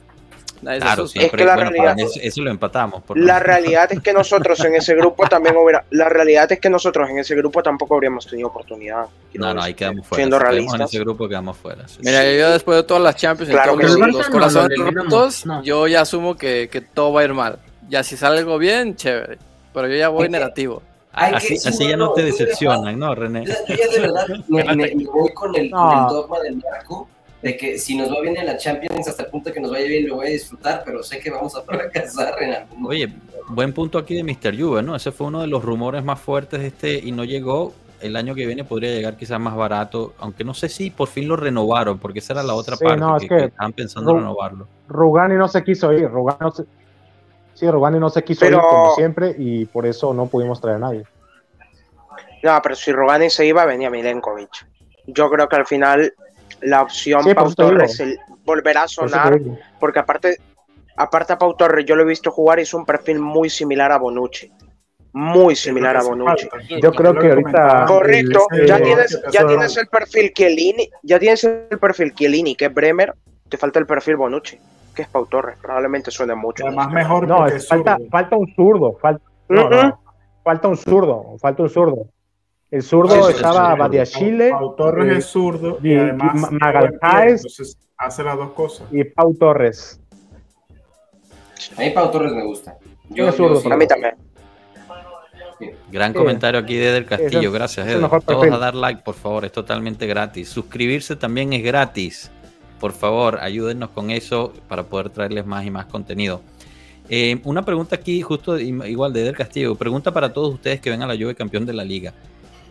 Nadie 0.62 0.80
se 0.80 0.86
Claro, 0.86 1.04
asusta. 1.04 1.20
siempre. 1.20 1.38
que 1.40 1.46
la 1.46 1.56
bueno, 1.56 1.70
realidad- 1.72 2.00
eso, 2.00 2.20
eso 2.22 2.42
lo 2.42 2.52
empatamos. 2.52 3.04
por 3.04 3.18
La 3.18 3.40
lo- 3.40 3.46
realidad 3.46 3.92
es 3.92 4.02
que 4.02 4.12
nosotros 4.14 4.60
en 4.66 4.76
ese 4.76 4.94
grupo 4.96 5.26
también 5.28 5.56
hubiera. 5.58 5.84
La 5.92 6.10
realidad 6.10 6.52
es 6.52 6.60
que 6.60 6.70
nosotros 6.70 7.10
en 7.10 7.20
ese 7.20 7.36
grupo 7.36 7.64
tampoco 7.64 7.96
habríamos 7.96 8.28
tenido 8.28 8.50
oportunidad. 8.50 9.06
No, 9.34 9.48
no, 9.48 9.48
decir, 9.54 9.62
ahí 9.62 9.74
quedamos 9.74 10.08
fuera. 10.08 10.20
Siendo 10.20 10.36
Si 10.38 10.40
quedamos 10.40 10.58
en 10.60 10.66
realistas. 10.68 10.90
ese 10.90 11.00
grupo 11.00 11.28
quedamos 11.30 11.58
fuera. 11.58 11.88
sí. 11.88 11.98
Mira, 12.02 12.24
yo 12.34 12.52
después 12.52 12.78
de 12.78 12.84
todas 12.84 13.04
las 13.04 13.16
Champions 13.16 13.52
Claro 13.52 13.78
que 13.78 13.84
los, 13.84 13.94
sí. 13.94 14.00
los 14.02 14.12
no, 14.28 14.32
corazones 14.32 14.72
eliminamos, 14.78 15.14
rotos, 15.14 15.46
no. 15.46 15.64
yo 15.64 15.88
ya 15.88 16.02
asumo 16.02 16.36
que, 16.36 16.68
que 16.72 16.82
todo 16.82 17.14
va 17.14 17.22
a 17.22 17.24
ir 17.24 17.34
mal. 17.34 17.60
Ya 17.90 18.04
si 18.04 18.18
sale 18.18 18.40
algo 18.40 18.58
bien, 18.58 18.96
chévere. 18.96 19.38
Pero 19.74 19.88
yo 19.88 19.96
ya 19.96 20.10
voy 20.10 20.26
Ok. 20.26 20.32
negativo. 20.32 20.82
Hay 21.12 21.34
Así, 21.34 21.60
que- 21.60 21.70
así 21.70 21.88
ya 21.88 21.98
no 21.98 22.12
te 22.14 22.22
decepcionan, 22.24 22.98
¿no, 23.00 23.16
René? 23.16 23.46
Yo 23.46 23.54
ya 23.76 23.88
de 23.88 24.00
verdad 24.00 24.28
me, 24.48 24.64
me- 24.76 24.96
me 24.96 25.06
voy 25.06 25.34
con 25.34 25.56
el, 25.56 25.72
con 25.72 25.80
No. 25.80 26.08
el 26.08 26.14
dogma 26.14 26.40
del 26.42 26.58
marco 26.58 27.10
de 27.42 27.56
que 27.56 27.78
si 27.78 27.96
nos 27.98 28.10
va 28.12 28.20
bien 28.22 28.36
en 28.38 28.46
la 28.46 28.58
Champions 28.58 29.08
hasta 29.08 29.24
el 29.24 29.30
punto 29.30 29.52
que 29.54 29.60
nos 29.62 29.72
vaya 29.72 29.86
bien 29.88 30.08
lo 30.08 30.16
voy 30.16 30.28
a 30.28 30.30
disfrutar, 30.32 30.84
pero 30.86 31.02
sé 31.04 31.20
que 31.20 31.30
vamos 31.32 31.56
a 31.56 31.62
fracasar 31.62 32.36
en 32.44 32.54
algún 32.54 32.86
Oye, 32.88 33.14
buen 33.48 33.72
punto 33.74 33.98
aquí 33.98 34.16
de 34.16 34.24
Mr. 34.24 34.60
Juve, 34.60 34.84
¿no? 34.84 34.96
Ese 34.96 35.12
fue 35.12 35.28
uno 35.28 35.42
de 35.42 35.48
los 35.48 35.64
rumores 35.64 36.04
más 36.04 36.20
fuertes 36.20 36.60
de 36.60 36.68
este 36.68 36.94
y 37.00 37.12
no 37.12 37.24
llegó. 37.24 37.74
El 38.02 38.16
año 38.16 38.34
que 38.34 38.46
viene 38.46 38.64
podría 38.64 38.92
llegar 38.92 39.18
quizás 39.18 39.42
más 39.42 39.56
barato, 39.58 40.14
aunque 40.20 40.46
no 40.46 40.54
sé 40.54 40.70
si 40.70 40.90
por 40.90 41.10
fin 41.10 41.28
lo 41.28 41.36
renovaron, 41.36 42.00
porque 42.00 42.20
esa 42.20 42.32
era 42.32 42.44
la 42.44 42.54
otra 42.54 42.78
Sí, 42.78 42.86
parte, 42.86 43.00
no, 43.02 43.18
es 43.18 43.24
que, 43.24 43.28
que- 43.28 43.36
que 43.36 43.46
estaban 43.48 43.74
pensando 43.74 44.12
Ru- 44.14 44.20
renovarlo. 44.20 44.68
Rugani 44.88 45.36
no 45.36 45.50
se 45.50 45.62
quiso 45.66 45.92
ir, 45.92 46.08
Rugani 46.10 46.38
no 46.40 46.52
se, 46.52 46.64
sí, 47.56 47.70
Rugani 47.70 48.00
no 48.00 48.10
se 48.10 48.24
quiso 48.24 48.40
Pero- 48.40 48.56
ir 48.58 48.64
como 48.64 48.96
siempre 48.96 49.36
y 49.38 49.66
por 49.66 49.86
eso 49.86 50.14
no 50.14 50.28
pudimos 50.28 50.62
traer 50.62 50.78
a 50.78 50.80
nadie. 50.80 51.04
No, 52.42 52.58
pero 52.64 52.76
si 52.76 52.92
Rugani 52.94 53.30
se 53.30 53.46
iba, 53.46 53.66
venía 53.66 53.90
Milenkovic. 53.90 54.50
Yo 55.08 55.30
creo 55.30 55.50
que 55.50 55.56
al 55.58 55.66
final 55.66 56.14
la 56.62 56.82
opción 56.82 57.22
Sí, 57.24 57.30
por 57.30 57.36
Pau 57.36 57.46
eso 57.48 57.56
te 57.56 57.64
digo. 57.64 57.76
Torres 57.76 58.00
el- 58.00 58.20
volverá 58.46 58.84
a 58.84 58.88
sonar, 58.88 59.40
porque 59.80 60.00
aparte, 60.00 60.38
aparte 60.98 61.34
a 61.34 61.38
Pau 61.38 61.56
Torres, 61.56 61.86
yo 61.86 61.96
lo 61.96 62.04
he 62.04 62.06
visto 62.06 62.32
jugar 62.32 62.60
y 62.60 62.64
es 62.64 62.74
un 62.74 62.86
perfil 62.86 63.20
muy 63.20 63.50
similar 63.50 63.92
a 63.92 63.98
Bonucci. 63.98 64.52
Muy 65.12 65.56
similar 65.56 65.98
a 65.98 66.04
Bonucci. 66.04 66.48
Yo 66.82 66.92
creo 66.92 67.14
que 67.16 67.30
ahorita- 67.30 67.86
Correcto, 67.88 68.46
el- 68.52 68.68
ya 68.68 68.78
tienes, 68.82 69.22
ya 69.32 69.46
tienes 69.48 69.76
el 69.78 69.88
perfil 69.88 70.32
Chiellini, 70.34 70.90
ya 71.04 71.18
tienes 71.20 71.44
el 71.44 71.80
perfil 71.80 72.14
Chiellini, 72.14 72.56
que 72.56 72.66
es 72.66 72.74
Bremer, 72.74 73.14
te 73.50 73.58
falta 73.58 73.80
el 73.80 73.88
perfil 73.88 74.18
Bonucci, 74.18 74.58
que 74.96 75.02
es 75.04 75.08
Pau 75.08 75.26
Torres, 75.26 75.58
probablemente 75.62 76.12
suene 76.12 76.36
mucho. 76.36 76.66
Además 76.68 76.92
mejor 76.92 77.28
No, 77.28 77.46
falta, 77.68 77.98
falta 78.12 78.36
un 78.36 78.54
zurdo, 78.56 78.98
falta, 79.02 79.24
no, 79.48 79.62
Ujú. 79.66 79.70
no, 79.76 80.02
falta 80.44 80.68
un 80.68 80.78
zurdo, 80.78 81.38
falta 81.40 81.64
un 81.64 81.70
zurdo. 81.70 82.06
El 82.72 82.84
zurdo 82.84 83.16
Sí, 83.16 83.22
sí, 83.32 83.36
estaba. 83.38 83.76
Badiachile 83.76 84.52
Pau 84.52 84.76
Torres 84.76 85.18
es 85.18 85.26
zurdo 85.26 85.80
y, 85.82 85.96
además 85.96 86.36
Ma- 86.36 86.50
tiene 86.50 86.66
Magalhães- 86.66 86.90
buen 86.90 87.00
pie, 87.00 87.32
entonces 87.32 87.78
hace 87.98 88.24
las 88.24 88.38
dos 88.38 88.52
cosas. 88.52 88.88
y 88.92 89.04
Pau 89.04 89.34
Torres. 89.34 90.00
A 91.78 91.82
mí 91.82 91.90
Pau 91.90 92.12
Torres 92.12 92.32
me 92.32 92.44
gusta. 92.46 92.78
Yo, 93.10 93.28
Es 93.30 93.36
zurdo, 93.36 93.56
yo 93.56 93.62
sí- 93.62 93.72
A 93.72 93.76
mí 93.78 93.88
también. 93.88 94.14
Gran 95.92 96.14
Sí. 96.14 96.18
comentario 96.18 96.60
aquí 96.60 96.76
de 96.78 96.90
Eder 96.90 97.06
Castillo, 97.06 97.50
es- 97.50 97.52
gracias 97.54 97.88
Eder. 97.88 97.98
mejor 98.02 98.22
Todos 98.24 98.40
perfil. 98.42 98.54
a 98.56 98.60
dar 98.60 98.76
like, 98.76 99.02
por 99.02 99.16
favor, 99.16 99.44
es 99.46 99.52
totalmente 99.52 100.08
gratis. 100.08 100.48
Suscribirse 100.48 101.16
también 101.16 101.52
es 101.54 101.64
gratis. 101.64 102.32
Por 102.80 102.94
favor, 102.94 103.40
ayúdennos 103.42 103.90
con 103.90 104.10
eso 104.10 104.54
para 104.70 104.84
poder 104.84 105.10
traerles 105.10 105.46
más 105.46 105.66
y 105.66 105.72
más 105.72 105.86
contenido. 105.88 106.42
Eh, 107.10 107.42
una 107.44 107.66
pregunta 107.66 107.96
aquí, 107.96 108.22
justo 108.22 108.58
igual 108.58 109.12
de 109.12 109.22
Eder 109.24 109.36
Castillo. 109.36 109.76
Pregunta 109.76 110.14
para 110.14 110.32
todos 110.32 110.54
ustedes 110.54 110.80
que 110.80 110.92
ven 110.92 111.02
a 111.02 111.08
la 111.08 111.16
Juve 111.16 111.36
campeón 111.36 111.66
de 111.66 111.74
la 111.74 111.84
liga. 111.84 112.14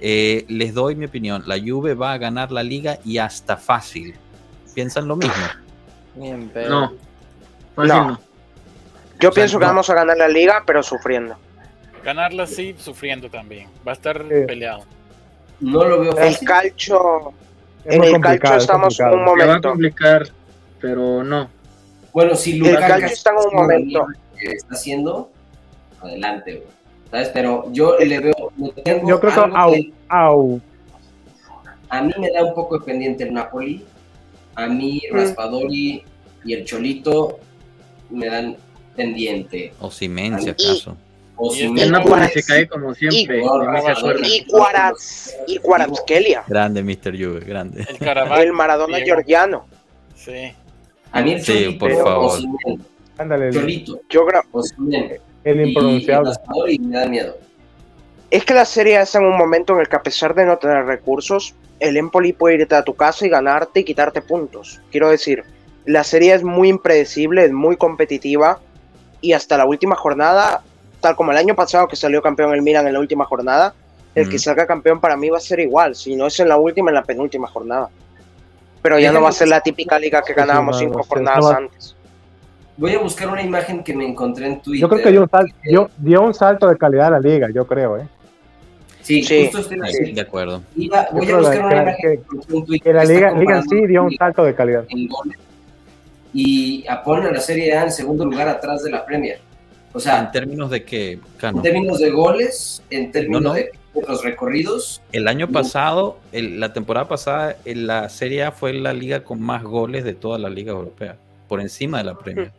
Eh, 0.01 0.45
les 0.49 0.75
doy 0.75 0.95
mi 0.95 1.07
opinión. 1.07 1.43
La 1.47 1.59
Juve 1.59 1.95
va 1.95 2.13
a 2.13 2.19
ganar 2.19 2.53
la 2.53 2.63
liga 2.63 2.99
y 3.05 3.19
hasta 3.19 3.57
fácil. 3.57 4.15
¿Piensan 4.75 5.09
lo 5.09 5.17
mismo? 5.17 5.35
Bien, 6.15 6.51
pero- 6.55 6.69
No. 6.69 6.93
Fácil 7.75 7.89
No. 7.89 8.05
no. 8.09 8.21
Yo 9.21 9.31
O 9.31 9.33
sea, 9.33 9.41
pienso 9.43 9.59
que 9.59 9.65
no. 9.65 9.71
vamos 9.73 9.91
a 9.91 9.95
ganar 9.95 10.17
la 10.17 10.29
liga, 10.29 10.63
pero 10.65 10.83
sufriendo. 10.83 11.37
Ganarla 12.05 12.47
sí, 12.47 12.77
sufriendo 12.79 13.29
también. 13.29 13.69
Va 13.87 13.93
a 13.93 13.95
estar 13.95 14.19
Sí. 14.23 14.47
peleado. 14.47 14.85
No 15.61 15.85
lo 15.85 16.01
veo 16.01 16.13
El 16.17 16.33
fácil. 16.33 16.47
calcio, 16.49 17.33
Es 17.85 17.97
en 17.97 18.05
el 18.05 18.15
es 18.15 18.61
estamos 18.63 18.65
en 18.65 18.71
un 18.71 18.71
complicado. 18.71 18.91
Se 18.91 19.03
va 19.03 19.09
a 19.09 19.25
momento. 19.25 19.69
complicar, 19.71 20.29
pero 20.81 21.25
no. 21.25 21.51
Bueno, 22.13 22.35
si 22.37 22.53
El 22.53 22.59
Lukaku 22.61 22.79
calcio 22.87 23.07
está 23.09 23.31
en 23.31 23.37
un 23.37 23.55
momento. 23.55 24.07
que 24.39 24.47
está 24.53 24.75
haciendo, 24.75 25.31
adelante, 26.01 26.53
güey. 26.55 26.69
¿Sabes? 27.11 27.29
Pero 27.31 27.65
yo 27.73 27.97
le 27.99 28.21
veo. 28.21 28.53
le 28.57 28.71
tengo 28.83 29.09
Yo 29.09 29.21
creo 29.21 29.33
que 29.33 29.41
au, 29.55 29.73
que 29.73 29.93
au, 30.09 30.61
a 31.89 32.03
mí 32.03 32.13
me 32.19 32.31
da 32.31 32.45
un 32.45 32.55
poco 32.55 32.79
de 32.79 32.85
pendiente 32.85 33.25
el 33.25 33.33
Napoli. 33.33 33.85
A 34.55 34.67
mí, 34.67 35.01
Mm. 35.11 35.15
Raspadori 35.17 36.03
y 36.45 36.53
el 36.53 36.65
Cholito 36.65 37.39
me 38.11 38.27
dan 38.27 38.57
pendiente. 38.97 39.73
O 39.81 39.91
Simen, 39.91 40.39
si 40.41 40.51
acaso. 40.51 40.97
O 41.37 41.53
Y 41.55 41.57
si 41.57 41.63
el 41.63 41.93
no- 41.93 41.99
Napoli 41.99 42.27
se 42.29 42.43
cae 42.43 42.67
como 42.69 42.93
siempre. 42.95 43.39
y- 43.39 43.43
acuerdo. 43.47 44.21
Y 44.27 44.45
Quaraz, 44.47 45.37
y 45.47 45.59
Grande, 46.49 46.83
Mr. 46.83 47.13
Juve, 47.17 47.41
grande. 47.41 47.87
El 48.41 48.53
Maradona 48.53 48.97
Diego. 48.97 49.07
georgiano. 49.15 49.67
Sí. 50.17 50.53
A 51.13 51.23
mí 51.23 51.33
el 51.35 51.43
Sí, 51.43 51.53
Cholito, 51.65 51.79
por 51.79 51.93
o 51.93 52.05
favor. 52.05 52.37
Simen, 52.41 52.85
ándale, 53.17 53.53
Cholito, 53.53 54.01
Yo 54.11 54.27
creo, 54.27 54.43
o 54.51 54.63
Simen, 54.63 55.19
el 55.45 55.69
impronunciable. 55.69 56.31
Y 56.31 56.33
Raspadori 56.33 56.79
me 56.79 56.99
da 56.99 57.07
miedo. 57.07 57.37
es 58.31 58.45
que 58.45 58.55
la 58.55 58.65
serie 58.65 59.01
está 59.01 59.19
en 59.19 59.25
un 59.25 59.37
momento 59.39 59.75
en 59.75 59.81
el 59.81 59.89
que 59.89 59.97
a 59.97 60.03
pesar 60.03 60.35
de 60.35 60.45
no 60.45 60.59
tener 60.59 60.85
recursos, 60.85 61.55
el 61.81 61.97
Empoli 61.97 62.33
puede 62.33 62.57
irte 62.57 62.75
a 62.75 62.83
tu 62.83 62.95
casa 62.95 63.25
y 63.27 63.29
ganarte 63.31 63.81
y 63.81 63.85
quitarte 63.85 64.21
puntos. 64.21 64.81
Quiero 64.91 65.09
decir, 65.11 65.45
la 65.87 66.05
serie 66.05 66.35
es 66.35 66.43
muy 66.43 66.69
impredecible, 66.69 67.45
es 67.45 67.53
muy 67.53 67.77
competitiva 67.77 68.59
y 69.21 69.33
hasta 69.33 69.57
la 69.57 69.65
última 69.65 69.97
jornada, 69.97 70.63
tal 71.01 71.17
como 71.17 71.31
el 71.33 71.39
año 71.39 71.55
pasado 71.55 71.89
que 71.89 71.97
salió 71.97 72.21
campeón 72.21 72.53
el 72.53 72.63
Milan 72.63 72.87
en 72.87 72.93
la 72.93 73.01
última 73.01 73.25
jornada, 73.25 73.75
el 74.15 74.27
Mm. 74.27 74.31
que 74.31 74.39
salga 74.39 74.67
campeón 74.67 75.01
para 75.01 75.17
mí 75.17 75.31
va 75.31 75.39
a 75.39 75.41
ser 75.41 75.61
igual, 75.61 75.95
si 75.95 76.15
no 76.17 76.27
es 76.27 76.39
en 76.41 76.49
la 76.49 76.57
última, 76.57 76.91
en 76.91 76.97
la 76.97 77.05
penúltima 77.05 77.47
jornada. 77.49 77.89
Pero 78.83 78.99
ya 78.99 79.11
no 79.13 79.23
va 79.23 79.31
a 79.31 79.33
ser 79.33 79.49
la 79.49 79.61
típica 79.61 79.99
liga 79.99 80.23
que 80.23 80.35
ganábamos 80.35 80.79
cinco 80.79 81.03
jornadas 81.03 81.47
antes. 81.47 81.97
Voy 82.79 82.95
a 82.95 82.99
buscar 83.01 83.29
una 83.29 83.43
imagen 83.43 83.83
que 83.85 83.95
me 83.95 84.07
encontré 84.07 84.47
en 84.47 84.63
Twitter. 84.63 84.81
Yo 84.83 84.89
creo 84.89 85.03
que 85.03 85.11
dio 85.11 85.23
un, 85.23 85.29
sal- 85.29 85.53
dio, 85.65 85.91
dio 85.99 86.23
un 86.23 86.33
salto 86.33 86.67
de 86.69 86.79
calidad 86.79 87.09
a 87.09 87.11
la 87.11 87.21
liga, 87.21 87.49
yo 87.53 87.67
creo, 87.67 87.99
¿eh? 87.99 88.07
Sí, 89.03 89.23
Sí. 89.23 89.45
justo 89.53 89.59
estoy 89.61 89.79
Sí, 89.93 90.13
de 90.13 90.21
acuerdo. 90.21 90.63
Iba- 90.77 91.09
Yo 91.11 91.17
voy 91.17 91.31
a 91.31 91.37
buscar 91.39 91.59
una 91.65 91.69
que- 91.69 91.83
imagen 91.83 91.97
que- 92.49 92.57
en 92.57 92.65
Twitter 92.65 92.81
Que 92.83 92.93
la 92.93 93.05
liga, 93.05 93.31
liga 93.33 93.57
en 93.59 93.69
sí 93.69 93.87
dio 93.87 94.05
un 94.05 94.15
salto 94.17 94.45
de 94.45 94.55
calidad. 94.55 94.85
en 94.89 95.09
y 96.35 96.87
a 96.87 97.03
pone 97.03 97.27
a 97.27 97.33
la 97.33 97.41
Serie 97.41 97.73
A 97.77 97.85
en 97.85 97.91
segundo 97.93 98.25
lugar 98.25 98.49
atrás 98.49 98.83
de 98.85 98.91
la 98.91 99.05
Premier. 99.05 99.39
O 99.93 99.99
En 99.99 100.03
sea, 100.03 100.31
términos 100.31 100.71
de 100.71 101.19
Cano, 101.39 101.59
en 101.59 101.63
términos 101.63 101.99
de 101.99 102.11
goles, 102.11 102.83
en 102.91 103.11
términos 103.11 103.43
No, 103.43 103.49
no. 103.49 103.55
de 103.55 103.71
los 104.07 104.23
recorridos, 104.23 105.01
el 105.13 105.27
año 105.27 105.49
pasado, 105.49 106.19
el- 106.33 106.61
la 106.61 106.73
temporada 106.75 107.09
pasada, 107.09 107.57
en 107.65 107.87
la 107.87 108.09
Serie 108.11 108.45
A 108.45 108.53
fue 108.53 108.75
la 108.75 108.93
liga 108.93 109.25
con 109.25 109.41
más 109.41 109.63
goles 109.65 110.05
de 110.05 110.13
toda 110.13 110.39
la 110.39 110.51
liga 110.51 110.73
europea, 110.73 111.17
por 111.49 111.61
encima 111.63 111.99
de 111.99 112.05
la 112.05 112.19
Premier. 112.19 112.53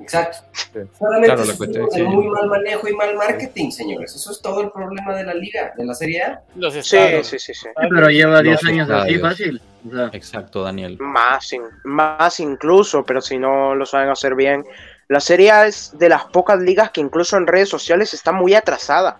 Exacto. 0.00 0.38
Sí. 0.54 0.80
Solamente 0.98 1.26
Claro, 1.26 1.44
la 1.44 1.52
es 1.52 1.58
cuestión 1.58 2.06
muy 2.06 2.28
mal 2.28 2.46
manejo 2.48 2.88
y 2.88 2.94
mal 2.94 3.14
marketing, 3.16 3.70
señores. 3.70 4.14
Eso 4.14 4.30
es 4.32 4.40
todo 4.40 4.60
el 4.62 4.70
problema 4.70 5.14
de 5.14 5.24
la 5.24 5.34
liga, 5.34 5.72
de 5.76 5.84
la 5.84 5.94
Serie 5.94 6.22
A. 6.22 6.42
Los 6.54 6.74
Sí, 6.74 6.78
estados. 6.96 7.26
sí, 7.26 7.38
sí, 7.38 7.54
sí. 7.54 7.68
Pero 7.76 8.08
lleva 8.10 8.42
10 8.42 8.62
Los 8.62 8.70
años 8.70 8.90
así, 8.90 9.18
fácil. 9.18 9.60
O 9.88 9.94
sea, 9.94 10.10
Exacto, 10.12 10.62
Daniel. 10.62 10.96
Más, 11.00 11.52
in- 11.52 11.62
más 11.84 12.38
incluso, 12.40 13.04
pero 13.04 13.20
si 13.20 13.38
no 13.38 13.74
lo 13.74 13.86
saben 13.86 14.08
hacer 14.10 14.34
bien. 14.34 14.64
La 15.08 15.20
Serie 15.20 15.50
A 15.50 15.66
es 15.66 15.98
de 15.98 16.08
las 16.08 16.24
pocas 16.26 16.58
ligas 16.60 16.90
que 16.90 17.00
incluso 17.00 17.36
en 17.36 17.46
redes 17.46 17.68
sociales 17.68 18.14
está 18.14 18.30
muy 18.32 18.54
atrasada. 18.54 19.18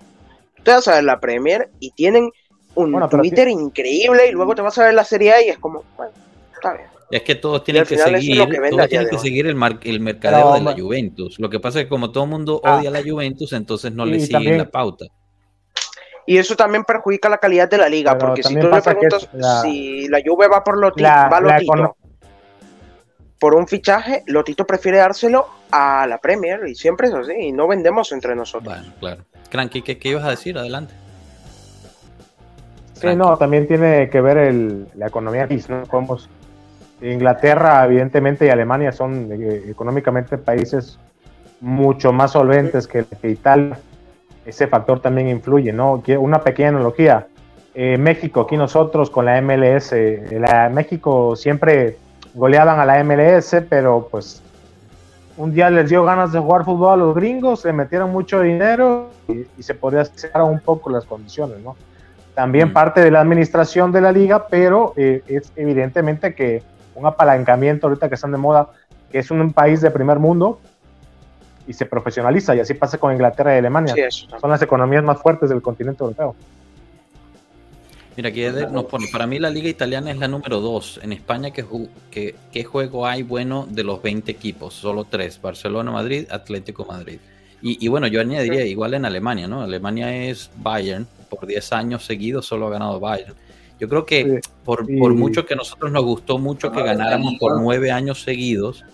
Tú 0.56 0.62
te 0.62 0.70
vas 0.72 0.86
a 0.88 0.94
ver 0.96 1.04
la 1.04 1.18
Premier 1.18 1.68
y 1.80 1.90
tienen 1.92 2.30
un 2.74 2.92
Bueno, 2.92 3.08
Twitter 3.08 3.48
increíble 3.48 4.28
y 4.28 4.32
luego 4.32 4.54
te 4.54 4.62
vas 4.62 4.78
a 4.78 4.84
ver 4.84 4.94
la 4.94 5.04
Serie 5.04 5.32
A 5.32 5.42
y 5.42 5.48
es 5.48 5.58
como, 5.58 5.82
bueno, 5.96 6.12
está 6.54 6.74
bien. 6.74 6.86
Es 7.10 7.22
que 7.22 7.34
todos 7.34 7.64
tienen 7.64 7.84
que 7.84 7.98
seguir, 7.98 8.46
que 8.48 8.70
todos 8.70 8.88
tienen 8.88 9.08
que 9.08 9.18
seguir 9.18 9.46
el, 9.46 9.56
mar- 9.56 9.80
el 9.82 9.98
mercadeo 10.00 10.52
de 10.54 10.60
la 10.60 10.72
Juventus. 10.78 11.38
Lo 11.40 11.50
que 11.50 11.58
pasa 11.58 11.80
es 11.80 11.86
que 11.86 11.88
como 11.88 12.12
todo 12.12 12.24
el 12.24 12.30
mundo 12.30 12.60
Ah. 12.64 12.76
odia 12.76 12.90
a 12.90 12.92
la 12.92 13.02
Juventus, 13.02 13.52
entonces 13.52 13.92
no 13.92 14.06
Y 14.06 14.10
le 14.12 14.20
siguen 14.20 14.32
también- 14.32 14.58
la 14.58 14.70
pauta. 14.70 15.06
Y 16.26 16.36
eso 16.36 16.54
también 16.54 16.84
perjudica 16.84 17.28
la 17.28 17.38
calidad 17.38 17.68
de 17.68 17.78
la 17.78 17.88
liga, 17.88 18.12
Pero 18.16 18.28
porque 18.28 18.42
si 18.44 18.54
tú 18.54 18.68
le 18.68 18.80
preguntas 18.80 19.28
la- 19.32 19.62
si 19.62 20.06
la 20.08 20.20
Juve 20.24 20.46
va 20.46 20.62
por 20.62 20.78
Lotito, 20.78 21.02
La- 21.02 21.28
va 21.28 21.40
Lotito 21.40 21.72
econo- 21.72 21.96
por 23.40 23.54
un 23.56 23.66
fichaje, 23.66 24.22
Lotito 24.26 24.64
prefiere 24.64 24.98
dárselo 24.98 25.46
a 25.72 26.06
la 26.06 26.18
Premier 26.18 26.60
y 26.68 26.74
siempre 26.76 27.08
es 27.08 27.14
así, 27.14 27.32
y 27.32 27.52
no 27.52 27.66
vendemos 27.66 28.12
entre 28.12 28.36
nosotros. 28.36 28.72
Bueno, 28.72 28.92
claro. 29.00 29.24
Cranky, 29.48 29.82
¿qué, 29.82 29.98
qué 29.98 30.10
ibas 30.10 30.24
a 30.24 30.30
decir? 30.30 30.56
Adelante. 30.56 30.94
Sí, 32.94 33.08
no, 33.16 33.36
también 33.38 33.66
tiene 33.66 34.10
que 34.10 34.20
ver 34.20 34.36
el, 34.36 34.86
la 34.94 35.06
economía, 35.08 35.48
¿no? 35.68 35.86
Como 35.86 36.18
Inglaterra, 37.02 37.84
evidentemente, 37.84 38.46
y 38.46 38.50
Alemania 38.50 38.92
son 38.92 39.28
eh, 39.32 39.64
económicamente 39.68 40.38
países 40.38 40.98
mucho 41.60 42.12
más 42.12 42.32
solventes 42.32 42.86
que, 42.86 43.04
que 43.04 43.30
Italia. 43.30 43.78
Ese 44.44 44.66
factor 44.66 45.00
también 45.00 45.28
influye, 45.28 45.72
¿no? 45.72 46.02
Una 46.18 46.40
pequeña 46.40 46.68
analogía. 46.70 47.26
eh, 47.74 47.96
México, 47.98 48.40
aquí 48.42 48.56
nosotros 48.56 49.10
con 49.10 49.26
la 49.26 49.40
MLS. 49.40 49.92
La, 50.32 50.68
México 50.68 51.36
siempre 51.36 51.96
goleaban 52.34 52.80
a 52.80 52.84
la 52.84 53.02
MLS, 53.04 53.56
pero 53.68 54.08
pues 54.10 54.42
un 55.36 55.52
día 55.52 55.70
les 55.70 55.88
dio 55.88 56.04
ganas 56.04 56.32
de 56.32 56.38
jugar 56.38 56.64
fútbol 56.64 56.92
a 56.92 56.96
los 56.96 57.14
gringos, 57.14 57.60
se 57.60 57.72
metieron 57.72 58.10
mucho 58.10 58.40
dinero 58.40 59.10
y, 59.28 59.62
se 59.62 59.74
podría 59.74 60.02
hacer 60.02 60.30
un 60.42 60.60
poco 60.60 60.90
las 60.90 61.04
condiciones, 61.04 61.60
¿no? 61.60 61.76
También 62.34 62.68
Mm. 62.68 62.72
parte 62.72 63.00
de 63.00 63.10
la 63.10 63.20
administración 63.20 63.92
de 63.92 64.00
la 64.00 64.12
liga, 64.12 64.46
pero 64.48 64.92
eh, 64.96 65.22
es 65.26 65.52
evidentemente 65.56 66.34
que 66.34 66.62
un 66.94 67.06
apalancamiento 67.06 67.86
ahorita 67.86 68.08
que 68.08 68.14
están 68.14 68.32
de 68.32 68.38
moda, 68.38 68.70
que 69.10 69.18
es 69.18 69.30
un 69.30 69.52
país 69.52 69.80
de 69.80 69.90
primer 69.90 70.18
mundo 70.18 70.60
y 71.66 71.72
se 71.72 71.86
profesionaliza, 71.86 72.54
y 72.56 72.60
así 72.60 72.74
pasa 72.74 72.98
con 72.98 73.12
Inglaterra 73.12 73.54
y 73.54 73.58
Alemania. 73.58 73.94
Sí. 74.10 74.26
Son 74.40 74.50
las 74.50 74.62
economías 74.62 75.04
más 75.04 75.20
fuertes 75.20 75.50
del 75.50 75.62
continente 75.62 76.02
europeo. 76.02 76.34
Mira, 78.16 78.28
aquí 78.28 78.44
nos 78.72 78.84
pone, 78.84 79.06
para 79.12 79.26
mí 79.26 79.38
la 79.38 79.50
liga 79.50 79.68
italiana 79.68 80.10
es 80.10 80.18
la 80.18 80.26
número 80.28 80.60
2. 80.60 81.00
En 81.04 81.12
España, 81.12 81.52
¿qué, 81.52 81.64
ju- 81.64 81.88
qué, 82.10 82.34
qué 82.52 82.64
juego 82.64 83.06
hay 83.06 83.22
bueno 83.22 83.66
de 83.70 83.84
los 83.84 84.02
20 84.02 84.30
equipos? 84.30 84.74
Solo 84.74 85.04
tres, 85.04 85.40
Barcelona, 85.40 85.90
Madrid, 85.92 86.26
Atlético, 86.30 86.84
Madrid. 86.84 87.18
Y, 87.62 87.84
y 87.84 87.88
bueno, 87.88 88.08
yo 88.08 88.20
añadiría 88.20 88.64
igual 88.64 88.94
en 88.94 89.04
Alemania, 89.04 89.46
¿no? 89.46 89.62
Alemania 89.62 90.14
es 90.24 90.50
Bayern, 90.56 91.06
por 91.28 91.46
10 91.46 91.72
años 91.72 92.04
seguidos 92.04 92.46
solo 92.46 92.66
ha 92.66 92.70
ganado 92.70 92.98
Bayern. 92.98 93.34
Yo 93.80 93.88
creo 93.88 94.04
que 94.06 94.40
Sí. 94.42 94.50
por, 94.64 94.86
por 94.98 95.14
mucho 95.14 95.46
que 95.46 95.54
a 95.54 95.56
nosotros 95.56 95.90
nos 95.90 96.04
gustó 96.04 96.38
mucho 96.38 96.70
que 96.70 96.80
Ah, 96.80 96.84
ganáramos 96.84 97.34
por 97.40 97.58
nueve 97.60 97.90
años 97.90 98.22
seguidos, 98.22 98.84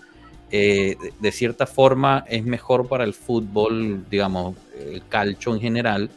eh, 0.49 0.95
de, 1.01 1.13
de 1.19 1.31
cierta 1.33 1.67
forma 1.67 2.23
es 2.27 2.43
mejor 2.45 2.87
para 2.87 3.03
el 3.03 3.13
fútbol, 3.13 4.05
digamos, 4.09 4.55
el 4.79 5.03
calcio 5.09 5.53
en 5.53 5.59
general, 5.59 6.09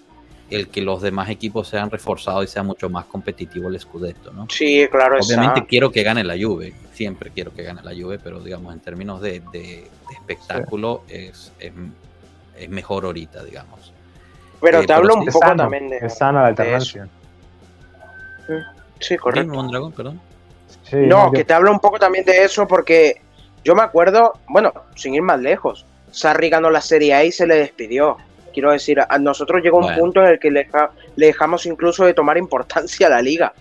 el 0.50 0.68
que 0.68 0.80
los 0.82 1.02
demás 1.02 1.28
equipos 1.30 1.68
sean 1.68 1.90
reforzados 1.90 2.44
y 2.44 2.48
sea 2.48 2.62
mucho 2.62 2.88
más 2.88 3.06
competitivo 3.06 3.68
el 3.68 3.78
Scudetto, 3.78 4.32
¿no? 4.32 4.46
Sí, 4.48 4.86
claro, 4.90 5.16
Obviamente 5.20 5.58
está. 5.60 5.68
quiero 5.68 5.90
que 5.90 6.02
gane 6.04 6.22
la 6.24 6.34
Juve, 6.40 6.72
siempre 6.92 7.30
quiero 7.34 7.52
que 7.52 7.62
gane 7.64 7.82
la 7.82 7.92
Juve, 7.92 8.18
pero 8.22 8.40
digamos 8.40 8.72
en 8.72 8.80
términos 8.80 9.20
de, 9.20 9.40
de- 9.52 9.88
de 10.08 10.14
espectáculo 10.14 11.02
es, 11.08 11.52
es, 11.58 11.72
es 12.56 12.68
mejor 12.68 13.04
ahorita, 13.06 13.42
digamos. 13.44 13.92
Pero 14.60 14.78
eh, 14.78 14.80
te 14.82 14.86
pero 14.88 14.96
hablo 14.98 15.14
un 15.16 15.26
poco 15.26 15.38
sano, 15.40 15.62
también 15.64 15.88
de. 15.88 15.98
es 15.98 16.18
sana 16.18 16.40
la 16.40 16.44
de 16.46 16.48
alternancia. 16.50 17.08
Sí, 18.98 19.16
correcto. 19.16 19.42
Dime, 19.50 19.56
Mondragón, 19.62 19.92
perdón. 19.92 20.20
Sí, 20.82 20.96
No, 20.96 21.26
yo- 21.26 21.32
que 21.32 21.44
te 21.44 21.52
hablo 21.54 21.70
un 21.70 21.80
poco 21.80 21.98
también 21.98 22.24
de 22.24 22.44
eso 22.44 22.66
porque 22.66 23.20
yo 23.64 23.74
me 23.74 23.82
acuerdo, 23.82 24.34
bueno, 24.48 24.72
sin 24.96 25.14
ir 25.14 25.22
más 25.22 25.40
lejos, 25.40 25.86
Sarri 26.10 26.50
ganó 26.50 26.70
la 26.70 26.80
Serie 26.80 27.14
A 27.14 27.24
y 27.24 27.32
se 27.32 27.46
le 27.46 27.56
despidió. 27.56 28.16
Quiero 28.52 28.72
decir, 28.72 28.98
a 29.08 29.18
nosotros 29.18 29.62
llegó 29.62 29.78
un 29.78 29.94
punto 29.94 30.20
en 30.20 30.26
el 30.26 30.38
que 30.40 30.50
le, 30.50 30.64
deja- 30.64 30.90
le 31.16 31.26
dejamos 31.26 31.66
incluso 31.66 32.04
de 32.04 32.14
tomar 32.14 32.36
importancia 32.36 33.06
a 33.06 33.10
la 33.10 33.22
liga, 33.22 33.52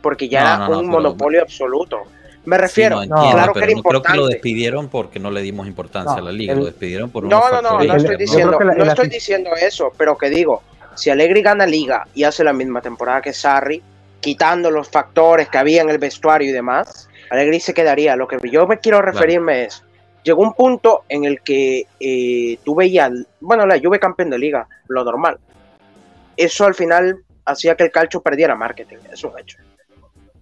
porque 0.00 0.28
ya 0.28 0.40
No, 0.40 0.46
era 0.46 0.58
no, 0.58 0.68
no, 0.68 0.78
un 0.80 0.86
monopolio 0.88 1.42
absoluto. 1.42 1.98
Me 2.46 2.56
Sí, 2.56 2.62
refiero, 2.62 2.96
no, 2.96 3.02
entiendo, 3.02 3.36
claro 3.36 3.52
que 3.52 3.58
era 3.58 3.66
no 3.74 3.82
creo 3.82 4.00
que 4.02 4.08
lo 4.08 4.14
importante. 4.14 4.34
despidieron 4.34 4.88
porque 4.88 5.18
no 5.20 5.30
le 5.30 5.42
dimos 5.42 5.66
importancia 5.66 6.14
No, 6.16 6.22
a 6.22 6.24
la 6.24 6.32
liga, 6.32 6.54
el- 6.54 6.60
lo 6.60 6.64
despidieron 6.64 7.10
por 7.10 7.24
No, 7.24 7.28
unos 7.28 7.40
no, 7.50 7.50
no, 7.50 7.60
factores 7.68 7.88
no 7.88 7.96
estoy 7.96 8.16
diciendo, 8.16 8.58
la- 8.58 8.74
no 8.74 8.84
la- 8.84 8.92
estoy 8.92 9.08
diciendo 9.08 9.50
eso, 9.60 9.92
pero 9.98 10.16
que 10.16 10.30
digo, 10.30 10.62
si 10.94 11.10
Allegri 11.10 11.42
gana 11.42 11.66
liga 11.66 12.06
y 12.14 12.24
hace 12.24 12.42
la 12.42 12.54
misma 12.54 12.80
temporada 12.80 13.20
que 13.20 13.34
Sarri, 13.34 13.82
quitando 14.20 14.70
los 14.70 14.88
factores 14.88 15.48
que 15.48 15.58
había 15.58 15.82
en 15.82 15.90
el 15.90 15.98
vestuario 15.98 16.48
y 16.48 16.52
demás, 16.52 17.08
Allegri 17.30 17.60
se 17.60 17.74
quedaría. 17.74 18.16
Lo 18.16 18.26
que 18.26 18.38
yo 18.50 18.66
me 18.66 18.78
quiero 18.78 19.02
referirme 19.02 19.64
es, 19.64 19.84
llegó 20.22 20.42
un 20.42 20.54
punto 20.54 21.04
en 21.08 21.24
el 21.24 21.40
que 21.40 21.86
eh, 22.00 22.58
tú 22.64 22.74
veías, 22.74 23.12
bueno, 23.40 23.66
la 23.66 23.78
Juve 23.78 23.98
campeón 23.98 24.30
de 24.30 24.38
liga, 24.38 24.66
lo 24.88 25.04
normal. 25.04 25.38
Eso 26.36 26.64
al 26.64 26.74
final 26.74 27.18
hacía 27.44 27.76
que 27.76 27.84
el 27.84 27.90
calcio 27.90 28.20
perdiera 28.20 28.54
marketing, 28.54 28.98
es 29.12 29.24
un 29.24 29.38
hecho. 29.38 29.58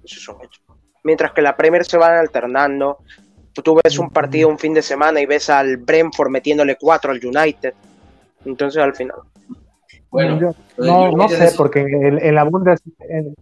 Eso 0.05 0.17
es 0.19 0.29
un 0.29 0.45
hecho. 0.45 0.61
Mientras 1.05 1.33
que 1.33 1.43
la 1.43 1.57
Premier 1.57 1.85
se 1.85 1.97
van 1.97 2.19
alternando, 2.19 2.99
tú 3.53 3.81
ves 3.83 3.99
un 3.99 4.11
partido 4.11 4.49
un 4.49 4.59
fin 4.59 4.75
de 4.75 4.83
semana 4.83 5.21
y 5.21 5.27
ves 5.27 5.49
al 5.51 5.77
Brentford 5.77 6.31
metiéndole 6.31 6.77
cuatro 6.77 7.13
al 7.13 7.25
United. 7.25 7.75
Entonces 8.45 8.83
al 8.83 8.95
final. 8.95 9.17
Bueno, 10.11 10.55
no, 10.79 11.13
no 11.13 11.29
sé, 11.29 11.53
porque 11.57 11.81
en, 11.81 12.19
en 12.19 12.35
la 12.35 12.45
Bundes, 12.45 12.81
en, 13.09 13.35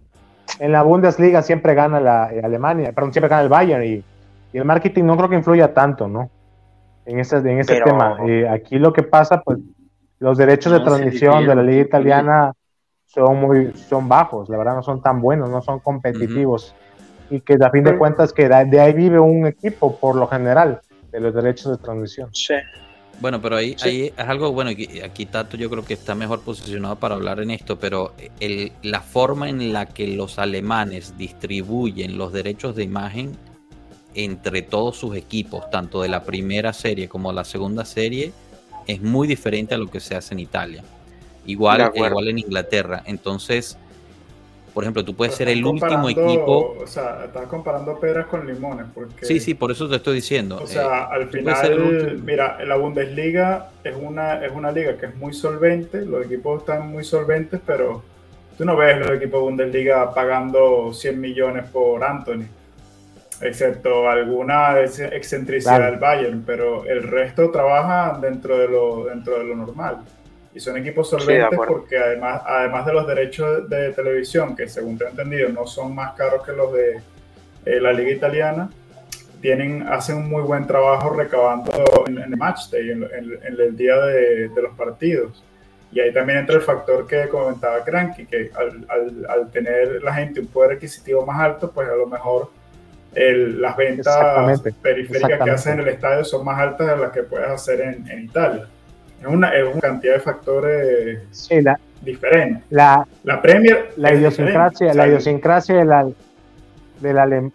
en 0.59 0.73
la 0.73 0.83
Bundesliga 0.83 1.43
siempre 1.43 1.75
gana 1.75 2.01
la 2.01 2.33
eh, 2.33 2.41
Alemania, 2.43 2.93
perdón, 2.93 3.13
siempre 3.13 3.29
gana 3.29 3.43
el 3.43 3.49
Bayern 3.49 3.85
y, 3.85 4.05
y 4.53 4.59
el 4.59 4.65
marketing 4.65 5.05
no 5.05 5.17
creo 5.17 5.29
que 5.29 5.37
influya 5.37 5.73
tanto, 5.75 6.09
¿no? 6.09 6.31
En 7.07 7.19
ese, 7.19 7.37
en 7.39 7.59
ese 7.59 7.75
Pero- 7.75 7.87
tema. 7.87 8.17
Eh, 8.27 8.49
aquí 8.49 8.79
lo 8.79 8.93
que 8.93 9.03
pasa, 9.03 9.43
pues, 9.43 9.59
los 10.21 10.39
derechos 10.39 10.73
de 10.73 10.79
No, 10.79 10.85
transmisión 10.85 11.47
de 11.47 11.55
la 11.55 11.63
liga 11.63 11.83
italiana 11.83 12.53
son 13.07 13.41
muy, 13.41 13.73
son 13.75 14.09
bajos, 14.09 14.49
la 14.49 14.57
verdad 14.57 14.75
no 14.77 14.83
son 14.83 15.03
tan 15.03 15.21
buenos, 15.21 15.51
no 15.51 15.61
son 15.61 15.81
competitivos. 15.81 16.75
Y 17.31 17.41
que 17.41 17.57
a 17.63 17.71
fin 17.71 17.85
de 17.85 17.97
cuentas 17.99 18.33
que 18.33 18.49
de 18.49 18.81
ahí 18.81 18.93
vive 18.93 19.19
un 19.19 19.47
equipo 19.47 19.97
por 19.99 20.15
lo 20.17 20.27
general, 20.27 20.81
de 21.11 21.21
los 21.21 21.35
derechos 21.35 21.77
de 21.77 21.83
transmisión. 21.83 22.29
Sí. 22.33 22.55
Bueno, 23.21 23.41
pero 23.41 23.57
ahí, 23.57 23.75
Sí. 23.79 23.89
ahí 23.89 24.13
es 24.17 24.29
algo, 24.29 24.53
bueno, 24.53 24.71
y 24.71 25.01
aquí 25.01 25.27
Tato 25.27 25.57
yo 25.57 25.71
creo 25.71 25.85
que 25.85 25.95
está 25.95 26.15
mejor 26.15 26.41
posicionado 26.43 26.97
para 26.97 27.15
hablar 27.15 27.41
en 27.41 27.51
esto, 27.51 27.79
pero 27.79 28.13
el, 28.41 28.73
la 28.83 29.01
forma 29.01 29.49
en 29.49 29.73
la 29.73 29.87
que 29.87 30.09
los 30.09 30.39
alemanes 30.39 31.17
distribuyen 31.17 32.19
los 32.19 32.33
derechos 32.33 32.75
de 32.77 32.85
imagen 32.85 33.37
entre 34.15 34.63
todos 34.63 34.97
sus 34.97 35.17
equipos, 35.17 35.69
tanto 35.71 36.03
de 36.03 36.09
la 36.09 36.25
primera 36.25 36.73
serie 36.73 37.09
como 37.09 37.33
la 37.33 37.45
segunda 37.45 37.85
serie, 37.85 38.33
es 38.87 39.01
muy 39.01 39.27
diferente 39.27 39.75
a 39.75 39.79
lo 39.79 39.91
que 39.91 40.01
se 40.01 40.15
hace 40.15 40.35
en 40.35 40.41
Italia. 40.41 40.83
De 40.83 41.53
Igual, 41.53 41.93
igual 41.95 42.29
en 42.29 42.39
Inglaterra. 42.39 43.03
Entonces, 43.07 43.77
por 44.75 44.83
ejemplo, 44.85 45.05
tú 45.05 45.15
puedes 45.15 45.35
ser 45.37 45.49
el 45.49 45.65
último 45.65 46.09
equipo. 46.09 46.77
O 46.83 46.87
sea, 46.87 47.23
estás 47.27 47.47
comparando 47.47 47.99
peras 48.01 48.27
con 48.27 48.45
limones. 48.47 48.87
Porque, 48.93 49.25
Sí, 49.25 49.39
sí, 49.41 49.55
por 49.55 49.71
eso 49.71 49.89
te 49.89 49.97
estoy 49.97 50.17
diciendo. 50.17 50.59
O 50.61 50.67
sea, 50.67 50.83
Eh, 51.05 51.07
al 51.13 51.29
final, 51.29 52.21
mira, 52.25 52.59
la 52.65 52.75
Bundesliga 52.77 53.71
es 53.85 53.95
una, 53.97 54.45
es 54.45 54.51
una 54.53 54.73
liga 54.73 54.97
que 54.97 55.07
es 55.07 55.15
muy 55.17 55.33
solvente, 55.33 56.05
los 56.05 56.27
equipos 56.27 56.61
están 56.63 56.89
muy 56.91 57.05
solventes, 57.05 57.61
pero 57.65 58.03
tú 58.59 58.65
no 58.65 58.77
ves 58.77 58.99
los 58.99 59.11
equipos 59.11 59.41
de 59.41 59.45
Bundesliga 59.45 60.13
pagando 60.13 60.93
100 60.93 61.21
millones 61.21 61.65
por 61.71 62.03
Anthony, 62.03 62.47
excepto 63.41 64.09
alguna 64.09 64.81
ex- 64.81 64.99
excentricidad 65.01 65.77
Claro. 65.77 65.91
del 65.93 66.01
Bayern, 66.01 66.43
pero 66.47 66.85
el 66.87 67.03
resto 67.03 67.51
trabaja 67.51 68.19
dentro 68.21 68.59
de 68.59 68.69
lo, 68.69 69.05
dentro 69.05 69.39
de 69.39 69.45
lo 69.45 69.57
normal. 69.57 69.99
Y 70.55 70.61
son 70.61 70.77
equipos 70.77 71.11
de 71.11 71.19
solventes 71.19 71.53
acuerdo. 71.53 71.73
porque 71.75 71.99
además, 71.99 72.43
además 72.47 72.87
de 72.87 72.93
los 72.93 73.07
derechos 73.09 73.69
de 73.69 73.93
televisión, 73.93 74.55
que 74.55 74.69
según 74.69 74.97
te 74.97 75.05
he 75.05 75.09
entendido 75.09 75.49
no 75.49 75.67
son 75.67 75.95
más 75.95 76.13
caros 76.15 76.45
que 76.47 76.53
los 76.53 76.73
de 76.73 77.01
eh, 77.67 77.81
la 77.81 77.93
liga 77.93 78.11
italiana, 78.13 78.71
tienen, 79.41 79.83
hacen 79.89 80.17
un 80.17 80.29
muy 80.31 80.43
buen 80.43 80.67
trabajo 80.67 81.11
recabando 81.11 81.73
en, 82.07 82.19
en 82.19 82.33
el 82.33 82.37
match 82.37 82.71
day, 82.71 82.91
en, 82.91 83.03
en- 83.03 83.39
en 83.43 83.61
el 83.61 83.77
día 83.77 83.97
de, 83.97 84.49
de 84.49 84.63
los 84.63 84.75
partidos. 84.77 85.43
Y 85.93 86.01
ahí 86.01 86.13
también 86.13 86.39
entra 86.41 86.57
el 86.57 86.63
factor 86.63 87.07
que 87.07 87.29
comentaba 87.29 87.85
Cranky, 87.85 88.27
que 88.27 88.51
al, 88.57 88.87
al- 88.89 89.27
al 89.29 89.51
tener 89.51 90.03
la 90.03 90.15
gente 90.15 90.41
un 90.41 90.47
poder 90.47 90.73
adquisitivo 90.77 91.25
más 91.27 91.39
alto, 91.41 91.71
pues 91.73 91.89
a 91.89 91.95
lo 91.97 92.07
mejor 92.07 92.51
el- 93.15 93.61
las 93.61 93.77
ventas 93.77 94.07
Exactamente, 94.17 94.73
periféricas 94.81 95.41
que 95.45 95.51
haces 95.51 95.73
en 95.73 95.81
el 95.81 95.89
estadio 95.89 96.25
son 96.25 96.45
más 96.45 96.59
altas 96.61 96.87
de 96.89 96.97
las 96.97 97.13
que 97.13 97.23
puedes 97.25 97.49
hacer 97.49 97.81
en, 97.81 98.09
en 98.11 98.25
Italia. 98.25 98.67
Es 99.27 99.31
una, 99.31 99.55
es 99.57 99.65
una 99.65 99.81
cantidad 99.81 100.15
de 100.15 100.21
factores 100.21 101.19
Sí, 101.31 101.63
la, 101.63 101.79
diferentes. 102.03 102.63
la, 102.69 103.07
La 103.23 103.41
Premier 103.41 103.91
la 103.97 104.13
idiosincrasia, 104.13 104.93
la 104.93 105.07
idiosincrasia 105.09 105.77
del, 105.77 105.93
al- 105.93 106.15
del 107.01 107.17
alem- 107.17 107.51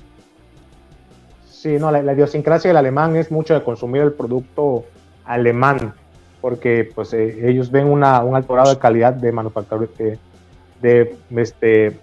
Sí, 1.47 1.77
no, 1.77 1.91
la, 1.91 2.01
la 2.01 2.13
idiosincrasia 2.13 2.69
del 2.69 2.77
alemán 2.77 3.15
es 3.17 3.29
mucho 3.31 3.53
de 3.53 3.61
consumir 3.63 4.01
el 4.01 4.13
producto 4.13 4.85
alemán, 5.25 5.93
porque 6.41 6.89
pues 6.95 7.13
eh, 7.13 7.47
ellos 7.47 7.69
ven 7.69 7.85
una, 7.85 8.23
un 8.23 8.35
alto 8.35 8.53
grado 8.53 8.71
de 8.73 8.79
calidad 8.79 9.13
de 9.13 9.31
manufactura, 9.31 9.85
de, 9.99 10.17
de, 10.81 11.15
este, 11.35 11.99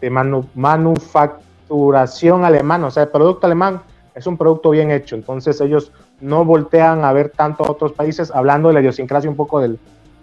de 0.00 0.10
manu- 0.10 0.48
manufacturación 0.56 2.44
alemana, 2.44 2.86
o 2.88 2.90
sea, 2.90 3.04
el 3.04 3.10
producto 3.10 3.46
alemán 3.46 3.82
es 4.16 4.26
un 4.26 4.36
producto 4.36 4.70
bien 4.70 4.90
hecho, 4.90 5.14
entonces 5.14 5.60
ellos 5.60 5.92
no 6.20 6.44
voltean 6.44 7.04
a 7.04 7.12
ver 7.12 7.30
tanto 7.30 7.64
a 7.64 7.70
otros 7.70 7.92
países, 7.92 8.30
hablando 8.30 8.68
de 8.68 8.74
la 8.74 8.80
idiosincrasia 8.80 9.30
un 9.30 9.36
poco 9.36 9.60
del, 9.60 9.78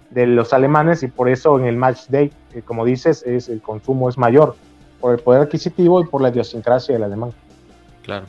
de 0.09 0.27
los 0.27 0.53
alemanes 0.53 1.03
y 1.03 1.07
por 1.07 1.29
eso 1.29 1.57
en 1.59 1.65
el 1.65 1.75
match 1.75 2.07
day, 2.09 2.31
eh, 2.53 2.61
como 2.63 2.85
dices, 2.85 3.23
es, 3.25 3.49
el 3.49 3.61
consumo 3.61 4.09
es 4.09 4.17
mayor 4.17 4.55
por 4.99 5.13
el 5.13 5.19
poder 5.19 5.43
adquisitivo 5.43 6.01
y 6.01 6.05
por 6.05 6.21
la 6.21 6.29
idiosincrasia 6.29 6.93
del 6.93 7.03
alemán. 7.03 7.31
Claro. 8.03 8.25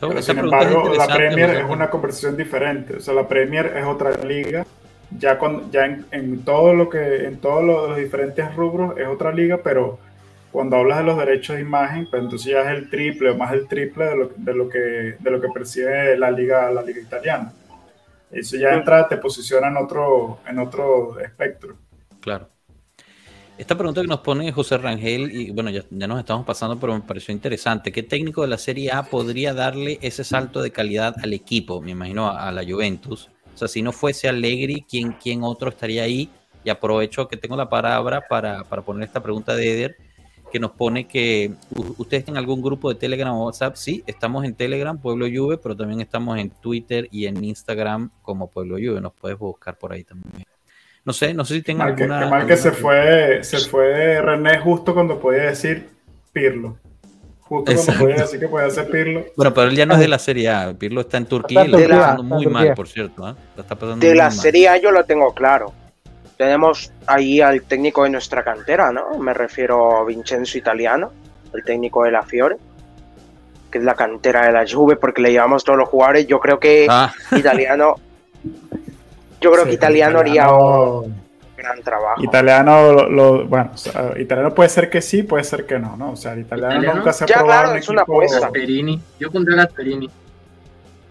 Pero 0.00 0.18
Esta 0.18 0.32
sin 0.32 0.38
embargo, 0.40 0.92
la 0.96 1.06
Premier 1.06 1.50
es 1.50 1.70
una 1.70 1.88
conversación 1.88 2.36
diferente. 2.36 2.96
O 2.96 3.00
sea, 3.00 3.14
la 3.14 3.28
Premier 3.28 3.74
es 3.76 3.84
otra 3.84 4.10
liga. 4.24 4.66
Ya, 5.18 5.38
con, 5.38 5.70
ya 5.70 5.84
en, 5.84 6.06
en 6.10 6.44
todo 6.44 6.74
lo 6.74 6.88
que, 6.88 7.26
en 7.26 7.38
todos 7.38 7.62
los, 7.62 7.90
los 7.90 7.98
diferentes 7.98 8.54
rubros 8.56 8.98
es 8.98 9.06
otra 9.06 9.32
liga, 9.32 9.60
pero 9.62 9.98
cuando 10.54 10.76
hablas 10.76 10.98
de 10.98 11.04
los 11.04 11.18
derechos 11.18 11.56
de 11.56 11.62
imagen, 11.62 12.06
pues 12.08 12.22
entonces 12.22 12.52
ya 12.52 12.60
es 12.60 12.78
el 12.78 12.88
triple 12.88 13.30
o 13.30 13.36
más 13.36 13.52
el 13.52 13.66
triple 13.66 14.04
de 14.04 14.16
lo, 14.16 14.30
de 14.36 14.54
lo 14.54 14.68
que 14.68 14.78
de 15.18 15.30
lo 15.32 15.40
que 15.40 15.48
percibe 15.48 16.16
la 16.16 16.30
liga, 16.30 16.70
la 16.70 16.80
liga 16.80 17.00
italiana. 17.00 17.52
Eso 18.30 18.56
ya 18.56 18.68
entra, 18.68 19.08
te 19.08 19.16
posiciona 19.16 19.66
en 19.66 19.76
otro, 19.78 20.38
en 20.48 20.60
otro 20.60 21.18
espectro. 21.18 21.76
Claro. 22.20 22.48
Esta 23.58 23.76
pregunta 23.76 24.00
que 24.00 24.06
nos 24.06 24.20
pone 24.20 24.52
José 24.52 24.78
Rangel, 24.78 25.32
y 25.32 25.50
bueno, 25.50 25.70
ya, 25.70 25.82
ya 25.90 26.06
nos 26.06 26.20
estamos 26.20 26.46
pasando, 26.46 26.78
pero 26.78 26.94
me 26.94 27.00
pareció 27.00 27.34
interesante. 27.34 27.90
¿Qué 27.90 28.04
técnico 28.04 28.42
de 28.42 28.48
la 28.48 28.58
Serie 28.58 28.92
A 28.92 29.02
podría 29.02 29.54
darle 29.54 29.98
ese 30.02 30.22
salto 30.22 30.62
de 30.62 30.70
calidad 30.70 31.16
al 31.20 31.32
equipo? 31.32 31.80
Me 31.80 31.90
imagino 31.90 32.28
a, 32.28 32.48
a 32.48 32.52
la 32.52 32.62
Juventus. 32.62 33.28
O 33.52 33.58
sea, 33.58 33.66
si 33.66 33.82
no 33.82 33.90
fuese 33.90 34.28
Allegri, 34.28 34.86
¿quién, 34.88 35.16
quién 35.20 35.42
otro 35.42 35.70
estaría 35.70 36.04
ahí? 36.04 36.30
Y 36.62 36.70
aprovecho 36.70 37.26
que 37.26 37.36
tengo 37.36 37.56
la 37.56 37.68
palabra 37.68 38.28
para, 38.28 38.62
para 38.62 38.82
poner 38.82 39.08
esta 39.08 39.20
pregunta 39.20 39.56
de 39.56 39.72
Eder, 39.72 39.96
que 40.54 40.60
nos 40.60 40.70
pone 40.70 41.08
que 41.08 41.50
ustedes 41.98 42.24
tienen 42.26 42.38
algún 42.38 42.62
grupo 42.62 42.88
de 42.88 42.94
Telegram 42.94 43.34
o 43.34 43.46
WhatsApp. 43.46 43.74
Sí, 43.74 44.04
estamos 44.06 44.44
en 44.44 44.54
Telegram, 44.54 44.96
Pueblo 44.96 45.26
Juve, 45.26 45.58
pero 45.58 45.76
también 45.76 46.00
estamos 46.00 46.38
en 46.38 46.50
Twitter 46.50 47.08
y 47.10 47.26
en 47.26 47.42
Instagram 47.42 48.08
como 48.22 48.48
Pueblo 48.48 48.76
Juve. 48.76 49.00
Nos 49.00 49.12
puedes 49.14 49.36
buscar 49.36 49.76
por 49.76 49.92
ahí 49.92 50.04
también. 50.04 50.46
No 51.04 51.12
sé, 51.12 51.34
no 51.34 51.44
sé 51.44 51.60
si 51.60 51.74
Mal 51.74 51.96
que, 51.96 52.04
alguna. 52.04 52.20
qué 52.20 52.30
mal 52.30 52.46
que 52.46 52.56
se 52.56 52.70
fue, 52.70 53.42
se 53.42 53.58
fue 53.68 54.22
René 54.22 54.60
justo 54.60 54.94
cuando 54.94 55.18
podía 55.18 55.46
decir 55.46 55.88
Pirlo. 56.32 56.76
Justo 57.40 57.72
Exacto. 57.72 57.98
cuando 57.98 58.04
podía 58.04 58.22
decir 58.22 58.38
que 58.38 58.46
podía 58.46 58.70
ser 58.70 58.88
Pirlo. 58.92 59.24
Bueno, 59.36 59.52
pero 59.52 59.70
él 59.70 59.74
ya 59.74 59.86
no 59.86 59.94
es 59.94 60.00
de 60.00 60.06
la 60.06 60.20
Serie 60.20 60.50
A. 60.50 60.72
Pirlo 60.78 61.00
está 61.00 61.16
en 61.16 61.26
Turquía 61.26 61.62
y 61.62 61.64
Está 61.64 61.76
lo 61.76 61.78
en 61.78 61.90
está 61.90 62.00
pasando 62.00 62.22
en 62.22 62.28
muy 62.28 62.46
mal, 62.46 62.74
por 62.74 62.86
cierto. 62.86 63.26
¿ah? 63.26 63.36
La 63.56 63.62
está 63.62 63.74
pasando 63.74 64.06
De 64.06 64.10
muy 64.12 64.18
la 64.18 64.24
mal. 64.26 64.32
Serie 64.32 64.68
A 64.68 64.76
yo 64.76 64.92
lo 64.92 65.02
tengo 65.02 65.34
claro. 65.34 65.72
Tenemos 66.48 66.92
ahí 67.06 67.40
al 67.40 67.62
técnico 67.62 68.04
de 68.04 68.10
nuestra 68.10 68.44
cantera, 68.44 68.92
¿no? 68.92 69.18
Me 69.18 69.32
refiero 69.32 69.96
a 69.96 70.04
Vincenzo 70.04 70.58
Italiano, 70.58 71.10
el 71.54 71.64
técnico 71.64 72.04
de 72.04 72.10
la 72.10 72.22
Fiore, 72.22 72.56
que 73.70 73.78
es 73.78 73.84
la 73.84 73.94
cantera 73.94 74.44
de 74.44 74.52
la 74.52 74.66
Juve, 74.70 74.96
porque 74.96 75.22
le 75.22 75.32
llevamos 75.32 75.64
todos 75.64 75.78
los 75.78 75.88
jugadores. 75.88 76.26
Yo 76.26 76.38
creo 76.40 76.60
que 76.60 76.86
Ah, 76.90 77.10
Italiano, 77.34 77.94
yo 79.40 79.52
creo 79.52 79.62
Sí, 79.64 79.70
que 79.70 79.74
Italiano 79.76 80.18
haría 80.18 80.52
un 80.52 81.14
gran 81.56 81.80
trabajo. 81.82 82.22
Italiano, 82.22 82.92
lo, 82.92 83.08
lo- 83.08 83.46
bueno, 83.46 83.70
o 83.72 83.78
sea, 83.78 84.12
italiano 84.18 84.52
puede 84.54 84.68
ser 84.68 84.90
que 84.90 85.00
sí, 85.00 85.22
puede 85.22 85.44
ser 85.44 85.64
que 85.64 85.78
no, 85.78 85.96
¿no? 85.96 86.10
O 86.10 86.16
sea, 86.16 86.34
el 86.34 86.40
italiano, 86.40 86.74
Italiano. 86.74 86.98
nunca 86.98 87.14
se 87.14 87.24
ha 87.24 87.26
Ya, 87.26 87.36
probado 87.36 87.62
claro, 87.62 87.78
es 87.78 87.88
una 87.88 88.02
equipo- 88.02 88.12
apuesta. 88.16 88.40
Gasperini. 88.40 89.00
Yo 89.18 89.30
pondré 89.30 89.54
a 89.54 89.56
Gasperini. 89.64 90.10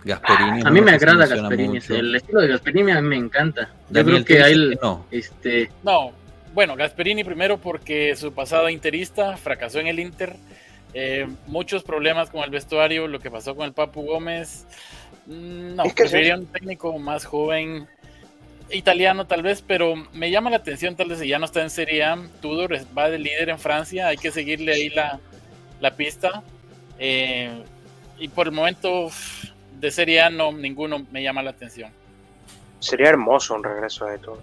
Gasperini. 0.06 0.62
A 0.66 0.70
mí 0.70 0.82
me 0.82 0.92
agrada 0.92 1.26
Gasperini. 1.26 1.76
mucho. 1.76 1.96
El 1.96 2.16
estilo 2.16 2.42
de 2.42 2.48
Gasperini 2.50 2.92
a 2.92 3.02
mí 3.02 3.08
me 3.08 3.16
encanta. 3.18 3.70
Yo 3.90 4.04
Daniel, 4.04 4.26
creo 4.26 4.38
que 4.38 4.44
hay 4.44 4.54
dices 4.54 4.70
que 4.80 4.86
no. 4.86 5.06
este, 5.12 5.72
No, 5.84 6.12
bueno, 6.54 6.76
Gasperini 6.76 7.24
primero 7.24 7.58
porque 7.58 8.16
su 8.16 8.34
pasado 8.34 8.70
interista 8.70 9.38
fracasó 9.38 9.80
en 9.80 9.88
el 9.88 10.00
Inter. 10.00 10.36
Eh, 10.94 11.28
muchos 11.48 11.84
problemas 11.84 12.30
con 12.30 12.44
el 12.44 12.52
vestuario, 12.52 13.08
lo 13.08 13.20
que 13.20 13.32
pasó 13.32 13.56
con 13.56 13.66
el 13.66 13.74
Papu 13.74 14.04
Gómez. 14.04 14.66
Mm, 15.26 15.76
No, 15.76 15.84
Es 15.86 15.94
que 15.94 16.04
preferiría 16.04 16.36
un 16.36 16.46
técnico 16.46 16.98
más 17.00 17.26
joven, 17.26 17.88
italiano 18.70 19.26
tal 19.26 19.42
vez, 19.42 19.64
pero 19.66 19.96
me 20.14 20.30
llama 20.32 20.50
la 20.50 20.58
atención 20.58 20.96
tal 20.96 21.10
vez 21.10 21.20
si 21.20 21.28
ya 21.28 21.40
no 21.40 21.46
está 21.46 21.62
en 21.62 21.70
Serie 21.70 22.04
A. 22.04 22.18
Tudor 22.42 22.78
va 22.96 23.10
de 23.10 23.18
líder 23.20 23.50
en 23.50 23.58
Francia, 23.60 24.08
hay 24.08 24.18
que 24.18 24.32
seguirle 24.32 24.74
ahí 24.74 24.90
la, 24.90 25.20
la 25.80 25.96
pista. 25.96 26.44
Eh, 27.00 27.64
y 28.20 28.28
por 28.28 28.46
el 28.48 28.54
momento 28.54 29.10
de 29.84 29.92
Serie 29.92 30.22
A 30.22 30.30
no, 30.30 30.54
ninguno 30.54 31.06
me 31.12 31.22
llama 31.22 31.44
la 31.44 31.50
atención. 31.50 31.92
Sería 32.80 33.10
hermoso 33.10 33.54
un 33.54 33.64
regreso 33.66 34.06
de 34.06 34.18
todo. 34.18 34.40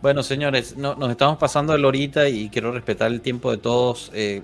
Bueno, 0.00 0.22
señores, 0.22 0.74
no- 0.76 0.94
nos 0.94 1.10
estamos 1.10 1.36
pasando 1.36 1.74
el 1.74 1.84
horita 1.84 2.26
y 2.28 2.48
quiero 2.48 2.72
respetar 2.72 3.10
el 3.12 3.20
tiempo 3.20 3.50
de 3.50 3.58
todos. 3.58 4.10
Eh, 4.14 4.42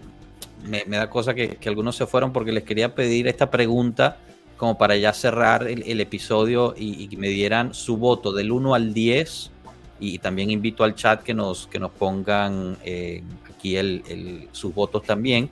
me, 0.66 0.84
me 0.86 0.98
da 0.98 1.08
cosa 1.08 1.32
que, 1.32 1.56
que 1.56 1.68
algunos 1.70 1.96
se 1.96 2.06
fueron 2.06 2.30
porque 2.32 2.52
les 2.52 2.64
quería 2.64 2.94
pedir 2.94 3.26
esta 3.26 3.50
pregunta 3.50 4.18
como 4.58 4.76
para 4.76 4.96
ya 4.96 5.14
cerrar 5.14 5.66
el, 5.66 5.82
el 5.84 6.00
episodio 6.02 6.74
y, 6.76 7.02
y 7.02 7.08
que 7.08 7.16
me 7.16 7.28
dieran 7.28 7.72
su 7.72 7.96
voto 7.96 8.32
del 8.32 8.52
1 8.52 8.74
al 8.74 8.92
10 8.92 9.50
y 9.98 10.18
también 10.18 10.50
invito 10.50 10.84
al 10.84 10.94
chat 10.94 11.22
que 11.22 11.32
nos, 11.32 11.66
que 11.68 11.78
nos 11.78 11.90
pongan 11.90 12.76
eh, 12.84 13.22
aquí 13.54 13.76
el, 13.76 14.02
el- 14.08 14.48
sus 14.52 14.74
votos 14.74 15.02
también. 15.04 15.48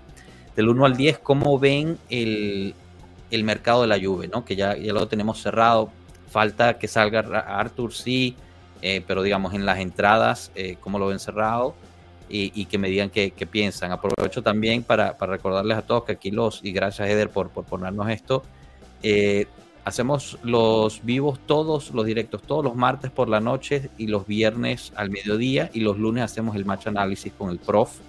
Del 0.58 0.70
1 0.70 0.86
al 0.86 0.96
10, 0.96 1.20
¿cómo 1.20 1.56
ven 1.60 1.98
el, 2.10 2.74
el 3.30 3.44
mercado 3.44 3.82
de 3.82 3.86
la 3.86 3.96
Juve? 3.96 4.26
¿no? 4.26 4.44
Que 4.44 4.56
ya, 4.56 4.76
ya 4.76 4.92
lo 4.92 5.06
tenemos 5.06 5.40
cerrado. 5.40 5.88
Falta 6.30 6.80
que 6.80 6.88
salga 6.88 7.20
Arthur, 7.20 7.94
sí, 7.94 8.34
eh, 8.82 9.00
pero 9.06 9.22
digamos 9.22 9.54
en 9.54 9.64
las 9.64 9.78
entradas, 9.78 10.50
eh, 10.56 10.76
¿cómo 10.80 10.98
lo 10.98 11.06
ven 11.06 11.20
cerrado? 11.20 11.76
Y, 12.28 12.50
y 12.60 12.64
que 12.64 12.76
me 12.76 12.88
digan 12.88 13.08
qué, 13.08 13.30
qué 13.30 13.46
piensan. 13.46 13.92
Aprovecho 13.92 14.42
también 14.42 14.82
para, 14.82 15.16
para 15.16 15.34
recordarles 15.34 15.78
a 15.78 15.82
todos 15.82 16.02
que 16.02 16.10
aquí 16.10 16.32
los, 16.32 16.58
y 16.64 16.72
gracias 16.72 17.08
Eder 17.08 17.30
por, 17.30 17.50
por 17.50 17.64
ponernos 17.64 18.10
esto, 18.10 18.42
eh, 19.04 19.46
hacemos 19.84 20.40
los 20.42 21.04
vivos 21.04 21.38
todos, 21.46 21.92
los 21.92 22.04
directos 22.04 22.42
todos 22.42 22.64
los 22.64 22.74
martes 22.74 23.12
por 23.12 23.28
la 23.28 23.38
noche 23.38 23.90
y 23.96 24.08
los 24.08 24.26
viernes 24.26 24.92
al 24.96 25.10
mediodía 25.10 25.70
y 25.72 25.82
los 25.82 25.98
lunes 25.98 26.24
hacemos 26.24 26.56
el 26.56 26.64
match 26.64 26.88
análisis 26.88 27.32
con 27.32 27.50
el 27.50 27.60
prof. 27.60 28.00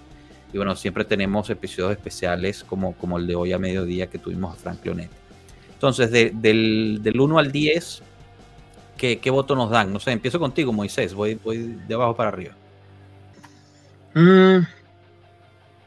Y 0.52 0.56
bueno, 0.56 0.74
siempre 0.76 1.04
tenemos 1.04 1.48
episodios 1.50 1.92
especiales 1.92 2.64
como, 2.64 2.94
como 2.94 3.18
el 3.18 3.26
de 3.26 3.34
hoy 3.36 3.52
a 3.52 3.58
mediodía 3.58 4.08
que 4.08 4.18
tuvimos 4.18 4.54
a 4.54 4.58
Frank 4.60 4.84
Leonetti. 4.84 5.14
Entonces, 5.74 6.10
de- 6.10 6.30
del, 6.34 6.98
del 7.02 7.20
1 7.20 7.38
al 7.38 7.52
10, 7.52 8.02
¿qué, 8.96 9.18
¿qué 9.18 9.30
voto 9.30 9.54
nos 9.54 9.70
dan? 9.70 9.92
No 9.92 10.00
sé, 10.00 10.10
empiezo 10.12 10.38
contigo, 10.38 10.72
Moisés, 10.72 11.14
voy, 11.14 11.34
voy 11.36 11.58
de 11.86 11.94
abajo 11.94 12.16
para 12.16 12.28
arriba. 12.30 12.54
mm, 14.14 14.58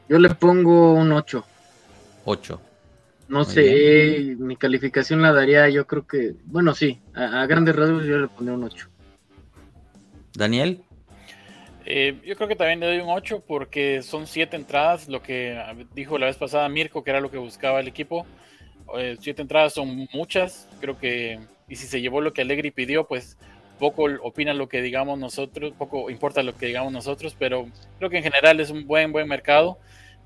yo 0.10 0.20
le 0.20 0.30
pongo 0.36 0.94
un 0.94 1.12
8. 1.12 1.44
8. 2.26 2.62
No 3.28 3.40
Muy 3.44 3.54
sé, 3.54 4.36
mi 4.38 4.56
calificación 4.58 5.22
la 5.22 5.32
daría, 5.34 5.68
yo 5.70 5.88
creo 5.88 6.06
que, 6.06 6.36
bueno, 6.46 6.74
sí, 6.76 7.00
a, 7.14 7.42
a 7.42 7.46
grandes 7.48 7.76
rasgos 7.76 8.06
yo 8.06 8.18
le 8.18 8.28
pondría 8.28 8.56
un 8.58 8.64
8. 8.66 8.88
Daniel, 10.36 10.83
Eh, 11.86 12.20
yo 12.26 12.36
creo 12.36 12.48
que 12.48 12.56
también 12.56 12.80
le 12.80 12.88
doy 12.88 13.00
un 13.00 13.10
8 13.10 13.44
porque 13.46 14.02
son 14.02 14.26
7 14.26 14.56
entradas, 14.56 15.08
lo 15.10 15.22
que 15.22 15.58
dijo 15.94 16.18
la 16.18 16.28
vez 16.28 16.38
pasada 16.38 16.70
Mirko, 16.70 17.04
que 17.04 17.10
era 17.12 17.20
lo 17.20 17.30
que 17.30 17.38
buscaba 17.38 17.80
el 17.80 17.88
equipo. 17.88 18.26
7 19.20 19.42
entradas 19.42 19.74
son 19.74 20.08
muchas, 20.14 20.68
creo 20.80 20.98
que, 20.98 21.40
y 21.68 21.76
si 21.76 21.88
se 21.88 22.00
llevó 22.00 22.22
lo 22.22 22.32
que 22.32 22.42
Allegri 22.42 22.70
pidió, 22.70 23.08
pues 23.08 23.38
poco 23.80 24.06
opina 24.22 24.54
lo 24.54 24.70
que 24.70 24.82
digamos 24.82 25.18
nosotros, 25.20 25.74
poco 25.78 26.10
importa 26.10 26.44
lo 26.44 26.56
que 26.56 26.68
digamos 26.68 26.94
nosotros, 26.94 27.36
pero 27.38 27.68
creo 27.98 28.10
que 28.10 28.18
en 28.18 28.24
general 28.24 28.60
es 28.60 28.70
un 28.70 28.86
buen, 28.86 29.12
buen 29.12 29.28
mercado 29.28 29.78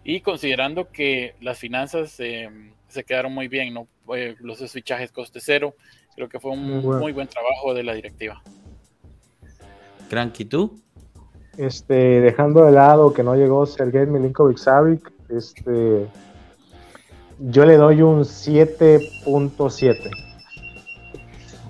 y 0.03 0.22
considerando 0.22 0.91
que 0.91 1.36
las 1.41 1.58
finanzas 1.58 2.20
eh, 2.20 2.49
se 2.88 3.03
quedaron 3.03 3.34
muy 3.34 3.47
bien, 3.47 3.74
¿no? 3.74 3.88
Eh, 4.16 4.36
los 4.39 4.72
fichajes 4.72 5.12
coste 5.12 5.39
cero, 5.41 5.76
creo 6.16 6.30
que 6.30 6.39
fue 6.39 6.51
un 6.51 6.64
Muy 6.64 6.80
bueno. 6.82 7.01
muy 7.01 7.12
buen 7.14 7.28
trabajo 7.28 7.74
de 7.74 7.84
la 7.84 7.93
directiva. 7.93 8.41
Cranky, 10.10 10.45
¿tú? 10.45 10.82
Este, 11.58 12.22
dejando 12.22 12.64
de 12.66 12.72
lado 12.72 13.14
que 13.14 13.24
no 13.24 13.36
llegó 13.36 13.66
Sergei 13.66 14.05
Milinkovic 14.05 14.58
Savic, 14.58 15.12
este, 15.30 16.08
yo 17.39 17.66
le 17.66 17.78
doy 17.78 18.01
un 18.03 18.22
7.7. 18.22 20.12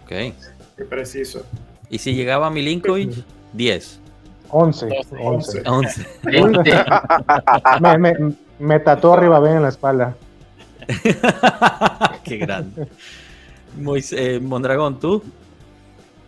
Ok. 0.04 0.10
Qué 0.10 0.84
preciso. 0.90 1.44
¿Y 1.90 1.98
si 2.00 2.14
llegaba 2.14 2.50
Milinkovic? 2.50 3.24
10. 3.54 4.00
11. 4.50 4.86
11. 4.86 5.16
11. 5.20 5.64
11. 5.66 6.06
20. 6.24 6.74
me, 7.82 7.98
me, 7.98 8.14
me 8.60 8.80
tatuó 8.80 9.14
arriba 9.14 9.40
bien 9.40 9.56
en 9.58 9.64
la 9.64 9.70
espalda. 9.70 10.16
Qué 12.24 12.38
grande. 12.38 12.88
Moisés, 13.78 14.20
eh, 14.20 14.40
Mondragón, 14.40 15.00
¿tú? 15.00 15.22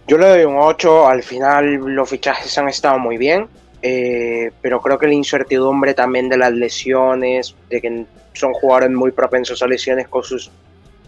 Yo 0.09 0.17
le 0.17 0.27
doy 0.27 0.43
un 0.43 0.57
8, 0.57 1.07
al 1.07 1.21
final 1.21 1.75
los 1.75 2.09
fichajes 2.09 2.57
han 2.57 2.67
estado 2.67 2.97
muy 2.97 3.19
bien, 3.19 3.47
eh, 3.83 4.51
pero 4.59 4.81
creo 4.81 4.97
que 4.97 5.05
la 5.05 5.13
incertidumbre 5.13 5.93
también 5.93 6.29
de 6.29 6.35
las 6.35 6.51
lesiones, 6.51 7.55
de 7.69 7.79
que 7.79 8.05
son 8.33 8.53
jugadores 8.53 8.89
muy 8.89 9.11
propensos 9.11 9.61
a 9.61 9.67
lesiones 9.67 10.07
con 10.07 10.23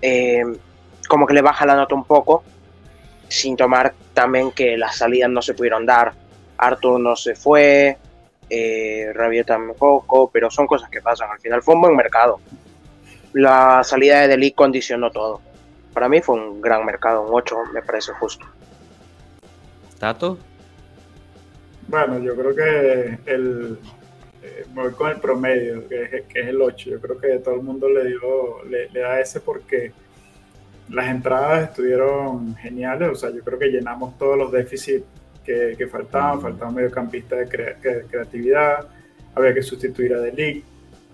eh, 0.04 0.44
como 1.08 1.26
que 1.26 1.34
le 1.34 1.42
baja 1.42 1.66
la 1.66 1.76
nota 1.76 1.96
un 1.96 2.04
poco, 2.04 2.44
sin 3.28 3.58
tomar 3.58 3.96
también 4.14 4.52
que 4.52 4.78
las 4.78 4.98
salidas 4.98 5.32
no 5.32 5.42
se 5.42 5.56
pudieron 5.56 5.84
dar. 5.84 6.14
Arthur 6.60 7.00
no 7.00 7.16
se 7.16 7.34
fue, 7.34 7.98
eh, 8.52 9.12
Rabiot 9.16 9.48
tampoco, 9.48 10.30
pero 10.30 10.52
son 10.52 10.68
cosas 10.68 10.92
que 10.92 11.02
pasan. 11.02 11.32
Al 11.32 11.40
final 11.40 11.64
fue 11.64 11.74
un 11.74 11.82
buen 11.82 11.96
mercado. 11.96 12.40
La 13.34 13.84
salida 13.84 14.22
de 14.22 14.28
Delic 14.28 14.54
condicionó 14.54 15.10
todo. 15.10 15.42
Para 15.92 16.08
mí 16.08 16.22
fue 16.22 16.36
un 16.36 16.62
gran 16.62 16.86
mercado, 16.86 17.24
un 17.24 17.30
8 17.34 17.56
me 17.74 17.82
parece 17.82 18.12
justo. 18.12 18.46
¿Tato? 20.02 20.40
Bueno, 21.88 22.18
yo 22.18 22.36
creo 22.36 22.56
que 22.56 23.20
el, 23.32 23.78
eh, 24.42 24.66
me 24.74 24.82
voy 24.82 24.92
con 24.94 25.12
el 25.12 25.18
promedio, 25.18 25.88
que 25.88 26.04
es, 26.04 26.10
que 26.26 26.40
es 26.42 26.48
el 26.48 26.60
8. 26.60 26.90
Yo 26.90 27.00
creo 27.00 27.20
que 27.20 27.38
todo 27.38 27.54
el 27.54 27.62
mundo 27.62 27.88
le, 27.88 28.06
dio, 28.08 28.64
le, 28.68 28.90
le 28.90 29.00
da 29.00 29.20
ese 29.20 29.40
porque 29.42 29.92
las 30.90 31.08
entradas 31.08 31.70
estuvieron 31.70 32.56
geniales. 32.56 33.10
O 33.12 33.16
sea, 33.16 33.30
yo 33.30 33.44
creo 33.44 33.60
que 33.60 33.68
llenamos 33.68 34.18
todos 34.18 34.36
los 34.40 34.52
déficits 34.52 35.06
que, 35.46 35.76
que 35.78 35.86
faltaban. 35.86 36.42
Faltaba 36.42 36.70
un 36.70 36.76
mediocampista 36.78 37.36
de 37.36 37.48
crea- 37.48 37.76
de 37.80 38.06
creatividad, 38.10 38.88
había 39.36 39.54
que 39.54 39.62
sustituir 39.62 40.16
a 40.16 40.20
Delic, 40.20 40.64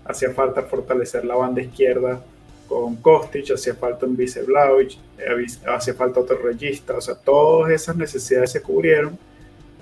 hacía 0.06 0.30
falta 0.30 0.62
fortalecer 0.62 1.26
la 1.26 1.34
banda 1.36 1.60
izquierda 1.60 2.22
con 2.68 2.96
Kostic, 2.96 3.50
hacía 3.52 3.74
falta 3.74 4.06
un 4.06 4.16
vice 4.16 4.40
eh, 4.40 5.46
hacía 5.66 5.94
falta 5.94 6.20
otro 6.20 6.36
regista. 6.38 6.96
O 6.96 7.00
sea, 7.00 7.14
todas 7.14 7.72
esas 7.72 7.96
necesidades 7.96 8.52
se 8.52 8.62
cubrieron 8.62 9.18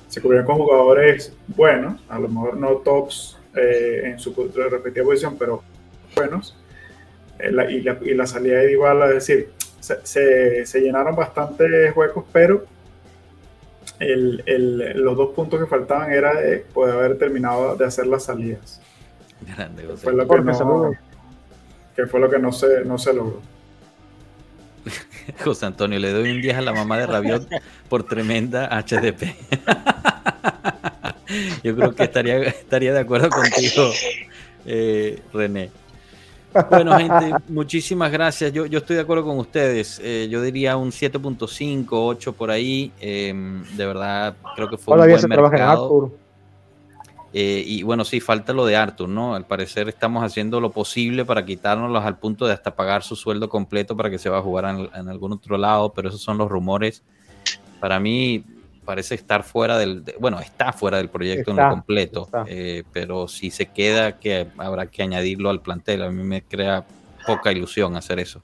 se 0.09 0.21
cubrieron 0.23 0.47
con 0.47 0.57
jugadores 0.59 1.33
buenos, 1.49 2.01
a 2.09 2.19
lo 2.21 2.29
mejor 2.29 2.57
no 2.57 2.77
tops 2.77 3.37
eh, 3.57 4.03
en 4.05 4.19
su 4.21 4.33
respectiva 4.55 5.05
posición, 5.05 5.37
pero 5.37 5.63
buenos. 6.15 6.57
Eh, 7.41 7.51
la- 7.51 7.69
y, 7.71 7.83
la, 7.83 7.99
y 8.01 8.15
la 8.15 8.25
salida 8.27 8.59
de 8.61 8.69
Dybala, 8.69 9.07
es 9.09 9.15
decir, 9.15 9.51
se, 9.81 9.97
se- 10.07 10.65
se 10.65 10.81
llenaron 10.81 11.17
bastantes 11.17 11.95
huecos, 11.97 12.25
pero 12.33 12.65
el- 13.99 14.43
el- 14.47 15.01
los 15.03 15.17
dos 15.17 15.35
puntos 15.35 15.59
que 15.59 15.67
faltaban 15.67 16.13
era 16.13 16.41
de 16.41 16.59
poder 16.59 16.95
haber 16.95 17.19
terminado 17.19 17.75
de 17.77 17.85
hacer 17.85 18.07
las 18.07 18.25
salidas. 18.25 18.81
Grande, 19.41 19.85
José. 19.85 20.05
Fue 20.05 20.13
lo 20.13 20.23
que, 20.23 20.29
Jorge, 20.29 20.45
no, 20.45 20.55
saludos. 20.55 20.97
Que 21.97 22.07
fue 22.07 22.21
lo 22.21 22.31
que 22.31 22.39
no 22.39 22.53
se, 22.53 22.85
no 22.85 22.99
se 22.99 23.15
logró. 23.15 23.41
José 25.45 25.67
Antonio, 25.67 25.99
le 25.99 26.13
doy 26.13 26.31
un 26.31 26.41
10 26.41 26.59
a 26.59 26.61
la 26.61 26.73
mamá 26.73 26.99
de 26.99 27.07
Rabiot 27.07 27.49
por 27.89 28.05
tremenda 28.05 28.69
HDP. 28.69 29.35
Yo 31.65 31.75
creo 31.75 31.95
que 31.95 32.05
estaría, 32.05 32.37
estaría 32.43 32.93
de 32.93 33.01
acuerdo 33.01 33.29
contigo, 33.31 33.91
eh, 34.65 35.21
René. 35.33 35.71
Bueno, 36.71 36.97
gente, 36.97 37.35
muchísimas 37.49 38.11
gracias. 38.11 38.53
Yo, 38.53 38.65
yo 38.67 38.79
estoy 38.79 38.97
de 38.97 39.03
acuerdo 39.03 39.25
con 39.25 39.39
ustedes. 39.39 40.01
Eh, 40.03 40.29
yo 40.31 40.41
diría 40.41 40.77
un 40.77 40.91
7.5, 40.91 41.87
8 41.91 42.33
por 42.33 42.51
ahí. 42.51 42.93
Eh, 43.01 43.35
de 43.77 43.87
verdad, 43.87 44.37
creo 44.55 44.71
que 44.71 44.79
fue 44.79 44.97
un 44.97 45.03
se 45.03 45.09
buen 45.09 45.31
trabaja 45.31 45.57
en 45.57 45.61
mercado. 45.61 46.13
Eh, 47.39 47.63
y 47.67 47.83
bueno, 47.83 48.05
sí, 48.05 48.21
falta 48.21 48.53
lo 48.55 48.65
de 48.65 48.77
Arthur, 48.77 49.09
¿no? 49.11 49.35
Al 49.35 49.47
parecer 49.47 49.89
estamos 49.91 50.25
haciendo 50.25 50.59
lo 50.61 50.71
posible 50.73 51.25
para 51.27 51.45
quitárnoslos 51.45 52.03
al 52.05 52.19
punto 52.19 52.47
de 52.47 52.55
hasta 52.55 52.75
pagar 52.77 53.03
su 53.03 53.15
sueldo 53.15 53.49
completo 53.51 53.95
para 53.97 54.09
que 54.11 54.19
se 54.19 54.31
va 54.31 54.39
a 54.39 54.43
jugar 54.43 54.65
en, 54.75 54.89
en 54.95 55.09
algún 55.09 55.33
otro 55.33 55.59
lado, 55.59 55.93
pero 55.93 56.09
esos 56.09 56.23
son 56.23 56.39
los 56.39 56.49
rumores. 56.49 57.03
Para 57.79 58.01
mí 58.01 58.45
parece 58.85 59.15
estar 59.17 59.43
fuera 59.45 59.77
del, 59.79 60.05
de- 60.05 60.17
bueno, 60.19 60.41
está 60.41 60.73
fuera 60.73 60.97
del 60.99 61.11
proyecto 61.11 61.51
en 61.51 61.59
lo 61.59 61.67
completo, 61.67 62.35
eh, 62.45 62.85
pero 62.93 63.29
si 63.29 63.51
se 63.51 63.67
queda, 63.73 64.19
que 64.19 64.49
habrá 64.57 64.87
que 64.87 65.03
añadirlo 65.03 65.51
al 65.51 65.61
plantel. 65.63 66.03
A 66.05 66.11
mí 66.11 66.23
me 66.25 66.43
crea 66.43 66.87
poca 67.27 67.53
ilusión 67.53 67.97
hacer 67.97 68.19
eso. 68.21 68.41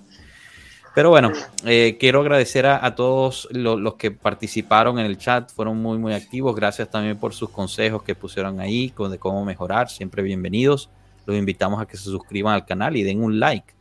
Pero 0.95 1.09
bueno, 1.09 1.33
eh, 1.65 1.97
quiero 1.99 2.21
agradecer 2.21 2.67
a, 2.67 2.85
a 2.85 2.95
todos 2.95 3.49
lo- 3.51 3.79
los 3.79 3.95
que 3.95 4.11
participaron 4.11 4.99
en 4.99 5.07
el 5.07 5.17
chat, 5.17 5.51
fueron 5.51 5.79
muy, 5.79 5.97
muy 5.97 6.13
activos. 6.13 6.55
Gracias 6.55 6.91
también 6.91 7.19
por 7.19 7.33
sus 7.33 7.49
consejos 7.49 8.03
que 8.03 8.15
pusieron 8.15 8.61
ahí 8.61 8.91
con 8.91 9.11
de 9.11 9.19
cómo 9.19 9.43
mejorar. 9.45 9.89
Siempre 9.89 10.23
bienvenidos. 10.23 10.91
Los 11.25 11.37
invitamos 11.37 11.81
a 11.81 11.87
que 11.87 11.97
se 11.97 12.05
suscriban 12.05 12.55
al 12.55 12.67
canal 12.67 12.95
y 12.97 13.03
den 13.05 13.23
un 13.23 13.41
like. 13.41 13.73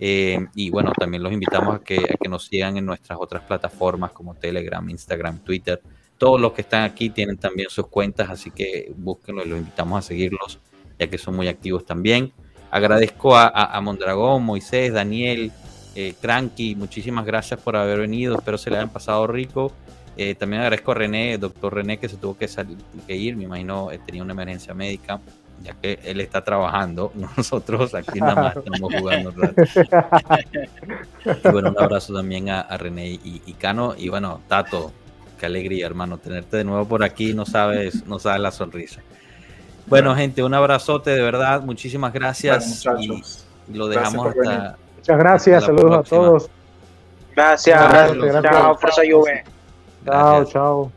Eh, 0.00 0.44
y 0.56 0.70
bueno, 0.70 0.92
también 0.98 1.22
los 1.22 1.32
invitamos 1.32 1.76
a 1.76 1.78
que, 1.84 1.98
a 1.98 2.16
que 2.20 2.28
nos 2.28 2.46
sigan 2.46 2.76
en 2.76 2.84
nuestras 2.84 3.18
otras 3.20 3.42
plataformas 3.44 4.10
como 4.10 4.34
Telegram, 4.34 4.88
Instagram, 4.90 5.38
Twitter. 5.38 5.80
Todos 6.18 6.40
los 6.40 6.52
que 6.52 6.62
están 6.62 6.82
aquí 6.82 7.10
tienen 7.10 7.36
también 7.36 7.68
sus 7.70 7.86
cuentas, 7.86 8.28
así 8.28 8.50
que 8.50 8.92
búsquenlos 8.96 9.46
y 9.46 9.50
los 9.50 9.58
invitamos 9.58 9.98
a 9.98 10.02
seguirlos, 10.02 10.58
ya 10.98 11.06
que 11.06 11.16
son 11.16 11.36
muy 11.36 11.46
activos 11.46 11.84
también. 11.86 12.32
Agradezco 12.70 13.36
a, 13.36 13.46
a, 13.46 13.76
a 13.76 13.80
Mondragón, 13.80 14.42
Moisés, 14.42 14.92
Daniel, 14.92 15.52
eh, 15.98 16.14
Cranky, 16.20 16.74
muchísimas 16.74 17.24
gracias 17.24 17.58
por 17.58 17.74
haber 17.74 18.00
venido, 18.00 18.36
espero 18.36 18.58
se 18.58 18.68
le 18.68 18.76
hayan 18.76 18.90
pasado 18.90 19.26
rico. 19.26 19.72
Eh, 20.18 20.34
también 20.34 20.60
agradezco 20.60 20.92
a 20.92 20.94
René, 20.94 21.38
doctor 21.38 21.74
René, 21.74 21.98
que 21.98 22.06
se 22.06 22.18
tuvo 22.18 22.36
que 22.36 22.48
salir, 22.48 22.76
que 23.06 23.16
ir, 23.16 23.34
me 23.34 23.44
imagino 23.44 23.90
eh, 23.90 23.98
tenía 24.04 24.22
una 24.22 24.34
emergencia 24.34 24.74
médica, 24.74 25.18
ya 25.62 25.72
que 25.72 25.98
él 26.04 26.20
está 26.20 26.44
trabajando, 26.44 27.12
nosotros 27.36 27.94
aquí 27.94 28.20
nada 28.20 28.34
más 28.34 28.56
estamos 28.56 28.94
jugando. 28.94 29.32
Y 31.24 31.48
bueno, 31.50 31.70
un 31.70 31.82
abrazo 31.82 32.12
también 32.12 32.50
a, 32.50 32.60
a 32.60 32.76
René 32.76 33.08
y, 33.08 33.40
y 33.46 33.52
Cano, 33.54 33.94
y 33.96 34.10
bueno, 34.10 34.42
Tato, 34.48 34.92
qué 35.40 35.46
alegría, 35.46 35.86
hermano, 35.86 36.18
tenerte 36.18 36.58
de 36.58 36.64
nuevo 36.64 36.86
por 36.86 37.04
aquí, 37.04 37.32
no 37.32 37.46
sabes, 37.46 38.06
no 38.06 38.18
sabes 38.18 38.42
la 38.42 38.50
sonrisa. 38.50 39.00
Bueno, 39.86 40.14
gente, 40.14 40.42
un 40.42 40.52
abrazote 40.52 41.08
de 41.10 41.22
verdad, 41.22 41.62
muchísimas 41.62 42.12
gracias 42.12 42.84
Bueno, 42.84 43.00
y, 43.00 43.08
muchachos, 43.08 43.46
y 43.72 43.76
lo 43.78 43.86
gracias 43.86 44.12
dejamos 44.12 44.34
venir. 44.34 44.85
Muchas 45.06 45.18
gracias, 45.18 45.62
Hasta 45.62 45.66
saludos 45.66 45.98
a 45.98 46.02
todos. 46.02 46.50
Gracias. 47.36 47.78
Gracias, 47.78 48.16
gracias. 48.18 48.52
Chao, 48.52 48.76
Forza 48.76 49.02
Juve. 49.08 49.44
Chao, 50.04 50.44
chao. 50.46 50.92